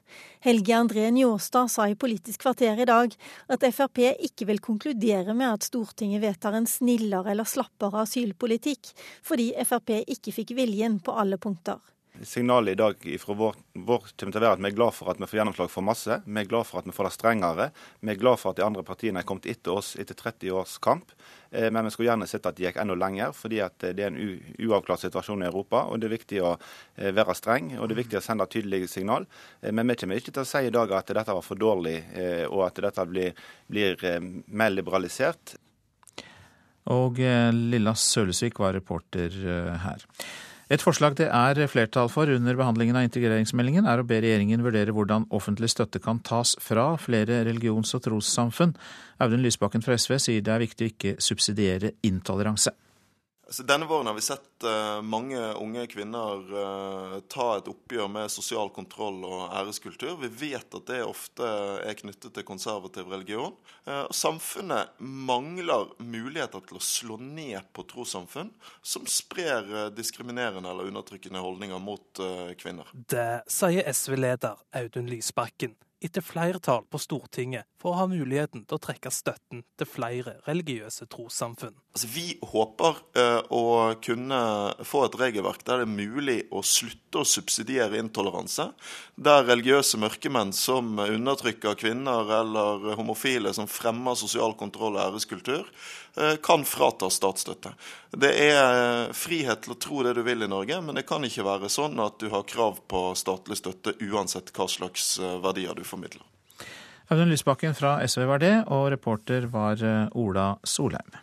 Helge 0.41 0.73
André 0.73 1.03
Njåstad 1.13 1.69
sa 1.69 1.85
i 1.85 1.93
Politisk 2.01 2.41
kvarter 2.41 2.81
i 2.81 2.87
dag 2.89 3.13
at 3.53 3.65
Frp 3.77 4.01
ikke 4.15 4.47
vil 4.49 4.63
konkludere 4.69 5.35
med 5.37 5.59
at 5.59 5.67
Stortinget 5.69 6.23
vedtar 6.23 6.57
en 6.57 6.65
snillere 6.65 7.29
eller 7.35 7.45
slappere 7.45 8.01
asylpolitikk, 8.07 8.89
fordi 9.21 9.51
Frp 9.69 9.99
ikke 10.01 10.33
fikk 10.39 10.55
viljen 10.57 10.97
på 10.97 11.13
alle 11.13 11.37
punkter. 11.37 11.77
Signalet 12.23 12.72
i 12.72 12.76
dag 12.76 13.07
fra 13.19 13.34
vår, 13.34 13.56
vår 13.73 14.06
kommer 14.18 14.34
til 14.34 14.41
å 14.41 14.45
være 14.45 14.57
at 14.57 14.61
vi 14.64 14.69
er 14.69 14.77
glad 14.77 14.95
for 14.95 15.11
at 15.11 15.19
vi 15.22 15.27
får 15.30 15.39
gjennomslag 15.39 15.72
for 15.72 15.85
masse. 15.85 16.19
Vi 16.26 16.39
er 16.41 16.49
glad 16.49 16.68
for 16.69 16.81
at 16.81 16.88
vi 16.88 16.95
får 16.95 17.07
det 17.07 17.14
strengere. 17.15 17.68
Vi 17.99 18.14
er 18.14 18.22
glad 18.22 18.39
for 18.41 18.52
at 18.52 18.60
de 18.60 18.65
andre 18.65 18.84
partiene 18.88 19.22
er 19.22 19.27
kommet 19.27 19.49
etter 19.49 19.76
oss 19.77 19.95
etter 19.99 20.18
30 20.18 20.53
års 20.57 20.77
kamp. 20.84 21.14
Eh, 21.52 21.69
men 21.72 21.85
vi 21.85 21.91
skulle 21.94 22.10
gjerne 22.10 22.27
sett 22.27 22.48
at 22.49 22.57
de 22.57 22.65
gikk 22.65 22.80
enda 22.81 22.95
lenger, 22.98 23.35
fordi 23.35 23.61
at 23.64 23.77
det 23.85 24.03
er 24.03 24.11
en 24.11 24.39
uavklart 24.68 25.06
situasjon 25.06 25.45
i 25.45 25.49
Europa. 25.49 25.85
og 25.88 25.99
Det 25.99 26.10
er 26.10 26.15
viktig 26.15 26.41
å 26.44 26.56
eh, 26.56 27.14
være 27.15 27.38
streng 27.38 27.76
og 27.77 27.88
det 27.88 27.98
er 27.98 28.02
viktig 28.03 28.19
å 28.19 28.26
sende 28.26 28.49
tydelige 28.52 28.89
signal. 28.91 29.27
Eh, 29.61 29.72
men 29.72 29.88
vi 29.88 29.99
kommer 30.02 30.19
ikke 30.19 30.34
til 30.35 30.44
å 30.44 30.49
si 30.49 30.65
i 30.68 30.73
dag 30.73 30.91
at 30.98 31.14
dette 31.14 31.38
var 31.38 31.45
for 31.45 31.60
dårlig, 31.60 31.98
og 32.48 32.61
at 32.65 32.80
dette 32.81 33.06
blir, 33.07 33.38
blir 33.68 34.03
mer 34.48 34.72
liberalisert. 34.73 35.56
Og 36.94 37.19
Lilla 37.19 37.94
Sølesvik 37.99 38.60
var 38.64 38.76
reporter 38.77 39.34
her. 39.84 40.06
Et 40.68 40.84
forslag 40.84 41.14
det 41.15 41.30
er 41.31 41.61
flertall 41.72 42.10
for 42.11 42.27
under 42.27 42.57
behandlingen 42.60 42.98
av 42.99 43.06
integreringsmeldingen, 43.07 43.85
er 43.88 44.02
å 44.02 44.07
be 44.07 44.18
regjeringen 44.19 44.65
vurdere 44.65 44.91
hvordan 44.91 45.30
offentlig 45.31 45.69
støtte 45.72 46.02
kan 46.03 46.19
tas 46.19 46.57
fra 46.60 46.89
flere 46.99 47.45
religions- 47.48 47.95
og 47.95 48.03
trossamfunn. 48.03 48.76
Audun 49.23 49.45
Lysbakken 49.45 49.85
fra 49.85 49.95
SV 49.95 50.18
sier 50.19 50.44
det 50.44 50.52
er 50.52 50.65
viktig 50.65 50.84
å 50.84 50.91
ikke 50.91 51.15
subsidiere 51.23 51.94
intoleranse. 52.03 52.76
Altså, 53.47 53.63
denne 53.63 53.87
våren 53.87 54.09
har 54.09 54.13
vi 54.13 54.21
sett 54.21 54.63
uh, 54.67 55.01
mange 55.01 55.39
unge 55.55 55.85
kvinner 55.87 56.41
uh, 56.51 57.13
ta 57.31 57.45
et 57.55 57.69
oppgjør 57.71 58.09
med 58.11 58.31
sosial 58.31 58.67
kontroll 58.75 59.21
og 59.23 59.53
æreskultur. 59.55 60.17
Vi 60.19 60.29
vet 60.41 60.75
at 60.75 60.89
det 60.89 60.99
ofte 61.07 61.47
er 61.87 61.95
knyttet 61.95 62.35
til 62.35 62.47
konservativ 62.47 63.07
religion. 63.07 63.55
Uh, 63.87 64.03
samfunnet 64.11 64.99
mangler 64.99 65.93
muligheter 66.03 66.65
til 66.67 66.81
å 66.81 66.83
slå 66.83 67.21
ned 67.23 67.71
på 67.71 67.87
trossamfunn 67.87 68.51
som 68.83 69.07
sprer 69.07 69.93
diskriminerende 69.95 70.67
eller 70.67 70.91
undertrykkende 70.91 71.39
holdninger 71.39 71.79
mot 71.79 72.19
kvinner. 72.59 72.89
Det 72.91 73.47
sier 73.51 73.87
SV-leder 73.87 74.59
Audun 74.75 75.07
Lysbakken 75.07 75.75
etter 76.03 76.21
flertall 76.21 76.85
på 76.91 76.99
Stortinget 77.01 77.65
for 77.81 77.93
å 77.93 78.01
ha 78.01 78.05
muligheten 78.09 78.65
til 78.67 78.77
å 78.77 78.81
trekke 78.81 79.11
støtten 79.13 79.63
til 79.79 79.89
flere 79.89 80.37
religiøse 80.45 81.07
trossamfunn. 81.09 81.75
Altså, 81.95 82.09
vi 82.13 82.25
håper 82.51 82.99
uh, 83.17 83.41
å 83.53 83.63
kunne 84.03 84.39
få 84.85 85.05
et 85.07 85.17
regelverk 85.19 85.63
der 85.65 85.81
det 85.81 85.87
er 85.87 85.93
mulig 85.93 86.37
å 86.53 86.61
slutte 86.65 87.23
å 87.23 87.27
subsidiere 87.27 87.97
intoleranse. 88.01 88.69
Der 89.17 89.45
religiøse 89.47 89.99
mørkemenn 90.01 90.53
som 90.53 90.97
undertrykker 91.01 91.77
kvinner 91.79 92.29
eller 92.41 92.91
homofile 92.99 93.53
som 93.57 93.69
fremmer 93.69 94.17
sosial 94.19 94.53
kontroll 94.59 94.99
og 94.99 95.05
æreskultur, 95.07 95.65
kan 96.44 96.64
frata 96.65 97.10
statsstøtte. 97.14 97.73
Det 98.18 98.31
er 98.48 98.61
eh, 98.61 99.11
frihet 99.18 99.65
til 99.65 99.76
å 99.76 99.80
tro 99.81 100.02
det 100.07 100.15
du 100.18 100.23
vil 100.26 100.45
i 100.45 100.49
Norge, 100.52 100.80
men 100.81 100.98
det 100.98 101.06
kan 101.10 101.26
ikke 101.27 101.45
være 101.48 101.69
sånn 101.72 101.99
at 102.03 102.18
du 102.22 102.31
har 102.34 102.48
krav 102.49 102.81
på 102.89 103.10
statlig 103.19 103.60
støtte 103.60 103.98
uansett 104.07 104.53
hva 104.56 104.69
slags 104.72 105.15
verdier 105.44 105.77
du 105.77 105.85
formidler. 105.88 106.26
Audun 107.07 107.30
Lysbakken 107.31 107.76
fra 107.76 108.02
SV 108.03 108.26
var 108.27 108.41
det, 108.44 108.53
og 108.68 108.89
reporter 108.91 109.45
var 109.48 109.80
eh, 109.80 110.10
Ola 110.19 110.57
Solheim. 110.68 111.14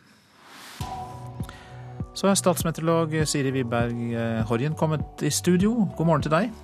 Så 2.14 2.30
er 2.30 2.38
statsmeteorolog 2.38 3.12
Siri 3.28 3.50
Wiberg 3.52 3.98
eh, 4.14 4.40
Horjen 4.48 4.76
kommet 4.78 5.20
i 5.20 5.32
studio. 5.34 5.90
God 5.98 6.08
morgen 6.08 6.24
til 6.24 6.32
deg. 6.32 6.54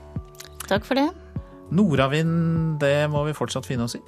Takk 0.71 0.89
for 0.89 0.97
det. 0.97 1.11
Nordavind, 1.71 2.79
det 2.81 3.11
må 3.13 3.27
vi 3.27 3.37
fortsatt 3.37 3.69
finne 3.69 3.85
oss 3.85 3.99
i? 3.99 4.03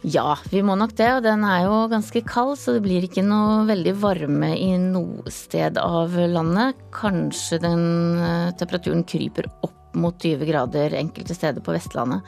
Ja, 0.00 0.38
vi 0.48 0.62
må 0.64 0.76
nok 0.80 0.94
det. 0.96 1.08
Og 1.18 1.24
den 1.26 1.44
er 1.44 1.66
jo 1.66 1.82
ganske 1.92 2.22
kald, 2.24 2.54
så 2.60 2.76
det 2.76 2.84
blir 2.86 3.04
ikke 3.04 3.24
noe 3.26 3.66
veldig 3.68 3.92
varme 4.00 4.54
i 4.56 4.72
noe 4.80 5.28
sted 5.32 5.76
av 5.80 6.16
landet. 6.16 6.80
Kanskje 6.94 7.60
den 7.60 7.84
eh, 8.16 8.54
temperaturen 8.56 9.04
kryper 9.04 9.50
opp 9.60 9.76
mot 10.00 10.16
20 10.16 10.46
grader 10.48 10.94
enkelte 10.96 11.34
steder 11.36 11.60
på 11.64 11.74
Vestlandet. 11.74 12.24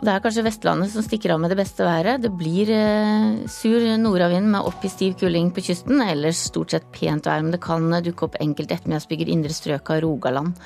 Og 0.00 0.06
det 0.06 0.12
er 0.14 0.22
kanskje 0.24 0.46
Vestlandet 0.46 0.92
som 0.94 1.04
stikker 1.04 1.34
av 1.34 1.40
med 1.42 1.52
det 1.52 1.58
beste 1.60 1.84
været. 1.84 2.22
Det 2.24 2.32
blir 2.32 2.70
eh, 2.72 3.42
sur 3.52 3.84
nordavind 4.00 4.48
med 4.48 4.64
opp 4.64 4.84
i 4.86 4.92
stiv 4.92 5.18
kuling 5.20 5.50
på 5.52 5.66
kysten. 5.66 6.00
Ellers 6.00 6.46
stort 6.48 6.72
sett 6.72 6.88
pent 6.96 7.28
vær, 7.28 7.42
men 7.44 7.52
det 7.52 7.60
kan 7.64 7.92
dukke 8.00 8.30
opp 8.30 8.40
enkelte 8.40 8.78
ettermiddagsbyger 8.78 9.34
indre 9.36 9.52
strøk 9.52 9.92
av 9.92 10.00
Rogaland. 10.06 10.56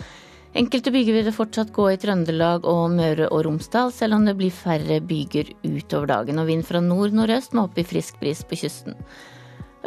Enkelte 0.54 0.92
byger 0.94 1.16
vil 1.16 1.24
det 1.26 1.34
fortsatt 1.34 1.72
gå 1.74 1.88
i 1.90 1.96
Trøndelag 1.98 2.66
og 2.70 2.92
Møre 2.94 3.26
og 3.26 3.40
Romsdal, 3.42 3.88
selv 3.90 4.14
om 4.14 4.26
det 4.28 4.36
blir 4.38 4.54
færre 4.54 5.00
byger 5.02 5.48
utover 5.66 6.06
dagen. 6.12 6.38
Og 6.38 6.46
vind 6.46 6.62
fra 6.68 6.78
nord-nordøst 6.78 7.56
med 7.56 7.64
opp 7.64 7.80
i 7.80 7.86
frisk 7.86 8.20
bris 8.20 8.44
på 8.46 8.60
kysten. 8.60 8.94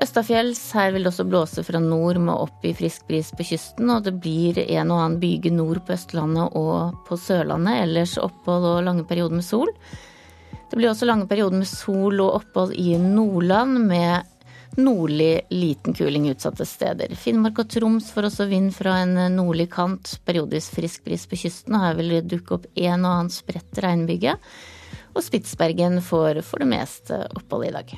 Østafjells, 0.04 0.60
her 0.76 0.92
vil 0.94 1.08
det 1.08 1.14
også 1.14 1.26
blåse 1.26 1.64
fra 1.66 1.80
nord 1.82 2.20
med 2.22 2.36
opp 2.36 2.68
i 2.68 2.74
frisk 2.76 3.08
bris 3.08 3.32
på 3.34 3.48
kysten, 3.48 3.88
og 3.90 4.04
det 4.06 4.18
blir 4.20 4.60
en 4.68 4.92
og 4.92 5.00
annen 5.06 5.22
byge 5.24 5.54
nord 5.56 5.80
på 5.88 5.96
Østlandet 5.96 6.60
og 6.60 7.00
på 7.08 7.18
Sørlandet, 7.18 7.80
ellers 7.88 8.18
opphold 8.22 8.68
og 8.68 8.84
lange 8.86 9.08
perioder 9.08 9.40
med 9.40 9.48
sol. 9.48 9.72
Det 10.68 10.76
blir 10.76 10.92
også 10.92 11.08
lange 11.08 11.30
perioder 11.32 11.64
med 11.64 11.72
sol 11.72 12.20
og 12.20 12.42
opphold 12.42 12.76
i 12.76 12.92
Nordland, 13.00 13.88
med 13.88 14.28
nordlig 14.76 15.48
liten 15.54 15.96
kuling 15.98 16.28
utsatte 16.32 16.66
steder. 16.68 17.16
Finnmark 17.16 17.64
og 17.64 17.70
Troms 17.72 18.12
får 18.14 18.30
også 18.30 18.48
vind 18.52 18.74
fra 18.76 19.00
en 19.04 19.16
nordlig 19.36 19.70
kant, 19.74 20.18
periodisk 20.28 20.76
frisk 20.78 21.06
bris 21.08 21.24
på 21.30 21.40
kysten, 21.40 21.78
og 21.78 21.86
her 21.86 21.96
vil 22.00 22.18
det 22.18 22.26
dukke 22.36 22.58
opp 22.58 22.68
en 22.76 23.06
og 23.06 23.14
annen 23.14 23.32
spredt 23.34 23.82
regnbyge. 23.84 24.36
Og 25.16 25.24
Spitsbergen 25.26 26.02
får 26.06 26.44
for 26.46 26.62
det 26.62 26.70
meste 26.70 27.24
opphold 27.40 27.70
i 27.70 27.74
dag. 27.74 27.96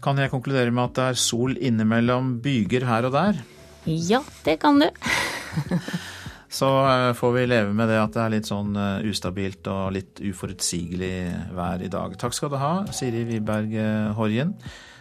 Kan 0.00 0.20
jeg 0.20 0.32
konkludere 0.32 0.72
med 0.72 0.86
at 0.88 0.96
det 0.96 1.08
er 1.10 1.18
sol 1.20 1.56
innimellom 1.58 2.38
byger 2.44 2.86
her 2.88 3.08
og 3.08 3.16
der? 3.16 3.42
Ja, 3.88 4.22
det 4.46 4.60
kan 4.62 4.80
du. 4.80 4.88
Så 6.50 6.66
eh, 6.66 7.12
får 7.14 7.32
vi 7.32 7.46
leve 7.46 7.72
med 7.72 7.88
det 7.88 7.98
at 8.00 8.14
det 8.16 8.22
er 8.24 8.32
litt 8.32 8.48
sånn 8.48 8.74
eh, 8.74 9.04
ustabilt 9.06 9.68
og 9.70 9.92
litt 9.94 10.18
uforutsigelig 10.18 11.14
vær 11.54 11.82
i 11.84 11.90
dag. 11.92 12.16
Takk 12.18 12.34
skal 12.34 12.50
du 12.50 12.56
ha, 12.58 12.72
Siri 12.94 13.22
Wiberg 13.28 13.76
eh, 13.78 14.08
Horjen. 14.18 14.56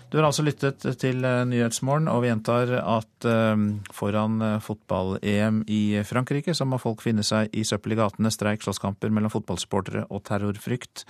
Du 0.09 0.17
har 0.17 0.25
altså 0.25 0.41
lyttet 0.41 0.81
til 0.97 1.21
Nyhetsmorgen, 1.21 2.07
og 2.09 2.23
vi 2.23 2.31
gjentar 2.31 2.71
at 2.81 3.27
foran 3.93 4.39
fotball-EM 4.65 5.59
i 5.69 6.01
Frankrike 6.01 6.55
så 6.57 6.65
må 6.65 6.79
folk 6.81 7.03
finne 7.05 7.21
seg 7.21 7.53
i 7.53 7.61
søppel 7.61 7.93
i 7.93 7.99
gatene, 7.99 8.31
streik, 8.33 8.65
slåsskamper 8.65 9.13
mellom 9.13 9.29
fotballsupportere 9.29 10.07
og 10.09 10.23
terrorfrykt. 10.25 11.05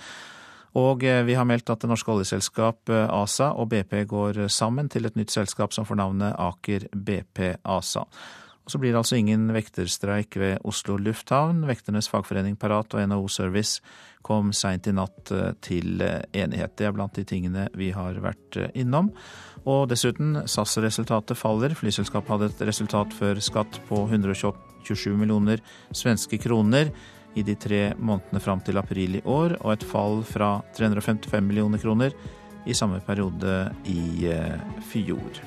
Og 0.78 1.02
eh, 1.02 1.24
vi 1.26 1.34
har 1.34 1.48
meldt 1.48 1.70
at 1.72 1.82
det 1.82 1.90
norske 1.90 2.12
oljeselskap 2.12 2.92
eh, 2.92 3.08
ASA 3.10 3.50
og 3.58 3.72
BP 3.72 4.04
går 4.10 4.44
sammen 4.52 4.90
til 4.90 5.08
et 5.08 5.16
nytt 5.18 5.34
selskap 5.34 5.74
som 5.74 5.86
får 5.88 5.98
navnet 5.98 6.36
Aker 6.38 6.86
BP 6.94 7.42
ASA. 7.64 8.04
Og 8.60 8.70
så 8.70 8.78
blir 8.78 8.92
det 8.92 9.00
altså 9.00 9.18
ingen 9.18 9.48
vekterstreik 9.54 10.36
ved 10.38 10.60
Oslo 10.68 10.94
lufthavn. 11.00 11.64
Vekternes 11.66 12.10
fagforening 12.12 12.54
Parat 12.60 12.94
og 12.94 13.02
NHO 13.02 13.26
Service 13.32 13.80
kom 14.26 14.52
seint 14.56 14.88
i 14.90 14.94
natt 14.96 15.30
eh, 15.34 15.52
til 15.64 16.02
enighet. 16.02 16.76
Det 16.78 16.88
er 16.88 16.96
blant 16.96 17.16
de 17.16 17.26
tingene 17.26 17.68
vi 17.78 17.92
har 17.96 18.18
vært 18.22 18.58
innom. 18.74 19.12
Og 19.68 19.86
dessuten, 19.90 20.42
SAS-resultatet 20.48 21.38
faller. 21.38 21.76
Flyselskapet 21.76 22.32
hadde 22.32 22.50
et 22.50 22.66
resultat 22.70 23.12
før 23.16 23.40
skatt 23.44 23.80
på 23.88 24.04
127 24.08 25.12
millioner 25.18 25.60
svenske 25.92 26.40
kroner 26.40 26.92
i 27.34 27.44
de 27.46 27.54
tre 27.54 27.80
månedene 27.98 28.42
fram 28.42 28.62
til 28.64 28.80
april 28.80 29.20
i 29.20 29.24
år, 29.28 29.56
og 29.60 29.74
et 29.74 29.86
fall 29.86 30.22
fra 30.26 30.56
355 30.76 31.44
millioner 31.46 31.82
kroner 31.82 32.16
i 32.66 32.76
samme 32.76 33.00
periode 33.06 33.62
i 33.88 34.26
eh, 34.30 34.80
fjor. 34.90 35.44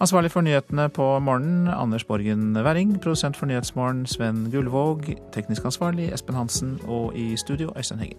Ansvarlig 0.00 0.30
for 0.30 0.46
nyhetene 0.46 0.84
på 0.94 1.04
morgenen, 1.18 1.68
Anders 1.68 2.04
Borgen 2.04 2.56
Werring. 2.56 3.00
Produsent 3.02 3.36
for 3.36 3.46
Nyhetsmorgen, 3.46 4.06
Sven 4.06 4.46
Gullvåg. 4.52 5.02
Teknisk 5.32 5.64
ansvarlig, 5.64 6.12
Espen 6.14 6.34
Hansen. 6.38 6.80
Og 6.86 7.16
i 7.18 7.36
studio, 7.36 7.72
Øystein 7.76 8.00
Heggen. 8.00 8.18